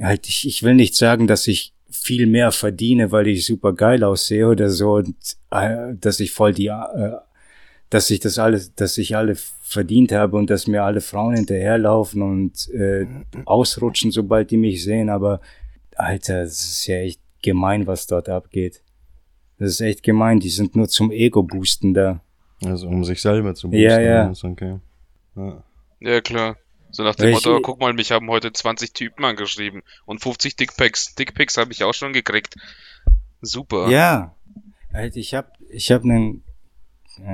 halt, 0.01 0.27
ich, 0.27 0.47
ich 0.47 0.63
will 0.63 0.73
nicht 0.73 0.95
sagen, 0.95 1.27
dass 1.27 1.47
ich 1.47 1.73
viel 1.91 2.25
mehr 2.27 2.51
verdiene, 2.51 3.11
weil 3.11 3.27
ich 3.27 3.45
super 3.45 3.73
geil 3.73 4.03
aussehe 4.03 4.47
oder 4.47 4.69
so, 4.69 4.95
und, 4.95 5.15
äh, 5.51 5.93
dass 5.99 6.19
ich 6.19 6.31
voll 6.31 6.53
die, 6.53 6.67
äh, 6.67 7.17
dass 7.89 8.09
ich 8.09 8.19
das 8.19 8.39
alles, 8.39 8.73
dass 8.75 8.97
ich 8.97 9.15
alle 9.15 9.35
verdient 9.61 10.11
habe 10.11 10.37
und 10.37 10.49
dass 10.49 10.67
mir 10.67 10.83
alle 10.83 11.01
Frauen 11.01 11.35
hinterherlaufen 11.35 12.21
und 12.21 12.69
äh, 12.73 13.05
ausrutschen, 13.45 14.11
sobald 14.11 14.51
die 14.51 14.57
mich 14.57 14.83
sehen, 14.83 15.09
aber 15.09 15.41
Alter, 15.95 16.43
das 16.43 16.61
ist 16.63 16.87
ja 16.87 16.97
echt 16.97 17.21
gemein, 17.41 17.87
was 17.87 18.07
dort 18.07 18.29
abgeht. 18.29 18.81
Das 19.59 19.69
ist 19.69 19.81
echt 19.81 20.03
gemein, 20.03 20.39
die 20.39 20.49
sind 20.49 20.75
nur 20.75 20.87
zum 20.89 21.11
Ego-Boosten 21.11 21.93
da. 21.93 22.21
Also 22.65 22.87
um 22.87 23.03
sich 23.03 23.21
selber 23.21 23.53
zu 23.55 23.69
boosten. 23.69 23.83
Ja, 23.83 23.99
ja. 23.99 24.31
Okay. 24.43 24.79
ja. 25.35 25.63
ja. 25.99 26.21
klar. 26.21 26.57
So 26.91 27.03
nach 27.03 27.15
dem 27.15 27.29
ich, 27.29 27.35
Motto, 27.35 27.61
guck 27.61 27.79
mal, 27.79 27.93
mich 27.93 28.11
haben 28.11 28.29
heute 28.29 28.51
20 28.51 28.93
Typen 28.93 29.23
angeschrieben 29.25 29.81
und 30.05 30.21
50 30.21 30.55
Dickpacks. 30.55 31.15
Dickpacks 31.15 31.57
habe 31.57 31.71
ich 31.71 31.83
auch 31.83 31.93
schon 31.93 32.13
gekriegt. 32.13 32.55
Super. 33.41 33.89
Ja. 33.89 34.35
Halt, 34.93 35.15
ich 35.15 35.33
hab, 35.33 35.57
ich 35.69 35.91
hab 35.91 36.03
einen, 36.03 36.43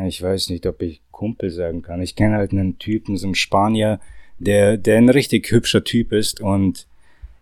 ich 0.05 0.21
weiß 0.21 0.49
nicht, 0.49 0.65
ob 0.67 0.81
ich 0.81 1.01
Kumpel 1.11 1.49
sagen 1.49 1.81
kann. 1.81 2.01
Ich 2.01 2.15
kenne 2.15 2.37
halt 2.37 2.51
einen 2.51 2.77
Typen, 2.77 3.17
so 3.17 3.25
einen 3.25 3.35
Spanier, 3.35 3.99
der, 4.37 4.77
der 4.77 4.97
ein 4.97 5.09
richtig 5.09 5.49
hübscher 5.51 5.83
Typ 5.83 6.11
ist 6.11 6.39
und 6.39 6.87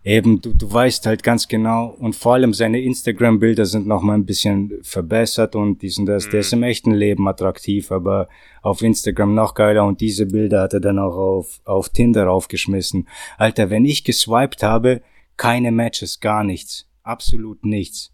eben, 0.05 0.39
du, 0.39 0.53
du 0.53 0.71
weißt 0.71 1.07
halt 1.07 1.23
ganz 1.23 1.47
genau 1.47 1.87
und 1.87 2.15
vor 2.15 2.35
allem 2.35 2.53
seine 2.53 2.79
Instagram-Bilder 2.79 3.65
sind 3.65 3.87
noch 3.87 4.03
mal 4.03 4.13
ein 4.13 4.25
bisschen 4.25 4.71
verbessert 4.83 5.55
und 5.55 5.81
diesen 5.81 6.05
das, 6.05 6.29
der 6.29 6.41
ist 6.41 6.53
im 6.53 6.63
echten 6.63 6.91
Leben 6.91 7.27
attraktiv, 7.27 7.91
aber 7.91 8.29
auf 8.61 8.83
Instagram 8.83 9.33
noch 9.33 9.55
geiler 9.55 9.85
und 9.85 9.99
diese 9.99 10.27
Bilder 10.27 10.61
hat 10.61 10.73
er 10.73 10.79
dann 10.79 10.99
auch 10.99 11.17
auf, 11.17 11.59
auf 11.65 11.89
Tinder 11.89 12.29
aufgeschmissen. 12.29 13.09
Alter, 13.37 13.71
wenn 13.71 13.83
ich 13.83 14.03
geswiped 14.03 14.61
habe, 14.61 15.01
keine 15.37 15.71
Matches, 15.71 16.19
gar 16.19 16.43
nichts. 16.43 16.87
Absolut 17.03 17.65
nichts. 17.65 18.13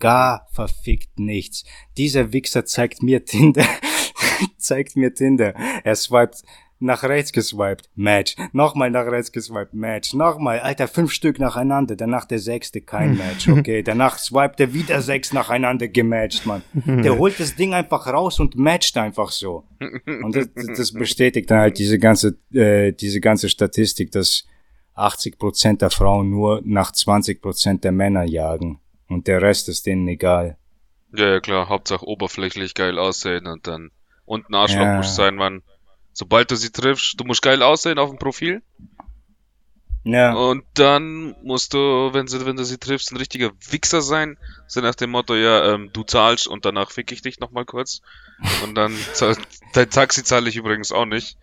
Gar 0.00 0.46
verfickt 0.52 1.18
nichts. 1.18 1.64
Dieser 1.96 2.32
Wichser 2.32 2.64
zeigt 2.64 3.02
mir 3.02 3.24
Tinder, 3.24 3.64
zeigt 4.58 4.96
mir 4.96 5.14
Tinder. 5.14 5.54
Er 5.84 5.94
swiped 5.94 6.42
nach 6.80 7.02
rechts 7.02 7.32
geswiped, 7.32 7.88
Match. 7.94 8.36
Nochmal 8.52 8.90
nach 8.90 9.06
rechts 9.06 9.32
geswiped, 9.32 9.74
Match. 9.74 10.14
Nochmal, 10.14 10.60
Alter, 10.60 10.88
fünf 10.88 11.12
Stück 11.12 11.38
nacheinander. 11.38 11.96
Danach 11.96 12.24
der 12.24 12.38
sechste, 12.38 12.80
kein 12.80 13.16
Match, 13.18 13.48
okay. 13.48 13.82
Danach 13.82 14.18
swiped 14.18 14.60
er 14.60 14.72
wieder 14.74 15.02
sechs 15.02 15.32
nacheinander 15.32 15.88
gematcht, 15.88 16.46
Mann. 16.46 16.62
Der 16.74 17.18
holt 17.18 17.38
das 17.40 17.56
Ding 17.56 17.74
einfach 17.74 18.06
raus 18.06 18.40
und 18.40 18.56
matcht 18.56 18.96
einfach 18.96 19.30
so. 19.30 19.64
Und 20.06 20.36
das, 20.36 20.48
das 20.76 20.92
bestätigt 20.92 21.50
dann 21.50 21.60
halt 21.60 21.78
diese 21.78 21.98
ganze, 21.98 22.38
äh, 22.52 22.92
diese 22.92 23.20
ganze 23.20 23.48
Statistik, 23.48 24.12
dass 24.12 24.44
80 24.94 25.38
Prozent 25.38 25.82
der 25.82 25.90
Frauen 25.90 26.30
nur 26.30 26.60
nach 26.64 26.92
20 26.92 27.40
Prozent 27.40 27.84
der 27.84 27.92
Männer 27.92 28.24
jagen. 28.24 28.80
Und 29.08 29.26
der 29.26 29.40
Rest 29.40 29.68
ist 29.68 29.86
denen 29.86 30.06
egal. 30.08 30.58
Ja, 31.14 31.28
ja, 31.28 31.40
klar. 31.40 31.68
Hauptsache 31.68 32.06
oberflächlich 32.06 32.74
geil 32.74 32.98
aussehen 32.98 33.46
und 33.46 33.66
dann, 33.66 33.90
und 34.26 34.50
ein 34.50 34.54
Arschloch 34.54 34.82
ja. 34.82 34.96
muss 34.96 35.14
sein, 35.14 35.36
Mann. 35.36 35.62
Sobald 36.18 36.50
du 36.50 36.56
sie 36.56 36.72
triffst, 36.72 37.14
du 37.20 37.22
musst 37.22 37.42
geil 37.42 37.62
aussehen 37.62 38.00
auf 38.00 38.10
dem 38.10 38.18
Profil. 38.18 38.60
Ja. 40.02 40.34
Und 40.34 40.64
dann 40.74 41.36
musst 41.44 41.74
du, 41.74 42.10
wenn, 42.12 42.26
sie, 42.26 42.44
wenn 42.44 42.56
du 42.56 42.64
sie 42.64 42.76
triffst, 42.76 43.12
ein 43.12 43.18
richtiger 43.18 43.52
Wichser 43.70 44.02
sein. 44.02 44.36
So 44.66 44.80
nach 44.80 44.96
dem 44.96 45.10
Motto, 45.10 45.36
ja, 45.36 45.72
ähm, 45.72 45.90
du 45.92 46.02
zahlst 46.02 46.48
und 46.48 46.64
danach 46.64 46.90
fick 46.90 47.12
ich 47.12 47.22
dich 47.22 47.38
nochmal 47.38 47.66
kurz. 47.66 48.02
Und 48.64 48.74
dann, 48.74 48.96
dein 49.74 49.90
Taxi 49.90 50.24
zahle 50.24 50.48
ich 50.48 50.56
übrigens 50.56 50.90
auch 50.90 51.04
nicht. 51.04 51.38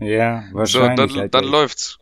ja, 0.00 0.42
wahrscheinlich. 0.52 0.98
So, 0.98 1.06
dann, 1.06 1.14
halt 1.14 1.32
dann 1.32 1.44
läuft's. 1.44 1.99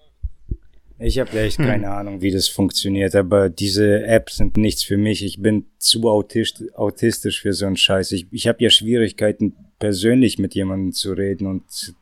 Ich 1.01 1.19
habe 1.19 1.39
echt 1.41 1.59
hm. 1.59 1.67
keine 1.67 1.91
Ahnung, 1.91 2.23
wie 2.23 2.33
das 2.33 2.49
funktioniert, 2.49 3.15
aber 3.15 3.49
diese 3.51 4.05
Apps 4.05 4.37
sind 4.37 4.57
nichts 4.57 4.83
für 4.83 4.97
mich. 4.97 5.25
Ich 5.25 5.41
bin 5.41 5.67
zu 5.79 6.09
autist 6.09 6.65
autistisch 6.75 7.41
für 7.41 7.53
so 7.53 7.67
einen 7.67 7.77
Scheiß. 7.77 8.13
Ich, 8.13 8.27
ich 8.33 8.49
habe 8.49 8.63
ja 8.63 8.71
Schwierigkeiten, 8.71 9.55
persönlich 9.79 10.39
mit 10.39 10.55
jemandem 10.55 10.93
zu 10.93 11.13
reden 11.13 11.47
und 11.47 11.71
zu 11.71 11.93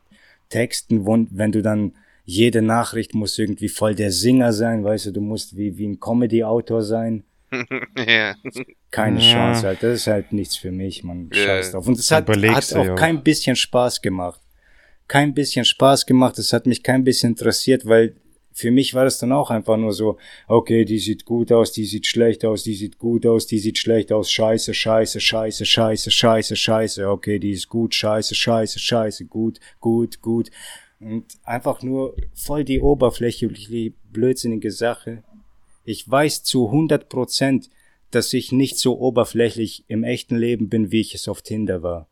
texten, 0.49 1.05
wenn 1.05 1.51
du 1.51 1.61
dann 1.61 1.93
jede 2.25 2.61
Nachricht 2.61 3.13
muss 3.13 3.37
irgendwie 3.37 3.69
voll 3.69 3.95
der 3.95 4.11
Singer 4.11 4.51
sein, 4.51 4.83
weißt 4.83 5.07
du, 5.07 5.11
du 5.11 5.21
musst 5.21 5.55
wie, 5.55 5.77
wie 5.77 5.87
ein 5.87 5.99
Comedy-Autor 5.99 6.81
sein. 6.81 7.23
ja. 7.97 8.35
Keine 8.91 9.21
ja. 9.21 9.31
Chance 9.33 9.67
halt. 9.67 9.83
Das 9.83 10.01
ist 10.01 10.07
halt 10.07 10.33
nichts 10.33 10.57
für 10.57 10.71
mich, 10.71 11.03
man. 11.03 11.29
Yeah. 11.33 11.45
Scheiß 11.45 11.71
drauf. 11.71 11.87
Und 11.87 11.97
es 11.97 12.11
hat, 12.11 12.27
hat 12.27 12.75
auch 12.75 12.95
kein 12.95 13.23
bisschen 13.23 13.55
Spaß 13.55 14.01
gemacht. 14.01 14.41
Kein 15.07 15.33
bisschen 15.33 15.63
Spaß 15.63 16.05
gemacht. 16.05 16.37
Es 16.37 16.51
hat 16.51 16.65
mich 16.65 16.83
kein 16.83 17.05
bisschen 17.05 17.29
interessiert, 17.29 17.85
weil 17.85 18.15
für 18.57 18.71
mich 18.71 18.95
war 18.95 19.03
das 19.03 19.19
dann 19.19 19.31
auch 19.33 19.51
einfach 19.51 19.77
nur 19.77 19.93
so, 19.93 20.17
okay, 20.47 20.83
die 20.83 20.97
sieht 20.97 21.25
gut 21.25 21.51
aus, 21.51 21.71
die 21.71 21.85
sieht 21.85 22.07
schlecht 22.07 22.43
aus, 22.43 22.63
die 22.63 22.73
sieht 22.73 22.97
gut 22.97 23.27
aus, 23.27 23.45
die 23.45 23.59
sieht 23.59 23.77
schlecht 23.77 24.11
aus, 24.11 24.31
scheiße, 24.31 24.73
scheiße, 24.73 25.19
scheiße, 25.19 25.63
scheiße, 25.63 26.09
scheiße, 26.09 26.55
scheiße, 26.55 27.07
okay, 27.07 27.37
die 27.37 27.51
ist 27.51 27.69
gut, 27.69 27.93
scheiße, 27.93 28.33
scheiße, 28.33 28.79
scheiße, 28.79 29.25
gut, 29.25 29.59
gut, 29.79 30.23
gut. 30.23 30.49
Und 30.99 31.25
einfach 31.43 31.83
nur 31.83 32.15
voll 32.33 32.63
die 32.63 32.81
oberflächliche, 32.81 33.93
blödsinnige 34.11 34.71
Sache. 34.71 35.23
Ich 35.83 36.09
weiß 36.09 36.41
zu 36.41 36.65
100 36.65 37.09
Prozent, 37.09 37.69
dass 38.09 38.33
ich 38.33 38.51
nicht 38.51 38.79
so 38.79 38.97
oberflächlich 38.99 39.85
im 39.87 40.03
echten 40.03 40.35
Leben 40.35 40.67
bin, 40.67 40.91
wie 40.91 41.01
ich 41.01 41.13
es 41.13 41.27
auf 41.27 41.43
Tinder 41.43 41.83
war. 41.83 42.07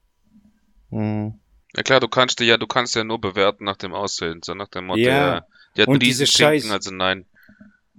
Mhm. 0.91 1.39
Ja 1.75 1.81
klar, 1.81 1.99
du 1.99 2.07
kannst 2.07 2.39
ja, 2.39 2.57
du 2.57 2.67
kannst 2.67 2.95
ja 2.95 3.03
nur 3.03 3.19
bewerten 3.19 3.63
nach 3.63 3.77
dem 3.77 3.95
Aussehen, 3.95 4.41
so 4.43 4.53
nach 4.53 4.67
dem 4.67 4.85
Motto, 4.85 4.99
ja, 4.99 5.37
ja 5.37 5.47
die 5.76 5.82
hat 5.82 5.88
und 5.88 6.01
diese 6.01 6.26
Scheiß 6.26 6.69
also 6.69 6.91
nein. 6.91 7.26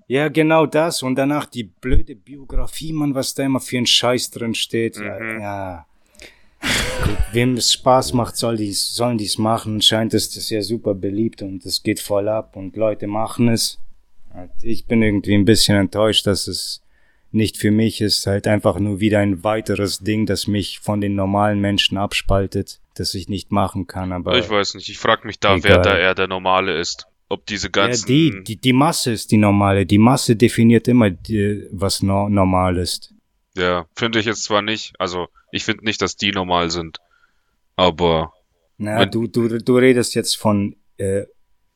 Ja, 0.09 0.29
genau 0.29 0.67
das. 0.67 1.03
Und 1.03 1.17
danach 1.17 1.47
die 1.47 1.65
blöde 1.65 2.15
Biografie, 2.15 2.93
man, 2.93 3.15
was 3.15 3.35
da 3.35 3.45
immer 3.45 3.61
für 3.61 3.79
ein 3.79 3.87
Scheiß 3.87 4.31
drin 4.31 4.55
steht. 4.55 4.99
Mhm. 4.99 5.41
Ja. 5.41 5.87
Gut, 7.05 7.19
wem 7.33 7.57
es 7.57 7.73
Spaß 7.73 8.13
macht, 8.13 8.37
soll 8.37 8.57
dies, 8.57 8.95
sollen 8.95 9.19
dies 9.19 9.39
machen. 9.39 9.83
Scheint 9.83 10.15
es 10.15 10.31
das 10.31 10.49
ja 10.51 10.63
super 10.63 10.95
beliebt 10.95 11.43
und 11.43 11.67
es 11.67 11.83
geht 11.83 12.01
voll 12.01 12.29
ab 12.29 12.57
und 12.57 12.77
Leute 12.77 13.07
machen 13.07 13.49
es. 13.49 13.79
Ich 14.63 14.87
bin 14.87 15.03
irgendwie 15.03 15.35
ein 15.35 15.45
bisschen 15.45 15.77
enttäuscht, 15.77 16.27
dass 16.27 16.47
es 16.47 16.83
nicht 17.33 17.57
für 17.57 17.71
mich 17.71 18.01
ist. 18.01 18.27
Halt 18.27 18.47
einfach 18.47 18.79
nur 18.79 19.01
wieder 19.01 19.19
ein 19.19 19.45
weiteres 19.45 19.99
Ding, 20.01 20.27
das 20.27 20.47
mich 20.47 20.79
von 20.81 21.01
den 21.01 21.15
normalen 21.15 21.61
Menschen 21.61 21.99
abspaltet, 21.99 22.81
das 22.95 23.15
ich 23.15 23.29
nicht 23.29 23.51
machen 23.51 23.87
kann. 23.87 24.13
Aber 24.13 24.39
ich 24.39 24.49
weiß 24.49 24.75
nicht. 24.75 24.89
Ich 24.89 24.99
frage 24.99 25.27
mich 25.27 25.41
da, 25.41 25.57
egal. 25.57 25.71
wer 25.71 25.79
da 25.79 25.99
eher 25.99 26.15
der 26.15 26.29
Normale 26.29 26.79
ist 26.79 27.07
ob 27.29 27.47
diese 27.47 27.71
ganzen. 27.71 28.09
Ja, 28.09 28.15
die, 28.15 28.45
die, 28.45 28.57
die 28.57 28.73
Masse 28.73 29.13
ist 29.13 29.31
die 29.31 29.37
normale. 29.37 29.87
Die 29.87 29.99
Masse 29.99 30.37
definiert 30.37 30.89
immer, 30.89 31.11
die, 31.11 31.67
was 31.71 32.03
no, 32.03 32.29
normal 32.29 32.77
ist. 32.77 33.15
Ja, 33.57 33.87
finde 33.95 34.21
ich 34.21 34.27
jetzt 34.27 34.45
zwar 34.45 34.63
nicht. 34.63 34.95
Also, 34.99 35.29
ich 35.51 35.65
finde 35.65 35.85
nicht, 35.85 36.03
dass 36.03 36.17
die 36.17 36.31
normal 36.31 36.71
sind. 36.71 36.99
Aber. 37.75 38.33
Na, 38.79 39.01
wenn, 39.01 39.11
du, 39.11 39.27
du, 39.27 39.59
du 39.59 39.77
redest 39.77 40.15
jetzt 40.15 40.37
von, 40.37 40.77
äh, 40.99 41.25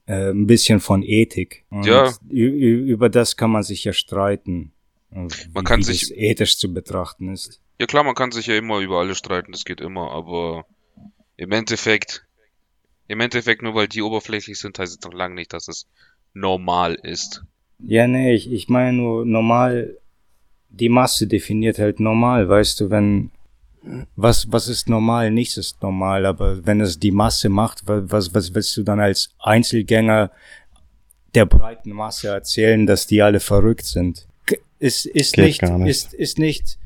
äh, 0.06 0.30
ein 0.30 0.46
bisschen 0.46 0.80
von 0.80 1.02
Ethik. 1.02 1.64
Und 1.70 1.86
ja. 1.86 2.12
Über 2.28 3.08
das 3.08 3.36
kann 3.36 3.50
man 3.50 3.62
sich 3.62 3.84
ja 3.84 3.92
streiten. 3.92 4.72
Man 5.10 5.30
wie, 5.30 5.64
kann 5.64 5.82
sich. 5.82 6.16
ethisch 6.16 6.58
zu 6.58 6.72
betrachten 6.72 7.32
ist. 7.32 7.60
Ja, 7.80 7.86
klar, 7.86 8.04
man 8.04 8.14
kann 8.14 8.30
sich 8.30 8.46
ja 8.46 8.56
immer 8.56 8.80
über 8.80 8.98
alles 8.98 9.18
streiten. 9.18 9.52
Das 9.52 9.64
geht 9.64 9.80
immer. 9.80 10.12
Aber 10.12 10.66
im 11.36 11.50
Endeffekt 11.52 12.26
im 13.10 13.18
Endeffekt, 13.18 13.62
nur 13.62 13.74
weil 13.74 13.88
die 13.88 14.02
oberflächlich 14.02 14.60
sind, 14.60 14.78
heißt 14.78 14.98
es 14.98 15.04
noch 15.04 15.12
lange 15.12 15.34
nicht, 15.34 15.52
dass 15.52 15.66
es 15.66 15.88
normal 16.32 16.94
ist. 16.94 17.42
Ja, 17.80 18.06
nee, 18.06 18.34
ich, 18.34 18.52
ich 18.52 18.68
meine 18.68 18.92
nur 18.96 19.26
normal, 19.26 19.96
die 20.68 20.88
Masse 20.88 21.26
definiert 21.26 21.80
halt 21.80 21.98
normal, 21.98 22.48
weißt 22.48 22.78
du, 22.78 22.90
wenn, 22.90 23.32
was, 24.14 24.52
was 24.52 24.68
ist 24.68 24.88
normal, 24.88 25.32
nichts 25.32 25.56
ist 25.56 25.82
normal, 25.82 26.24
aber 26.24 26.64
wenn 26.64 26.80
es 26.80 27.00
die 27.00 27.10
Masse 27.10 27.48
macht, 27.48 27.82
was, 27.84 28.32
was 28.32 28.54
willst 28.54 28.76
du 28.76 28.84
dann 28.84 29.00
als 29.00 29.34
Einzelgänger 29.40 30.30
der 31.34 31.46
breiten 31.46 31.90
Masse 31.90 32.28
erzählen, 32.28 32.86
dass 32.86 33.08
die 33.08 33.22
alle 33.22 33.40
verrückt 33.40 33.86
sind? 33.86 34.28
Ist, 34.78 35.06
ist 35.06 35.36
nicht, 35.36 35.62
nicht, 35.62 35.88
ist, 35.88 36.14
ist 36.14 36.38
nicht, 36.38 36.78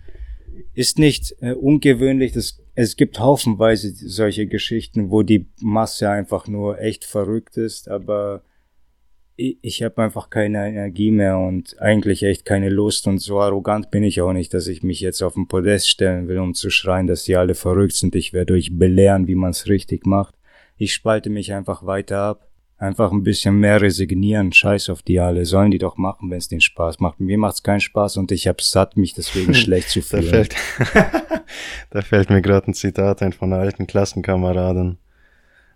ist 0.72 0.98
nicht 0.98 1.34
äh, 1.42 1.52
ungewöhnlich, 1.52 2.32
das 2.32 2.58
es 2.74 2.96
gibt 2.96 3.20
haufenweise 3.20 3.92
solche 3.92 4.46
Geschichten, 4.46 5.10
wo 5.10 5.22
die 5.22 5.46
Masse 5.60 6.10
einfach 6.10 6.48
nur 6.48 6.80
echt 6.80 7.04
verrückt 7.04 7.56
ist, 7.56 7.88
aber 7.88 8.42
ich, 9.36 9.58
ich 9.62 9.82
habe 9.82 10.02
einfach 10.02 10.30
keine 10.30 10.68
Energie 10.68 11.10
mehr 11.10 11.38
und 11.38 11.80
eigentlich 11.80 12.22
echt 12.22 12.44
keine 12.44 12.68
Lust 12.68 13.06
und 13.06 13.18
so 13.18 13.40
arrogant 13.40 13.90
bin 13.90 14.02
ich 14.02 14.20
auch 14.20 14.32
nicht, 14.32 14.54
dass 14.54 14.66
ich 14.66 14.82
mich 14.82 15.00
jetzt 15.00 15.22
auf 15.22 15.34
den 15.34 15.48
Podest 15.48 15.88
stellen 15.88 16.28
will, 16.28 16.38
um 16.38 16.54
zu 16.54 16.70
schreien, 16.70 17.06
dass 17.06 17.24
die 17.24 17.36
alle 17.36 17.54
verrückt 17.54 17.94
sind. 17.94 18.14
Ich 18.14 18.32
werde 18.32 18.54
euch 18.54 18.76
belehren, 18.76 19.26
wie 19.28 19.34
man 19.34 19.50
es 19.50 19.68
richtig 19.68 20.06
macht. 20.06 20.34
Ich 20.76 20.92
spalte 20.92 21.30
mich 21.30 21.52
einfach 21.52 21.86
weiter 21.86 22.18
ab. 22.18 22.48
Einfach 22.84 23.12
ein 23.12 23.22
bisschen 23.22 23.60
mehr 23.60 23.80
resignieren. 23.80 24.52
Scheiß 24.52 24.90
auf 24.90 25.00
die 25.00 25.18
alle. 25.18 25.46
Sollen 25.46 25.70
die 25.70 25.78
doch 25.78 25.96
machen, 25.96 26.30
wenn 26.30 26.36
es 26.36 26.48
den 26.48 26.60
Spaß 26.60 27.00
macht. 27.00 27.18
Mir 27.18 27.38
macht's 27.38 27.62
keinen 27.62 27.80
Spaß 27.80 28.18
und 28.18 28.30
ich 28.30 28.46
hab's 28.46 28.70
satt, 28.70 28.98
mich 28.98 29.14
deswegen 29.14 29.54
schlecht 29.54 29.88
zu 29.88 30.02
fühlen. 30.02 30.24
da 30.26 30.30
fällt, 30.30 30.54
da 31.90 32.02
fällt 32.02 32.28
mir 32.28 32.42
gerade 32.42 32.70
ein 32.70 32.74
Zitat 32.74 33.22
ein 33.22 33.32
von 33.32 33.50
einer 33.50 33.62
alten 33.62 33.86
Klassenkameradin. 33.86 34.98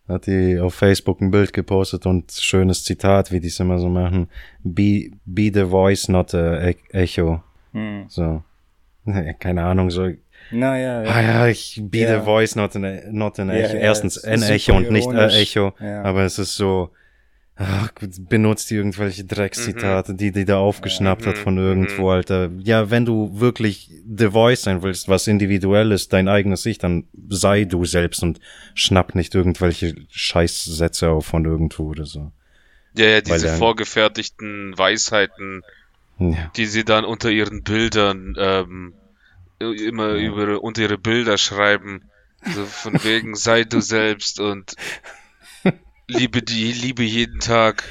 Hat 0.06 0.26
die 0.26 0.58
auf 0.58 0.74
Facebook 0.74 1.22
ein 1.22 1.30
Bild 1.30 1.54
gepostet 1.54 2.04
und 2.04 2.30
schönes 2.30 2.84
Zitat, 2.84 3.32
wie 3.32 3.40
die 3.40 3.48
es 3.48 3.58
immer 3.58 3.78
so 3.78 3.88
machen. 3.88 4.28
Be, 4.62 5.12
be 5.24 5.50
the 5.52 5.64
voice, 5.64 6.08
not 6.08 6.34
a 6.34 6.74
echo. 6.90 7.42
Hm. 7.72 8.04
So. 8.08 8.42
Keine 9.38 9.64
Ahnung, 9.64 9.90
so 9.90 10.10
naja, 10.50 11.02
ja. 11.02 11.10
Ah 11.10 11.22
ja, 11.22 11.46
ich 11.46 11.80
be 11.82 11.98
ja. 11.98 12.18
the 12.18 12.24
voice, 12.24 12.56
not 12.56 12.74
an, 12.76 13.00
not 13.10 13.38
an 13.38 13.50
echo. 13.50 13.74
Ja, 13.74 13.80
Erstens 13.80 14.22
ein 14.24 14.42
Echo 14.42 14.76
und 14.76 14.90
nicht 14.90 15.08
ein 15.08 15.30
Echo. 15.30 15.74
Ja. 15.80 16.02
Aber 16.02 16.22
es 16.22 16.38
ist 16.38 16.56
so, 16.56 16.90
ach, 17.58 17.90
benutzt 18.28 18.70
irgendwelche 18.70 19.24
Dreckszitate, 19.24 20.12
mhm. 20.12 20.16
die 20.16 20.32
die 20.32 20.44
da 20.44 20.58
aufgeschnappt 20.58 21.26
mhm. 21.26 21.30
hat 21.30 21.38
von 21.38 21.58
irgendwo, 21.58 22.02
mhm. 22.02 22.08
Alter. 22.08 22.50
Ja, 22.58 22.90
wenn 22.90 23.04
du 23.04 23.40
wirklich 23.40 23.90
the 24.08 24.30
voice 24.30 24.62
sein 24.62 24.82
willst, 24.82 25.08
was 25.08 25.26
individuell 25.26 25.92
ist, 25.92 26.12
dein 26.12 26.28
eigenes 26.28 26.64
Ich, 26.66 26.78
dann 26.78 27.04
sei 27.28 27.64
du 27.64 27.84
selbst 27.84 28.22
und 28.22 28.40
schnapp 28.74 29.14
nicht 29.14 29.34
irgendwelche 29.34 29.94
Scheißsätze 30.10 31.10
auf 31.10 31.26
von 31.26 31.44
irgendwo 31.44 31.90
oder 31.90 32.06
so. 32.06 32.32
Ja, 32.96 33.06
ja, 33.06 33.20
diese 33.20 33.48
Weil, 33.48 33.58
vorgefertigten 33.58 34.76
Weisheiten, 34.76 35.62
ja. 36.18 36.50
die 36.56 36.66
sie 36.66 36.84
dann 36.84 37.04
unter 37.04 37.30
ihren 37.30 37.62
Bildern 37.62 38.34
ähm, 38.38 38.94
immer 39.58 40.14
ja. 40.14 40.28
über 40.28 40.62
unter 40.62 40.82
ihre 40.82 40.98
Bilder 40.98 41.38
schreiben. 41.38 42.10
So 42.54 42.64
von 42.64 43.02
wegen 43.02 43.34
sei 43.34 43.64
du 43.64 43.80
selbst 43.80 44.38
und 44.40 44.74
liebe 46.06 46.42
die, 46.42 46.72
liebe 46.72 47.02
jeden 47.02 47.40
Tag. 47.40 47.84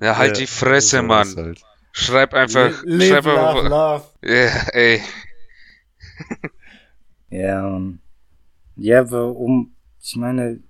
Ja, 0.00 0.16
halt 0.16 0.36
ja, 0.36 0.42
die 0.42 0.46
Fresse, 0.46 1.02
Mann. 1.02 1.34
Halt. 1.36 1.60
Schreib 1.92 2.34
einfach, 2.34 2.82
Live, 2.84 3.08
schreib 3.08 3.24
love, 3.24 3.40
einfach. 3.40 3.68
Love. 3.70 4.04
Ja, 4.22 4.68
ey. 4.72 5.00
ja, 7.30 7.66
um, 7.66 8.00
ja, 8.76 9.10
warum, 9.10 9.74
ich 10.02 10.16
meine, 10.16 10.60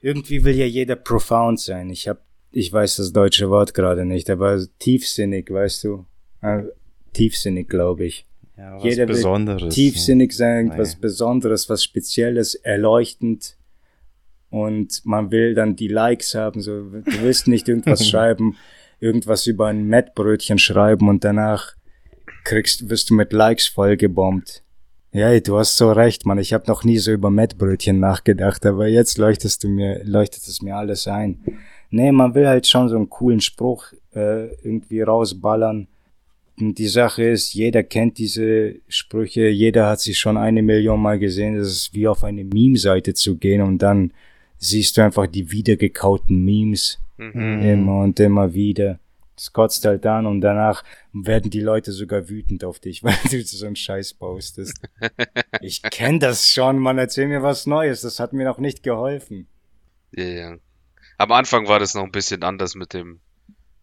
irgendwie 0.00 0.44
will 0.44 0.54
ja 0.54 0.66
jeder 0.66 0.94
profound 0.94 1.58
sein. 1.58 1.90
Ich 1.90 2.06
hab, 2.06 2.24
ich 2.52 2.72
weiß 2.72 2.96
das 2.96 3.12
deutsche 3.12 3.50
Wort 3.50 3.74
gerade 3.74 4.04
nicht, 4.04 4.30
aber 4.30 4.60
tiefsinnig, 4.78 5.50
weißt 5.50 5.84
du? 5.84 6.06
Äh, 6.42 6.62
tiefsinnig, 7.12 7.68
glaube 7.68 8.04
ich. 8.04 8.26
Ja, 8.56 8.76
was 8.76 8.84
Jeder 8.84 9.06
Besonderes. 9.06 9.74
tiefsinnig 9.74 10.32
sein, 10.32 10.66
Nein. 10.66 10.78
was 10.78 10.96
Besonderes, 10.96 11.68
was 11.68 11.82
Spezielles, 11.82 12.54
erleuchtend. 12.54 13.56
Und 14.50 15.00
man 15.04 15.30
will 15.30 15.54
dann 15.54 15.76
die 15.76 15.88
Likes 15.88 16.34
haben. 16.34 16.60
So, 16.60 16.82
du 16.90 17.22
willst 17.22 17.48
nicht 17.48 17.68
irgendwas 17.68 18.06
schreiben, 18.08 18.56
irgendwas 19.00 19.46
über 19.46 19.68
ein 19.68 19.84
Mettbrötchen 19.84 20.58
schreiben 20.58 21.08
und 21.08 21.24
danach 21.24 21.74
kriegst, 22.44 22.90
wirst 22.90 23.10
du 23.10 23.14
mit 23.14 23.32
Likes 23.32 23.66
vollgebombt. 23.66 24.62
Ja, 25.12 25.38
du 25.40 25.58
hast 25.58 25.76
so 25.76 25.92
recht, 25.92 26.24
Mann. 26.24 26.38
Ich 26.38 26.52
habe 26.52 26.64
noch 26.68 26.84
nie 26.84 26.98
so 26.98 27.12
über 27.12 27.30
Mettbrötchen 27.30 28.00
nachgedacht, 28.00 28.64
aber 28.64 28.88
jetzt 28.88 29.18
leuchtest 29.18 29.62
du 29.62 29.68
mir, 29.68 30.02
leuchtet 30.04 30.46
es 30.48 30.62
mir 30.62 30.76
alles 30.76 31.06
ein. 31.06 31.44
Nee, 31.90 32.12
man 32.12 32.34
will 32.34 32.46
halt 32.46 32.66
schon 32.66 32.88
so 32.88 32.96
einen 32.96 33.10
coolen 33.10 33.42
Spruch 33.42 33.92
äh, 34.14 34.46
irgendwie 34.62 35.02
rausballern 35.02 35.88
die 36.56 36.88
Sache 36.88 37.24
ist, 37.24 37.54
jeder 37.54 37.82
kennt 37.82 38.18
diese 38.18 38.76
Sprüche, 38.88 39.48
jeder 39.48 39.88
hat 39.88 40.00
sie 40.00 40.14
schon 40.14 40.36
eine 40.36 40.62
Million 40.62 41.00
Mal 41.00 41.18
gesehen. 41.18 41.56
Das 41.56 41.68
ist 41.68 41.94
wie 41.94 42.06
auf 42.06 42.24
eine 42.24 42.44
Meme-Seite 42.44 43.14
zu 43.14 43.36
gehen 43.36 43.62
und 43.62 43.78
dann 43.78 44.12
siehst 44.58 44.96
du 44.96 45.02
einfach 45.02 45.26
die 45.26 45.50
wiedergekauten 45.50 46.44
Memes 46.44 46.98
mhm. 47.16 47.62
immer 47.62 48.00
und 48.02 48.20
immer 48.20 48.54
wieder. 48.54 48.98
Das 49.34 49.52
kotzt 49.52 49.84
halt 49.86 50.06
an 50.06 50.26
und 50.26 50.40
danach 50.42 50.84
werden 51.12 51.50
die 51.50 51.60
Leute 51.60 51.90
sogar 51.90 52.28
wütend 52.28 52.64
auf 52.64 52.78
dich, 52.78 53.02
weil 53.02 53.16
du 53.30 53.42
so 53.42 53.66
einen 53.66 53.76
Scheiß 53.76 54.14
postest. 54.14 54.80
ich 55.60 55.82
kenn 55.82 56.20
das 56.20 56.48
schon, 56.48 56.78
man 56.78 56.98
erzähl 56.98 57.26
mir 57.28 57.42
was 57.42 57.66
Neues, 57.66 58.02
das 58.02 58.20
hat 58.20 58.32
mir 58.32 58.44
noch 58.44 58.58
nicht 58.58 58.82
geholfen. 58.82 59.48
Ja, 60.12 60.24
ja. 60.24 60.56
Am 61.18 61.32
Anfang 61.32 61.66
war 61.66 61.78
das 61.78 61.94
noch 61.94 62.04
ein 62.04 62.12
bisschen 62.12 62.42
anders 62.42 62.74
mit 62.74 62.92
dem 62.92 63.20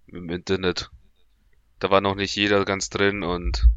im 0.08 0.30
Internet 0.30 0.90
da 1.80 1.90
war 1.90 2.02
noch 2.02 2.16
nicht 2.16 2.36
jeder 2.36 2.66
ganz 2.66 2.90
drin 2.90 3.24
und 3.24 3.68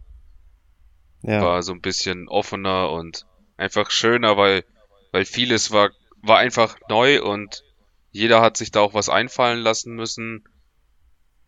ja. 1.23 1.41
war 1.41 1.63
so 1.63 1.73
ein 1.73 1.81
bisschen 1.81 2.29
offener 2.29 2.91
und 2.91 3.27
einfach 3.57 3.91
schöner, 3.91 4.37
weil, 4.37 4.65
weil 5.13 5.25
vieles 5.25 5.71
war, 5.71 5.91
war 6.21 6.39
einfach 6.39 6.77
neu 6.89 7.23
und 7.23 7.63
jeder 8.11 8.41
hat 8.43 8.57
sich 8.57 8.71
da 8.73 8.81
auch 8.81 8.95
was 8.95 9.09
einfallen 9.09 9.61
lassen 9.61 9.95
müssen, 9.95 10.45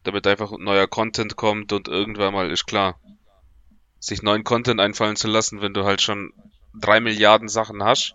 damit 0.05 0.27
einfach 0.27 0.53
neuer 0.57 0.87
Content 0.87 1.37
kommt 1.37 1.73
und 1.73 1.89
irgendwann 1.89 2.33
mal 2.33 2.51
ist 2.51 2.67
klar, 2.67 3.01
sich 3.99 4.23
neuen 4.23 4.45
Content 4.45 4.81
einfallen 4.81 5.17
zu 5.17 5.29
lassen, 5.29 5.61
wenn 5.61 5.75
du 5.75 5.85
halt 5.85 6.03
schon 6.03 6.33
drei 6.79 7.01
Milliarden 7.01 7.49
Sachen 7.49 7.83
hast 7.83 8.15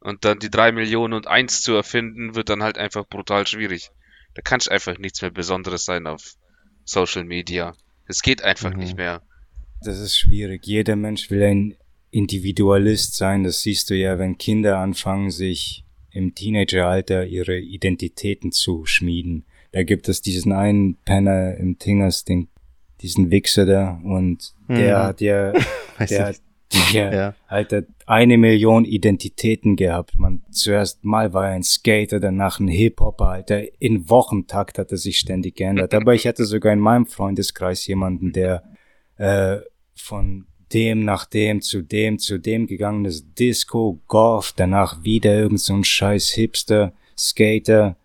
und 0.00 0.24
dann 0.24 0.38
die 0.38 0.50
drei 0.50 0.72
Millionen 0.72 1.14
und 1.14 1.28
eins 1.28 1.62
zu 1.62 1.72
erfinden, 1.74 2.34
wird 2.34 2.48
dann 2.48 2.62
halt 2.62 2.78
einfach 2.78 3.06
brutal 3.06 3.46
schwierig. 3.46 3.90
Da 4.34 4.42
kannst 4.42 4.70
einfach 4.70 4.98
nichts 4.98 5.22
mehr 5.22 5.30
Besonderes 5.30 5.84
sein 5.84 6.06
auf 6.06 6.34
Social 6.84 7.24
Media. 7.24 7.74
Es 8.06 8.22
geht 8.22 8.42
einfach 8.42 8.72
mhm. 8.72 8.80
nicht 8.80 8.96
mehr. 8.96 9.22
Das 9.82 9.98
ist 9.98 10.16
schwierig. 10.16 10.66
Jeder 10.66 10.96
Mensch 10.96 11.30
will 11.30 11.42
ein 11.42 11.74
Individualist 12.10 13.16
sein. 13.16 13.42
Das 13.42 13.62
siehst 13.62 13.90
du 13.90 13.94
ja, 13.94 14.18
wenn 14.18 14.38
Kinder 14.38 14.78
anfangen, 14.78 15.30
sich 15.30 15.84
im 16.10 16.34
Teenageralter 16.34 17.26
ihre 17.26 17.58
Identitäten 17.58 18.52
zu 18.52 18.84
schmieden. 18.84 19.46
Da 19.72 19.82
gibt 19.82 20.08
es 20.08 20.20
diesen 20.20 20.52
einen 20.52 20.96
Penner 20.98 21.56
im 21.56 21.78
Tingers, 21.78 22.24
den, 22.24 22.48
diesen 23.00 23.30
Wichser 23.30 23.64
da, 23.64 24.00
und 24.04 24.54
der 24.68 24.98
mhm. 24.98 25.02
hat 25.02 25.20
ja, 25.22 25.52
der 25.98 26.26
hat 26.26 26.36
ja, 26.92 27.12
ja. 27.12 27.34
Alter, 27.48 27.84
eine 28.06 28.38
Million 28.38 28.84
Identitäten 28.84 29.76
gehabt. 29.76 30.18
Man, 30.18 30.42
zuerst 30.50 31.04
mal 31.04 31.32
war 31.32 31.48
er 31.48 31.54
ein 31.54 31.62
Skater, 31.62 32.20
danach 32.20 32.60
ein 32.60 32.68
Hip-Hopper, 32.68 33.26
Alter. 33.26 33.62
In 33.80 34.08
Wochentakt 34.08 34.78
hat 34.78 34.90
er 34.92 34.98
sich 34.98 35.18
ständig 35.18 35.56
geändert. 35.56 35.94
Aber 35.94 36.14
ich 36.14 36.26
hatte 36.26 36.44
sogar 36.44 36.72
in 36.72 36.80
meinem 36.80 37.06
Freundeskreis 37.06 37.86
jemanden, 37.86 38.32
der 38.32 38.62
äh, 39.16 39.58
von 39.94 40.46
dem 40.72 41.04
nach 41.04 41.26
dem 41.26 41.60
zu 41.60 41.82
dem 41.82 42.18
zu 42.18 42.38
dem 42.38 42.66
gegangen 42.66 43.04
ist. 43.04 43.38
Disco, 43.38 44.00
Golf, 44.08 44.52
danach 44.56 45.04
wieder 45.04 45.34
irgend 45.34 45.60
so 45.60 45.74
ein 45.74 45.84
scheiß 45.84 46.30
Hipster, 46.30 46.92
Skater. 47.16 47.96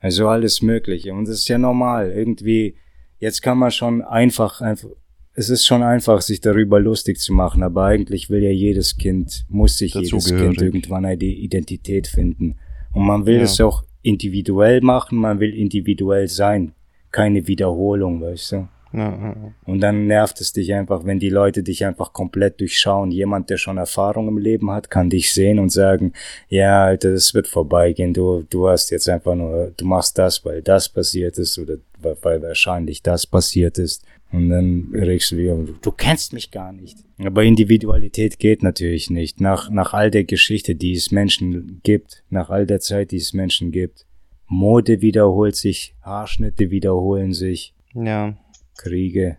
Also 0.00 0.28
alles 0.28 0.62
Mögliche. 0.62 1.12
Und 1.14 1.26
das 1.26 1.38
ist 1.38 1.48
ja 1.48 1.58
normal. 1.58 2.10
Irgendwie, 2.10 2.74
jetzt 3.18 3.40
kann 3.40 3.58
man 3.58 3.70
schon 3.70 4.02
einfach, 4.02 4.60
einfach 4.60 4.90
es 5.34 5.48
ist 5.48 5.64
schon 5.64 5.82
einfach, 5.82 6.20
sich 6.20 6.40
darüber 6.40 6.78
lustig 6.78 7.18
zu 7.18 7.32
machen, 7.32 7.62
aber 7.62 7.84
eigentlich 7.84 8.28
will 8.28 8.42
ja 8.42 8.50
jedes 8.50 8.96
Kind, 8.96 9.44
muss 9.48 9.78
sich 9.78 9.94
jedes 9.94 10.26
Kind 10.26 10.60
irgendwann 10.60 11.04
eine 11.04 11.24
Identität 11.24 12.06
finden. 12.06 12.56
Und 12.92 13.06
man 13.06 13.24
will 13.24 13.36
ja. 13.36 13.42
es 13.42 13.60
auch 13.60 13.84
individuell 14.02 14.80
machen, 14.82 15.18
man 15.18 15.40
will 15.40 15.54
individuell 15.54 16.28
sein. 16.28 16.72
Keine 17.10 17.46
Wiederholung, 17.46 18.20
weißt 18.20 18.52
du? 18.52 18.68
Ja, 18.94 19.34
Und 19.64 19.80
dann 19.80 20.06
nervt 20.06 20.38
es 20.42 20.52
dich 20.52 20.74
einfach, 20.74 21.06
wenn 21.06 21.18
die 21.18 21.30
Leute 21.30 21.62
dich 21.62 21.84
einfach 21.86 22.12
komplett 22.12 22.60
durchschauen. 22.60 23.10
Jemand, 23.10 23.48
der 23.48 23.56
schon 23.56 23.78
Erfahrung 23.78 24.28
im 24.28 24.36
Leben 24.36 24.70
hat, 24.70 24.90
kann 24.90 25.08
dich 25.08 25.32
sehen 25.32 25.58
und 25.58 25.70
sagen, 25.70 26.12
ja, 26.50 26.84
Alter, 26.84 27.12
das 27.12 27.32
wird 27.32 27.48
vorbeigehen. 27.48 28.12
Du, 28.12 28.44
du 28.50 28.68
hast 28.68 28.90
jetzt 28.90 29.08
einfach 29.08 29.34
nur, 29.34 29.72
du 29.74 29.86
machst 29.86 30.18
das, 30.18 30.44
weil 30.44 30.60
das 30.60 30.90
passiert 30.90 31.38
ist 31.38 31.58
oder 31.58 31.76
weil 32.02 32.42
wahrscheinlich 32.42 33.02
das 33.02 33.26
passiert 33.26 33.78
ist. 33.78 34.04
Und 34.32 34.48
dann 34.48 34.88
regst 34.94 35.30
du 35.30 35.36
wieder, 35.36 35.56
du 35.56 35.92
kennst 35.92 36.32
mich 36.32 36.50
gar 36.50 36.72
nicht. 36.72 36.96
Aber 37.18 37.44
Individualität 37.44 38.38
geht 38.38 38.62
natürlich 38.62 39.10
nicht. 39.10 39.42
Nach, 39.42 39.68
nach 39.68 39.92
all 39.92 40.10
der 40.10 40.24
Geschichte, 40.24 40.74
die 40.74 40.92
es 40.92 41.10
Menschen 41.10 41.80
gibt, 41.82 42.24
nach 42.30 42.48
all 42.48 42.66
der 42.66 42.80
Zeit, 42.80 43.10
die 43.10 43.18
es 43.18 43.34
Menschen 43.34 43.72
gibt. 43.72 44.06
Mode 44.46 45.02
wiederholt 45.02 45.54
sich, 45.54 45.94
Haarschnitte 46.00 46.70
wiederholen 46.70 47.34
sich. 47.34 47.74
Ja. 47.94 48.36
Kriege, 48.78 49.36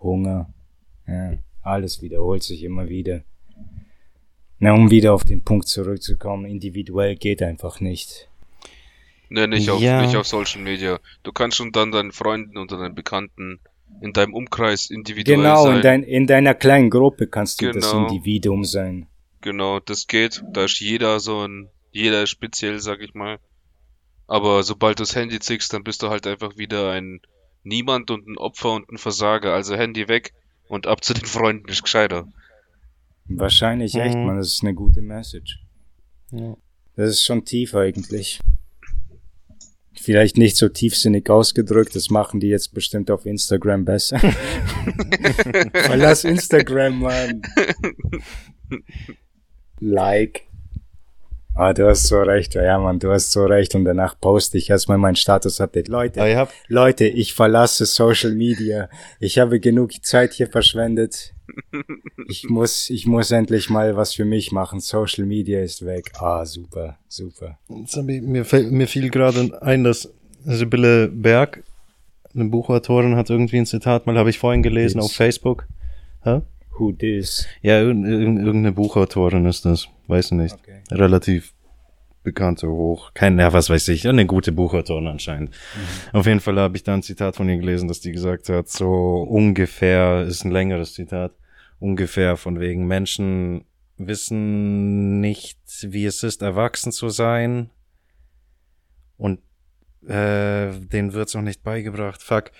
Hunger, 0.00 0.52
ja, 1.06 1.38
alles 1.62 2.02
wiederholt 2.02 2.42
sich 2.42 2.64
immer 2.64 2.88
wieder. 2.88 3.22
Na, 4.58 4.72
um 4.72 4.90
wieder 4.90 5.14
auf 5.14 5.24
den 5.24 5.42
Punkt 5.42 5.68
zurückzukommen, 5.68 6.46
individuell 6.46 7.14
geht 7.14 7.42
einfach 7.42 7.80
nicht. 7.80 8.28
Ne, 9.30 9.46
nicht 9.46 9.70
auf, 9.70 9.80
ja. 9.80 10.02
nicht 10.02 10.16
auf 10.16 10.26
Social 10.26 10.62
Media. 10.62 10.98
Du 11.22 11.32
kannst 11.32 11.58
schon 11.58 11.70
dann 11.70 11.92
deinen 11.92 12.12
Freunden 12.12 12.56
und 12.56 12.72
deinen 12.72 12.94
Bekannten 12.94 13.60
in 14.00 14.12
deinem 14.12 14.34
Umkreis 14.34 14.90
individuell 14.90 15.38
genau, 15.38 15.64
sein. 15.64 15.66
Genau, 15.66 15.76
in, 15.76 15.82
dein, 15.82 16.02
in 16.02 16.26
deiner 16.26 16.54
kleinen 16.54 16.90
Gruppe 16.90 17.26
kannst 17.26 17.60
du 17.60 17.72
genau. 17.72 17.80
das 17.80 17.92
Individuum 17.92 18.64
sein. 18.64 19.06
Genau, 19.40 19.80
das 19.80 20.06
geht. 20.06 20.42
Da 20.52 20.64
ist 20.64 20.80
jeder 20.80 21.20
so 21.20 21.46
ein, 21.46 21.68
jeder 21.90 22.26
speziell, 22.26 22.80
sag 22.80 23.00
ich 23.00 23.14
mal. 23.14 23.38
Aber 24.26 24.62
sobald 24.62 24.98
du 24.98 25.02
das 25.02 25.16
Handy 25.16 25.38
ziehst, 25.40 25.72
dann 25.72 25.84
bist 25.84 26.02
du 26.02 26.10
halt 26.10 26.26
einfach 26.26 26.56
wieder 26.56 26.90
ein 26.90 27.20
Niemand 27.64 28.10
und 28.10 28.26
ein 28.26 28.38
Opfer 28.38 28.72
und 28.72 28.90
ein 28.90 28.98
Versager. 28.98 29.52
Also 29.52 29.74
Handy 29.74 30.08
weg 30.08 30.32
und 30.68 30.86
ab 30.86 31.02
zu 31.02 31.14
den 31.14 31.26
Freunden 31.26 31.68
ist 31.68 31.82
gescheiter. 31.82 32.28
Wahrscheinlich 33.26 33.94
echt, 33.94 34.16
mhm. 34.16 34.26
man. 34.26 34.36
Das 34.36 34.48
ist 34.48 34.62
eine 34.62 34.74
gute 34.74 35.02
Message. 35.02 35.60
Ja. 36.30 36.56
Das 36.96 37.10
ist 37.10 37.24
schon 37.24 37.44
tief 37.44 37.74
eigentlich. 37.74 38.40
Vielleicht 40.00 40.36
nicht 40.36 40.56
so 40.56 40.68
tiefsinnig 40.68 41.28
ausgedrückt, 41.28 41.94
das 41.94 42.10
machen 42.10 42.40
die 42.40 42.48
jetzt 42.48 42.72
bestimmt 42.74 43.10
auf 43.10 43.26
Instagram 43.26 43.84
besser. 43.84 44.18
Verlass 45.72 46.24
Instagram, 46.24 47.00
Mann. 47.00 47.42
Like. 49.80 50.47
Ah, 51.58 51.72
du 51.72 51.88
hast 51.88 52.06
so 52.06 52.20
recht, 52.22 52.54
ja 52.54 52.78
Mann, 52.78 52.98
du 53.00 53.10
hast 53.10 53.32
so 53.32 53.44
recht. 53.44 53.74
Und 53.74 53.84
danach 53.84 54.18
poste 54.20 54.56
ich 54.58 54.70
erstmal 54.70 54.96
mein 54.98 55.16
Status-Update. 55.16 55.88
Leute, 55.88 56.22
Ah, 56.22 56.26
ja. 56.28 56.48
Leute, 56.68 57.06
ich 57.06 57.34
verlasse 57.34 57.84
Social 57.84 58.32
Media. 58.34 58.88
Ich 59.18 59.38
habe 59.38 59.58
genug 59.58 59.92
Zeit 60.04 60.34
hier 60.34 60.46
verschwendet. 60.48 61.34
Ich 62.28 62.48
muss, 62.48 62.90
ich 62.90 63.06
muss 63.06 63.30
endlich 63.32 63.70
mal 63.70 63.96
was 63.96 64.14
für 64.14 64.24
mich 64.24 64.52
machen. 64.52 64.80
Social 64.80 65.24
Media 65.26 65.60
ist 65.60 65.84
weg. 65.84 66.12
Ah, 66.20 66.44
super, 66.44 66.96
super. 67.08 67.58
Mir, 67.68 68.44
mir 68.70 68.86
fiel 68.86 69.10
gerade 69.10 69.58
ein, 69.60 69.82
dass 69.82 70.08
Sibylle 70.44 71.08
Berg, 71.08 71.64
eine 72.34 72.44
Buchautorin, 72.44 73.16
hat 73.16 73.30
irgendwie 73.30 73.56
ein 73.58 73.66
Zitat 73.66 74.06
mal, 74.06 74.16
habe 74.16 74.30
ich 74.30 74.38
vorhin 74.38 74.62
gelesen 74.62 75.00
auf 75.00 75.12
Facebook. 75.12 75.66
Hä? 76.22 76.42
Who 76.78 76.92
this? 76.92 77.46
Ja, 77.62 77.80
irg- 77.80 78.04
irg- 78.06 78.38
irgendeine 78.38 78.70
Buchautorin 78.72 79.44
ist 79.46 79.64
das. 79.64 79.88
Weiß 80.06 80.26
ich 80.26 80.32
nicht. 80.32 80.54
Okay. 80.54 80.77
Relativ 80.90 81.54
bekannt, 82.22 82.58
so 82.58 82.68
hoch. 82.68 83.12
Kein, 83.14 83.38
ja, 83.38 83.52
was 83.52 83.70
weiß 83.70 83.88
ich. 83.88 84.06
Eine 84.06 84.26
gute 84.26 84.52
Buchautorin 84.52 85.06
anscheinend. 85.06 85.54
Auf 86.12 86.26
jeden 86.26 86.40
Fall 86.40 86.58
habe 86.58 86.76
ich 86.76 86.82
da 86.82 86.94
ein 86.94 87.02
Zitat 87.02 87.36
von 87.36 87.48
ihr 87.48 87.56
gelesen, 87.56 87.88
dass 87.88 88.00
die 88.00 88.12
gesagt 88.12 88.48
hat, 88.48 88.68
so 88.68 89.22
ungefähr, 89.22 90.22
ist 90.22 90.44
ein 90.44 90.50
längeres 90.50 90.94
Zitat, 90.94 91.32
ungefähr 91.78 92.36
von 92.36 92.60
wegen 92.60 92.86
Menschen 92.86 93.64
wissen 93.96 95.20
nicht, 95.20 95.58
wie 95.82 96.04
es 96.04 96.22
ist, 96.22 96.42
erwachsen 96.42 96.92
zu 96.92 97.08
sein. 97.08 97.70
Und 99.16 99.40
äh, 100.06 100.70
denen 100.78 101.12
wird's 101.12 101.34
auch 101.34 101.42
nicht 101.42 101.62
beigebracht. 101.62 102.22
Fuck. 102.22 102.52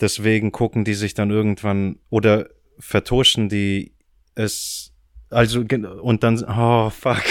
Deswegen 0.00 0.52
gucken 0.52 0.84
die 0.84 0.94
sich 0.94 1.14
dann 1.14 1.30
irgendwann 1.30 1.98
oder 2.08 2.48
vertuschen 2.78 3.48
die 3.48 3.94
es. 4.34 4.89
Also, 5.30 5.60
und 5.60 6.22
dann, 6.22 6.44
oh 6.44 6.90
fuck. 6.90 7.22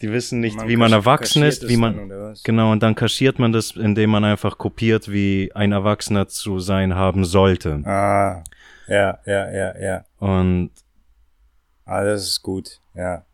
Die 0.00 0.12
wissen 0.12 0.40
nicht, 0.40 0.58
wie 0.68 0.76
man 0.76 0.92
erwachsen 0.92 1.42
ist, 1.44 1.66
wie 1.68 1.76
man, 1.78 2.08
dann, 2.10 2.34
genau, 2.44 2.72
und 2.72 2.82
dann 2.82 2.94
kaschiert 2.94 3.38
man 3.38 3.52
das, 3.52 3.70
indem 3.70 4.10
man 4.10 4.24
einfach 4.24 4.58
kopiert, 4.58 5.10
wie 5.10 5.50
ein 5.54 5.72
Erwachsener 5.72 6.28
zu 6.28 6.58
sein 6.58 6.94
haben 6.94 7.24
sollte. 7.24 7.80
Ah, 7.86 8.44
ja, 8.86 9.18
ja, 9.24 9.50
ja, 9.50 9.78
ja. 9.80 10.04
Und, 10.18 10.70
Ah, 11.86 12.02
das 12.04 12.22
ist 12.28 12.42
gut, 12.42 12.80
ja. 12.94 13.24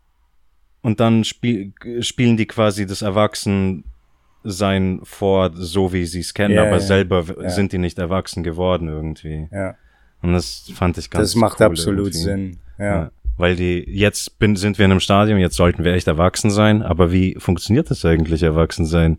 und 0.81 0.99
dann 0.99 1.23
spiel, 1.23 1.73
spielen 2.01 2.37
die 2.37 2.45
quasi 2.45 2.85
das 2.85 3.01
Erwachsensein 3.01 4.99
vor, 5.03 5.51
so 5.53 5.93
wie 5.93 6.05
sie 6.05 6.19
es 6.19 6.33
kennen, 6.33 6.55
Ja, 6.55 6.63
aber 6.63 6.71
ja, 6.73 6.79
selber 6.79 7.25
ja. 7.41 7.49
sind 7.49 7.71
die 7.71 7.77
nicht 7.77 7.97
erwachsen 7.97 8.43
geworden 8.43 8.87
irgendwie. 8.87 9.47
Ja, 9.51 9.75
Und 10.21 10.33
das 10.33 10.71
fand 10.75 10.97
ich 10.97 11.09
ganz 11.09 11.29
das 11.31 11.35
macht 11.35 11.59
cool 11.59 11.65
absolut 11.67 12.07
irgendwie. 12.07 12.17
Sinn. 12.19 12.59
Ja. 12.77 12.85
Ja. 12.85 13.11
Weil 13.41 13.55
die, 13.55 13.83
jetzt 13.87 14.37
bin, 14.37 14.55
sind 14.55 14.77
wir 14.77 14.85
in 14.85 14.91
einem 14.91 14.99
Stadium, 14.99 15.39
jetzt 15.39 15.55
sollten 15.55 15.83
wir 15.83 15.93
echt 15.93 16.05
erwachsen 16.05 16.51
sein, 16.51 16.83
aber 16.83 17.11
wie 17.11 17.35
funktioniert 17.39 17.89
das 17.89 18.05
eigentlich, 18.05 18.43
erwachsen 18.43 18.85
sein? 18.85 19.17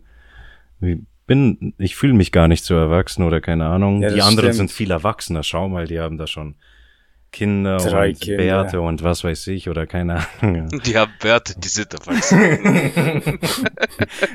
Wie 0.79 1.05
bin, 1.27 1.73
ich 1.77 1.97
fühle 1.97 2.13
mich 2.13 2.31
gar 2.31 2.47
nicht 2.47 2.63
so 2.63 2.73
erwachsen 2.73 3.23
oder 3.23 3.41
keine 3.41 3.65
Ahnung. 3.65 4.01
Ja, 4.01 4.13
die 4.13 4.21
anderen 4.21 4.53
stimmt. 4.53 4.69
sind 4.69 4.71
viel 4.71 4.91
erwachsener. 4.91 5.43
Schau 5.43 5.67
mal, 5.67 5.87
die 5.87 5.99
haben 5.99 6.17
da 6.17 6.25
schon 6.25 6.55
Kinder 7.33 7.75
Drei 7.75 8.11
und 8.11 8.21
Kinder. 8.21 8.37
Bärte 8.37 8.79
und 8.79 9.03
was 9.03 9.25
weiß 9.25 9.47
ich 9.47 9.67
oder 9.67 9.87
keine 9.87 10.25
Ahnung. 10.39 10.69
Die 10.85 10.97
haben 10.97 11.11
Werte, 11.19 11.59
die 11.59 11.67
sind 11.67 11.93
erwachsen. 11.93 12.39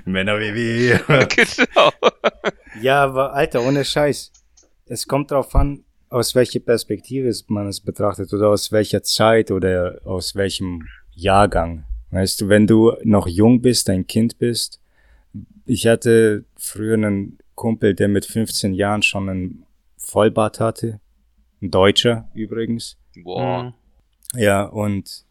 Männer 0.04 0.38
wie 0.38 0.54
wir. 0.54 0.98
genau. 1.28 1.92
Ja, 2.82 3.04
aber 3.04 3.32
Alter, 3.32 3.62
ohne 3.62 3.86
Scheiß. 3.86 4.32
Es 4.84 5.06
kommt 5.06 5.30
darauf 5.30 5.54
an, 5.54 5.84
aus 6.10 6.34
welcher 6.34 6.60
Perspektive 6.60 7.30
man 7.48 7.66
es 7.66 7.80
betrachtet 7.80 8.32
oder 8.32 8.48
aus 8.48 8.72
welcher 8.72 9.02
Zeit 9.02 9.50
oder 9.50 10.00
aus 10.04 10.34
welchem 10.34 10.86
Jahrgang. 11.12 11.84
Weißt 12.10 12.40
du, 12.40 12.48
wenn 12.48 12.66
du 12.66 12.92
noch 13.04 13.26
jung 13.26 13.60
bist, 13.60 13.90
ein 13.90 14.06
Kind 14.06 14.38
bist. 14.38 14.80
Ich 15.66 15.86
hatte 15.86 16.44
früher 16.56 16.94
einen 16.94 17.38
Kumpel, 17.54 17.94
der 17.94 18.08
mit 18.08 18.24
15 18.24 18.72
Jahren 18.72 19.02
schon 19.02 19.28
einen 19.28 19.66
Vollbart 19.96 20.60
hatte. 20.60 21.00
Ein 21.60 21.70
Deutscher 21.70 22.28
übrigens. 22.34 22.96
Boah. 23.22 23.74
Ja, 24.34 24.64
und 24.64 25.26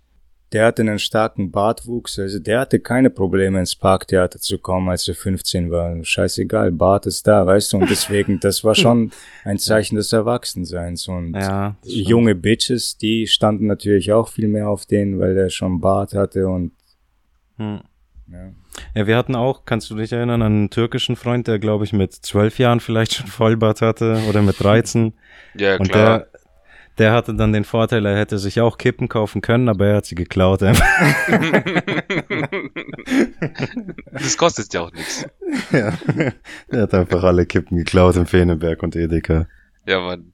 der 0.53 0.65
hatte 0.65 0.81
einen 0.81 0.99
starken 0.99 1.51
Bartwuchs. 1.51 2.17
Also 2.19 2.39
der 2.39 2.61
hatte 2.61 2.79
keine 2.79 3.09
Probleme 3.09 3.59
ins 3.59 3.75
Parktheater 3.75 4.39
zu 4.39 4.57
kommen, 4.59 4.87
als 4.89 5.07
er 5.07 5.15
15 5.15 5.69
war. 5.71 6.03
Scheißegal, 6.03 6.71
Bart 6.71 7.05
ist 7.05 7.27
da, 7.27 7.45
weißt 7.45 7.73
du. 7.73 7.77
Und 7.77 7.89
deswegen, 7.89 8.39
das 8.41 8.63
war 8.63 8.75
schon 8.75 9.11
ein 9.43 9.59
Zeichen 9.59 9.95
des 9.95 10.13
Erwachsenseins. 10.13 11.07
Und 11.07 11.33
Ja, 11.33 11.75
junge 11.83 12.33
Bitches, 12.35 12.97
die 12.97 13.27
standen 13.27 13.67
natürlich 13.67 14.13
auch 14.13 14.29
viel 14.29 14.47
mehr 14.47 14.69
auf 14.69 14.85
den, 14.85 15.19
weil 15.19 15.35
der 15.35 15.49
schon 15.49 15.81
Bart 15.81 16.13
hatte 16.13 16.47
und 16.47 16.71
Hm. 17.57 17.81
ja. 18.31 18.51
Ja, 18.93 19.07
wir 19.07 19.17
hatten 19.17 19.35
auch, 19.35 19.65
kannst 19.65 19.89
du 19.89 19.95
dich 19.95 20.11
erinnern, 20.11 20.43
an 20.43 20.53
einen 20.53 20.69
türkischen 20.69 21.15
Freund, 21.15 21.47
der, 21.47 21.57
glaube 21.57 21.83
ich, 21.83 21.93
mit 21.93 22.13
zwölf 22.13 22.59
Jahren 22.59 22.79
vielleicht 22.79 23.15
schon 23.15 23.25
Vollbart 23.27 23.81
hatte 23.81 24.21
oder 24.29 24.43
mit 24.43 24.61
13. 24.61 25.13
Ja, 25.55 25.77
Und 25.77 25.89
klar. 25.89 26.19
der, 26.19 26.27
der 26.97 27.13
hatte 27.13 27.33
dann 27.35 27.53
den 27.53 27.63
Vorteil, 27.63 28.05
er 28.05 28.17
hätte 28.17 28.37
sich 28.39 28.59
auch 28.61 28.77
Kippen 28.77 29.07
kaufen 29.09 29.41
können, 29.41 29.69
aber 29.69 29.87
er 29.87 29.95
hat 29.97 30.05
sie 30.05 30.15
geklaut. 30.15 30.61
das 34.11 34.37
kostet 34.37 34.73
ja 34.73 34.81
auch 34.81 34.91
nichts. 34.91 35.25
ja. 35.71 35.93
Er 36.69 36.81
hat 36.81 36.93
einfach 36.93 37.23
alle 37.23 37.45
Kippen 37.45 37.77
geklaut 37.77 38.15
im 38.15 38.25
Fehneberg 38.25 38.81
und 38.83 38.95
Edeka. 38.95 39.47
Ja, 39.85 40.01
Mann. 40.01 40.31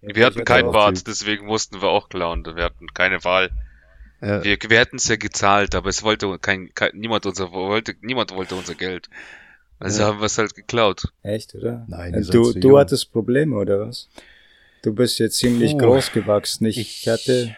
Wir 0.00 0.26
hatten 0.26 0.40
Ich 0.40 0.44
kein 0.44 0.66
auch 0.66 0.72
Bad, 0.72 1.06
deswegen 1.06 1.46
mussten 1.46 1.80
wir 1.80 1.88
auch 1.88 2.08
klauen. 2.08 2.44
Wir 2.44 2.64
hatten 2.64 2.88
keine 2.92 3.22
Wahl. 3.24 3.50
Ja, 4.20 4.44
Wir, 4.44 4.56
wir 4.68 4.78
hätten 4.78 4.96
es 4.96 5.08
ja 5.08 5.16
gezahlt, 5.16 5.74
aber 5.74 5.88
es 5.88 6.02
wollte 6.02 6.38
kein, 6.38 6.70
kein 6.74 6.90
niemand 6.94 7.26
unser 7.26 7.52
wollte 7.52 7.94
niemand 8.02 8.32
wollte 8.34 8.54
unser 8.54 8.74
Geld. 8.74 9.08
Also 9.78 10.02
Ja. 10.02 10.08
haben 10.08 10.20
wir 10.20 10.26
es 10.26 10.38
halt 10.38 10.54
geklaut. 10.54 11.12
Echt, 11.22 11.54
oder? 11.56 11.84
Nein, 11.88 12.24
du, 12.30 12.52
du 12.52 12.78
hattest 12.78 13.12
Probleme, 13.12 13.56
oder 13.56 13.80
was? 13.80 14.08
Du 14.82 14.92
bist 14.94 15.18
jetzt 15.18 15.38
ziemlich 15.38 15.72
Puh. 15.72 15.78
groß 15.78 16.12
gewachsen. 16.12 16.66
Ich, 16.66 16.78
Ich- 16.78 17.08
hatte, 17.08 17.56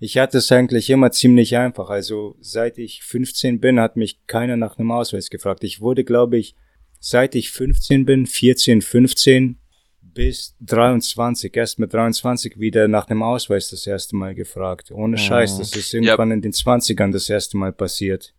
ich 0.00 0.18
hatte 0.18 0.38
es 0.38 0.50
eigentlich 0.50 0.90
immer 0.90 1.12
ziemlich 1.12 1.56
einfach. 1.56 1.88
Also 1.88 2.36
seit 2.40 2.78
ich 2.78 3.02
15 3.04 3.60
bin, 3.60 3.78
hat 3.80 3.96
mich 3.96 4.26
keiner 4.26 4.56
nach 4.56 4.78
einem 4.78 4.90
Ausweis 4.90 5.30
gefragt. 5.30 5.62
Ich 5.64 5.80
wurde, 5.80 6.04
glaube 6.04 6.36
ich, 6.38 6.54
seit 6.98 7.34
ich 7.34 7.50
15 7.50 8.04
bin, 8.04 8.26
14, 8.26 8.82
15 8.82 9.58
bis 10.00 10.54
23, 10.60 11.56
erst 11.56 11.78
mit 11.78 11.94
23 11.94 12.58
wieder 12.58 12.86
nach 12.86 13.08
einem 13.08 13.22
Ausweis 13.22 13.70
das 13.70 13.86
erste 13.86 14.14
Mal 14.16 14.34
gefragt. 14.34 14.90
Ohne 14.90 15.16
Scheiß, 15.16 15.58
das 15.58 15.74
ist 15.74 15.94
irgendwann 15.94 16.30
in 16.32 16.42
den 16.42 16.52
20ern 16.52 17.12
das 17.12 17.30
erste 17.30 17.56
Mal 17.56 17.72
passiert. 17.72 18.34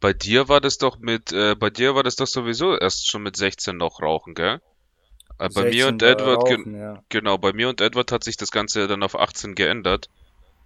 Bei 0.00 0.12
dir 0.12 0.48
war 0.48 0.60
das 0.60 0.76
doch 0.76 0.98
mit, 0.98 1.32
äh, 1.32 1.54
bei 1.54 1.70
dir 1.70 1.94
war 1.94 2.02
das 2.02 2.16
doch 2.16 2.26
sowieso 2.26 2.76
erst 2.76 3.08
schon 3.08 3.22
mit 3.22 3.36
16 3.36 3.76
noch 3.76 4.02
rauchen, 4.02 4.34
gell? 4.34 4.60
Äh, 5.38 5.48
bei 5.54 5.62
mir 5.64 5.70
16 5.86 5.88
und 5.94 6.02
war 6.02 6.08
Edward, 6.10 6.44
ge 6.46 6.56
Rauchen, 6.56 6.74
ja, 6.78 7.02
genau, 7.08 7.38
bei 7.38 7.52
mir 7.52 7.68
und 7.68 7.80
Edward 7.80 8.12
hat 8.12 8.24
sich 8.24 8.36
das 8.36 8.50
Ganze 8.50 8.86
dann 8.86 9.02
auf 9.02 9.18
18 9.18 9.54
geändert. 9.54 10.08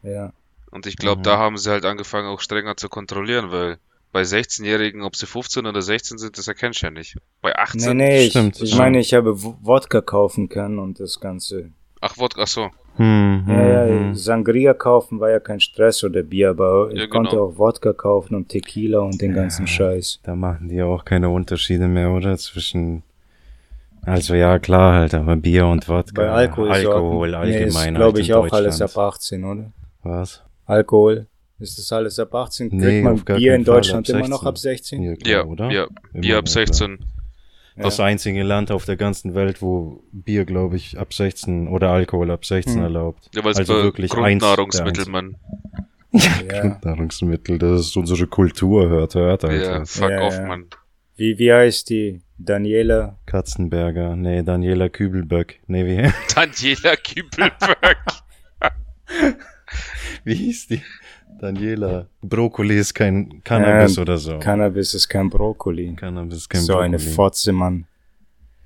ja. 0.02 0.32
Und 0.70 0.84
ich 0.86 0.96
glaube, 0.98 1.20
Mhm. 1.20 1.22
da 1.22 1.38
haben 1.38 1.56
sie 1.56 1.70
halt 1.70 1.86
angefangen, 1.86 2.28
auch 2.28 2.40
strenger 2.40 2.76
zu 2.76 2.90
kontrollieren, 2.90 3.50
weil 3.50 3.78
bei 4.12 4.22
16-Jährigen, 4.24 5.02
ob 5.02 5.16
sie 5.16 5.24
15 5.24 5.64
oder 5.64 5.80
16 5.80 6.18
sind, 6.18 6.36
das 6.36 6.46
erkennst 6.46 6.82
du 6.82 6.86
ja 6.86 6.90
nicht. 6.90 7.16
Bei 7.40 7.56
18, 7.56 7.96
Nee, 7.96 8.04
nee, 8.04 8.22
ich, 8.24 8.32
Stimmt, 8.32 8.60
ich 8.60 8.72
ja. 8.72 8.76
meine, 8.76 8.98
ich 9.00 9.14
habe 9.14 9.42
Wo- 9.42 9.56
Wodka 9.62 10.02
kaufen 10.02 10.50
können 10.50 10.78
und 10.78 11.00
das 11.00 11.20
Ganze. 11.20 11.70
ach, 12.02 12.18
Wodka, 12.18 12.42
ach 12.42 12.46
so. 12.48 12.68
Hm, 12.96 13.44
hm, 13.46 13.54
Ja, 13.54 13.86
ja, 13.86 13.88
hm. 14.08 14.14
Sangria 14.14 14.74
kaufen 14.74 15.20
war 15.20 15.30
ja 15.30 15.40
kein 15.40 15.60
Stress 15.60 16.04
oder 16.04 16.22
Bier, 16.22 16.50
aber 16.50 16.90
ich 16.92 16.98
Ja, 16.98 17.06
konnte 17.06 17.30
genau. 17.30 17.44
auch 17.46 17.56
Wodka 17.58 17.94
kaufen 17.94 18.34
und 18.34 18.48
Tequila 18.50 18.98
und 18.98 19.22
den 19.22 19.32
ganzen 19.32 19.66
Scheiß. 19.66 20.20
Da 20.22 20.34
machen 20.36 20.68
die 20.68 20.82
auch 20.82 21.02
keine 21.06 21.30
Unterschiede 21.30 21.88
mehr, 21.88 22.10
oder? 22.10 22.36
Zwischen. 22.36 23.04
Also 24.08 24.34
ja, 24.34 24.58
klar 24.58 24.94
halt, 24.94 25.14
aber 25.14 25.36
Bier 25.36 25.66
und 25.66 25.88
Wodka. 25.88 26.12
Bei 26.22 26.30
Alkohol, 26.30 26.70
Alkohol 26.70 27.30
nee, 27.30 27.36
allgemein. 27.36 27.66
ist, 27.68 27.76
halt 27.76 27.94
glaube 27.96 28.20
ich, 28.20 28.32
auch 28.34 28.50
alles 28.52 28.80
ab 28.80 28.88
Deutschland. 28.94 29.14
18, 29.14 29.44
oder? 29.44 29.72
Was? 30.02 30.42
Alkohol. 30.66 31.26
Ist 31.58 31.78
das 31.78 31.92
alles 31.92 32.18
ab 32.18 32.34
18? 32.34 32.70
Kriegt 32.70 32.82
Nee, 32.82 33.02
man 33.02 33.14
auf 33.14 33.24
gar 33.24 33.36
Bier 33.38 33.54
in 33.54 33.64
Fall 33.64 33.74
Deutschland 33.74 34.08
immer 34.08 34.28
noch 34.28 34.42
16. 34.42 34.48
ab 34.48 34.58
16? 34.58 35.02
Ja, 35.02 35.14
klar, 35.16 35.30
Ja, 35.32 35.44
oder? 35.44 35.70
ja, 35.70 35.86
Immer, 36.12 36.20
Bier 36.20 36.38
ab 36.38 36.48
ja, 36.48 36.52
klar. 36.52 36.66
16. 36.66 36.98
Das 37.76 38.00
einzige 38.00 38.42
Land 38.42 38.72
auf 38.72 38.84
der 38.86 38.96
ganzen 38.96 39.34
Welt, 39.34 39.62
wo 39.62 40.02
Bier, 40.10 40.44
glaube 40.44 40.76
ich, 40.76 40.98
ab 40.98 41.14
16 41.14 41.68
oder 41.68 41.90
Alkohol 41.90 42.30
ab 42.32 42.44
16 42.44 42.76
Hm. 42.76 42.82
erlaubt. 42.82 43.28
Ja, 43.34 43.44
weil 43.44 43.52
es 43.52 43.58
Also 43.58 43.74
bei 43.74 43.82
wirklich 43.82 44.12
eins 44.12 44.42
Grundnahrungsmittel, 44.42 45.04
einzigen. 45.04 45.12
man. 45.12 45.36
Ja. 46.12 46.60
Grundnahrungsmittel, 46.60 47.58
das 47.58 47.80
ist 47.82 47.96
unsere 47.96 48.26
Kultur, 48.26 48.88
hört, 48.88 49.14
hört, 49.14 49.42
Ja, 49.44 49.48
Alter. 49.48 49.86
fuck 49.86 50.10
Ja, 50.10 50.20
off, 50.22 50.36
ja. 50.36 50.46
man. 50.46 50.66
Wie, 51.16 51.38
wie 51.38 51.52
heißt 51.52 51.90
die? 51.90 52.20
Daniela? 52.38 53.18
Katzenberger, 53.26 54.16
nee, 54.16 54.42
Daniela 54.42 54.88
Kübelböck, 54.88 55.60
nee, 55.66 55.84
wie, 55.84 56.10
Daniela 56.34 56.96
Kübelberg. 56.96 57.98
wie 60.24 60.34
hieß 60.34 60.68
die? 60.68 60.82
Daniela. 61.40 62.08
Brokkoli 62.22 62.78
ist 62.78 62.94
kein 62.94 63.42
Cannabis 63.44 63.96
ähm, 63.96 64.02
oder 64.02 64.18
so. 64.18 64.38
Cannabis 64.38 64.94
ist 64.94 65.08
kein 65.08 65.30
Brokkoli. 65.30 65.94
Cannabis 65.94 66.38
ist 66.38 66.48
kein 66.48 66.62
so 66.62 66.74
Brokkoli. 66.74 66.98
So 66.98 67.06
eine 67.06 67.14
Fotze, 67.14 67.52
Mann. 67.52 67.86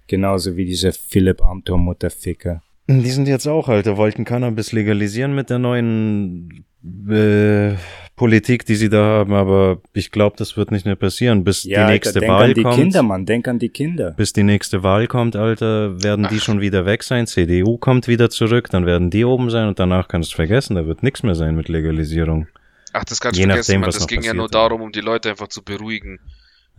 Genauso 0.07 0.57
wie 0.57 0.65
dieser 0.65 0.93
Philipp 0.93 1.43
Amthor 1.43 1.79
Mutterficker. 1.79 2.63
Die 2.89 3.11
sind 3.11 3.29
jetzt 3.29 3.47
auch, 3.47 3.69
Alter, 3.69 3.97
wollten 3.97 4.25
Cannabis 4.25 4.73
legalisieren 4.73 5.35
mit 5.35 5.51
der 5.51 5.59
neuen 5.59 6.65
äh, 7.09 7.75
Politik, 8.15 8.67
die 8.67 8.77
sie 8.77 8.91
da 8.91 9.03
haben, 9.03 9.33
aber 9.33 9.81
ich 9.95 10.11
glaube, 10.11 10.37
das 10.37 10.57
wird 10.57 10.71
nicht 10.71 10.85
mehr 10.85 10.97
passieren, 10.97 11.45
bis 11.45 11.65
ja, 11.65 11.87
die 11.87 11.93
nächste 11.93 12.21
Alter, 12.21 12.33
Wahl 12.33 12.55
kommt. 12.55 12.57
Denk 12.57 12.67
an 12.67 12.73
die 12.73 12.83
Kinder, 12.83 13.03
Mann, 13.03 13.27
denk 13.27 13.49
an 13.49 13.59
die 13.59 13.69
Kinder. 13.71 14.11
Bis 14.13 14.33
die 14.33 14.43
nächste 14.43 14.83
Wahl 14.83 15.07
kommt, 15.07 15.35
Alter, 15.35 16.03
werden 16.03 16.27
Ach. 16.27 16.31
die 16.31 16.41
schon 16.41 16.61
wieder 16.61 16.85
weg 16.85 17.03
sein, 17.03 17.27
CDU 17.27 17.79
kommt 17.79 18.09
wieder 18.09 18.29
zurück, 18.29 18.69
dann 18.71 18.85
werden 18.85 19.11
die 19.11 19.25
oben 19.25 19.51
sein 19.51 19.67
und 19.67 19.79
danach 19.79 20.09
kannst 20.09 20.31
du 20.31 20.33
es 20.33 20.37
vergessen, 20.37 20.77
da 20.77 20.87
wird 20.87 21.03
nichts 21.03 21.23
mehr 21.23 21.35
sein 21.35 21.57
mit 21.57 21.69
Legalisierung. 21.69 22.49
Ach, 22.93 23.05
das 23.05 23.21
kannst 23.21 23.39
du 23.39 23.45
vergessen, 23.45 23.59
nachdem, 23.59 23.81
Mann. 23.81 23.91
das 23.91 24.07
ging 24.07 24.23
ja 24.23 24.35
nur 24.35 24.49
darum, 24.49 24.83
um 24.83 24.93
die 24.93 25.01
Leute 25.01 25.31
einfach 25.31 25.49
zu 25.49 25.63
beruhigen. 25.63 26.21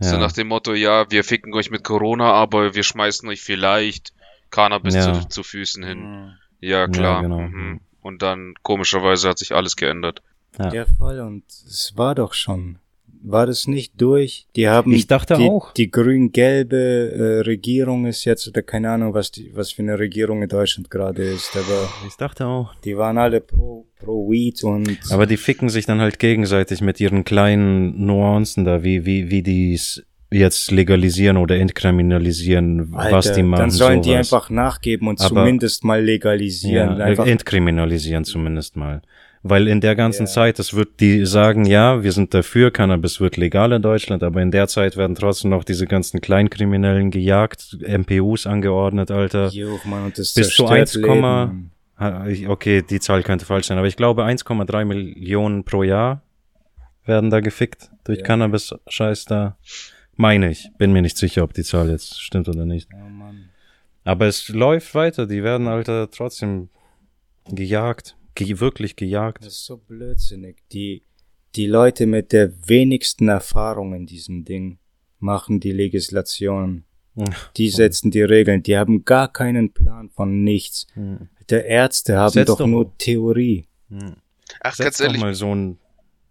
Ja. 0.00 0.10
So 0.10 0.18
nach 0.18 0.32
dem 0.32 0.48
Motto, 0.48 0.74
ja, 0.74 1.10
wir 1.10 1.24
ficken 1.24 1.54
euch 1.54 1.70
mit 1.70 1.84
Corona, 1.84 2.32
aber 2.32 2.74
wir 2.74 2.82
schmeißen 2.82 3.28
euch 3.28 3.42
vielleicht 3.42 4.12
Cannabis 4.50 4.94
ja. 4.94 5.12
zu, 5.12 5.28
zu, 5.28 5.42
Füßen 5.42 5.84
hin. 5.84 5.98
Mhm. 5.98 6.32
Ja, 6.60 6.86
klar. 6.86 7.16
Ja, 7.16 7.22
genau. 7.22 7.40
mhm. 7.40 7.80
Und 8.00 8.22
dann, 8.22 8.54
komischerweise, 8.62 9.28
hat 9.28 9.38
sich 9.38 9.54
alles 9.54 9.76
geändert. 9.76 10.22
Ja. 10.58 10.72
ja, 10.72 10.86
voll. 10.98 11.20
Und 11.20 11.44
es 11.48 11.92
war 11.96 12.14
doch 12.14 12.34
schon. 12.34 12.78
War 13.26 13.46
das 13.46 13.66
nicht 13.66 13.98
durch? 14.02 14.46
Die 14.54 14.68
haben. 14.68 14.92
Ich 14.92 15.06
dachte 15.06 15.36
die, 15.36 15.48
auch. 15.48 15.72
Die 15.72 15.90
grün-gelbe 15.90 16.76
äh, 16.76 17.40
Regierung 17.40 18.04
ist 18.04 18.26
jetzt, 18.26 18.46
oder 18.46 18.60
keine 18.60 18.90
Ahnung, 18.90 19.14
was 19.14 19.30
die, 19.30 19.50
was 19.54 19.72
für 19.72 19.80
eine 19.80 19.98
Regierung 19.98 20.42
in 20.42 20.48
Deutschland 20.48 20.90
gerade 20.90 21.22
ist, 21.22 21.56
aber. 21.56 21.88
Ich 22.06 22.16
dachte 22.16 22.44
auch. 22.46 22.74
Die 22.84 22.98
waren 22.98 23.16
alle 23.16 23.40
pro, 23.40 23.86
pro 23.98 24.30
Weed 24.30 24.62
und. 24.62 24.98
Aber 25.10 25.24
die 25.24 25.38
ficken 25.38 25.70
sich 25.70 25.86
dann 25.86 26.02
halt 26.02 26.18
gegenseitig 26.18 26.82
mit 26.82 27.00
ihren 27.00 27.24
kleinen 27.24 28.04
Nuancen 28.04 28.66
da, 28.66 28.84
wie, 28.84 29.06
wie, 29.06 29.30
wie 29.30 29.42
die's 29.42 30.04
jetzt 30.30 30.70
legalisieren 30.70 31.36
oder 31.36 31.56
entkriminalisieren, 31.56 32.94
Alter, 32.94 33.16
was 33.16 33.32
die 33.32 33.42
machen. 33.42 33.60
Dann 33.60 33.70
sollen 33.70 34.02
sowas. 34.02 34.06
die 34.06 34.14
einfach 34.16 34.50
nachgeben 34.50 35.08
und 35.08 35.20
Aber 35.20 35.28
zumindest 35.28 35.84
mal 35.84 36.02
legalisieren. 36.02 36.98
Ja, 36.98 37.04
einfach 37.04 37.26
entkriminalisieren 37.26 38.24
zumindest 38.24 38.76
mal. 38.76 39.00
Weil 39.46 39.68
in 39.68 39.82
der 39.82 39.94
ganzen 39.94 40.24
ja. 40.24 40.32
Zeit, 40.32 40.58
es 40.58 40.72
wird 40.72 41.00
die 41.00 41.26
sagen, 41.26 41.66
ja, 41.66 42.02
wir 42.02 42.12
sind 42.12 42.32
dafür, 42.32 42.70
Cannabis 42.70 43.20
wird 43.20 43.36
legal 43.36 43.72
in 43.72 43.82
Deutschland, 43.82 44.22
aber 44.22 44.40
in 44.40 44.50
der 44.50 44.68
Zeit 44.68 44.96
werden 44.96 45.14
trotzdem 45.14 45.50
noch 45.50 45.64
diese 45.64 45.86
ganzen 45.86 46.22
Kleinkriminellen 46.22 47.10
gejagt, 47.10 47.76
MPUs 47.86 48.46
angeordnet, 48.46 49.10
Alter. 49.10 49.48
Jo, 49.48 49.78
Mann, 49.84 50.06
und 50.06 50.18
das 50.18 50.32
Bis 50.32 50.48
zu 50.54 50.66
1, 50.66 50.98
okay, 52.48 52.82
die 52.82 53.00
Zahl 53.00 53.22
könnte 53.22 53.44
falsch 53.44 53.66
sein, 53.66 53.76
aber 53.76 53.86
ich 53.86 53.96
glaube 53.96 54.24
1,3 54.24 54.86
Millionen 54.86 55.64
pro 55.64 55.82
Jahr 55.82 56.22
werden 57.04 57.28
da 57.28 57.40
gefickt 57.40 57.90
durch 58.04 58.20
ja. 58.20 58.24
Cannabis-Scheiß 58.24 59.26
da. 59.26 59.58
Meine 60.16 60.50
ich. 60.50 60.70
Bin 60.78 60.92
mir 60.92 61.02
nicht 61.02 61.18
sicher, 61.18 61.42
ob 61.42 61.52
die 61.52 61.64
Zahl 61.64 61.90
jetzt 61.90 62.18
stimmt 62.18 62.48
oder 62.48 62.64
nicht. 62.64 62.88
Oh 62.94 63.10
Mann. 63.10 63.50
Aber 64.04 64.26
es 64.26 64.48
läuft 64.48 64.94
weiter. 64.94 65.26
Die 65.26 65.42
werden, 65.42 65.66
Alter, 65.66 66.10
trotzdem 66.10 66.70
gejagt. 67.50 68.16
Ge 68.34 68.60
wirklich 68.60 68.96
gejagt. 68.96 69.44
Das 69.44 69.54
ist 69.54 69.64
so 69.66 69.76
blödsinnig. 69.76 70.56
Die, 70.72 71.04
die 71.54 71.66
Leute 71.66 72.06
mit 72.06 72.32
der 72.32 72.52
wenigsten 72.68 73.28
Erfahrung 73.28 73.94
in 73.94 74.06
diesem 74.06 74.44
Ding 74.44 74.78
machen 75.18 75.60
die 75.60 75.72
Legislation. 75.72 76.84
Die 77.56 77.70
setzen 77.70 78.10
die 78.10 78.22
Regeln. 78.22 78.62
Die 78.62 78.76
haben 78.76 79.04
gar 79.04 79.32
keinen 79.32 79.72
Plan 79.72 80.10
von 80.10 80.42
nichts. 80.42 80.86
Hm. 80.94 81.28
Der 81.48 81.66
Ärzte 81.66 82.16
haben 82.16 82.32
Setz 82.32 82.46
doch, 82.48 82.58
doch 82.58 82.66
nur 82.66 82.96
Theorie. 82.98 83.68
Hm. 83.88 84.16
Ach, 84.60 84.74
Setz 84.74 84.84
ganz 84.84 85.00
ehrlich. 85.00 85.20
mal 85.20 85.34
so 85.34 85.54
ein 85.54 85.78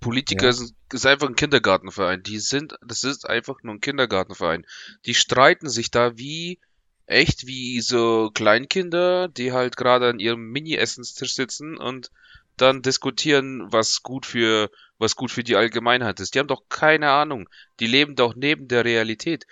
Politiker 0.02 0.48
ja. 0.48 0.52
sind, 0.52 0.74
ist 0.92 1.06
einfach 1.06 1.30
ein 1.30 1.36
Kindergartenverein. 1.36 2.22
Die 2.24 2.40
sind, 2.40 2.76
das 2.86 3.06
ist 3.06 3.30
einfach 3.30 3.64
nur 3.64 3.76
ein 3.76 3.82
Kindergartenverein. 3.82 4.66
Die 5.06 5.14
streiten 5.14 5.70
sich 5.70 5.92
da 5.92 6.18
wie, 6.18 6.60
echt 7.06 7.48
wie 7.48 7.82
so 7.82 8.32
Kleinkinder, 8.34 9.28
die 9.28 9.52
halt 9.52 9.78
gerade 9.78 10.10
an 10.10 10.20
ihrem 10.20 10.52
Mini-Essenstisch 10.52 11.36
sitzen 11.36 11.78
und 11.78 12.12
dann 12.58 12.82
diskutieren, 12.82 13.72
was 13.72 14.04
gut 14.04 14.26
für, 14.26 14.70
was 15.00 15.16
gut 15.16 15.32
für 15.32 15.44
die 15.44 15.56
Allgemeinheit 15.56 16.20
ist. 16.20 16.36
Die 16.36 16.40
haben 16.40 16.48
doch 16.48 16.64
keine 16.70 17.10
Ahnung. 17.10 17.50
Die 17.80 17.88
leben 17.88 18.16
doch 18.16 18.36
neben 18.36 18.68
der 18.68 18.86
Realität. 18.86 19.46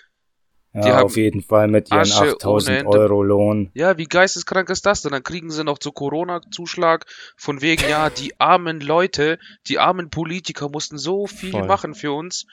Ja, 0.73 1.01
auf 1.01 1.17
jeden 1.17 1.41
Fall 1.41 1.67
mit 1.67 1.91
ihren 1.91 1.99
Asche 1.99 2.31
8000 2.35 2.85
Euro 2.85 3.23
Lohn. 3.23 3.71
Ja, 3.73 3.97
wie 3.97 4.05
geisteskrank 4.05 4.69
ist 4.69 4.85
das 4.85 5.01
denn? 5.01 5.11
Dann 5.11 5.23
kriegen 5.23 5.51
sie 5.51 5.65
noch 5.65 5.79
zu 5.79 5.91
Corona-Zuschlag 5.91 7.05
von 7.35 7.61
wegen, 7.61 7.89
ja, 7.89 8.09
die 8.09 8.39
armen 8.39 8.79
Leute, 8.79 9.37
die 9.67 9.79
armen 9.79 10.09
Politiker 10.09 10.69
mussten 10.69 10.97
so 10.97 11.27
viel 11.27 11.51
Voll. 11.51 11.67
machen 11.67 11.93
für 11.93 12.13
uns. 12.13 12.45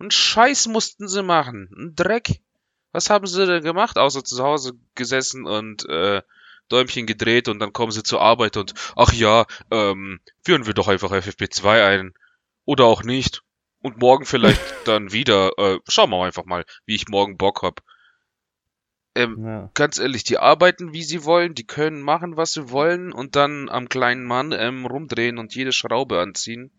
Und 0.00 0.12
Scheiß 0.12 0.66
mussten 0.66 1.06
sie 1.06 1.22
machen. 1.22 1.70
Ein 1.78 1.94
Dreck. 1.94 2.40
Was 2.92 3.10
haben 3.10 3.26
sie 3.26 3.46
denn 3.46 3.64
gemacht, 3.64 3.98
außer 3.98 4.22
zu 4.22 4.42
Hause 4.42 4.72
gesessen 4.94 5.46
und 5.46 5.88
äh, 5.88 6.22
Däumchen 6.68 7.06
gedreht 7.06 7.48
und 7.48 7.58
dann 7.58 7.72
kommen 7.72 7.92
sie 7.92 8.02
zur 8.02 8.20
Arbeit 8.20 8.56
und 8.56 8.74
ach 8.96 9.12
ja, 9.12 9.46
ähm, 9.70 10.20
führen 10.44 10.66
wir 10.66 10.74
doch 10.74 10.88
einfach 10.88 11.12
FFP2 11.12 11.86
ein. 11.86 12.14
Oder 12.64 12.84
auch 12.84 13.02
nicht. 13.02 13.42
Und 13.80 13.98
morgen 13.98 14.24
vielleicht 14.24 14.60
dann 14.86 15.12
wieder. 15.12 15.50
Äh, 15.58 15.78
schauen 15.88 16.10
wir 16.10 16.24
einfach 16.24 16.44
mal, 16.44 16.64
wie 16.86 16.94
ich 16.94 17.08
morgen 17.08 17.36
Bock 17.36 17.62
hab. 17.62 17.82
Ähm, 19.14 19.44
ja. 19.44 19.70
Ganz 19.74 19.98
ehrlich, 19.98 20.24
die 20.24 20.38
arbeiten, 20.38 20.92
wie 20.92 21.02
sie 21.02 21.24
wollen, 21.24 21.54
die 21.54 21.66
können 21.66 22.00
machen, 22.00 22.36
was 22.36 22.52
sie 22.52 22.70
wollen 22.70 23.12
und 23.12 23.36
dann 23.36 23.68
am 23.68 23.88
kleinen 23.88 24.24
Mann 24.24 24.52
ähm, 24.52 24.86
rumdrehen 24.86 25.38
und 25.38 25.54
jede 25.54 25.72
Schraube 25.72 26.20
anziehen. 26.20 26.70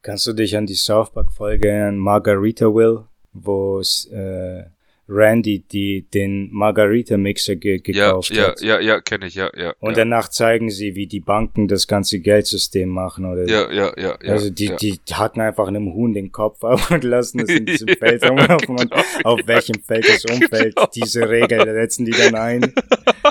Kannst 0.00 0.26
du 0.26 0.32
dich 0.32 0.56
an 0.56 0.66
die 0.66 0.74
South 0.74 1.12
Park 1.12 1.32
Folge 1.32 1.68
erinnern, 1.68 1.98
Margarita 1.98 2.66
Will, 2.66 3.04
wo 3.32 3.78
es 3.78 4.06
äh, 4.06 4.64
Randy 5.08 5.60
die 5.60 6.06
den 6.12 6.48
Margarita 6.50 7.16
Mixer 7.16 7.56
ge 7.56 7.78
gekauft 7.78 8.34
ja, 8.34 8.48
hat. 8.48 8.60
Ja, 8.62 8.80
ja, 8.80 8.94
ja, 8.94 9.00
kenne 9.00 9.26
ich, 9.26 9.34
ja, 9.34 9.50
ja. 9.54 9.74
Und 9.78 9.92
ja. 9.92 9.98
danach 9.98 10.28
zeigen 10.28 10.70
sie, 10.70 10.94
wie 10.94 11.06
die 11.06 11.20
Banken 11.20 11.68
das 11.68 11.86
ganze 11.86 12.20
Geldsystem 12.20 12.88
machen, 12.88 13.26
oder? 13.26 13.46
Ja, 13.46 13.70
ja, 13.70 13.92
ja, 13.96 14.18
ja. 14.22 14.32
Also 14.32 14.50
die, 14.50 14.66
ja. 14.66 14.76
die 14.76 14.98
hacken 15.12 15.42
einfach 15.42 15.68
einem 15.68 15.92
Huhn 15.92 16.14
den 16.14 16.32
Kopf 16.32 16.64
ab 16.64 16.80
und 16.90 17.04
lassen 17.04 17.40
es 17.40 17.50
in 17.50 17.66
diesem 17.66 17.88
Feld 17.98 18.22
ja, 18.22 18.30
rumlaufen 18.30 18.76
genau. 18.76 18.96
und 18.96 19.26
auf 19.26 19.40
welchem 19.46 19.82
Feld 19.82 20.08
es 20.08 20.24
umfällt. 20.24 20.76
Genau. 20.76 20.88
Diese 20.94 21.28
Regel 21.28 21.64
setzen 21.64 22.06
die 22.06 22.12
dann 22.12 22.34
ein. 22.34 22.72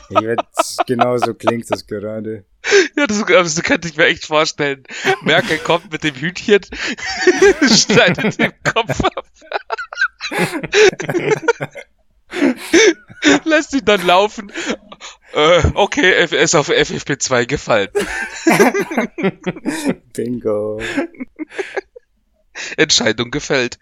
Ich 0.09 0.21
werd, 0.21 0.41
genau 0.85 1.17
so 1.17 1.33
klingt 1.33 1.69
das 1.71 1.87
gerade. 1.87 2.45
Ja, 2.95 3.07
das, 3.07 3.25
das 3.25 3.63
könnte 3.63 3.87
ich 3.87 3.97
mir 3.97 4.05
echt 4.05 4.25
vorstellen. 4.25 4.83
Merkel 5.21 5.57
kommt 5.59 5.91
mit 5.91 6.03
dem 6.03 6.15
Hütchen, 6.15 6.61
schneidet 7.61 8.39
den 8.39 8.53
Kopf 8.63 9.03
ab. 9.03 9.25
Lässt 13.43 13.73
ihn 13.73 13.85
dann 13.85 14.05
laufen. 14.05 14.51
Äh, 15.33 15.63
okay, 15.75 16.13
er 16.13 16.31
ist 16.31 16.55
auf 16.55 16.69
FFP2 16.69 17.45
gefallen. 17.45 17.89
Bingo. 20.13 20.81
Entscheidung 22.77 23.31
gefällt. 23.31 23.79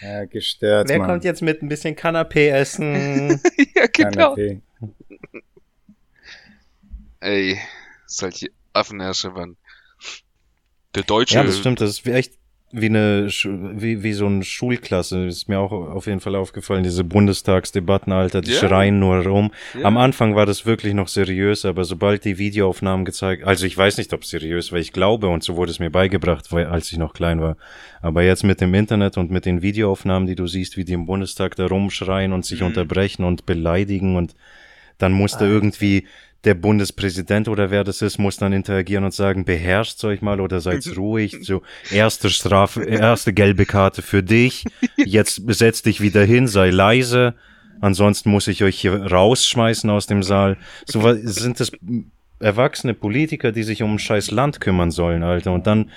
Ja, 0.00 0.24
gestört. 0.26 0.88
Wer 0.88 0.98
Mann. 0.98 1.08
kommt 1.08 1.24
jetzt 1.24 1.42
mit 1.42 1.62
ein 1.62 1.68
bisschen 1.68 1.96
Kanapé 1.96 2.50
essen? 2.50 3.40
ja, 3.74 3.86
genau. 3.86 4.34
Kanapé. 4.34 4.60
Ey, 7.24 7.58
solche 8.06 8.48
Affenärsche, 8.74 9.30
Mann. 9.30 9.56
Der 10.94 11.04
Deutsche. 11.04 11.36
Ja, 11.36 11.42
das 11.42 11.58
stimmt, 11.58 11.80
das 11.80 11.90
ist 11.90 12.06
echt 12.06 12.34
wie 12.70 12.86
eine 12.86 13.28
wie, 13.28 14.02
wie 14.02 14.12
so 14.12 14.26
eine 14.26 14.42
Schulklasse 14.42 15.26
ist 15.26 15.48
mir 15.48 15.60
auch 15.60 15.70
auf 15.70 16.06
jeden 16.06 16.18
Fall 16.18 16.34
aufgefallen 16.34 16.82
diese 16.82 17.04
Bundestagsdebatten 17.04 18.12
Alter 18.12 18.40
die 18.40 18.50
yeah. 18.50 18.58
schreien 18.58 18.98
nur 18.98 19.24
rum 19.24 19.52
yeah. 19.76 19.84
am 19.84 19.96
Anfang 19.96 20.34
war 20.34 20.44
das 20.44 20.66
wirklich 20.66 20.92
noch 20.92 21.06
seriös 21.06 21.64
aber 21.64 21.84
sobald 21.84 22.24
die 22.24 22.36
Videoaufnahmen 22.36 23.04
gezeigt 23.04 23.44
also 23.44 23.64
ich 23.64 23.78
weiß 23.78 23.98
nicht 23.98 24.12
ob 24.12 24.22
es 24.22 24.30
seriös 24.30 24.72
weil 24.72 24.80
ich 24.80 24.92
glaube 24.92 25.28
und 25.28 25.44
so 25.44 25.54
wurde 25.54 25.70
es 25.70 25.78
mir 25.78 25.90
beigebracht 25.90 26.50
weil, 26.50 26.66
als 26.66 26.90
ich 26.90 26.98
noch 26.98 27.12
klein 27.12 27.40
war 27.40 27.56
aber 28.02 28.24
jetzt 28.24 28.42
mit 28.42 28.60
dem 28.60 28.74
Internet 28.74 29.18
und 29.18 29.30
mit 29.30 29.46
den 29.46 29.62
Videoaufnahmen 29.62 30.26
die 30.26 30.34
du 30.34 30.48
siehst 30.48 30.76
wie 30.76 30.84
die 30.84 30.94
im 30.94 31.06
Bundestag 31.06 31.54
da 31.54 31.66
rumschreien 31.66 32.32
und 32.32 32.44
sich 32.44 32.58
mhm. 32.58 32.66
unterbrechen 32.66 33.22
und 33.22 33.46
beleidigen 33.46 34.16
und 34.16 34.34
dann 34.98 35.12
musste 35.12 35.44
irgendwie 35.44 36.08
der 36.44 36.54
Bundespräsident 36.54 37.48
oder 37.48 37.70
wer 37.70 37.84
das 37.84 38.02
ist, 38.02 38.18
muss 38.18 38.36
dann 38.36 38.52
interagieren 38.52 39.04
und 39.04 39.14
sagen, 39.14 39.44
beherrscht 39.44 40.02
euch 40.04 40.22
mal 40.22 40.40
oder 40.40 40.60
seid 40.60 40.84
ruhig. 40.96 41.38
So, 41.42 41.62
erste 41.90 42.30
Strafe, 42.30 42.82
erste 42.84 43.32
gelbe 43.32 43.66
Karte 43.66 44.02
für 44.02 44.22
dich. 44.22 44.64
Jetzt 44.96 45.42
setz 45.48 45.82
dich 45.82 46.00
wieder 46.00 46.24
hin, 46.24 46.46
sei 46.46 46.70
leise. 46.70 47.34
Ansonsten 47.80 48.30
muss 48.30 48.46
ich 48.48 48.62
euch 48.62 48.80
hier 48.80 48.94
rausschmeißen 48.94 49.90
aus 49.90 50.06
dem 50.06 50.22
Saal. 50.22 50.56
So 50.86 51.02
sind 51.22 51.60
das 51.60 51.72
erwachsene 52.44 52.94
Politiker, 52.94 53.52
die 53.52 53.62
sich 53.62 53.82
um 53.82 53.94
ein 53.94 53.98
scheiß 53.98 54.30
Land 54.30 54.60
kümmern 54.60 54.90
sollen, 54.90 55.22
Alter. 55.22 55.52
Und 55.52 55.66
dann, 55.66 55.90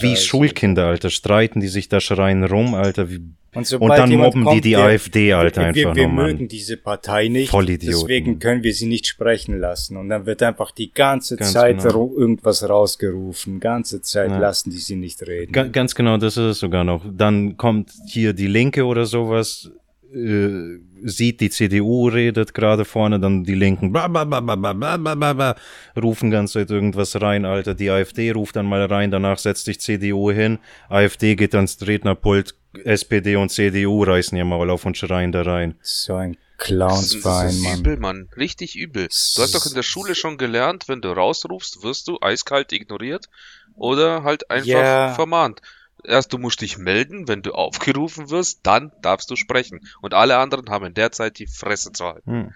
wie 0.00 0.16
Schulkinder, 0.16 0.86
Alter, 0.86 1.10
streiten 1.10 1.60
die 1.60 1.68
sich 1.68 1.88
da 1.88 2.00
schreien 2.00 2.44
rum, 2.44 2.74
Alter. 2.74 3.10
Wie, 3.10 3.20
und, 3.54 3.72
und, 3.74 3.90
dann 3.90 4.10
mobben 4.10 4.44
kommt, 4.44 4.56
die 4.56 4.60
die 4.62 4.70
der, 4.70 4.84
AfD, 4.84 5.32
Alter, 5.32 5.60
wir, 5.60 5.66
einfach 5.68 5.94
Wir, 5.94 5.94
wir 5.94 6.08
mögen 6.08 6.48
diese 6.48 6.76
Partei 6.76 7.28
nicht, 7.28 7.50
Vollidioten. 7.50 8.00
deswegen 8.00 8.38
können 8.40 8.64
wir 8.64 8.74
sie 8.74 8.86
nicht 8.86 9.06
sprechen 9.06 9.60
lassen. 9.60 9.96
Und 9.96 10.08
dann 10.08 10.26
wird 10.26 10.42
einfach 10.42 10.72
die 10.72 10.92
ganze 10.92 11.36
ganz 11.36 11.52
Zeit 11.52 11.82
genau. 11.82 12.12
irgendwas 12.16 12.68
rausgerufen. 12.68 13.60
Ganze 13.60 14.00
Zeit 14.02 14.30
ja. 14.30 14.38
lassen 14.38 14.70
die 14.70 14.78
sie 14.78 14.96
nicht 14.96 15.22
reden. 15.22 15.52
Ga 15.52 15.64
ganz 15.64 15.94
genau, 15.94 16.16
das 16.16 16.36
ist 16.36 16.44
es 16.44 16.58
sogar 16.58 16.82
noch. 16.82 17.04
Dann 17.08 17.56
kommt 17.56 17.92
hier 18.08 18.32
die 18.32 18.48
Linke 18.48 18.84
oder 18.86 19.06
sowas, 19.06 19.70
äh, 20.14 20.78
sieht, 21.02 21.40
die 21.40 21.50
CDU 21.50 22.08
redet 22.08 22.54
gerade 22.54 22.84
vorne, 22.84 23.20
dann 23.20 23.44
die 23.44 23.54
Linken 23.54 23.92
bla 23.92 24.08
bla 24.08 24.24
bla 24.24 24.40
bla 24.40 24.56
bla 24.56 24.72
bla 24.72 25.14
bla 25.14 25.32
bla, 25.32 25.56
rufen 26.00 26.30
ganz 26.30 26.52
Zeit 26.52 26.70
irgendwas 26.70 27.20
rein, 27.20 27.44
Alter. 27.44 27.74
Die 27.74 27.90
AfD 27.90 28.30
ruft 28.30 28.56
dann 28.56 28.66
mal 28.66 28.84
rein, 28.84 29.10
danach 29.10 29.38
setzt 29.38 29.64
sich 29.64 29.80
CDU 29.80 30.30
hin, 30.30 30.58
AfD 30.88 31.34
geht 31.34 31.54
ans 31.54 31.78
Rednerpult, 31.84 32.54
SPD 32.84 33.36
und 33.36 33.50
CDU 33.50 34.04
reißen 34.04 34.36
ihr 34.38 34.44
Maul 34.44 34.70
auf 34.70 34.86
und 34.86 34.96
schreien 34.96 35.32
da 35.32 35.42
rein. 35.42 35.74
So 35.82 36.14
ein 36.14 36.36
Clownsverein, 36.58 37.58
Mann. 37.60 37.80
Übel, 37.80 37.96
Mann. 37.98 38.28
Richtig 38.36 38.76
übel. 38.76 39.08
Du 39.08 39.42
hast 39.42 39.54
doch 39.54 39.66
in 39.66 39.74
der 39.74 39.82
Schule 39.82 40.14
schon 40.14 40.38
gelernt, 40.38 40.88
wenn 40.88 41.00
du 41.00 41.08
rausrufst, 41.08 41.82
wirst 41.82 42.08
du 42.08 42.18
eiskalt 42.20 42.72
ignoriert 42.72 43.26
oder 43.74 44.22
halt 44.22 44.50
einfach 44.50 44.68
yeah. 44.68 45.14
vermahnt 45.14 45.60
erst 46.04 46.32
du 46.32 46.38
musst 46.38 46.60
dich 46.60 46.78
melden, 46.78 47.28
wenn 47.28 47.42
du 47.42 47.52
aufgerufen 47.52 48.30
wirst, 48.30 48.60
dann 48.62 48.92
darfst 49.02 49.30
du 49.30 49.36
sprechen. 49.36 49.80
Und 50.00 50.14
alle 50.14 50.38
anderen 50.38 50.68
haben 50.70 50.86
in 50.86 50.94
der 50.94 51.12
Zeit 51.12 51.38
die 51.38 51.46
Fresse 51.46 51.92
zu 51.92 52.04
halten. 52.04 52.30
Hm. 52.30 52.54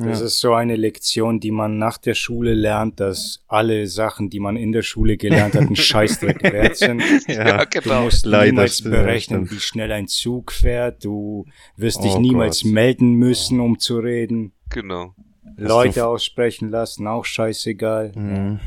Das 0.00 0.20
ja. 0.20 0.26
ist 0.26 0.38
so 0.38 0.54
eine 0.54 0.76
Lektion, 0.76 1.40
die 1.40 1.50
man 1.50 1.76
nach 1.76 1.98
der 1.98 2.14
Schule 2.14 2.54
lernt, 2.54 3.00
dass 3.00 3.42
alle 3.48 3.88
Sachen, 3.88 4.30
die 4.30 4.38
man 4.38 4.56
in 4.56 4.70
der 4.70 4.82
Schule 4.82 5.16
gelernt 5.16 5.56
hat, 5.56 5.62
ein 5.62 5.74
Scheißdreck 5.76 6.40
wert 6.44 6.76
sind. 6.76 7.02
ja, 7.26 7.64
genau. 7.64 7.96
Du 7.96 8.04
musst 8.04 8.24
Leider 8.24 8.52
niemals 8.52 8.82
berechnen, 8.82 9.50
wie 9.50 9.58
schnell 9.58 9.90
ein 9.90 10.06
Zug 10.06 10.52
fährt. 10.52 11.04
Du 11.04 11.46
wirst 11.76 12.04
dich 12.04 12.12
oh 12.12 12.20
niemals 12.20 12.62
Gott. 12.62 12.72
melden 12.72 13.14
müssen, 13.14 13.58
um 13.58 13.80
zu 13.80 13.98
reden. 13.98 14.52
Genau. 14.70 15.14
Leute 15.56 16.06
aussprechen 16.06 16.68
lassen, 16.68 17.08
auch 17.08 17.24
scheißegal. 17.24 18.12
Mhm. 18.14 18.60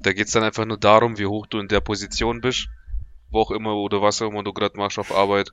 Da 0.00 0.12
geht's 0.12 0.32
dann 0.32 0.42
einfach 0.42 0.64
nur 0.64 0.78
darum, 0.78 1.16
wie 1.16 1.26
hoch 1.26 1.46
du 1.46 1.60
in 1.60 1.68
der 1.68 1.80
Position 1.80 2.40
bist 2.40 2.68
wo 3.32 3.40
auch 3.40 3.50
immer 3.50 3.74
oder 3.74 4.02
was 4.02 4.22
auch 4.22 4.30
immer 4.30 4.44
du 4.44 4.52
gerade 4.52 4.76
machst 4.76 4.98
auf 4.98 5.12
Arbeit. 5.14 5.52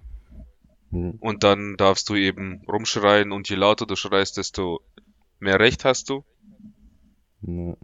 Mhm. 0.91 1.15
Und 1.19 1.43
dann 1.43 1.76
darfst 1.77 2.10
du 2.10 2.15
eben 2.15 2.61
rumschreien 2.68 3.31
und 3.31 3.49
je 3.49 3.56
lauter 3.56 3.85
du 3.85 3.95
schreist, 3.95 4.38
desto 4.38 4.81
mehr 5.39 5.60
Recht 5.60 5.85
hast 5.85 6.10
du. 6.10 6.23
Mhm. 7.41 7.76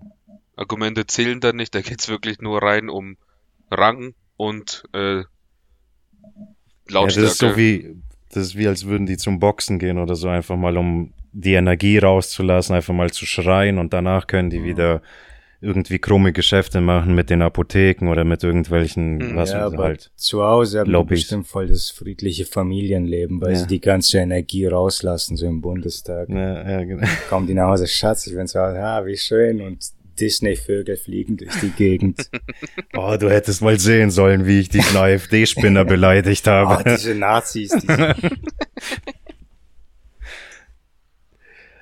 Argumente 0.56 1.06
zählen 1.08 1.40
dann 1.40 1.56
nicht, 1.56 1.74
da 1.76 1.82
geht's 1.82 2.08
wirklich 2.08 2.40
nur 2.40 2.62
rein 2.62 2.90
um 2.90 3.18
Rang 3.72 4.14
und 4.38 4.84
äh, 4.94 5.24
Lautstärke. 6.88 6.92
Ja, 6.92 7.22
das 7.22 7.32
ist 7.32 7.38
so 7.38 7.58
wie, 7.58 7.96
das 8.30 8.48
ist 8.48 8.58
wie 8.58 8.68
als 8.68 8.86
würden 8.86 9.06
die 9.06 9.18
zum 9.18 9.40
Boxen 9.40 9.80
gehen 9.80 9.98
oder 9.98 10.16
so, 10.16 10.28
einfach 10.28 10.56
mal 10.56 10.78
um 10.78 11.14
die 11.32 11.54
Energie 11.54 11.98
rauszulassen, 11.98 12.76
einfach 12.76 12.94
mal 12.94 13.12
zu 13.12 13.26
schreien 13.26 13.78
und 13.78 13.92
danach 13.92 14.28
können 14.28 14.50
die 14.50 14.60
mhm. 14.60 14.66
wieder 14.66 15.02
irgendwie 15.62 16.00
krumme 16.00 16.34
Geschäfte 16.34 16.82
machen 16.82 17.16
mit 17.16 17.30
den 17.30 17.42
Apotheken 17.42 18.10
oder 18.10 18.24
mit 18.24 18.44
irgendwelchen, 18.44 19.20
hm. 19.22 19.36
was 19.36 19.52
ja, 19.52 19.66
aber 19.66 19.86
halt. 19.86 20.12
Zu 20.16 20.44
Hause 20.44 20.80
haben 20.80 20.92
Lobbys. 20.92 21.22
bestimmt 21.22 21.48
voll 21.48 21.68
das 21.68 21.90
friedliche 21.90 22.46
Familienleben, 22.46 23.42
weil 23.42 23.54
ja. 23.54 23.60
sie 23.60 23.68
die 23.68 23.82
ganze 23.82 24.20
Energie 24.20 24.66
rauslassen, 24.66 25.38
so 25.38 25.46
im 25.46 25.62
Bundestag. 25.62 26.30
Ja, 26.30 26.70
ja, 26.70 26.84
genau. 26.84 27.08
Kommen 27.30 27.48
die 27.48 27.54
nach 27.54 27.70
Hause, 27.70 27.88
Schatz, 27.88 28.28
ich 28.28 28.36
bin 28.36 28.48
so, 28.48 28.60
ja, 28.60 29.06
wie 29.06 29.18
schön 29.18 29.62
und 29.62 29.80
Disney-Vögel 30.20 30.98
fliegen 30.98 31.38
durch 31.38 31.54
die 31.62 31.70
Gegend. 31.72 32.30
oh, 32.96 33.16
du 33.20 33.30
hättest 33.30 33.62
mal 33.62 33.80
sehen 33.80 34.12
sollen, 34.12 34.46
wie 34.46 34.60
ich 34.62 34.70
diesen 34.70 34.98
AfD-Spinner 34.98 35.86
beleidigt 35.86 36.48
habe. 36.48 36.78
Oh, 36.80 36.84
diese 36.96 37.16
Nazis. 37.16 37.72
Diese 37.72 38.16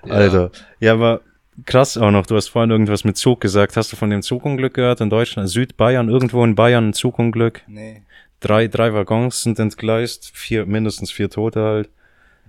Alter. 0.09 0.51
Ja, 0.79 0.93
aber 0.93 1.21
Krass 1.65 1.97
auch 1.97 2.11
noch, 2.11 2.25
du 2.25 2.35
hast 2.35 2.47
vorhin 2.47 2.71
irgendwas 2.71 3.03
mit 3.03 3.17
Zug 3.17 3.41
gesagt. 3.41 3.77
Hast 3.77 3.91
du 3.91 3.95
von 3.95 4.09
dem 4.09 4.21
Zugunglück 4.21 4.73
gehört 4.73 5.01
in 5.01 5.09
Deutschland? 5.09 5.49
Südbayern, 5.49 6.09
irgendwo 6.09 6.43
in 6.43 6.55
Bayern 6.55 6.89
ein 6.89 6.93
Zugunglück? 6.93 7.61
Nee. 7.67 8.01
Drei, 8.39 8.67
drei 8.67 8.93
Waggons 8.93 9.43
sind 9.43 9.59
entgleist, 9.59 10.31
vier, 10.33 10.65
mindestens 10.65 11.11
vier 11.11 11.29
Tote 11.29 11.61
halt. 11.61 11.89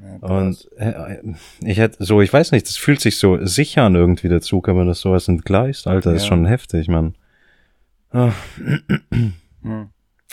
Ja, 0.03 0.29
und 0.29 0.69
äh, 0.77 1.19
ich 1.61 1.79
hätte 1.79 2.05
so, 2.05 2.21
ich 2.21 2.33
weiß 2.33 2.51
nicht, 2.51 2.67
das 2.67 2.77
fühlt 2.77 3.01
sich 3.01 3.19
so 3.19 3.45
sicher 3.47 3.85
an 3.85 3.95
irgendwie 3.95 4.29
der 4.29 4.41
Zug, 4.41 4.69
aber 4.69 4.85
das 4.85 5.01
sowas 5.01 5.29
entgleist, 5.29 5.87
Alter, 5.87 6.11
ja. 6.11 6.17
ist 6.17 6.27
schon 6.27 6.47
heftig, 6.47 6.89
man. 6.89 7.15
Ah. 8.11 8.33
Hm. 9.63 9.91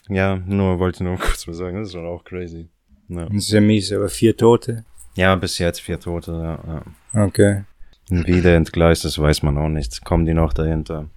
Ja, 0.09 0.37
nur 0.45 0.79
wollte 0.79 1.03
nur 1.03 1.17
kurz 1.19 1.45
mal 1.45 1.53
sagen, 1.53 1.77
das 1.77 1.89
ist 1.89 1.93
schon 1.93 2.05
auch 2.05 2.23
crazy. 2.23 2.69
Ja. 3.07 3.27
Sehr 3.35 3.61
mies, 3.61 3.91
aber 3.91 4.09
vier 4.09 4.35
Tote. 4.35 4.85
Ja, 5.15 5.35
bis 5.35 5.57
jetzt 5.57 5.81
vier 5.81 5.99
Tote, 5.99 6.31
ja. 6.31 6.83
ja. 7.13 7.25
Okay. 7.25 7.63
Wie 8.11 8.41
der 8.41 8.57
entgleist 8.57 9.05
ist, 9.05 9.19
weiß 9.19 9.41
man 9.43 9.57
auch 9.57 9.69
nicht. 9.69 10.03
Kommen 10.03 10.25
die 10.25 10.33
noch 10.33 10.51
dahinter? 10.51 11.09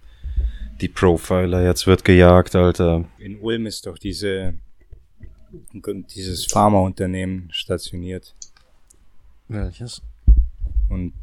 Die 0.81 0.89
Profiler, 0.89 1.65
jetzt 1.65 1.89
wird 1.89 2.05
gejagt, 2.05 2.55
Alter. 2.55 3.05
In 3.19 3.41
Ulm 3.41 3.67
ist 3.67 3.87
doch 3.87 3.99
diese, 3.99 4.55
dieses 5.73 6.47
Pharmaunternehmen 6.47 7.49
stationiert. 7.51 8.35
Welches? 9.49 10.03
Und. 10.89 11.15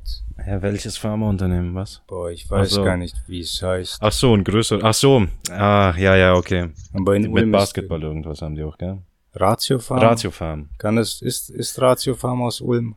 Ja, 0.45 0.61
welches 0.61 0.97
Pharmaunternehmen, 0.97 1.73
was? 1.73 2.01
Boah, 2.07 2.31
ich 2.31 2.49
weiß 2.49 2.71
so. 2.71 2.83
gar 2.83 2.97
nicht, 2.97 3.15
wie 3.27 3.39
es 3.39 3.61
heißt. 3.61 3.99
Ach 4.01 4.11
so, 4.11 4.35
ein 4.35 4.43
größer. 4.43 4.79
Ach 4.81 4.93
so. 4.93 5.25
Ah, 5.51 5.93
ja, 5.97 6.17
ja, 6.17 6.33
okay. 6.33 6.69
Aber 6.93 7.15
in 7.15 7.23
Mit 7.23 7.31
Ulm 7.31 7.51
Basketball 7.51 8.01
irgendwas 8.01 8.41
haben 8.41 8.55
die 8.55 8.63
auch, 8.63 8.77
gell? 8.77 8.97
Ratio 9.33 9.79
Farm? 9.79 9.99
Ratio 9.99 10.31
Farm. 10.31 10.69
Kann 10.77 10.97
das, 10.97 11.21
ist, 11.21 11.49
ist 11.49 11.79
Ratio 11.79 12.15
Farm 12.15 12.41
aus 12.41 12.59
Ulm? 12.59 12.95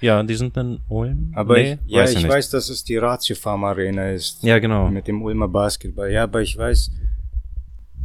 Ja, 0.00 0.22
die 0.22 0.34
sind 0.34 0.56
in 0.56 0.80
Ulm. 0.88 1.32
Aber 1.34 1.54
nee, 1.54 1.78
ich, 1.86 1.92
ja, 1.92 2.02
weiß 2.02 2.14
ich, 2.14 2.28
weiß, 2.28 2.50
dass 2.50 2.68
es 2.68 2.84
die 2.84 2.96
Ratio 2.96 3.36
Farm 3.36 3.64
Arena 3.64 4.10
ist. 4.10 4.42
Ja, 4.42 4.58
genau. 4.58 4.90
Mit 4.90 5.08
dem 5.08 5.22
Ulmer 5.22 5.48
Basketball. 5.48 6.10
Ja, 6.10 6.24
aber 6.24 6.42
ich 6.42 6.56
weiß, 6.56 6.90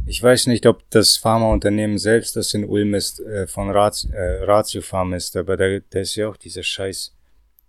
ich 0.06 0.22
weiß 0.22 0.46
nicht, 0.46 0.66
ob 0.66 0.88
das 0.90 1.16
Pharmaunternehmen 1.16 1.98
selbst, 1.98 2.36
das 2.36 2.54
in 2.54 2.64
Ulm 2.64 2.94
ist, 2.94 3.20
äh, 3.20 3.46
von 3.46 3.70
Ratio, 3.70 4.10
äh, 4.10 4.44
Ratio 4.44 4.82
Farm 4.82 5.12
ist, 5.12 5.36
aber 5.36 5.56
da, 5.56 5.78
da 5.90 6.00
ist 6.00 6.16
ja 6.16 6.28
auch 6.28 6.36
dieser 6.36 6.62
Scheiß, 6.62 7.14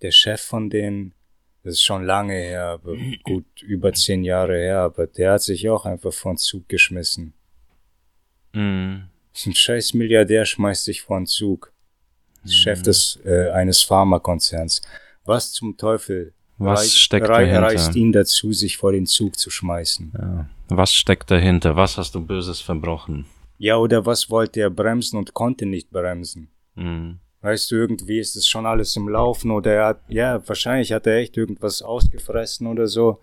der 0.01 0.11
Chef 0.11 0.41
von 0.41 0.69
denen, 0.69 1.13
das 1.63 1.73
ist 1.73 1.83
schon 1.83 2.03
lange 2.03 2.33
her, 2.33 2.65
aber 2.65 2.95
gut 3.23 3.61
über 3.61 3.93
zehn 3.93 4.23
Jahre 4.23 4.57
her, 4.57 4.79
aber 4.79 5.07
der 5.07 5.33
hat 5.33 5.43
sich 5.43 5.69
auch 5.69 5.85
einfach 5.85 6.13
vor 6.13 6.33
den 6.33 6.37
Zug 6.37 6.67
geschmissen. 6.67 7.33
Mhm. 8.53 9.03
Ein 9.45 9.55
scheiß 9.55 9.93
Milliardär 9.93 10.45
schmeißt 10.45 10.83
sich 10.83 11.01
vor 11.03 11.17
den 11.17 11.27
Zug. 12.43 12.51
Chef 12.51 12.81
des 12.81 13.19
äh, 13.25 13.49
eines 13.49 13.81
Pharmakonzerns. 13.81 14.81
Was 15.25 15.51
zum 15.51 15.77
Teufel 15.77 16.33
was 16.57 16.81
reicht, 16.81 16.97
steckt 16.97 17.29
rei 17.29 17.45
dahinter? 17.45 17.61
reißt 17.63 17.95
ihn 17.95 18.11
dazu, 18.11 18.53
sich 18.53 18.77
vor 18.77 18.91
den 18.91 19.05
Zug 19.05 19.37
zu 19.37 19.49
schmeißen? 19.49 20.11
Ja. 20.17 20.49
Was 20.69 20.93
steckt 20.93 21.31
dahinter? 21.31 21.75
Was 21.75 21.97
hast 21.97 22.15
du 22.15 22.25
Böses 22.25 22.61
verbrochen? 22.61 23.25
Ja, 23.57 23.77
oder 23.77 24.05
was 24.05 24.29
wollte 24.29 24.61
er 24.61 24.69
bremsen 24.69 25.17
und 25.17 25.33
konnte 25.33 25.65
nicht 25.65 25.91
bremsen? 25.91 26.49
Mhm. 26.75 27.19
Weißt 27.41 27.71
du, 27.71 27.75
irgendwie 27.75 28.19
ist 28.19 28.35
es 28.35 28.47
schon 28.47 28.65
alles 28.65 28.95
im 28.95 29.09
Laufen 29.09 29.51
oder 29.51 29.73
er 29.73 29.85
hat, 29.87 30.01
ja, 30.07 30.47
wahrscheinlich 30.47 30.91
hat 30.91 31.07
er 31.07 31.17
echt 31.17 31.37
irgendwas 31.37 31.81
ausgefressen 31.81 32.67
oder 32.67 32.87
so. 32.87 33.19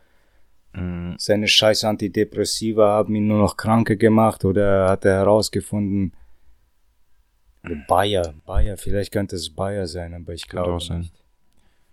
Mhm. 0.73 1.15
Seine 1.19 1.49
scheiß 1.49 1.85
Antidepressiva 1.85 2.89
haben 2.89 3.15
ihn 3.15 3.29
nur 3.29 3.39
noch 3.39 3.57
kranke 3.57 3.97
gemacht 3.97 4.45
oder 4.45 4.89
hat 4.89 5.05
er 5.05 5.19
herausgefunden, 5.19 6.13
Bayer, 7.87 8.35
Bayer, 8.47 8.77
vielleicht 8.77 9.13
könnte 9.13 9.37
es 9.37 9.51
Bayer 9.51 9.87
sein, 9.87 10.15
aber 10.15 10.35
ich 10.35 10.49
glaube 10.49 10.75
nicht. 10.75 10.87
Sein. 10.87 11.11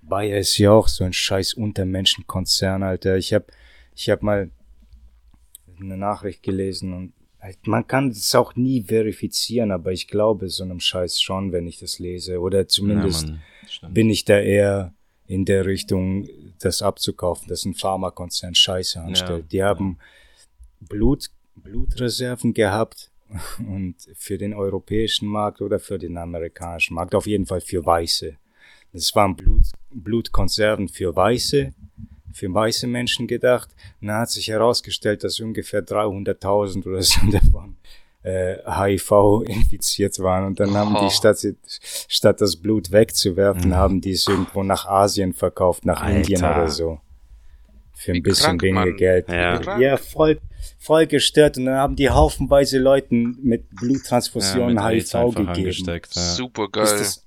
Bayer 0.02 0.38
ist 0.38 0.58
ja 0.58 0.72
auch 0.72 0.88
so 0.88 1.04
ein 1.04 1.14
scheiß 1.14 1.54
Untermenschenkonzern, 1.56 2.84
Alter. 2.84 3.18
Ich 3.18 3.34
hab, 3.34 3.52
ich 3.96 4.10
hab 4.10 4.22
mal 4.22 4.52
eine 5.80 5.98
Nachricht 5.98 6.44
gelesen 6.44 6.94
und 6.94 7.14
halt, 7.40 7.68
man 7.68 7.88
kann 7.88 8.10
es 8.10 8.34
auch 8.36 8.56
nie 8.56 8.84
verifizieren, 8.84 9.72
aber 9.72 9.92
ich 9.92 10.08
glaube 10.08 10.50
so 10.50 10.64
einem 10.64 10.80
Scheiß 10.80 11.22
schon, 11.22 11.52
wenn 11.52 11.68
ich 11.68 11.80
das 11.80 12.00
lese. 12.00 12.40
Oder 12.40 12.68
zumindest 12.68 13.30
ja, 13.82 13.90
bin 13.90 14.10
ich 14.10 14.26
da 14.26 14.40
eher 14.40 14.94
in 15.28 15.46
der 15.46 15.66
Richtung, 15.66 16.28
das 16.60 16.82
abzukaufen, 16.82 17.48
dass 17.48 17.66
ein 17.66 17.74
Pharmakonzern 17.74 18.56
Scheiße 18.56 19.02
anstellt. 19.02 19.46
Ja, 19.46 19.50
Die 19.50 19.64
haben 19.64 19.98
ja. 20.00 20.88
Blut, 20.88 21.30
Blutreserven 21.56 22.54
gehabt, 22.54 23.12
und 23.60 23.96
für 24.16 24.38
den 24.38 24.54
europäischen 24.54 25.28
Markt 25.28 25.62
oder 25.62 25.80
für 25.80 25.98
den 25.98 26.18
amerikanischen 26.18 26.96
Markt, 26.96 27.16
auf 27.16 27.28
jeden 27.28 27.46
Fall 27.46 27.62
für 27.62 27.86
Weiße. 27.86 28.38
Das 28.94 29.14
waren 29.16 29.36
Blut, 29.36 29.64
Blutkonserven 29.92 30.88
für 30.88 31.16
Weiße, 31.16 31.74
für 32.34 32.54
weiße 32.54 32.88
Menschen 32.88 33.28
gedacht. 33.28 33.70
Und 34.02 34.08
dann 34.08 34.18
hat 34.20 34.30
sich 34.30 34.48
herausgestellt, 34.48 35.24
dass 35.24 35.40
ungefähr 35.40 35.86
300.000 35.86 36.88
oder 36.88 37.02
so 37.02 37.20
davon 37.32 37.78
äh, 38.24 38.58
HIV 38.66 39.44
infiziert 39.48 40.18
waren. 40.20 40.46
Und 40.46 40.60
dann 40.60 40.72
oh. 40.72 40.76
haben 40.76 40.96
die, 41.02 41.14
statt, 41.14 41.46
statt 42.08 42.42
das 42.42 42.56
Blut 42.56 42.92
wegzuwerfen, 42.92 43.70
mhm. 43.70 43.76
haben 43.76 44.02
die 44.02 44.12
es 44.12 44.28
irgendwo 44.28 44.64
nach 44.64 44.86
Asien 44.86 45.34
verkauft, 45.34 45.86
nach 45.86 46.02
Alter. 46.02 46.18
Indien 46.18 46.44
oder 46.44 46.68
so. 46.70 47.00
Für 47.96 48.12
ein 48.12 48.16
Wie 48.16 48.22
bisschen 48.22 48.58
krank, 48.58 48.62
weniger 48.62 48.86
Mann. 48.86 48.96
Geld. 48.98 49.30
Ja. 49.30 49.80
ja, 49.80 49.98
voll, 49.98 50.40
voll 50.78 51.08
gestört. 51.08 51.58
Und 51.58 51.66
dann 51.66 51.76
haben 51.76 51.96
die 51.96 52.10
haufenweise 52.10 52.78
Leuten 52.78 53.38
mit 53.42 53.70
Bluttransfusionen 53.70 54.76
ja, 54.76 54.90
HIV 54.90 55.36
gegeben. 55.36 55.84
Ja. 55.86 56.22
Super 56.22 56.70
geil. 56.70 56.84
Ist 56.84 57.00
das, 57.00 57.26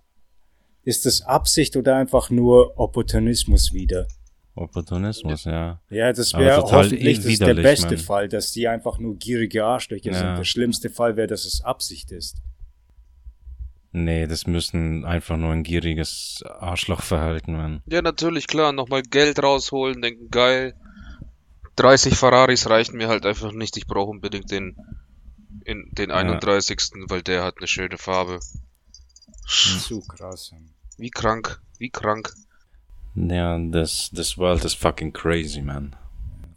ist 0.84 1.06
das 1.06 1.22
Absicht 1.22 1.76
oder 1.76 1.96
einfach 1.96 2.30
nur 2.30 2.78
Opportunismus 2.78 3.72
wieder? 3.72 4.06
Opportunismus, 4.54 5.44
ja. 5.44 5.80
Ja, 5.88 6.12
das 6.12 6.34
wäre 6.34 6.62
hoffentlich 6.62 7.20
das 7.20 7.38
der 7.38 7.54
beste 7.54 7.94
man. 7.94 7.98
Fall, 7.98 8.28
dass 8.28 8.52
die 8.52 8.66
einfach 8.66 8.98
nur 8.98 9.16
gierige 9.16 9.64
Arschlöcher 9.64 10.10
ja. 10.10 10.18
sind. 10.18 10.38
Der 10.38 10.44
schlimmste 10.44 10.90
Fall 10.90 11.16
wäre, 11.16 11.28
dass 11.28 11.44
es 11.44 11.62
Absicht 11.62 12.10
ist. 12.10 12.42
Nee, 13.92 14.26
das 14.26 14.46
müssen 14.46 15.04
einfach 15.04 15.36
nur 15.36 15.52
ein 15.52 15.62
gieriges 15.62 16.44
Arschlochverhalten 16.46 17.56
werden. 17.56 17.82
Ja, 17.86 18.02
natürlich, 18.02 18.46
klar. 18.46 18.72
Nochmal 18.72 19.02
Geld 19.02 19.42
rausholen, 19.42 20.02
denken, 20.02 20.30
geil. 20.30 20.74
30 21.76 22.14
Ferraris 22.14 22.68
reichen 22.68 22.96
mir 22.96 23.08
halt 23.08 23.24
einfach 23.24 23.52
nicht. 23.52 23.76
Ich 23.76 23.86
brauche 23.86 24.10
unbedingt 24.10 24.50
den, 24.50 24.76
in, 25.64 25.88
den 25.92 26.10
31. 26.10 26.78
Ja. 26.94 27.04
weil 27.08 27.22
der 27.22 27.44
hat 27.44 27.58
eine 27.58 27.66
schöne 27.66 27.98
Farbe. 27.98 28.40
Zu 29.46 30.00
krass. 30.00 30.52
Wie 30.98 31.10
krank, 31.10 31.62
wie 31.78 31.88
krank. 31.88 32.34
Ja, 33.14 33.58
das, 33.58 34.10
das 34.12 34.36
World 34.36 34.64
ist 34.64 34.74
fucking 34.74 35.12
crazy, 35.12 35.62
man. 35.62 35.96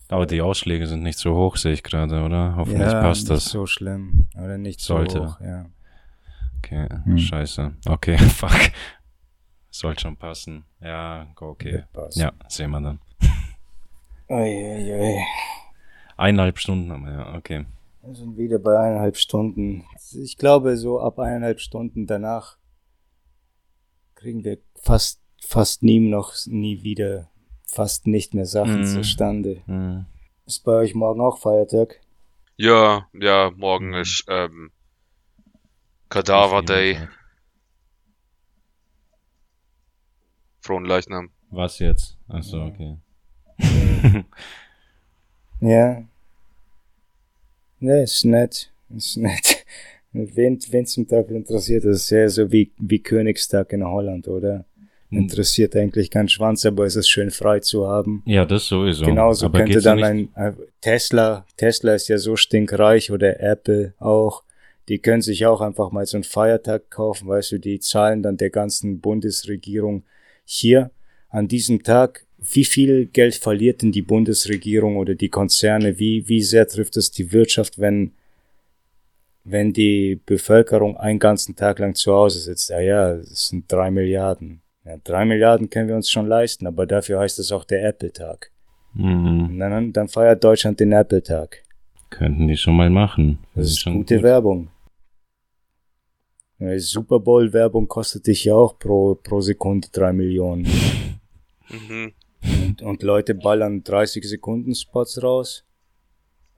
Aber 0.09 0.25
die 0.25 0.41
Ausschläge 0.41 0.87
sind 0.87 1.03
nicht 1.03 1.17
so 1.17 1.35
hoch, 1.35 1.55
sehe 1.55 1.71
ich 1.71 1.83
gerade, 1.83 2.23
oder? 2.23 2.55
Hoffentlich 2.57 2.91
ja, 2.91 3.01
passt 3.01 3.29
das. 3.29 3.45
Nicht 3.45 3.51
so 3.53 3.65
schlimm. 3.65 4.25
Oder 4.35 4.57
nicht 4.57 4.81
Sollte. 4.81 5.13
so 5.13 5.25
hoch, 5.27 5.39
ja. 5.39 5.65
Okay, 6.63 6.87
hm. 7.05 7.17
scheiße. 7.17 7.73
Okay, 7.87 8.17
fuck. 8.17 8.71
Sollte 9.71 10.01
schon 10.01 10.15
passen. 10.15 10.63
Ja, 10.79 11.27
okay. 11.39 11.85
Ja, 12.13 12.31
sehen 12.47 12.69
wir 12.71 12.81
dann. 12.81 12.99
Uiuiui. 14.29 15.23
Eineinhalb 16.17 16.59
Stunden 16.59 16.91
haben 16.91 17.05
wir, 17.05 17.13
ja, 17.13 17.35
okay. 17.35 17.65
Wir 18.03 18.15
sind 18.15 18.37
wieder 18.37 18.59
bei 18.59 18.77
eineinhalb 18.77 19.17
Stunden. 19.17 19.85
Ich 20.13 20.37
glaube, 20.37 20.77
so 20.77 20.99
ab 20.99 21.17
eineinhalb 21.17 21.59
Stunden 21.59 22.05
danach 22.05 22.57
kriegen 24.13 24.43
wir 24.43 24.59
fast, 24.75 25.19
fast 25.43 25.81
nie 25.81 25.99
noch, 25.99 26.33
nie 26.45 26.83
wieder, 26.83 27.29
fast 27.65 28.05
nicht 28.05 28.35
mehr 28.35 28.45
Sachen 28.45 28.81
mm. 28.81 28.85
zustande. 28.85 29.61
Mm. 29.65 30.05
Ist 30.45 30.63
bei 30.63 30.73
euch 30.73 30.93
morgen 30.93 31.21
auch 31.21 31.39
Feiertag? 31.39 32.01
Ja, 32.55 33.07
ja, 33.13 33.51
morgen 33.55 33.93
ist 33.93 34.25
ähm, 34.27 34.71
Kadaver 36.11 36.61
Day. 36.61 36.97
Frohen 40.59 40.83
Leichnam. 40.83 41.29
Was 41.49 41.79
jetzt? 41.79 42.17
Achso, 42.27 42.65
okay. 42.65 42.97
ja. 45.61 46.03
Ja, 47.79 48.03
ist 48.03 48.25
nett. 48.25 48.73
Ist 48.89 49.15
nett. 49.17 49.65
Wen, 50.11 50.59
wen 50.71 50.85
zum 50.85 51.07
Teufel 51.07 51.37
interessiert, 51.37 51.85
das 51.85 52.01
ist 52.01 52.09
ja 52.09 52.27
so 52.27 52.51
wie, 52.51 52.69
wie 52.77 52.99
Königstag 52.99 53.71
in 53.71 53.87
Holland, 53.87 54.27
oder? 54.27 54.65
Hm. 55.07 55.19
Interessiert 55.19 55.73
eigentlich 55.77 56.09
keinen 56.09 56.27
Schwanz, 56.27 56.65
aber 56.65 56.85
es 56.85 56.97
ist 56.97 57.07
schön 57.07 57.31
frei 57.31 57.61
zu 57.61 57.87
haben. 57.87 58.21
Ja, 58.25 58.43
das 58.43 58.67
sowieso. 58.67 59.05
Genauso 59.05 59.45
aber 59.45 59.59
könnte 59.59 59.79
dann 59.79 60.03
ein 60.03 60.35
äh, 60.35 60.51
Tesla, 60.81 61.45
Tesla 61.55 61.93
ist 61.93 62.09
ja 62.09 62.17
so 62.17 62.35
stinkreich 62.35 63.09
oder 63.09 63.39
Apple 63.39 63.93
auch 63.99 64.43
die 64.91 64.99
können 64.99 65.21
sich 65.21 65.45
auch 65.45 65.61
einfach 65.61 65.93
mal 65.93 66.05
so 66.05 66.17
einen 66.17 66.25
Feiertag 66.25 66.89
kaufen, 66.89 67.29
weißt 67.29 67.53
du, 67.53 67.59
die 67.59 67.79
zahlen 67.79 68.21
dann 68.21 68.35
der 68.35 68.49
ganzen 68.49 68.99
Bundesregierung 68.99 70.03
hier 70.43 70.91
an 71.29 71.47
diesem 71.47 71.81
Tag, 71.81 72.25
wie 72.37 72.65
viel 72.65 73.05
Geld 73.05 73.35
verliert 73.35 73.83
denn 73.83 73.93
die 73.93 74.01
Bundesregierung 74.01 74.97
oder 74.97 75.15
die 75.15 75.29
Konzerne, 75.29 75.97
wie, 75.97 76.27
wie 76.27 76.41
sehr 76.41 76.67
trifft 76.67 76.97
es 76.97 77.09
die 77.09 77.31
Wirtschaft, 77.31 77.79
wenn, 77.79 78.11
wenn 79.45 79.71
die 79.71 80.19
Bevölkerung 80.25 80.97
einen 80.97 81.19
ganzen 81.19 81.55
Tag 81.55 81.79
lang 81.79 81.95
zu 81.95 82.11
Hause 82.11 82.39
sitzt? 82.39 82.69
Ja, 82.69 82.81
ja, 82.81 83.15
das 83.15 83.47
sind 83.47 83.71
drei 83.71 83.91
Milliarden. 83.91 84.61
Ja, 84.83 84.97
drei 85.01 85.23
Milliarden 85.23 85.69
können 85.69 85.87
wir 85.87 85.95
uns 85.95 86.09
schon 86.09 86.27
leisten, 86.27 86.67
aber 86.67 86.85
dafür 86.85 87.19
heißt 87.19 87.39
es 87.39 87.53
auch 87.53 87.63
der 87.63 87.87
Apple-Tag. 87.87 88.51
Mhm. 88.93 89.57
Dann, 89.57 89.93
dann 89.93 90.09
feiert 90.09 90.43
Deutschland 90.43 90.81
den 90.81 90.91
Apple-Tag. 90.91 91.63
Könnten 92.09 92.49
die 92.49 92.57
schon 92.57 92.75
mal 92.75 92.89
machen. 92.89 93.39
Das, 93.55 93.67
das 93.67 93.71
ist 93.77 93.85
gute 93.85 94.15
gut. 94.15 94.23
Werbung. 94.23 94.70
Super 96.77 97.19
Bowl 97.19 97.53
Werbung 97.53 97.87
kostet 97.87 98.27
dich 98.27 98.45
ja 98.45 98.55
auch 98.55 98.77
pro, 98.77 99.15
pro 99.15 99.41
Sekunde 99.41 99.87
drei 99.91 100.13
Millionen. 100.13 100.67
Mhm. 101.71 102.11
Und, 102.65 102.81
und, 102.81 103.01
Leute 103.01 103.33
ballern 103.33 103.81
30 103.81 104.25
Sekunden 104.25 104.75
Spots 104.75 105.23
raus. 105.23 105.63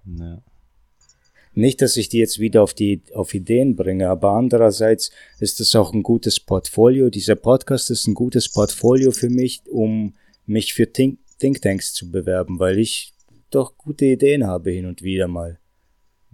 Ja. 0.06 0.42
Nicht, 1.54 1.84
dass 1.84 1.98
ich 1.98 2.10
die 2.10 2.18
jetzt 2.18 2.40
wieder 2.40 2.64
auf 2.64 2.74
die, 2.74 3.04
auf 3.14 3.36
Ideen 3.36 3.76
bringe, 3.76 4.10
aber 4.10 4.32
andererseits 4.32 5.12
ist 5.40 5.60
es 5.60 5.76
auch 5.76 5.94
ein 5.94 6.02
gutes 6.02 6.40
Portfolio. 6.40 7.12
Dieser 7.12 7.36
Podcast 7.36 7.92
ist 7.92 8.08
ein 8.08 8.16
gutes 8.16 8.50
Portfolio 8.50 9.12
für 9.12 9.30
mich, 9.30 9.62
um 9.70 10.16
mich 10.48 10.74
für 10.74 10.92
Think, 10.92 11.20
Thinktanks 11.38 11.94
zu 11.94 12.10
bewerben, 12.10 12.58
weil 12.58 12.80
ich 12.80 13.14
doch 13.52 13.78
gute 13.78 14.06
Ideen 14.06 14.48
habe 14.48 14.72
hin 14.72 14.88
und 14.88 15.04
wieder 15.04 15.28
mal. 15.28 15.60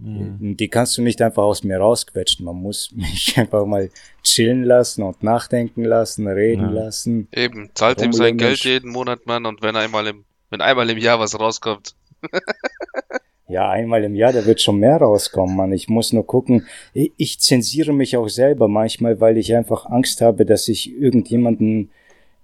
Mhm. 0.02 0.56
Die 0.56 0.68
kannst 0.68 0.96
du 0.96 1.02
nicht 1.02 1.20
einfach 1.20 1.42
aus 1.42 1.62
mir 1.62 1.78
rausquetschen. 1.78 2.44
Man 2.44 2.56
muss 2.56 2.90
mich 2.94 3.36
einfach 3.36 3.66
mal 3.66 3.90
chillen 4.22 4.64
lassen 4.64 5.02
und 5.02 5.22
nachdenken 5.22 5.84
lassen, 5.84 6.26
reden 6.26 6.74
ja. 6.74 6.84
lassen. 6.84 7.28
Eben, 7.32 7.70
zahlt 7.74 8.02
ihm 8.02 8.12
sein 8.12 8.36
Geld 8.36 8.64
jeden 8.64 8.90
Monat, 8.90 9.26
Mann, 9.26 9.46
und 9.46 9.62
wenn 9.62 9.76
einmal 9.76 10.06
im, 10.06 10.24
wenn 10.50 10.60
einmal 10.60 10.88
im 10.90 10.98
Jahr 10.98 11.20
was 11.20 11.38
rauskommt. 11.38 11.94
ja, 13.48 13.68
einmal 13.68 14.04
im 14.04 14.14
Jahr, 14.14 14.32
da 14.32 14.44
wird 14.46 14.60
schon 14.60 14.78
mehr 14.78 14.96
rauskommen, 14.96 15.56
Mann. 15.56 15.72
Ich 15.72 15.88
muss 15.88 16.12
nur 16.12 16.26
gucken. 16.26 16.66
Ich, 16.94 17.12
ich 17.16 17.40
zensiere 17.40 17.92
mich 17.92 18.16
auch 18.16 18.28
selber 18.28 18.68
manchmal, 18.68 19.20
weil 19.20 19.36
ich 19.36 19.54
einfach 19.54 19.86
Angst 19.86 20.20
habe, 20.22 20.46
dass 20.46 20.68
ich 20.68 20.92
irgendjemanden 20.94 21.90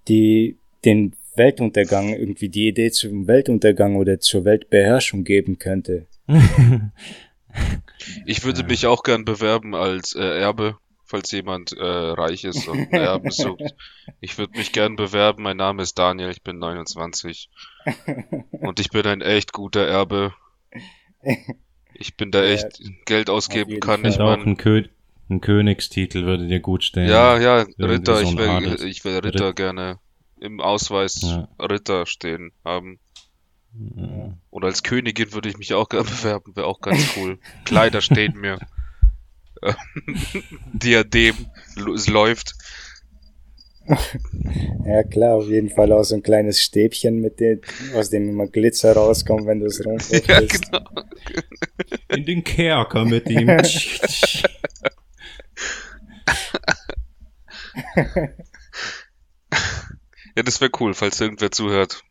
die, 0.08 0.56
den 0.84 1.14
Weltuntergang, 1.36 2.10
irgendwie 2.10 2.48
die 2.48 2.68
Idee 2.68 2.90
zum 2.90 3.26
Weltuntergang 3.26 3.96
oder 3.96 4.20
zur 4.20 4.44
Weltbeherrschung 4.44 5.24
geben 5.24 5.58
könnte. 5.58 6.06
Ich 8.24 8.44
würde 8.44 8.60
ja. 8.60 8.66
mich 8.66 8.86
auch 8.86 9.02
gern 9.02 9.24
bewerben 9.24 9.74
als 9.74 10.14
äh, 10.14 10.22
Erbe, 10.22 10.78
falls 11.04 11.30
jemand 11.32 11.72
äh, 11.72 11.84
reich 11.84 12.44
ist 12.44 12.68
und 12.68 12.92
Erbe 12.92 13.30
sucht. 13.32 13.74
Ich 14.20 14.38
würde 14.38 14.56
mich 14.58 14.72
gern 14.72 14.96
bewerben. 14.96 15.42
Mein 15.42 15.56
Name 15.56 15.82
ist 15.82 15.98
Daniel, 15.98 16.30
ich 16.30 16.42
bin 16.42 16.58
29. 16.58 17.50
Und 18.50 18.80
ich 18.80 18.90
bin 18.90 19.06
ein 19.06 19.20
echt 19.20 19.52
guter 19.52 19.86
Erbe. 19.86 20.34
Ich 21.94 22.16
bin 22.16 22.30
da 22.30 22.44
echt 22.44 22.78
ja, 22.78 22.90
Geld 23.04 23.30
ausgeben 23.30 23.80
kann. 23.80 24.04
Ich 24.04 24.18
meine, 24.18 24.42
ein, 24.42 24.56
Kö 24.56 24.84
ein 25.28 25.40
Königstitel 25.40 26.24
würde 26.24 26.46
dir 26.46 26.60
gut 26.60 26.84
stehen. 26.84 27.08
Ja, 27.08 27.38
ja, 27.38 27.64
Ritter. 27.78 28.16
So 28.16 28.22
ich 28.22 28.36
will, 28.36 28.86
ich 28.86 29.04
will 29.04 29.18
Ritter 29.18 29.48
Ritt 29.48 29.56
gerne 29.56 29.98
im 30.40 30.60
Ausweis 30.60 31.22
ja. 31.22 31.48
Ritter 31.60 32.06
stehen 32.06 32.52
haben. 32.64 32.98
Oder 34.50 34.68
als 34.68 34.82
Königin 34.82 35.32
würde 35.32 35.48
ich 35.48 35.58
mich 35.58 35.74
auch 35.74 35.88
gerne 35.88 36.04
bewerben, 36.08 36.56
wäre 36.56 36.66
auch 36.66 36.80
ganz 36.80 37.16
cool. 37.16 37.38
Kleider 37.64 38.00
stehen 38.00 38.38
mir. 38.38 38.58
Diadem, 40.72 41.34
es 41.94 42.08
läuft. 42.08 42.54
Ja 44.84 45.04
klar, 45.04 45.34
auf 45.34 45.46
jeden 45.46 45.70
Fall 45.70 45.92
auch 45.92 46.02
so 46.02 46.16
ein 46.16 46.22
kleines 46.22 46.60
Stäbchen, 46.60 47.20
mit 47.20 47.38
dem, 47.38 47.60
aus 47.94 48.10
dem 48.10 48.28
immer 48.28 48.48
Glitzer 48.48 48.94
rauskommt, 48.94 49.46
wenn 49.46 49.60
du 49.60 49.66
es 49.66 49.84
rumdrehst. 49.84 50.26
Ja, 50.28 50.40
genau. 50.40 50.84
In 52.08 52.24
den 52.24 52.42
Kerker 52.42 53.04
mit 53.04 53.30
ihm. 53.30 53.48
ja, 53.48 53.58
das 60.44 60.60
wäre 60.60 60.72
cool, 60.80 60.92
falls 60.94 61.20
irgendwer 61.20 61.52
zuhört 61.52 62.02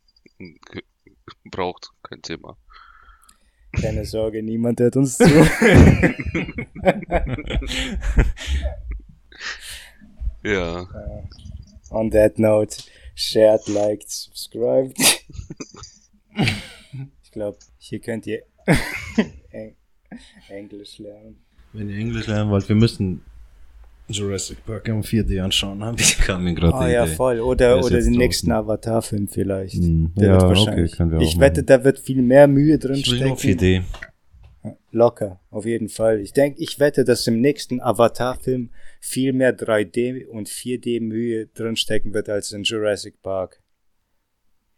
braucht. 1.51 1.91
Kein 2.03 2.21
Thema. 2.21 2.57
Keine 3.71 4.05
Sorge, 4.05 4.41
niemand 4.41 4.79
hört 4.79 4.95
uns 4.95 5.17
zu. 5.17 5.25
ja. 10.43 10.81
Uh, 10.81 11.23
on 11.89 12.09
that 12.11 12.39
note, 12.39 12.77
shared, 13.15 13.67
liked, 13.67 14.09
subscribed. 14.09 14.97
ich 17.23 17.31
glaube, 17.31 17.57
hier 17.77 17.99
könnt 17.99 18.25
ihr 18.27 18.43
Englisch 20.49 20.99
lernen. 20.99 21.43
Wenn 21.73 21.89
ihr 21.89 21.97
Englisch 21.97 22.27
lernen 22.27 22.49
wollt, 22.51 22.69
wir 22.69 22.75
müssen 22.77 23.25
Jurassic 24.07 24.63
Park 24.65 24.87
im 24.87 25.01
4D 25.01 25.41
anschauen, 25.41 25.95
ich 25.97 26.17
kam 26.19 26.43
mir 26.43 26.53
gerade 26.53 26.75
Ah 26.75 26.87
ja, 26.87 27.05
voll. 27.07 27.39
Oder, 27.39 27.83
oder 27.83 27.99
den 27.99 28.13
nächsten 28.13 28.51
Avatar-Film 28.51 29.27
vielleicht. 29.27 29.81
Mm, 29.81 30.07
der 30.15 30.27
ja, 30.27 30.33
wird 30.33 30.43
wahrscheinlich. 30.43 30.91
Okay, 30.91 30.97
können 30.97 31.11
wir 31.11 31.21
ich 31.21 31.39
wette, 31.39 31.63
da 31.63 31.83
wird 31.83 31.99
viel 31.99 32.21
mehr 32.21 32.47
Mühe 32.47 32.77
drin 32.77 32.95
ich 32.95 33.09
will 33.09 33.17
stecken. 33.17 33.29
Nur 33.29 33.37
4D. 33.37 33.83
Locker, 34.91 35.39
auf 35.49 35.65
jeden 35.65 35.89
Fall. 35.89 36.19
Ich 36.19 36.33
denke, 36.33 36.61
ich 36.61 36.79
wette, 36.79 37.03
dass 37.03 37.25
im 37.27 37.41
nächsten 37.41 37.81
Avatar-Film 37.81 38.69
viel 38.99 39.33
mehr 39.33 39.55
3D 39.57 40.25
und 40.27 40.49
4D 40.49 41.01
Mühe 41.01 41.47
drin 41.47 41.75
stecken 41.75 42.13
wird 42.13 42.29
als 42.29 42.51
in 42.51 42.63
Jurassic 42.63 43.21
Park. 43.21 43.61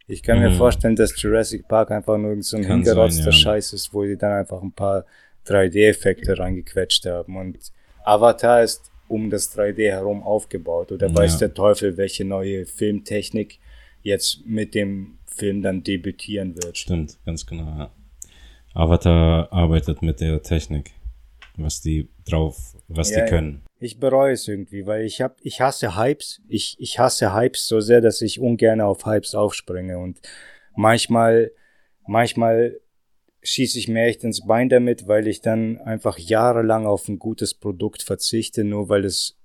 Ich 0.06 0.22
kann 0.22 0.38
mhm. 0.38 0.44
mir 0.44 0.52
vorstellen, 0.52 0.96
dass 0.96 1.20
Jurassic 1.20 1.68
Park 1.68 1.90
einfach 1.90 2.16
nur 2.16 2.42
so 2.42 2.56
ein 2.56 2.64
hingerotzter 2.64 3.26
ja. 3.26 3.32
Scheiß 3.32 3.74
ist, 3.74 3.92
wo 3.92 4.04
die 4.04 4.16
dann 4.16 4.32
einfach 4.32 4.62
ein 4.62 4.72
paar 4.72 5.04
3D-Effekte 5.46 6.38
reingequetscht 6.38 7.06
haben. 7.06 7.36
Und 7.36 7.58
Avatar 8.04 8.62
ist 8.62 8.87
um 9.08 9.30
das 9.30 9.56
3D 9.56 9.90
herum 9.90 10.22
aufgebaut. 10.22 10.92
Oder 10.92 11.14
weiß 11.14 11.38
der 11.38 11.54
Teufel, 11.54 11.96
welche 11.96 12.24
neue 12.24 12.66
Filmtechnik 12.66 13.58
jetzt 14.02 14.46
mit 14.46 14.74
dem 14.74 15.18
Film 15.26 15.62
dann 15.62 15.82
debütieren 15.82 16.54
wird. 16.56 16.76
Stimmt, 16.76 17.18
ganz 17.24 17.46
genau, 17.46 17.64
ja. 17.64 17.90
Avatar 18.74 19.52
arbeitet 19.52 20.02
mit 20.02 20.20
der 20.20 20.42
Technik, 20.42 20.92
was 21.56 21.80
die 21.80 22.08
drauf, 22.24 22.76
was 22.88 23.10
ja, 23.10 23.24
die 23.24 23.30
können. 23.30 23.62
Ich 23.80 23.98
bereue 23.98 24.32
es 24.32 24.46
irgendwie, 24.46 24.86
weil 24.86 25.04
ich 25.04 25.20
hab, 25.20 25.38
ich 25.42 25.60
hasse 25.60 25.96
Hypes. 25.96 26.40
Ich, 26.48 26.76
ich 26.78 26.98
hasse 26.98 27.34
Hypes 27.34 27.66
so 27.66 27.80
sehr, 27.80 28.00
dass 28.00 28.20
ich 28.20 28.40
ungern 28.40 28.80
auf 28.80 29.06
Hypes 29.06 29.34
aufspringe 29.34 29.98
und 29.98 30.20
manchmal, 30.76 31.50
manchmal 32.06 32.80
schieße 33.48 33.78
ich 33.78 33.88
mir 33.88 34.04
echt 34.04 34.24
ins 34.24 34.46
Bein 34.46 34.68
damit, 34.68 35.08
weil 35.08 35.26
ich 35.26 35.40
dann 35.40 35.78
einfach 35.78 36.18
jahrelang 36.18 36.86
auf 36.86 37.08
ein 37.08 37.18
gutes 37.18 37.54
Produkt 37.54 38.02
verzichte, 38.02 38.62
nur 38.64 38.88
weil 38.88 39.04
es 39.04 39.36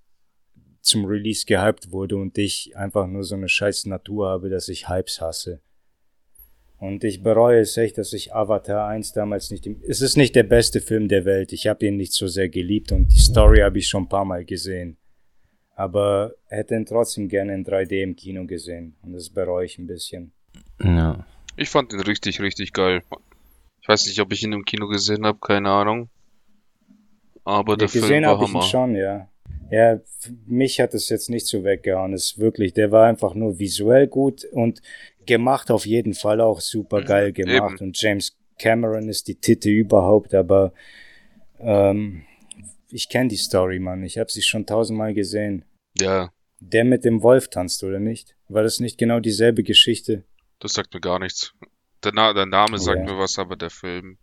zum 0.81 1.05
Release 1.05 1.45
gehypt 1.45 1.91
wurde 1.91 2.17
und 2.17 2.37
ich 2.37 2.75
einfach 2.75 3.07
nur 3.07 3.23
so 3.23 3.35
eine 3.35 3.47
scheiß 3.47 3.85
Natur 3.85 4.27
habe, 4.27 4.49
dass 4.49 4.67
ich 4.67 4.89
Hypes 4.89 5.21
hasse. 5.21 5.61
Und 6.77 7.05
ich 7.05 7.23
bereue 7.23 7.61
es 7.61 7.77
echt, 7.77 7.97
dass 7.97 8.11
ich 8.11 8.35
Avatar 8.35 8.89
1 8.89 9.13
damals 9.13 9.51
nicht 9.51 9.65
im, 9.65 9.81
es 9.87 10.01
ist 10.01 10.17
nicht 10.17 10.35
der 10.35 10.43
beste 10.43 10.81
Film 10.81 11.07
der 11.07 11.23
Welt. 11.23 11.53
Ich 11.53 11.67
habe 11.67 11.85
ihn 11.85 11.95
nicht 11.95 12.11
so 12.11 12.27
sehr 12.27 12.49
geliebt 12.49 12.91
und 12.91 13.07
die 13.07 13.19
Story 13.19 13.59
habe 13.59 13.79
ich 13.79 13.87
schon 13.87 14.03
ein 14.03 14.09
paar 14.09 14.25
Mal 14.25 14.43
gesehen. 14.43 14.97
Aber 15.75 16.33
hätte 16.47 16.75
ihn 16.75 16.85
trotzdem 16.85 17.29
gerne 17.29 17.53
in 17.53 17.65
3D 17.65 18.03
im 18.03 18.17
Kino 18.17 18.45
gesehen. 18.45 18.97
Und 19.01 19.13
das 19.13 19.29
bereue 19.29 19.65
ich 19.65 19.77
ein 19.77 19.87
bisschen. 19.87 20.33
Ja. 20.83 21.25
Ich 21.55 21.69
fand 21.69 21.93
ihn 21.93 22.01
richtig, 22.01 22.41
richtig 22.41 22.73
geil. 22.73 23.01
Ich 23.83 23.89
weiß 23.89 24.07
nicht, 24.07 24.21
ob 24.21 24.31
ich 24.31 24.41
ihn 24.43 24.53
im 24.53 24.63
Kino 24.63 24.87
gesehen 24.87 25.25
habe, 25.25 25.39
keine 25.41 25.69
Ahnung. 25.69 26.09
Aber 27.43 27.75
der 27.75 27.89
ja, 27.89 28.01
Film 28.01 28.23
war 28.23 28.39
Hammer. 28.39 28.59
Ich 28.59 28.65
ihn 28.65 28.69
schon, 28.69 28.95
ja. 28.95 29.27
Ja, 29.69 29.99
mich 30.45 30.79
hat 30.79 30.93
es 30.93 31.09
jetzt 31.09 31.29
nicht 31.29 31.45
so 31.45 31.65
weggehauen. 31.65 32.13
Es 32.13 32.31
ist 32.31 32.39
wirklich, 32.39 32.73
der 32.73 32.91
war 32.91 33.07
einfach 33.07 33.33
nur 33.33 33.59
visuell 33.59 34.07
gut 34.07 34.45
und 34.45 34.81
gemacht 35.25 35.69
auf 35.69 35.85
jeden 35.85 36.13
Fall 36.13 36.39
auch 36.39 36.61
super 36.61 37.01
mhm, 37.01 37.05
geil 37.05 37.33
gemacht. 37.33 37.73
Eben. 37.73 37.87
Und 37.87 38.01
James 38.01 38.37
Cameron 38.57 39.09
ist 39.09 39.27
die 39.27 39.35
Titte 39.35 39.69
überhaupt, 39.69 40.33
aber 40.33 40.71
ähm, 41.59 42.23
ich 42.89 43.09
kenne 43.09 43.27
die 43.27 43.35
Story, 43.35 43.79
Mann. 43.79 44.03
Ich 44.03 44.17
habe 44.17 44.31
sie 44.31 44.43
schon 44.43 44.65
tausendmal 44.65 45.13
gesehen. 45.13 45.65
Ja. 45.99 46.31
Der 46.61 46.85
mit 46.85 47.03
dem 47.03 47.21
Wolf 47.21 47.49
tanzt, 47.49 47.83
oder 47.83 47.99
nicht? 47.99 48.37
War 48.47 48.63
das 48.63 48.79
nicht 48.79 48.97
genau 48.97 49.19
dieselbe 49.19 49.63
Geschichte? 49.63 50.23
Das 50.59 50.71
sagt 50.71 50.93
mir 50.93 51.01
gar 51.01 51.19
nichts. 51.19 51.53
Der, 52.03 52.11
Na 52.13 52.33
der 52.33 52.45
Name 52.45 52.77
sagt 52.77 52.99
ja. 52.99 53.05
mir 53.05 53.17
was, 53.17 53.39
aber 53.39 53.55
der 53.55 53.69
Film. 53.69 54.17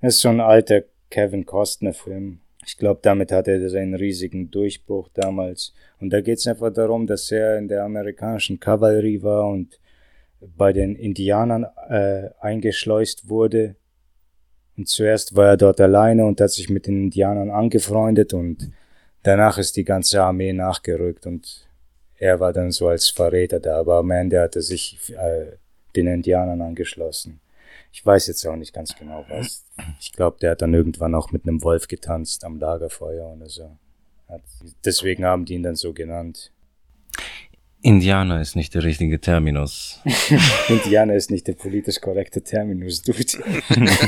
Das 0.00 0.14
ist 0.14 0.20
so 0.20 0.28
ein 0.28 0.40
alter 0.40 0.82
Kevin 1.10 1.44
Costner-Film. 1.44 2.40
Ich 2.64 2.76
glaube, 2.76 3.00
damit 3.02 3.32
hat 3.32 3.48
er 3.48 3.68
seinen 3.68 3.94
riesigen 3.94 4.50
Durchbruch 4.50 5.08
damals. 5.14 5.74
Und 6.00 6.10
da 6.10 6.20
geht 6.20 6.38
es 6.38 6.46
einfach 6.46 6.72
darum, 6.72 7.06
dass 7.06 7.30
er 7.32 7.58
in 7.58 7.68
der 7.68 7.84
amerikanischen 7.84 8.60
Kavallerie 8.60 9.22
war 9.22 9.46
und 9.46 9.80
bei 10.40 10.72
den 10.72 10.96
Indianern 10.96 11.66
äh, 11.88 12.30
eingeschleust 12.40 13.28
wurde. 13.28 13.76
Und 14.76 14.88
zuerst 14.88 15.36
war 15.36 15.48
er 15.48 15.56
dort 15.56 15.80
alleine 15.80 16.24
und 16.24 16.40
hat 16.40 16.50
sich 16.50 16.70
mit 16.70 16.86
den 16.86 17.04
Indianern 17.04 17.50
angefreundet 17.50 18.32
und 18.32 18.70
danach 19.22 19.58
ist 19.58 19.76
die 19.76 19.84
ganze 19.84 20.22
Armee 20.22 20.52
nachgerückt 20.52 21.26
und 21.26 21.68
er 22.18 22.40
war 22.40 22.52
dann 22.52 22.70
so 22.70 22.88
als 22.88 23.08
Verräter 23.08 23.60
da, 23.60 23.80
aber 23.80 23.96
am 23.96 24.10
Ende 24.10 24.40
hat 24.40 24.56
er 24.56 24.62
sich 24.62 25.12
äh, 25.16 25.56
den 25.96 26.06
Indianern 26.06 26.60
angeschlossen. 26.60 27.40
Ich 27.92 28.04
weiß 28.04 28.26
jetzt 28.28 28.46
auch 28.46 28.56
nicht 28.56 28.72
ganz 28.72 28.96
genau 28.96 29.24
was. 29.28 29.64
Ich 30.00 30.12
glaube, 30.12 30.38
der 30.40 30.52
hat 30.52 30.62
dann 30.62 30.72
irgendwann 30.72 31.14
auch 31.14 31.30
mit 31.30 31.46
einem 31.46 31.62
Wolf 31.62 31.88
getanzt 31.88 32.44
am 32.44 32.58
Lagerfeuer 32.58 33.26
oder 33.26 33.48
so. 33.48 33.76
Deswegen 34.84 35.24
haben 35.24 35.44
die 35.44 35.54
ihn 35.54 35.62
dann 35.62 35.76
so 35.76 35.92
genannt. 35.92 36.52
Indianer 37.82 38.40
ist 38.40 38.56
nicht 38.56 38.74
der 38.74 38.84
richtige 38.84 39.20
Terminus. 39.20 40.00
Indianer 40.68 41.14
ist 41.14 41.30
nicht 41.30 41.46
der 41.48 41.54
politisch 41.54 42.00
korrekte 42.00 42.40
Terminus, 42.40 43.02
dude. 43.02 43.26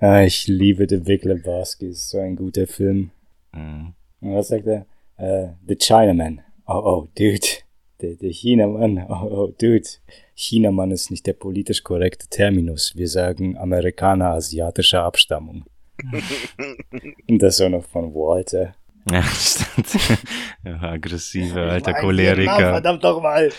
ah, 0.00 0.22
ich 0.22 0.48
liebe 0.48 0.86
The 0.88 0.96
Big 0.96 1.24
Lebowski, 1.24 1.88
ist 1.88 2.08
so 2.08 2.18
ein 2.18 2.34
guter 2.34 2.66
Film. 2.66 3.10
Mhm. 3.52 3.92
Und 4.20 4.34
was 4.34 4.48
sagt 4.48 4.66
er? 4.66 4.86
Uh, 5.18 5.54
the 5.68 5.76
Chinaman. 5.76 6.40
Oh, 6.66 6.80
oh, 6.82 7.08
dude 7.16 7.60
der, 8.02 8.16
der 8.16 8.30
Chinamann, 8.30 9.06
oh, 9.08 9.28
oh, 9.30 9.46
dude, 9.46 9.88
Chinamann 10.34 10.90
ist 10.90 11.10
nicht 11.10 11.26
der 11.26 11.34
politisch 11.34 11.82
korrekte 11.82 12.26
Terminus. 12.28 12.96
Wir 12.96 13.08
sagen 13.08 13.58
Amerikaner 13.58 14.30
asiatischer 14.30 15.02
Abstammung. 15.02 15.64
Und 17.28 17.42
das 17.42 17.60
auch 17.60 17.68
noch 17.68 17.84
von 17.84 18.14
Walter. 18.14 18.74
Ja, 19.10 19.22
stimmt. 19.34 20.18
Ja, 20.64 20.80
aggressive 20.80 21.60
alter 21.60 21.94
Choleriker. 21.94 22.56
verdammt 22.56 23.04
doch 23.04 23.22
mal. 23.22 23.50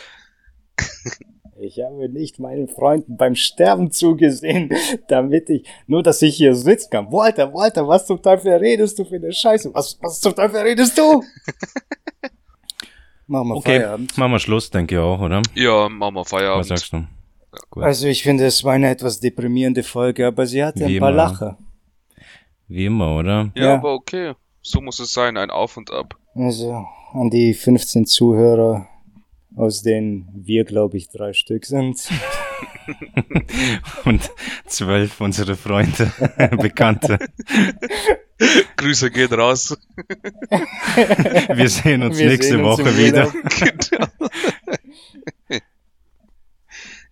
Ich 1.59 1.79
habe 1.79 2.09
nicht 2.09 2.39
meinen 2.39 2.67
Freunden 2.67 3.17
beim 3.17 3.35
Sterben 3.35 3.91
zugesehen, 3.91 4.71
damit 5.07 5.49
ich, 5.49 5.67
nur 5.85 6.01
dass 6.01 6.21
ich 6.23 6.35
hier 6.35 6.55
sitzen 6.55 6.89
kann. 6.89 7.11
Walter, 7.11 7.53
Walter, 7.53 7.87
was 7.87 8.07
zum 8.07 8.19
Teufel 8.21 8.53
redest 8.53 8.97
du 8.97 9.05
für 9.05 9.15
eine 9.15 9.31
Scheiße? 9.31 9.71
Was, 9.73 9.99
was 10.01 10.19
zum 10.19 10.35
Teufel 10.35 10.61
redest 10.61 10.97
du? 10.97 11.23
Machen 13.31 13.47
wir 13.47 13.55
okay, 13.55 13.79
Feierabend. 13.79 14.17
Machen 14.17 14.31
wir 14.33 14.39
Schluss, 14.39 14.69
denke 14.71 14.95
ich 14.95 14.99
auch, 14.99 15.21
oder? 15.21 15.41
Ja, 15.55 15.87
machen 15.87 16.15
wir 16.15 16.25
Feierabend. 16.25 16.69
Was 16.69 16.81
sagst 16.81 16.91
du? 16.91 16.97
Ja, 16.97 17.81
also 17.81 18.07
ich 18.07 18.23
finde, 18.23 18.45
es 18.45 18.61
war 18.65 18.73
eine 18.73 18.89
etwas 18.89 19.21
deprimierende 19.21 19.83
Folge, 19.83 20.27
aber 20.27 20.45
sie 20.45 20.61
hatte 20.61 20.85
Wie 20.85 20.97
ein 20.97 20.99
paar 20.99 21.11
immer. 21.11 21.23
Lacher. 21.23 21.57
Wie 22.67 22.85
immer, 22.87 23.15
oder? 23.15 23.49
Ja, 23.55 23.63
ja, 23.63 23.73
aber 23.75 23.93
okay. 23.93 24.33
So 24.61 24.81
muss 24.81 24.99
es 24.99 25.13
sein, 25.13 25.37
ein 25.37 25.49
Auf 25.49 25.77
und 25.77 25.91
Ab. 25.91 26.17
Also, 26.35 26.85
an 27.13 27.29
die 27.29 27.53
15 27.53 28.05
Zuhörer, 28.05 28.89
aus 29.55 29.81
denen 29.81 30.27
wir, 30.33 30.65
glaube 30.65 30.97
ich, 30.97 31.07
drei 31.07 31.31
Stück 31.31 31.65
sind. 31.65 32.09
und 34.03 34.29
zwölf 34.65 35.21
unsere 35.21 35.55
Freunde, 35.55 36.11
Bekannte. 36.57 37.17
Grüße 38.77 39.11
gehen 39.11 39.33
raus. 39.33 39.77
Wir 41.53 41.69
sehen 41.69 42.03
uns 42.03 42.17
Wir 42.17 42.27
nächste 42.27 42.53
sehen 42.53 42.65
uns 42.65 42.79
Woche 42.79 42.97
wieder. 42.97 43.31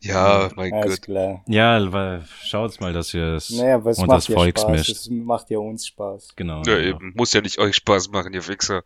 ja, 0.01 0.49
mein 0.55 0.73
Alles 0.73 0.95
Gott. 0.95 1.01
Klar. 1.03 1.43
Ja, 1.47 2.21
schaut 2.43 2.79
mal, 2.81 2.93
dass 2.93 3.13
ihr 3.13 3.35
es 3.35 3.51
naja, 3.51 3.83
was 3.83 3.99
und 3.99 4.09
das 4.09 4.25
Spaß? 4.25 4.67
mischt. 4.69 4.89
Es 4.89 5.09
macht 5.09 5.49
ja 5.49 5.59
uns 5.59 5.87
Spaß. 5.87 6.35
Genau. 6.35 6.63
Ja, 6.65 6.77
genau. 6.77 6.79
eben. 6.79 7.13
Muss 7.15 7.33
ja 7.33 7.41
nicht 7.41 7.59
euch 7.59 7.75
Spaß 7.75 8.09
machen, 8.09 8.33
ihr 8.33 8.47
Wichser. 8.47 8.83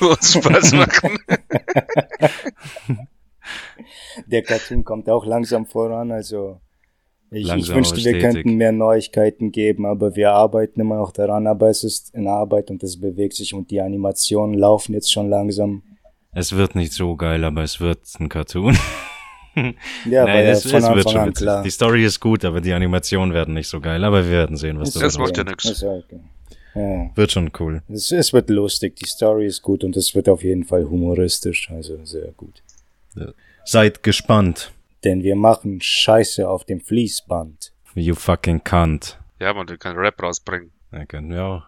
uns 0.00 0.32
Spaß 0.32 0.72
machen. 0.72 1.18
Der 4.26 4.42
Cartoon 4.42 4.82
kommt 4.84 5.08
auch 5.08 5.24
langsam 5.26 5.66
voran, 5.66 6.10
also 6.10 6.60
ich, 7.30 7.52
ich 7.52 7.74
wünschte, 7.74 8.02
wir 8.04 8.18
könnten 8.18 8.54
mehr 8.54 8.72
Neuigkeiten 8.72 9.50
geben, 9.50 9.84
aber 9.86 10.14
wir 10.14 10.32
arbeiten 10.32 10.80
immer 10.80 10.96
noch 10.96 11.12
daran, 11.12 11.46
aber 11.46 11.68
es 11.68 11.82
ist 11.84 12.14
in 12.14 12.28
Arbeit 12.28 12.70
und 12.70 12.82
es 12.82 13.00
bewegt 13.00 13.34
sich 13.34 13.52
und 13.52 13.70
die 13.70 13.80
Animationen 13.80 14.56
laufen 14.56 14.94
jetzt 14.94 15.12
schon 15.12 15.28
langsam. 15.28 15.82
Es 16.32 16.54
wird 16.54 16.74
nicht 16.74 16.92
so 16.92 17.16
geil, 17.16 17.44
aber 17.44 17.62
es 17.62 17.80
wird 17.80 18.00
ein 18.20 18.28
Cartoon. 18.28 18.76
ja, 19.56 20.24
Nein, 20.24 20.46
es, 20.46 20.64
es 20.66 20.72
wird 20.72 21.10
schon 21.10 21.32
klar. 21.32 21.62
Die 21.62 21.70
Story 21.70 22.04
ist 22.04 22.20
gut, 22.20 22.44
aber 22.44 22.60
die 22.60 22.72
Animationen 22.72 23.34
werden 23.34 23.54
nicht 23.54 23.68
so 23.68 23.80
geil, 23.80 24.04
aber 24.04 24.24
wir 24.24 24.30
werden 24.30 24.56
sehen, 24.56 24.78
was 24.78 24.92
das, 24.92 25.02
das 25.02 25.18
macht 25.18 25.36
ja 25.36 25.44
nichts. 25.44 25.82
Okay. 25.82 26.20
Ja. 26.74 27.10
Wird 27.14 27.32
schon 27.32 27.50
cool. 27.58 27.82
Es, 27.88 28.12
es, 28.12 28.34
wird 28.34 28.50
lustig, 28.50 28.96
die 28.96 29.06
Story 29.06 29.46
ist 29.46 29.62
gut 29.62 29.82
und 29.82 29.96
es 29.96 30.14
wird 30.14 30.28
auf 30.28 30.44
jeden 30.44 30.64
Fall 30.64 30.84
humoristisch, 30.84 31.70
also 31.70 32.04
sehr 32.04 32.32
gut. 32.32 32.62
Seid 33.64 34.02
gespannt. 34.02 34.72
Denn 35.06 35.22
wir 35.22 35.36
machen 35.36 35.80
Scheiße 35.80 36.48
auf 36.48 36.64
dem 36.64 36.80
Fließband. 36.80 37.72
You 37.94 38.16
fucking 38.16 38.64
cunt. 38.64 39.20
Ja, 39.38 39.54
man, 39.54 39.68
du 39.68 39.78
kannst 39.78 39.96
Rap 39.98 40.20
rausbringen. 40.20 40.72
Ja, 40.90 41.04
können 41.04 41.30
wir 41.30 41.44
auch. 41.44 41.62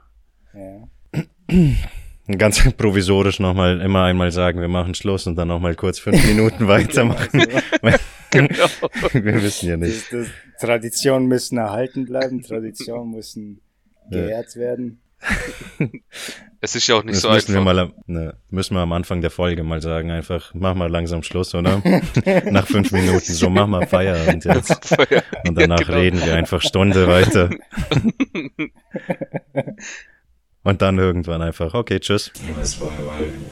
Ja. 0.54 1.22
Ganz 2.36 2.72
provisorisch 2.72 3.38
nochmal 3.38 3.80
immer 3.80 4.02
einmal 4.02 4.32
sagen, 4.32 4.60
wir 4.60 4.66
machen 4.66 4.92
Schluss 4.96 5.28
und 5.28 5.36
dann 5.36 5.46
nochmal 5.46 5.76
kurz 5.76 6.00
fünf 6.00 6.26
Minuten 6.26 6.66
weitermachen. 6.68 7.28
genau. 8.32 8.66
wir 9.12 9.40
wissen 9.40 9.68
ja 9.68 9.76
nicht. 9.76 10.12
Das, 10.12 10.26
das, 10.26 10.28
Traditionen 10.58 11.28
müssen 11.28 11.58
erhalten 11.58 12.06
bleiben, 12.06 12.42
Traditionen 12.42 13.12
müssen 13.12 13.60
geehrt 14.10 14.56
werden. 14.56 15.00
es 16.60 16.74
ist 16.74 16.86
ja 16.86 16.96
auch 16.96 17.04
nicht 17.04 17.16
das 17.16 17.22
so 17.22 17.30
müssen 17.30 17.56
einfach. 17.56 17.74
Wir 17.74 17.74
mal, 17.74 17.92
ne, 18.06 18.34
müssen 18.50 18.74
wir 18.74 18.80
am 18.80 18.92
Anfang 18.92 19.20
der 19.20 19.30
Folge 19.30 19.62
mal 19.62 19.80
sagen, 19.80 20.10
einfach, 20.10 20.52
mach 20.54 20.74
mal 20.74 20.90
langsam 20.90 21.22
Schluss, 21.22 21.54
oder? 21.54 21.82
Nach 22.50 22.66
fünf 22.66 22.92
Minuten, 22.92 23.32
so 23.32 23.50
mach 23.50 23.66
mal 23.66 23.86
Feierabend 23.86 24.44
jetzt. 24.44 24.86
Feierabend. 24.86 25.48
Und 25.48 25.58
danach 25.58 25.80
ja, 25.80 25.86
genau. 25.86 25.98
reden 25.98 26.24
wir 26.24 26.34
einfach 26.34 26.62
Stunde 26.62 27.06
weiter. 27.06 27.50
Und 30.64 30.82
dann 30.82 30.98
irgendwann 30.98 31.42
einfach, 31.42 31.74
okay, 31.74 32.00
tschüss. 32.00 32.32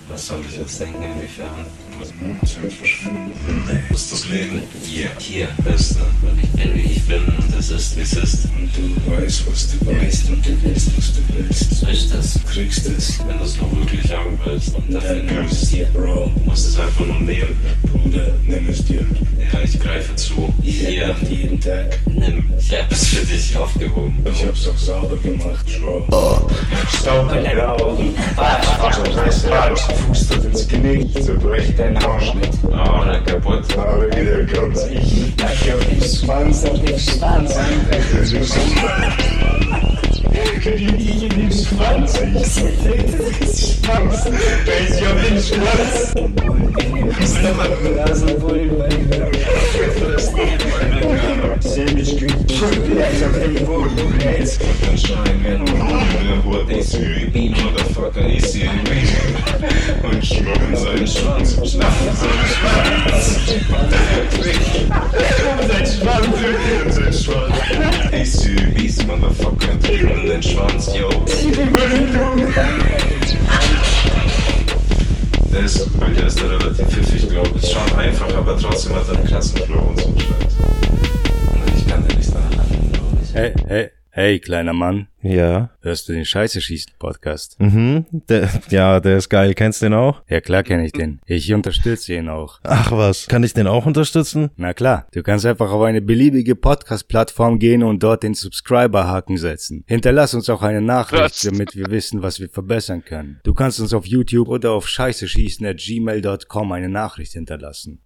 Was 0.08 0.26
soll 0.26 0.40
ich 0.48 0.58
jetzt 0.58 0.80
denken, 0.80 1.02
inwiefern? 1.02 1.66
Zeit 2.04 2.72
verschwenden. 2.72 3.32
Nee, 3.66 3.80
das 3.90 4.02
ist 4.02 4.12
das 4.12 4.28
Leben. 4.28 4.62
Hier, 4.84 5.08
hier, 5.18 5.48
Beste. 5.64 6.00
Ich 6.42 6.50
bin, 6.50 6.74
wie 6.74 6.92
ich 6.92 7.02
bin 7.04 7.22
und 7.24 7.58
es 7.58 7.70
ist, 7.70 7.96
wie 7.96 8.02
es 8.02 8.12
ist. 8.12 8.44
Und 8.46 8.70
du 8.76 9.10
weißt, 9.10 9.44
was 9.50 9.68
du 9.70 9.86
weißt 9.86 10.30
und 10.30 10.46
du 10.46 10.50
willst, 10.62 10.96
was 10.96 11.12
du 11.14 11.22
willst. 11.34 11.70
So 11.80 11.86
ist 11.86 12.14
das. 12.14 12.34
Du 12.34 12.40
kriegst 12.52 12.86
es, 12.86 13.18
wenn 13.26 13.38
du 13.38 13.44
es 13.44 13.56
noch 13.60 13.70
wirklich 13.76 14.12
haben 14.12 14.38
willst. 14.44 14.74
Und 14.74 14.92
dafür 14.92 15.22
nimm 15.22 15.46
es 15.50 15.70
dir, 15.70 15.86
Bro. 15.86 16.30
Du 16.34 16.40
musst 16.44 16.68
es 16.68 16.78
einfach 16.78 17.06
nur 17.06 17.20
nehmen. 17.20 17.56
Bruder, 17.82 18.34
nimm 18.46 18.68
es 18.68 18.84
dir. 18.84 19.06
Ja, 19.52 19.60
ich 19.60 19.78
greife 19.78 20.14
zu. 20.16 20.52
Hier, 20.62 21.14
jeden 21.28 21.60
Tag. 21.60 21.98
Nimm. 22.06 22.52
Ich 22.58 22.72
hab 22.72 22.90
es 22.90 23.06
für 23.06 23.24
dich 23.24 23.56
aufgehoben. 23.56 24.24
Ich 24.32 24.44
hab's 24.44 24.68
auch 24.68 24.76
sauber 24.76 25.16
gemacht, 25.16 25.66
Bro. 25.80 26.06
Oh. 26.10 26.50
Staub 26.98 27.32
in 27.32 27.44
den 27.44 27.60
Augen. 27.60 28.14
Falsch, 28.34 28.66
falsch. 29.48 29.80
Fuß 30.08 30.26
ins 31.86 32.00
Knie. 32.00 32.00
Zerbrech 32.00 32.00
deinen 32.00 32.02
Haarschnitt. 32.02 32.50
Haare 32.72 33.20
kaputt. 33.24 33.76
Haare 33.76 34.10
wieder 34.10 34.44
ganz 34.44 34.86
ich. 34.90 35.36
Ich 40.02 40.15
hab 40.36 41.34
den 41.34 41.52
Schwanz 41.52 42.14
auf 42.14 42.20
den 42.20 42.44
Schwanz. 43.54 44.26
Ich 44.66 45.00
in 45.00 45.34
den 45.34 45.42
Schwanz. 45.42 46.14
Ich 47.20 47.32
Schwanz. 47.32 47.36
Ich 47.36 47.44
hab 47.44 48.00
den 50.00 50.18
Schwanz. 50.18 50.56
Sandwich 51.60 52.22
ich 52.22 53.22
hab 53.22 53.32
den 53.34 53.66
Boden. 53.66 54.20
Jetzt 54.38 54.60
kommt 54.60 54.90
ein 54.90 54.98
Schein, 54.98 55.40
wenn 55.42 55.64
du 55.64 55.72
What 56.46 56.68
they 56.68 56.80
see, 56.80 57.28
motherfucker, 57.50 58.22
they 58.22 58.38
see 58.38 58.68
Und 60.02 60.24
schnuppen 60.24 60.76
seinen 60.76 61.06
Schwanz. 61.06 61.54
Schnappen 61.54 62.14
seinen 62.14 62.46
Schwanz. 62.46 63.36
Sein 65.66 65.86
Schwanz. 65.86 66.94
Sein 66.94 67.12
Schwanz. 67.12 67.54
Ich 68.12 68.32
see, 68.32 68.56
beast, 68.74 69.06
motherfucker, 69.06 69.74
drüben 70.26 70.42
den 70.42 70.42
Schwanz, 70.42 70.92
yo. 70.96 71.08
Der 75.52 75.64
ist, 75.64 75.88
der 76.16 76.26
ist 76.26 76.42
relativ 76.42 76.86
pfiffig, 76.88 77.28
glaube 77.28 77.50
ich. 77.60 77.70
Schon 77.70 77.98
einfach, 77.98 78.34
aber 78.36 78.58
trotzdem 78.58 78.94
hat 78.94 79.08
er 79.08 79.16
einen 79.16 79.26
krassen 79.26 79.58
Flow 79.62 79.80
und 79.88 80.00
so 80.00 80.12
Scheiß. 80.18 80.56
Ich 81.76 81.86
kann 81.86 82.06
dir 82.06 82.14
nichts 82.14 82.32
daran 82.32 82.50
glaube 82.50 83.18
ich. 83.22 83.34
Hey, 83.34 83.54
hey. 83.66 83.95
Hey, 84.18 84.38
kleiner 84.38 84.72
Mann. 84.72 85.08
Ja. 85.20 85.68
Hörst 85.82 86.08
du 86.08 86.14
den 86.14 86.24
Scheiße 86.24 86.62
schießen 86.62 86.94
Podcast? 86.98 87.60
Mhm. 87.60 88.06
Der, 88.30 88.48
ja, 88.70 88.98
der 88.98 89.18
ist 89.18 89.28
geil. 89.28 89.52
Kennst 89.52 89.82
du 89.82 89.86
den 89.86 89.92
auch? 89.92 90.22
Ja, 90.26 90.40
klar 90.40 90.62
kenne 90.62 90.86
ich 90.86 90.92
den. 90.92 91.20
Ich 91.26 91.52
unterstütze 91.52 92.14
ihn 92.14 92.30
auch. 92.30 92.60
Ach 92.62 92.92
was, 92.92 93.26
kann 93.26 93.42
ich 93.42 93.52
den 93.52 93.66
auch 93.66 93.84
unterstützen? 93.84 94.48
Na 94.56 94.72
klar. 94.72 95.06
Du 95.12 95.22
kannst 95.22 95.44
einfach 95.44 95.70
auf 95.70 95.82
eine 95.82 96.00
beliebige 96.00 96.56
Podcast-Plattform 96.56 97.58
gehen 97.58 97.82
und 97.82 98.02
dort 98.02 98.22
den 98.22 98.32
Subscriber-Haken 98.32 99.36
setzen. 99.36 99.84
Hinterlass 99.86 100.32
uns 100.32 100.48
auch 100.48 100.62
eine 100.62 100.80
Nachricht, 100.80 101.22
was? 101.22 101.40
damit 101.42 101.76
wir 101.76 101.90
wissen, 101.90 102.22
was 102.22 102.40
wir 102.40 102.48
verbessern 102.48 103.04
können. 103.04 103.40
Du 103.44 103.52
kannst 103.52 103.80
uns 103.80 103.92
auf 103.92 104.06
YouTube 104.06 104.48
oder 104.48 104.72
auf 104.72 104.88
scheißeschießen 104.88 105.66
at 105.66 105.76
gmail.com 105.76 106.72
eine 106.72 106.88
Nachricht 106.88 107.34
hinterlassen. 107.34 108.00